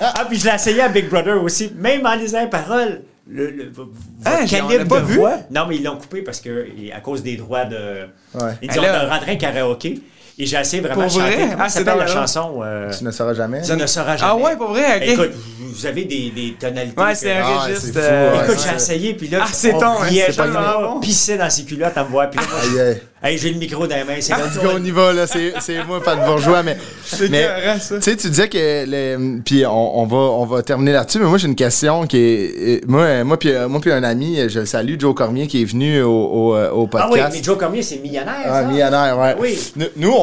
ah, 0.00 0.24
puis 0.28 0.38
je 0.38 0.44
l'ai 0.44 0.54
essayé 0.54 0.80
à 0.82 0.88
Big 0.88 1.08
Brother 1.08 1.42
aussi, 1.42 1.72
même 1.76 2.04
en 2.06 2.14
lisant 2.14 2.40
les 2.42 2.48
paroles. 2.50 3.02
Le, 3.26 3.50
le- 3.50 3.70
votre 3.72 3.88
Ah, 4.26 4.44
calibre 4.46 4.78
l'a 4.80 4.84
pas 4.84 5.00
de 5.00 5.06
vu? 5.06 5.14
voix? 5.14 5.36
Non, 5.50 5.64
mais 5.66 5.76
ils 5.76 5.82
l'ont 5.82 5.96
coupé 5.96 6.20
parce 6.20 6.40
que 6.42 6.66
à 6.94 7.00
cause 7.00 7.22
des 7.22 7.36
droits 7.38 7.64
de. 7.64 8.06
Ouais. 8.34 8.52
Ils 8.60 8.68
disent 8.68 8.78
on 8.78 8.84
a 8.84 9.08
rentré 9.08 9.32
un 9.32 9.36
karaoké. 9.36 10.02
Et 10.36 10.46
j'ai 10.46 10.56
essayé 10.56 10.82
vraiment 10.82 10.94
Pour 10.94 11.04
de 11.04 11.08
chanter. 11.10 11.36
vrai? 11.36 11.48
Comment 11.50 11.56
Ah, 11.64 11.68
c'est 11.68 11.78
s'appelle 11.84 11.98
la 11.98 12.06
chanson 12.08 12.60
euh, 12.64 12.90
Tu 12.96 13.04
ne 13.04 13.10
sauras 13.12 13.34
jamais. 13.34 13.62
Tu 13.62 13.72
ne 13.76 13.86
sauras 13.86 14.16
jamais. 14.16 14.32
Ah 14.32 14.36
ouais, 14.36 14.56
pour 14.56 14.70
vrai, 14.70 14.96
ok. 14.96 15.02
Écoute, 15.08 15.30
vous 15.60 15.86
avez 15.86 16.04
des, 16.06 16.30
des 16.30 16.56
tonalités. 16.58 17.00
Ouais, 17.00 17.12
que- 17.12 17.18
c'est 17.18 17.32
un 17.32 17.42
Ah, 17.44 17.58
registre. 17.64 17.86
fou, 17.92 17.98
euh, 17.98 18.32
ouais. 18.38 18.44
Écoute, 18.44 18.66
j'ai 18.68 18.74
essayé, 18.76 19.14
puis 19.14 19.28
là, 19.28 19.38
Ah, 19.42 19.48
c'est 19.52 19.72
on 19.74 19.78
ton, 19.78 19.86
hein, 19.86 19.96
riait, 20.02 20.26
Laurent 20.36 20.94
bon. 20.94 21.00
pissait 21.00 21.38
dans 21.38 21.48
ses 21.50 21.64
culottes 21.64 21.96
à 21.96 22.02
me 22.04 22.08
voir. 22.08 22.30
Puis 22.30 22.40
là, 22.40 22.46
moi, 22.50 22.60
je- 22.64 22.78
Aïe, 22.80 22.80
aïe. 22.88 23.02
Hey, 23.26 23.38
j'ai 23.38 23.52
le 23.52 23.58
micro 23.58 23.86
dans 23.86 23.96
les 23.96 24.04
mains. 24.04 24.16
C'est 24.20 24.34
cas, 24.34 24.40
on 24.74 24.84
y 24.84 24.90
va, 24.90 25.14
là. 25.14 25.26
C'est, 25.26 25.54
c'est 25.60 25.82
moi, 25.86 26.02
pas 26.02 26.14
de 26.14 26.26
bourgeois, 26.26 26.62
mais. 26.62 26.76
C'est 27.06 27.30
mais. 27.30 27.48
Tu 27.88 28.02
sais, 28.02 28.16
tu 28.16 28.28
disais 28.28 28.50
que. 28.50 28.84
Le, 28.86 29.40
puis 29.40 29.64
on, 29.64 29.98
on 30.00 30.04
va, 30.04 30.16
on 30.16 30.44
va 30.44 30.62
terminer 30.62 30.92
là-dessus, 30.92 31.18
mais 31.20 31.24
moi, 31.24 31.38
j'ai 31.38 31.46
une 31.48 31.54
question 31.54 32.06
qui 32.06 32.18
est. 32.18 32.86
Moi, 32.86 33.24
moi, 33.24 33.38
puis, 33.38 33.50
moi, 33.68 33.80
puis 33.80 33.92
un 33.92 34.02
ami, 34.02 34.38
je 34.48 34.60
le 34.60 34.66
salue, 34.66 34.96
Joe 34.98 35.14
Cormier, 35.14 35.46
qui 35.46 35.62
est 35.62 35.64
venu 35.64 36.02
au, 36.02 36.10
au, 36.12 36.54
euh, 36.54 36.70
au 36.70 36.88
Ah 36.92 37.06
oui, 37.06 37.12
podcast. 37.12 37.34
mais 37.38 37.42
Joe 37.42 37.56
Cormier, 37.56 37.82
c'est 37.82 37.96
millionnaire. 37.96 38.34
Ah, 38.46 38.60
ça. 38.60 38.68
millionnaire, 38.68 39.18
ouais. 39.18 39.34
Oui. 39.40 39.58
Nous, 39.76 39.86
nous, 39.96 40.10
on, 40.10 40.14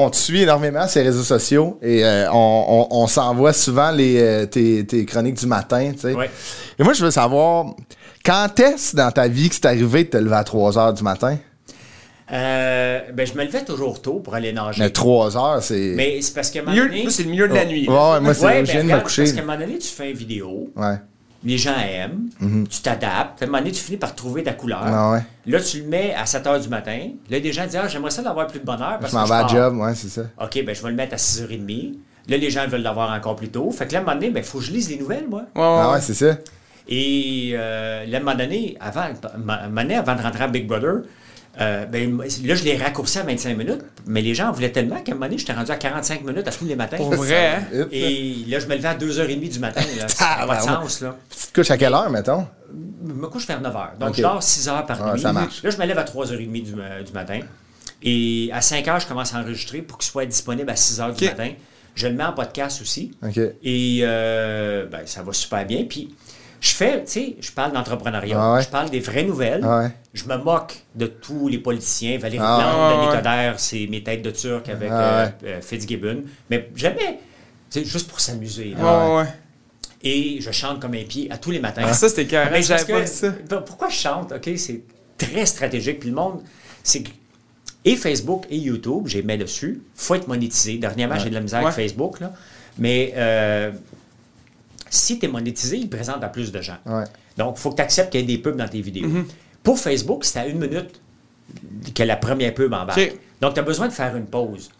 on- 0.00 0.04
on 0.06 0.10
te 0.10 0.16
suit 0.16 0.40
énormément 0.42 0.86
les 0.94 1.02
réseaux 1.02 1.24
sociaux 1.24 1.78
et 1.82 2.06
euh, 2.06 2.30
on, 2.32 2.86
on- 2.90 3.02
on 3.02 3.06
s'envoie 3.06 3.52
souvent 3.52 3.90
les, 3.90 4.18
euh, 4.18 4.46
tes, 4.46 4.86
tes 4.86 5.04
chroniques 5.04 5.38
du 5.38 5.46
matin, 5.46 5.90
tu 5.92 6.00
sais. 6.00 6.14
Ouais. 6.14 6.30
Et 6.78 6.82
moi, 6.82 6.94
je 6.94 7.04
veux 7.04 7.10
savoir, 7.10 7.66
quand 8.24 8.48
est-ce 8.60 8.96
dans 8.96 9.10
ta 9.10 9.28
vie 9.28 9.50
que 9.50 9.56
c'est 9.56 9.66
arrivé 9.66 10.04
de 10.04 10.08
te 10.08 10.16
lever 10.16 10.36
à 10.36 10.44
3 10.44 10.78
heures 10.78 10.94
du 10.94 11.02
matin? 11.02 11.36
Euh, 12.32 13.00
ben, 13.14 13.26
je 13.26 13.34
me 13.34 13.44
levais 13.44 13.64
toujours 13.64 14.02
tôt 14.02 14.14
pour 14.20 14.34
aller 14.34 14.52
nager. 14.52 14.82
Mais 14.82 14.90
3 14.90 15.36
heures, 15.36 15.62
c'est. 15.62 15.92
Mais 15.96 16.20
c'est 16.22 16.34
parce 16.34 16.50
qu'à 16.50 16.60
un 16.60 16.62
moment 16.62 16.74
Milieu- 16.74 16.88
donné... 16.88 17.02
moi, 17.02 17.10
c'est 17.12 17.22
le 17.22 17.30
milieu 17.30 17.48
de 17.48 17.54
la 17.54 17.62
Oh. 17.64 17.68
nuit. 17.68 17.88
Ouais, 17.88 17.94
ouais, 17.94 18.20
moi, 18.20 18.34
c'est 18.34 18.44
Ouais, 18.46 18.52
je 18.52 18.60
ben, 18.60 18.64
viens 18.64 18.74
de 18.74 18.78
me 18.80 18.82
regarde, 18.84 19.02
coucher. 19.04 19.22
Parce 19.22 19.32
qu'à 19.34 19.40
un 19.42 19.44
moment 19.44 19.58
donné, 19.58 19.78
tu 19.78 19.88
fais 19.88 20.10
une 20.10 20.16
vidéo, 20.16 20.70
Ouais. 20.74 20.96
les 21.44 21.56
gens 21.58 21.74
aiment, 21.78 22.66
tu 22.68 22.80
t'adaptes, 22.82 23.42
à 23.42 23.44
un 23.44 23.46
moment 23.46 23.58
donné, 23.58 23.70
tu 23.70 23.80
finis 23.82 23.96
par 23.98 24.14
trouver 24.16 24.42
ta 24.42 24.54
couleur. 24.54 24.80
Ah 24.84 25.12
ouais. 25.12 25.20
Là, 25.46 25.60
tu 25.60 25.80
le 25.82 25.86
mets 25.86 26.14
à 26.14 26.26
7 26.26 26.44
h 26.46 26.60
du 26.62 26.68
matin. 26.68 26.98
Là, 27.30 27.38
des 27.38 27.52
gens 27.52 27.64
disent 27.64 27.78
Ah, 27.80 27.86
j'aimerais 27.86 28.10
ça 28.10 28.22
d'avoir 28.22 28.48
plus 28.48 28.58
de 28.58 28.64
bonheur. 28.64 28.98
Parce 29.00 29.12
Je 29.12 29.16
m'en 29.16 29.22
que 29.24 29.28
vais 29.28 29.34
à 29.36 29.46
job, 29.46 29.76
ouais, 29.78 29.94
c'est 29.94 30.08
ça. 30.08 30.22
OK, 30.42 30.64
ben 30.64 30.74
je 30.74 30.82
vais 30.82 30.88
le 30.90 30.96
mettre 30.96 31.14
à 31.14 31.18
6h30. 31.18 31.94
Là, 32.28 32.36
les 32.38 32.50
gens 32.50 32.66
veulent 32.66 32.82
l'avoir 32.82 33.12
encore 33.12 33.36
plus 33.36 33.50
tôt. 33.50 33.70
Fait 33.70 33.86
que 33.86 33.92
là, 33.92 34.00
à 34.00 34.02
un 34.02 34.04
moment 34.04 34.16
donné, 34.20 34.32
il 34.34 34.42
faut 34.42 34.58
que 34.58 34.64
je 34.64 34.72
lise 34.72 34.90
les 34.90 34.96
nouvelles, 34.98 35.28
moi. 35.30 35.42
Ouais, 35.54 35.60
ouais, 35.62 35.66
Ah 35.68 35.86
ouais. 35.90 35.94
ouais, 35.94 36.00
c'est 36.00 36.14
ça. 36.14 36.36
Et 36.88 37.52
euh, 37.54 38.04
là, 38.04 38.18
à 38.18 38.20
un 38.20 38.24
moment 38.24 38.36
donné, 38.36 38.76
avant, 38.80 39.00
à 39.02 39.06
un 39.06 39.68
moment 39.68 39.82
donné, 39.82 39.94
avant 39.94 40.16
de 40.16 40.22
rentrer 40.22 40.42
à 40.44 40.48
Big 40.48 40.66
Brother, 40.66 41.02
euh, 41.60 41.86
ben, 41.86 42.18
là, 42.18 42.54
je 42.54 42.64
l'ai 42.64 42.76
raccourci 42.76 43.18
à 43.18 43.22
25 43.22 43.56
minutes, 43.56 43.80
mais 44.06 44.20
les 44.22 44.34
gens 44.34 44.48
en 44.48 44.52
voulaient 44.52 44.72
tellement 44.72 45.00
qu'à 45.02 45.12
un 45.12 45.14
moment 45.14 45.26
donné, 45.26 45.38
j'étais 45.38 45.52
rendu 45.54 45.70
à 45.70 45.76
45 45.76 46.22
minutes 46.24 46.46
à 46.46 46.50
tous 46.50 46.64
les 46.66 46.76
matins. 46.76 46.96
Pour 46.98 47.14
vrai, 47.14 47.56
hein? 47.72 47.86
Et 47.90 48.44
là, 48.48 48.58
je 48.60 48.66
me 48.66 48.74
levais 48.76 48.88
à 48.88 48.94
2h30 48.94 49.48
du 49.50 49.58
matin. 49.58 49.80
Là. 49.98 50.08
Ça 50.08 50.36
n'a 50.40 50.46
pas 50.46 50.56
de 50.58 50.62
sens, 50.62 51.00
là. 51.00 51.16
Tu 51.30 51.46
te 51.48 51.54
couches 51.60 51.70
à 51.70 51.78
quelle 51.78 51.94
heure, 51.94 52.10
mettons? 52.10 52.46
Je 53.08 53.12
me 53.12 53.26
couche 53.28 53.46
vers 53.46 53.60
9h. 53.62 53.98
Donc, 53.98 54.14
je 54.14 54.22
dors 54.22 54.42
6 54.42 54.68
heures 54.68 54.84
par 54.86 55.02
Ah, 55.02 55.12
nuit. 55.14 55.20
ça 55.20 55.32
marche. 55.32 55.62
Là, 55.62 55.70
je 55.70 55.78
me 55.78 55.86
lève 55.86 55.98
à 55.98 56.04
3h30 56.04 56.62
du, 56.62 56.74
ma- 56.74 57.02
du 57.02 57.12
matin. 57.12 57.40
Et 58.02 58.50
à 58.52 58.60
5 58.60 58.84
h, 58.86 59.00
je 59.02 59.06
commence 59.06 59.34
à 59.34 59.38
enregistrer 59.40 59.80
pour 59.82 59.96
qu'il 59.98 60.10
soit 60.10 60.26
disponible 60.26 60.68
à 60.70 60.76
6 60.76 61.00
h 61.00 61.14
du 61.16 61.24
Ok. 61.24 61.30
matin. 61.30 61.50
Je 61.94 62.08
le 62.08 62.14
mets 62.14 62.24
en 62.24 62.32
podcast 62.34 62.82
aussi. 62.82 63.12
OK. 63.26 63.38
Et 63.62 64.00
euh, 64.02 64.84
ben, 64.86 65.00
ça 65.06 65.22
va 65.22 65.32
super 65.32 65.64
bien. 65.64 65.84
Puis 65.88 66.14
je 66.60 66.70
fais, 66.74 67.04
tu 67.04 67.10
sais, 67.10 67.36
je 67.40 67.50
parle 67.52 67.72
d'entrepreneuriat, 67.72 68.36
Ah 68.40 68.54
ouais. 68.54 68.62
je 68.62 68.68
parle 68.68 68.90
des 68.90 69.00
vraies 69.00 69.24
nouvelles. 69.24 69.60
Ah 69.64 69.80
ouais. 69.80 69.90
Je 70.14 70.24
me 70.24 70.36
moque 70.38 70.74
de 70.94 71.06
tous 71.06 71.48
les 71.48 71.58
politiciens. 71.58 72.18
Valérie 72.18 72.42
Ah 72.44 72.58
Plante. 72.60 73.00
Denis. 73.10 73.16
Coderre, 73.16 73.60
c'est 73.60 73.86
mes 73.88 74.02
têtes 74.02 74.22
de 74.22 74.30
turc 74.30 74.68
avec 74.68 74.88
Ah 74.90 75.00
euh, 75.00 75.26
ouais. 75.26 75.32
euh, 75.50 75.60
Fitzgibbon. 75.60 76.22
Mais 76.50 76.70
jamais, 76.74 77.18
tu 77.70 77.80
sais, 77.80 77.84
juste 77.84 78.08
pour 78.08 78.20
s'amuser. 78.20 78.74
Ouais. 78.78 79.24
Et 80.02 80.38
je 80.40 80.50
chante 80.50 80.80
comme 80.80 80.94
un 80.94 81.04
pied 81.04 81.30
à 81.30 81.36
tous 81.38 81.50
les 81.50 81.58
matins. 81.60 81.82
Ah, 81.84 81.92
ça, 81.92 82.08
c'était 82.08 82.26
carré. 82.26 82.62
J'avais 82.62 82.84
pas 82.92 83.00
vu 83.00 83.06
ça. 83.06 83.30
ben, 83.48 83.60
Pourquoi 83.60 83.88
je 83.88 83.96
chante? 83.96 84.32
OK, 84.32 84.50
c'est 84.56 84.82
très 85.18 85.46
stratégique. 85.46 86.00
Puis 86.00 86.10
le 86.10 86.14
monde, 86.14 86.42
c'est 86.82 87.02
que. 87.02 87.10
Et 87.84 87.94
Facebook 87.96 88.46
et 88.50 88.56
YouTube, 88.56 89.04
j'ai 89.06 89.22
mis 89.22 89.38
dessus. 89.38 89.80
faut 89.94 90.14
être 90.16 90.26
monétisé. 90.28 90.76
Dernièrement, 90.78 91.18
j'ai 91.18 91.28
de 91.30 91.34
la 91.34 91.40
misère 91.40 91.60
Ouais. 91.60 91.66
avec 91.66 91.76
Facebook. 91.76 92.18
Là. 92.20 92.32
Mais 92.78 93.12
euh, 93.16 93.70
si 94.90 95.18
tu 95.18 95.26
es 95.26 95.28
monétisé, 95.28 95.76
il 95.78 95.88
présente 95.90 96.22
à 96.22 96.28
plus 96.28 96.52
de 96.52 96.60
gens. 96.60 96.78
Ouais. 96.86 97.04
Donc, 97.36 97.56
il 97.58 97.60
faut 97.60 97.70
que 97.70 97.76
tu 97.76 97.82
acceptes 97.82 98.10
qu'il 98.12 98.20
y 98.20 98.24
ait 98.24 98.26
des 98.26 98.38
pubs 98.42 98.56
dans 98.56 98.68
tes 98.68 98.80
vidéos. 98.80 99.08
Mm-hmm. 99.08 99.24
Pour 99.62 99.78
Facebook, 99.78 100.24
c'est 100.24 100.38
à 100.38 100.46
une 100.46 100.58
minute 100.58 101.00
que 101.94 102.02
la 102.02 102.16
première 102.16 102.54
pub 102.54 102.72
embarque. 102.72 102.96
Donc, 103.40 103.54
tu 103.54 103.60
as 103.60 103.62
besoin 103.62 103.88
de 103.88 103.92
faire 103.92 104.16
une 104.16 104.26
pause. 104.26 104.70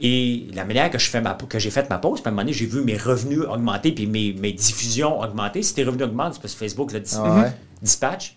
Et 0.00 0.46
la 0.54 0.64
manière 0.64 0.90
que 0.90 0.98
je 0.98 1.08
fais 1.08 1.20
ma, 1.20 1.34
que 1.34 1.58
j'ai 1.58 1.70
fait 1.70 1.88
ma 1.88 1.98
pause, 1.98 2.20
puis 2.20 2.26
à 2.26 2.30
un 2.30 2.32
moment 2.32 2.42
donné, 2.42 2.52
j'ai 2.52 2.66
vu 2.66 2.82
mes 2.82 2.96
revenus 2.96 3.40
augmenter, 3.48 3.92
puis 3.92 4.06
mes, 4.06 4.32
mes 4.32 4.52
diffusions 4.52 5.20
augmenter. 5.20 5.62
Si 5.62 5.74
tes 5.74 5.84
revenus 5.84 6.06
augmentent, 6.06 6.34
c'est 6.34 6.42
parce 6.42 6.54
que 6.54 6.58
Facebook 6.58 6.92
le 6.92 7.00
dis- 7.00 7.14
Ah 7.16 7.42
ouais. 7.42 7.52
dispatch. 7.80 8.36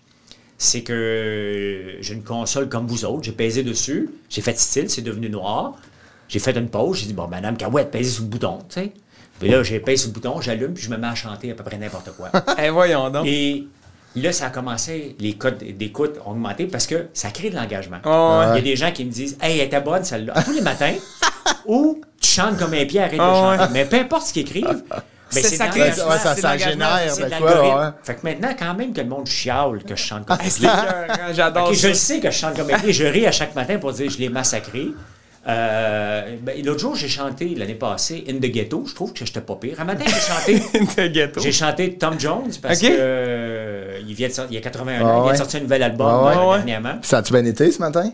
C'est 0.58 0.82
que 0.82 1.96
j'ai 2.00 2.14
une 2.14 2.22
console 2.22 2.68
comme 2.68 2.86
vous 2.86 3.04
autres, 3.04 3.24
j'ai 3.24 3.32
pesé 3.32 3.62
dessus, 3.62 4.08
j'ai 4.30 4.40
fait 4.40 4.58
style, 4.58 4.88
c'est 4.88 5.02
devenu 5.02 5.28
noir. 5.28 5.76
J'ai 6.28 6.38
fait 6.38 6.56
une 6.56 6.68
pause, 6.68 6.98
j'ai 6.98 7.06
dit, 7.06 7.12
bon, 7.12 7.28
madame 7.28 7.56
Cahouette, 7.56 7.90
pesez 7.90 8.10
sur 8.10 8.22
le 8.24 8.28
bouton, 8.30 8.58
tu 8.68 8.80
sais. 8.80 8.92
Puis 9.38 9.48
là, 9.48 9.62
sur 9.64 9.74
le 9.76 10.12
bouton, 10.12 10.40
j'allume, 10.40 10.72
puis 10.74 10.84
je 10.84 10.90
me 10.90 10.96
mets 10.96 11.06
à 11.08 11.14
chanter 11.14 11.50
à 11.50 11.54
peu 11.54 11.62
près 11.64 11.76
n'importe 11.78 12.10
quoi. 12.16 12.30
Eh, 12.62 12.70
voyons 12.70 13.10
donc. 13.10 13.26
Et 13.26 13.66
là, 14.14 14.32
ça 14.32 14.46
a 14.46 14.50
commencé, 14.50 15.14
les 15.20 15.34
codes 15.34 15.58
d'écoute 15.58 16.14
ont 16.24 16.30
augmenté 16.30 16.66
parce 16.66 16.86
que 16.86 17.06
ça 17.12 17.30
crée 17.30 17.50
de 17.50 17.56
l'engagement. 17.56 17.98
Ouais, 18.04 18.46
Il 18.52 18.56
y 18.56 18.58
a 18.58 18.62
des 18.62 18.76
gens 18.76 18.92
qui 18.92 19.04
me 19.04 19.10
disent 19.10 19.36
Hey, 19.42 19.58
elle 19.58 19.66
était 19.66 19.80
bonne 19.80 20.04
celle-là. 20.04 20.42
Tous 20.42 20.52
les 20.52 20.62
matins, 20.62 20.94
ou 21.66 22.00
tu 22.20 22.28
chantes 22.30 22.56
comme 22.58 22.72
un 22.74 22.84
pied, 22.86 23.00
arrête 23.00 23.20
Ah, 23.20 23.28
de 23.28 23.34
chanter. 23.58 23.62
ouais. 23.62 23.68
Mais 23.72 23.84
peu 23.84 23.96
importe 23.96 24.26
ce 24.28 24.32
qu'ils 24.32 24.42
écrivent, 24.42 24.84
ben, 24.88 25.00
C'est 25.28 25.42
ça 25.56 25.66
l'engagement, 25.66 26.08
Ouais, 26.08 26.18
ça, 26.18 26.36
ça 26.36 26.56
génère 26.56 27.00
quoi, 27.40 27.78
ouais. 27.84 27.90
Fait 28.04 28.14
que 28.14 28.20
maintenant, 28.22 28.54
quand 28.58 28.74
même 28.74 28.92
que 28.92 29.00
le 29.00 29.08
monde 29.08 29.26
chiale 29.26 29.82
que 29.82 29.96
je 29.96 30.02
chante 30.02 30.24
comme 30.24 30.38
un 30.40 30.44
C'est 30.48 30.60
pied. 30.60 30.68
écœurant, 30.68 31.32
J'adore 31.34 31.68
Ok, 31.68 31.74
je 31.74 31.88
le 31.88 31.94
sais 31.94 32.20
que 32.20 32.30
je 32.30 32.36
chante 32.38 32.56
comme 32.56 32.70
un 32.70 32.78
pied. 32.78 32.92
Je 32.92 33.04
ris 33.04 33.26
à 33.26 33.32
chaque 33.32 33.54
matin 33.54 33.76
pour 33.78 33.92
dire 33.92 34.08
je 34.10 34.18
l'ai 34.18 34.28
massacré. 34.28 34.88
Euh, 35.48 36.36
ben, 36.42 36.64
L'autre 36.64 36.80
jour, 36.80 36.94
j'ai 36.96 37.08
chanté 37.08 37.54
l'année 37.54 37.74
passée 37.74 38.24
In 38.28 38.34
the 38.38 38.50
Ghetto. 38.50 38.84
Je 38.86 38.94
trouve 38.94 39.12
que 39.12 39.24
j'étais 39.24 39.40
pas 39.40 39.54
pire. 39.56 39.80
Un 39.80 39.84
matin, 39.84 40.04
j'ai 40.06 40.58
chanté 40.58 41.02
De 41.02 41.08
ghetto. 41.08 41.40
j'ai 41.40 41.52
chanté 41.52 41.94
Tom 41.94 42.18
Jones 42.18 42.50
parce 42.60 42.82
Ok. 42.82 42.88
que 42.88 42.94
euh, 42.98 43.98
il 44.06 44.14
vient 44.14 44.28
de 44.28 44.32
sortir, 44.32 44.52
il 44.52 44.54
y 44.54 44.58
a 44.58 44.62
81 44.62 45.00
Ah 45.00 45.04
ans, 45.04 45.20
il 45.20 45.22
vient 45.24 45.32
de 45.32 45.38
sortir 45.38 45.60
un 45.60 45.62
nouvel 45.62 45.82
album 45.84 46.06
Ah 46.10 46.24
ouais. 46.24 46.32
euh, 46.36 46.50
Ah 46.52 46.56
dernièrement. 46.56 46.98
Ça 47.02 47.18
a-tu 47.18 47.32
bien 47.32 47.44
été 47.44 47.70
ce 47.70 47.78
matin? 47.78 48.10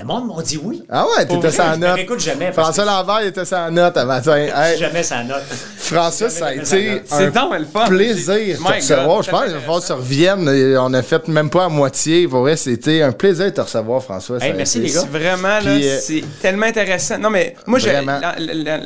Le 0.00 0.06
monde 0.06 0.34
m'a 0.34 0.42
dit 0.42 0.58
oui. 0.62 0.82
Ah 0.88 1.04
ouais, 1.06 1.26
t'étais 1.26 1.50
sans 1.50 1.74
je 1.74 1.78
note. 1.78 2.18
jamais 2.18 2.52
François 2.52 2.84
Lambert, 2.86 3.18
il 3.22 3.26
était 3.28 3.44
sans 3.44 3.70
note 3.70 3.96
à 3.96 4.04
matin. 4.06 4.34
Hey, 4.36 4.78
Jamais 4.78 5.02
ça 5.02 5.22
note. 5.22 5.42
François, 5.76 6.30
ça 6.30 6.46
a 6.46 6.54
été 6.54 7.02
un 7.12 7.86
plaisir 7.86 8.34
de 8.34 8.54
te 8.64 8.72
recevoir. 8.72 9.22
Je 9.22 9.30
pense 9.30 9.44
qu'il 9.44 9.52
va 9.52 9.60
falloir 9.60 9.80
que 9.82 9.86
tu 9.86 9.92
reviennes. 9.92 10.48
Et 10.48 10.76
On 10.78 10.94
a 10.94 11.02
fait 11.02 11.28
même 11.28 11.50
pas 11.50 11.66
à 11.66 11.68
moitié. 11.68 12.26
Pour 12.28 12.40
vrai, 12.40 12.56
c'était 12.56 13.02
un 13.02 13.12
plaisir 13.12 13.46
de 13.46 13.50
te 13.50 13.60
recevoir, 13.60 14.02
François. 14.02 14.38
Merci, 14.56 14.78
été- 14.78 14.86
les 14.88 14.94
gars. 14.94 15.00
C'est 15.00 15.18
vraiment, 15.18 15.48
là, 15.48 15.70
euh, 15.70 15.98
c'est 16.00 16.24
tellement 16.40 16.66
intéressant. 16.66 17.18
Non, 17.18 17.28
mais 17.30 17.54
moi, 17.66 17.78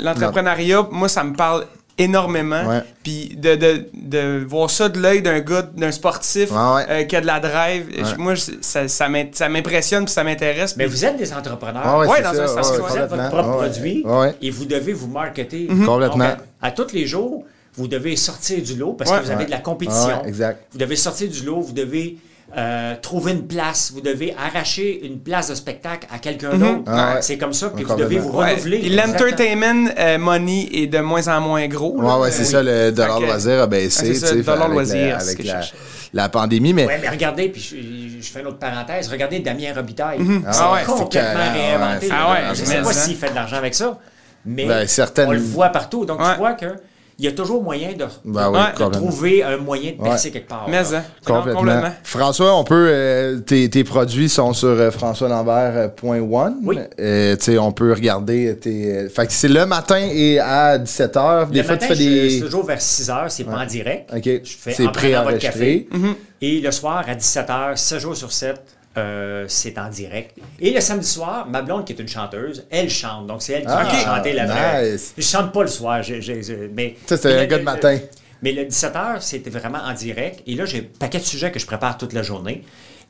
l'entrepreneuriat, 0.02 0.88
moi, 0.90 1.08
ça 1.08 1.22
me 1.22 1.34
parle 1.34 1.66
énormément. 1.98 2.64
Ouais. 2.66 2.82
Puis 3.02 3.36
de, 3.36 3.54
de, 3.54 3.86
de 3.94 4.44
voir 4.46 4.70
ça 4.70 4.88
de 4.88 4.98
l'œil 4.98 5.22
d'un 5.22 5.40
gars, 5.40 5.62
d'un 5.62 5.92
sportif 5.92 6.50
Ouais, 6.50 6.56
ouais. 6.76 6.86
euh, 6.90 7.02
qui 7.04 7.14
a 7.16 7.20
de 7.20 7.26
la 7.26 7.40
drive, 7.40 7.86
je- 7.96 8.16
moi, 8.16 8.34
je- 8.34 8.52
ça, 8.60 8.88
ça 8.88 9.08
m'in- 9.08 9.26
ça 9.32 9.48
m'impressionne 9.48 10.04
puis 10.04 10.12
ça 10.14 10.24
m'intéresse. 10.24 10.76
Mais 10.76 10.86
vous 10.86 11.04
êtes 11.04 11.16
des 11.16 11.32
entrepreneurs. 11.32 12.04
C'est 12.16 12.22
dans 12.22 12.34
ça, 12.34 12.44
un 12.44 12.46
sens, 12.48 12.68
vous 12.68 12.74
êtes 12.74 12.80
votre 12.80 13.08
complètement. 13.08 13.28
propre 13.30 13.48
Ouais, 13.60 13.68
produit 13.68 14.02
ouais. 14.04 14.34
et 14.42 14.50
vous 14.50 14.64
devez 14.64 14.92
vous 14.92 15.08
marketer. 15.08 15.66
Complètement. 15.66 16.28
Donc, 16.28 16.38
à, 16.62 16.66
à 16.66 16.70
tous 16.72 16.92
les 16.92 17.06
jours, 17.06 17.44
vous 17.76 17.88
devez 17.88 18.16
sortir 18.16 18.62
du 18.62 18.74
lot 18.76 18.92
parce 18.92 19.10
Ouais. 19.10 19.18
que 19.18 19.24
vous 19.24 19.30
avez 19.30 19.40
Ouais. 19.40 19.46
de 19.46 19.50
la 19.50 19.58
compétition. 19.58 20.22
Ouais, 20.22 20.28
exact. 20.28 20.64
Vous 20.72 20.78
devez 20.78 20.96
sortir 20.96 21.28
du 21.28 21.44
lot, 21.44 21.60
vous 21.60 21.72
devez 21.72 22.16
euh, 22.56 22.94
trouver 23.02 23.32
une 23.32 23.46
place, 23.46 23.90
vous 23.92 24.00
devez 24.00 24.34
arracher 24.38 25.04
une 25.06 25.18
place 25.20 25.48
de 25.48 25.54
spectacle 25.54 26.06
à 26.12 26.18
quelqu'un 26.18 26.54
d'autre. 26.56 26.82
Ah 26.86 27.14
ouais. 27.16 27.22
C'est 27.22 27.36
comme 27.38 27.52
ça 27.52 27.68
que 27.68 27.76
Ouais, 27.78 27.82
vous 27.84 27.96
devez 27.96 28.18
vous. 28.18 28.30
Ouais. 28.30 28.52
renouveler. 28.52 28.78
Puis 28.78 28.90
l'entertainment 28.90 29.90
euh, 29.98 30.18
money 30.18 30.68
est 30.72 30.86
de 30.86 30.98
moins 30.98 31.26
en 31.28 31.40
moins 31.40 31.66
gros. 31.68 32.00
là. 32.00 32.14
Ouais, 32.16 32.22
ouais, 32.22 32.30
c'est 32.30 32.42
Oui. 32.44 32.48
ça, 32.48 32.62
le 32.62 32.90
dollar 32.92 33.18
que- 33.18 33.24
loisir 33.24 33.62
a 33.62 33.66
baissé. 33.66 34.00
Ah, 34.02 34.06
c'est 34.06 34.14
ça, 34.14 34.26
tu 34.26 34.32
sais, 34.32 34.38
le 34.38 34.42
dollar 34.42 34.62
avec 34.66 34.68
la- 34.68 34.74
loisir, 34.74 35.20
ce 35.20 35.30
Avec 35.30 35.44
la, 35.44 35.60
la 36.12 36.28
pandémie, 36.28 36.72
mais. 36.72 36.86
Ouais, 36.86 36.98
mais 37.02 37.08
regardez, 37.08 37.48
puis 37.48 37.60
je, 37.60 38.22
je 38.24 38.30
fais 38.32 38.40
une 38.40 38.46
autre 38.46 38.58
parenthèse, 38.58 39.08
regardez 39.10 39.40
Damien 39.40 39.72
Robitaille. 39.74 40.18
Ah 40.46 40.52
C'est 40.52 40.62
ouais, 40.62 40.84
complètement 40.98 41.52
réinventé. 41.52 42.06
ouais, 42.06 42.12
Ah 42.16 42.32
ouais, 42.32 42.54
je 42.54 42.60
ne 42.60 42.66
sais 42.66 42.82
pas 42.82 42.92
s'il 42.92 43.16
fait 43.16 43.30
de 43.30 43.34
l'argent 43.34 43.56
avec 43.56 43.74
ça, 43.74 43.98
mais 44.46 44.66
Ben, 44.66 44.86
certaines- 44.86 45.28
on 45.28 45.32
le 45.32 45.38
voit 45.40 45.70
partout. 45.70 46.04
Donc, 46.04 46.20
Ouais. 46.20 46.32
tu 46.32 46.38
vois 46.38 46.52
que 46.52 46.66
il 47.18 47.24
y 47.24 47.28
a 47.28 47.32
toujours 47.32 47.62
moyen 47.62 47.92
de, 47.92 48.04
Ben 48.24 48.50
oui, 48.50 48.58
Ouais. 48.58 48.86
de 48.86 48.92
trouver 48.92 49.42
un 49.44 49.56
moyen 49.58 49.92
de 49.92 50.02
percer 50.02 50.28
Ouais. 50.28 50.32
quelque 50.32 50.48
part. 50.48 50.66
Mais, 50.68 50.82
là. 50.82 50.98
hein, 50.98 51.04
Complètement. 51.24 51.60
complètement. 51.60 51.90
François, 52.02 52.56
on 52.56 52.64
peut. 52.64 52.88
euh, 52.90 53.38
tes, 53.40 53.68
tes 53.70 53.84
produits 53.84 54.28
sont 54.28 54.52
sur 54.52 54.68
euh, 54.68 54.90
françoislambert.one. 54.90 56.56
Oui. 56.64 56.78
Euh, 57.00 57.36
tu 57.36 57.42
sais, 57.44 57.58
on 57.58 57.72
peut 57.72 57.92
regarder 57.92 58.56
tes. 58.60 58.92
euh, 58.96 59.08
fait 59.08 59.26
que 59.26 59.32
c'est 59.32 59.48
le 59.48 59.66
matin 59.66 59.98
et 60.10 60.38
à 60.38 60.78
17h. 60.78 61.50
Des 61.50 61.58
Le 61.58 61.64
fois, 61.64 61.74
matin, 61.74 61.86
tu 61.88 61.94
fais 61.94 61.98
des. 62.04 62.30
c'est 62.30 62.40
toujours 62.40 62.64
vers 62.64 62.80
6 62.80 63.10
heures, 63.10 63.30
c'est 63.30 63.44
pas 63.44 63.58
en 63.58 63.66
direct. 63.66 64.10
OK. 64.14 64.22
Je 64.24 64.40
fais 64.44 64.72
C'est 64.72 64.86
en 64.86 64.92
prenant 64.92 65.24
votre 65.24 65.38
préenregistré. 65.38 65.86
café. 65.90 66.16
Et 66.40 66.60
le 66.60 66.70
soir, 66.70 67.04
à 67.06 67.14
17 67.14 67.48
h, 67.48 67.76
7 67.76 67.98
jours 68.00 68.16
sur 68.16 68.32
7, 68.32 68.60
euh, 68.96 69.44
c'est 69.48 69.76
en 69.78 69.88
direct. 69.88 70.36
Et 70.60 70.72
le 70.72 70.80
samedi 70.80 71.06
soir, 71.06 71.46
ma 71.48 71.62
blonde, 71.62 71.84
qui 71.84 71.92
est 71.92 71.98
une 72.00 72.08
chanteuse, 72.08 72.64
elle 72.70 72.88
chante. 72.90 73.26
Donc, 73.26 73.42
c'est 73.42 73.54
elle 73.54 73.62
qui 73.62 73.68
Ah, 73.70 73.84
va 73.84 73.98
chanter 74.16 74.32
la 74.32 74.46
vraie. 74.46 74.92
nice. 74.92 75.14
Je 75.18 75.22
chante 75.22 75.52
pas 75.52 75.62
le 75.62 75.68
soir. 75.68 76.02
je- 76.02 76.20
je- 76.20 76.42
je- 76.42 76.68
mais, 76.74 76.94
Ça, 77.06 77.16
c'est 77.16 77.36
un 77.38 77.44
gars 77.46 77.58
de 77.58 77.62
matin. 77.64 77.98
Mais 78.42 78.52
le 78.52 78.64
17h, 78.66 79.20
c'était 79.22 79.50
vraiment 79.50 79.78
en 79.78 79.94
direct. 79.94 80.42
Et 80.46 80.54
là, 80.54 80.64
j'ai 80.66 80.78
un 80.78 80.98
paquet 80.98 81.18
de 81.18 81.24
sujets 81.24 81.50
que 81.50 81.58
je 81.58 81.66
prépare 81.66 81.96
toute 81.96 82.12
la 82.12 82.22
journée. 82.22 82.62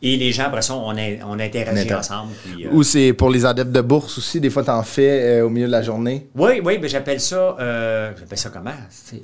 Et 0.03 0.17
les 0.17 0.33
gens, 0.33 0.45
après 0.45 0.61
ça, 0.63 0.75
on, 0.75 0.91
a- 0.97 1.25
on 1.27 1.39
interagit 1.41 1.93
ensemble. 1.95 2.33
puis, 2.45 2.67
euh, 2.67 2.71
Ou 2.73 2.83
c'est 2.83 3.13
pour 3.13 3.31
les 3.31 3.47
adeptes 3.47 3.73
de 3.73 3.81
bourse 3.81 4.19
aussi. 4.19 4.41
Des 4.41 4.51
fois, 4.51 4.63
t'en 4.63 4.83
fais 4.83 5.39
euh, 5.41 5.47
au 5.47 5.49
milieu 5.49 5.67
de 5.67 5.73
la 5.73 5.81
journée? 5.83 6.29
Oui, 6.35 6.61
oui, 6.63 6.79
mais 6.81 6.89
j'appelle 6.89 7.21
ça. 7.21 7.57
euh, 7.59 8.13
j'appelle 8.19 8.39
ça 8.39 8.51
comment? 8.51 8.73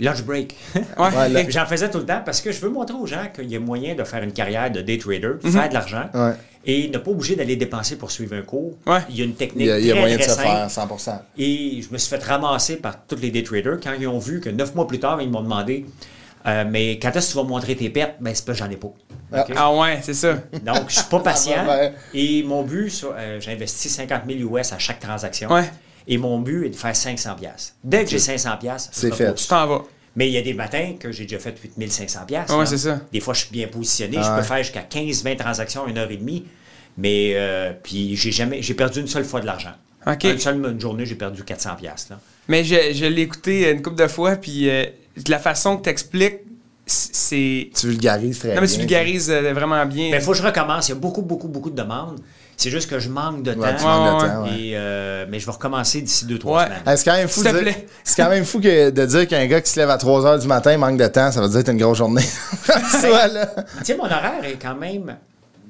Lunch 0.00 0.22
break. 0.24 0.56
Ouais. 0.98 1.46
J'en 1.50 1.66
faisais 1.66 1.90
tout 1.90 1.98
le 1.98 2.06
temps 2.06 2.22
parce 2.24 2.40
que 2.40 2.52
je 2.52 2.60
veux 2.60 2.70
montrer 2.70 2.96
aux 2.96 3.06
gens 3.06 3.26
qu'il 3.34 3.50
y 3.50 3.56
a 3.56 3.60
moyen 3.60 3.94
de 3.94 4.04
faire 4.04 4.22
une 4.22 4.32
carrière 4.32 4.70
de 4.70 4.80
day 4.80 4.96
trader, 4.98 5.32
faire 5.42 5.68
de 5.68 5.74
l'argent 5.74 6.08
Ouais. 6.14 6.32
et 6.64 6.88
ne 6.88 6.98
pas 6.98 7.10
obligé 7.10 7.36
d'aller 7.36 7.56
dépenser 7.56 7.96
pour 7.96 8.10
suivre 8.10 8.34
un 8.36 8.42
cours. 8.42 8.76
Ouais. 8.86 9.00
Il 9.10 9.16
y 9.18 9.22
a 9.22 9.24
une 9.24 9.30
Il 9.30 9.36
technique 9.36 9.66
y 9.66 9.70
a, 9.70 9.78
il 9.78 9.86
y 9.86 9.90
a 9.90 9.94
très, 9.94 10.00
moyen 10.00 10.16
de 10.16 10.22
se 10.22 10.30
simple. 10.30 10.42
faire 10.42 10.66
100%. 10.68 11.18
Et 11.38 11.80
je 11.82 11.92
me 11.92 11.98
suis 11.98 12.08
fait 12.10 12.22
ramasser 12.24 12.76
par 12.76 13.04
tous 13.06 13.16
les 13.20 13.30
day 13.30 13.42
traders 13.42 13.78
quand 13.82 13.92
ils 13.98 14.06
ont 14.08 14.18
vu 14.18 14.40
que 14.40 14.48
neuf 14.50 14.74
mois 14.74 14.86
plus 14.86 14.98
tard, 15.00 15.20
ils 15.20 15.30
m'ont 15.30 15.42
demandé 15.42 15.84
euh, 16.46 16.64
Mais 16.68 16.98
quand 16.98 17.10
est-ce 17.14 17.28
que 17.28 17.32
tu 17.32 17.36
vas 17.38 17.44
montrer 17.48 17.76
tes 17.76 17.90
pertes? 17.90 18.14
Ben, 18.20 18.34
c'est 18.34 18.44
pas, 18.44 18.52
j'en 18.52 18.70
ai 18.70 18.76
pas. 18.76 18.92
Ah. 19.32 19.46
Ah 19.56 19.74
ouais, 19.74 20.00
c'est 20.02 20.14
ça. 20.14 20.34
Donc, 20.62 20.88
je 20.88 20.94
suis 20.96 21.04
pas 21.04 21.20
patient. 21.24 21.64
va 21.64 21.88
bien. 21.88 21.92
et 22.14 22.42
mon 22.42 22.62
but, 22.62 23.04
euh, 23.04 23.40
investi 23.46 23.88
50 23.88 24.22
000 24.28 24.56
US 24.56 24.72
à 24.72 24.78
chaque 24.78 25.00
transaction. 25.00 25.50
Ouais. 25.52 25.70
Et 26.08 26.18
mon 26.18 26.38
but 26.40 26.66
est 26.66 26.70
de 26.70 26.76
faire 26.76 26.96
500 26.96 27.34
pièces. 27.36 27.74
Dès 27.84 28.04
que 28.04 28.10
j'ai 28.10 28.18
500 28.18 28.56
pièces, 28.58 28.88
C'est 28.92 29.14
fait. 29.14 29.32
Tu 29.34 29.46
t'en 29.46 29.66
vas. 29.66 29.82
Mais 30.16 30.26
il 30.28 30.32
y 30.32 30.38
a 30.38 30.42
des 30.42 30.54
matins 30.54 30.94
que 30.98 31.12
j'ai 31.12 31.24
déjà 31.24 31.38
fait 31.38 31.54
8500 31.78 32.20
pièces. 32.26 32.50
Ouais, 32.50 32.66
c'est 32.66 32.78
ça. 32.78 33.00
Des 33.12 33.20
fois, 33.20 33.32
je 33.34 33.40
suis 33.42 33.50
bien 33.52 33.68
positionné. 33.68 34.16
Ah 34.18 34.22
je 34.22 34.30
ouais. 34.30 34.36
peux 34.38 34.42
faire 34.42 34.58
jusqu'à 34.58 34.82
15-20 34.82 35.36
transactions 35.36 35.82
en 35.82 35.86
une 35.86 35.98
heure 35.98 36.10
et 36.10 36.16
demie. 36.16 36.46
Mais 36.98 37.34
euh, 37.34 37.72
puis 37.80 38.16
j'ai 38.16 38.32
jamais, 38.32 38.60
j'ai 38.60 38.74
perdu 38.74 39.00
une 39.00 39.06
seule 39.06 39.24
fois 39.24 39.40
de 39.40 39.46
l'argent. 39.46 39.72
OK. 40.06 40.24
Une 40.24 40.38
seule 40.38 40.56
une 40.56 40.80
journée, 40.80 41.06
j'ai 41.06 41.14
perdu 41.14 41.44
400 41.44 41.76
pièces. 41.76 42.08
Là. 42.10 42.18
Mais 42.48 42.64
je, 42.64 42.74
je 42.92 43.04
l'ai 43.04 43.22
écouté 43.22 43.70
une 43.70 43.80
couple 43.80 44.02
de 44.02 44.08
fois, 44.08 44.34
puis 44.34 44.68
euh, 44.68 44.84
la 45.28 45.38
façon 45.38 45.76
que 45.76 45.84
tu 45.84 45.90
expliques, 45.90 46.40
c'est. 46.86 47.70
Tu 47.78 47.86
vulgarises 47.88 48.38
très 48.40 48.48
Non, 48.54 48.60
mais 48.60 48.66
bien. 48.66 48.74
tu 48.74 48.80
vulgarises 48.80 49.30
euh, 49.30 49.52
vraiment 49.52 49.84
bien. 49.86 50.08
Mais 50.10 50.16
il 50.18 50.22
faut 50.22 50.32
que 50.32 50.38
je 50.38 50.42
recommence. 50.42 50.88
Il 50.88 50.92
y 50.92 50.96
a 50.96 50.98
beaucoup, 51.00 51.22
beaucoup, 51.22 51.48
beaucoup 51.48 51.70
de 51.70 51.76
demandes. 51.76 52.18
C'est 52.56 52.68
juste 52.70 52.90
que 52.90 52.98
je 52.98 53.08
manque 53.08 53.42
de 53.42 53.52
Ouais, 53.52 53.74
tu 53.74 53.82
temps. 53.84 54.04
manques 54.04 54.22
de 54.22 54.26
temps, 54.28 54.42
ouais. 54.42 54.48
Et, 54.58 54.72
euh, 54.76 55.24
mais 55.30 55.38
je 55.38 55.46
vais 55.46 55.52
recommencer 55.52 56.02
d'ici 56.02 56.26
2-3 56.26 56.58
Ouais. 56.58 56.64
semaines. 56.64 56.78
Ah, 56.84 56.96
C'est 56.96 57.04
quand 57.10 57.16
même 57.16 57.28
fou, 57.28 57.40
S'il 57.42 57.52
de 57.52 57.58
te 57.58 57.64
dire- 57.64 57.72
plaît. 57.74 57.86
c'est 58.04 58.22
quand 58.22 58.28
même 58.28 58.44
fou 58.44 58.60
que, 58.60 58.90
de 58.90 59.06
dire 59.06 59.26
qu'un 59.28 59.46
gars 59.46 59.60
qui 59.62 59.70
se 59.70 59.80
lève 59.80 59.88
à 59.88 59.96
3 59.96 60.20
h 60.36 60.40
du 60.40 60.46
matin 60.46 60.76
manque 60.76 60.98
de 60.98 61.06
temps, 61.06 61.32
ça 61.32 61.40
veut 61.40 61.48
dire 61.48 61.60
que 61.60 61.64
t'as 61.66 61.72
une 61.72 61.78
grosse 61.78 61.96
journée. 61.98 62.20
Soit 63.00 63.28
là. 63.28 63.46
Tu 63.78 63.84
sais, 63.84 63.96
mon 63.96 64.04
horaire 64.04 64.44
est 64.44 64.58
quand 64.60 64.74
même. 64.74 65.16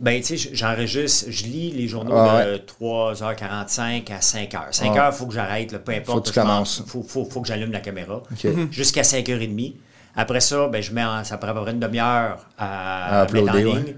Ben, 0.00 0.22
tu 0.22 0.38
sais, 0.38 0.50
j'enregistre, 0.54 1.26
je 1.30 1.44
lis 1.44 1.72
les 1.72 1.86
journaux 1.86 2.16
Ah 2.16 2.44
de 2.46 2.56
3h45 2.56 4.10
à 4.12 4.20
5h. 4.20 4.72
5h, 4.72 4.92
il 4.94 4.98
Ah. 4.98 5.12
faut 5.12 5.26
que 5.26 5.34
j'arrête, 5.34 5.76
peu 5.84 5.92
importe. 5.92 6.06
Faut 6.06 6.20
que 6.22 6.28
tu 6.28 6.40
commences. 6.40 6.82
faut, 6.86 7.02
faut, 7.02 7.24
faut 7.24 7.40
que 7.42 7.48
j'allume 7.48 7.70
la 7.72 7.80
caméra. 7.80 8.22
OK. 8.32 8.46
Jusqu'à 8.70 9.02
5h30. 9.02 9.74
Après 10.16 10.40
ça, 10.40 10.68
ben, 10.68 10.82
je 10.82 10.92
mets 10.92 11.04
en- 11.04 11.22
ça 11.22 11.36
prend 11.36 11.48
à 11.50 11.54
peu 11.54 11.60
près 11.62 11.72
une 11.72 11.80
demi-heure 11.80 12.46
à, 12.58 13.20
À 13.22 13.32
mettre 13.32 13.50
en 13.50 13.56
ligne. 13.56 13.68
ouais. 13.74 13.96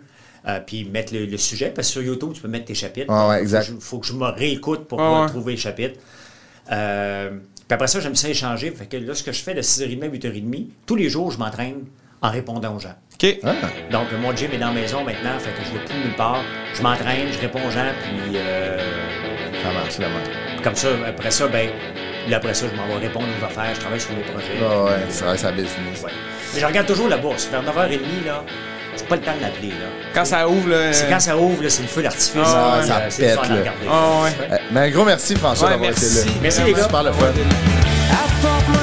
Euh, 0.49 0.59
puis 0.67 0.85
mettre 0.85 1.15
le, 1.15 1.25
le 1.25 1.37
sujet, 1.37 1.71
parce 1.71 1.87
que 1.87 1.93
sur 1.93 2.03
YouTube, 2.03 2.33
tu 2.35 2.41
peux 2.43 2.49
mettre 2.49 2.65
tes 2.65 2.75
chapitres. 2.75 3.13
Ouais, 3.13 3.29
ouais, 3.29 3.41
exact. 3.41 3.67
Faut 3.67 3.71
que, 3.75 3.81
je, 3.81 3.81
faut 3.87 3.99
que 4.01 4.07
je 4.09 4.13
me 4.15 4.27
réécoute 4.27 4.89
pour 4.89 4.99
Ouais, 4.99 5.05
pouvoir 5.05 5.23
ouais. 5.23 5.29
trouver 5.29 5.53
les 5.53 5.59
chapitres. 5.59 6.01
Euh, 6.73 7.31
puis 7.31 7.75
après 7.75 7.87
ça, 7.87 8.01
j'aime 8.01 8.17
ça 8.17 8.29
échanger. 8.29 8.73
Fait 8.73 8.87
que 8.87 8.97
là, 8.97 9.15
ce 9.15 9.23
que 9.23 9.31
je 9.33 9.41
fais 9.41 9.55
de 9.55 9.63
6h30 9.63 10.03
à 10.03 10.09
8h30, 10.09 10.67
tous 10.85 10.97
les 10.97 11.09
jours, 11.09 11.31
je 11.31 11.39
m'entraîne 11.39 11.85
en 12.21 12.31
répondant 12.31 12.75
aux 12.75 12.81
gens. 12.81 12.95
OK. 13.23 13.37
Ah. 13.45 13.51
Donc, 13.91 14.07
mon 14.21 14.35
gym 14.35 14.51
est 14.53 14.59
dans 14.59 14.69
la 14.69 14.73
maison 14.81 15.05
maintenant, 15.05 15.39
fait 15.39 15.51
que 15.51 15.65
je 15.65 15.73
ne 15.73 15.79
vais 15.79 15.85
plus 15.85 15.99
nulle 15.99 16.17
part. 16.17 16.41
Je 16.75 16.83
m'entraîne, 16.83 17.29
je 17.33 17.39
réponds 17.39 17.61
aux 17.67 17.71
gens, 17.71 17.91
puis 18.03 18.37
euh, 18.37 18.79
Ça 19.63 19.73
marche, 19.73 19.99
là, 19.99 20.07
comme 20.65 20.75
ça, 20.77 20.89
après 21.09 21.31
ça, 21.31 21.47
ben, 21.49 21.69
là, 22.29 22.37
après 22.39 22.55
ça, 22.55 22.67
je 22.71 22.77
m'en 22.77 22.87
vais 22.87 23.07
répondre 23.07 23.27
aux 23.41 23.45
affaires, 23.45 23.75
je 23.75 23.81
travaille 23.81 24.01
sur 24.01 24.11
les 24.17 24.23
projets. 24.23 24.59
Ah 24.63 24.85
ouais, 24.85 24.93
c'est 25.09 25.25
vrai, 25.25 25.37
ça 25.37 25.51
business. 25.53 26.03
Ouais. 26.05 26.11
Mais 26.55 26.61
je 26.61 26.67
regarde 26.67 26.87
toujours 26.87 27.09
la 27.09 27.17
bourse. 27.17 27.49
Vers 27.51 27.63
9h30, 27.63 28.27
là, 28.27 28.45
c'est 28.97 29.07
pas 29.09 29.17
le 29.17 29.23
temps 29.23 29.37
de 29.37 29.43
l'appeler, 29.43 29.69
là. 29.69 29.87
Quand 30.15 30.25
ça 30.25 30.49
ouvre, 30.49 30.69
là. 30.71 30.93
C'est 30.93 31.09
quand 31.09 31.21
ça 31.21 31.37
ouvre, 31.37 31.63
là, 31.63 31.71
c'est 31.71 31.83
le 31.83 31.89
feu 31.89 32.03
d'artifice. 32.03 32.43
Ah, 32.45 32.81
ça 32.85 32.97
euh, 32.97 33.07
c'est 33.09 33.23
le 33.23 33.29
pète, 33.41 33.49
là. 33.49 33.57
regarder. 33.57 33.87
Ah, 33.91 34.23
ouais. 34.25 34.31
Euh, 34.53 34.57
Mais 34.73 34.81
un 34.81 34.91
gros 34.91 35.05
merci, 35.05 35.35
François, 35.37 35.69
Ouais, 35.69 35.75
d'avoir 35.75 35.91
été 35.91 36.01
merci. 36.01 36.27
là. 36.27 36.33
Merci, 36.43 36.63
les 36.65 36.73
gars. 36.75 36.83
Super 36.85 37.03
le 37.05 37.13
fun. 37.13 37.27
Apporte-moi 37.27 38.82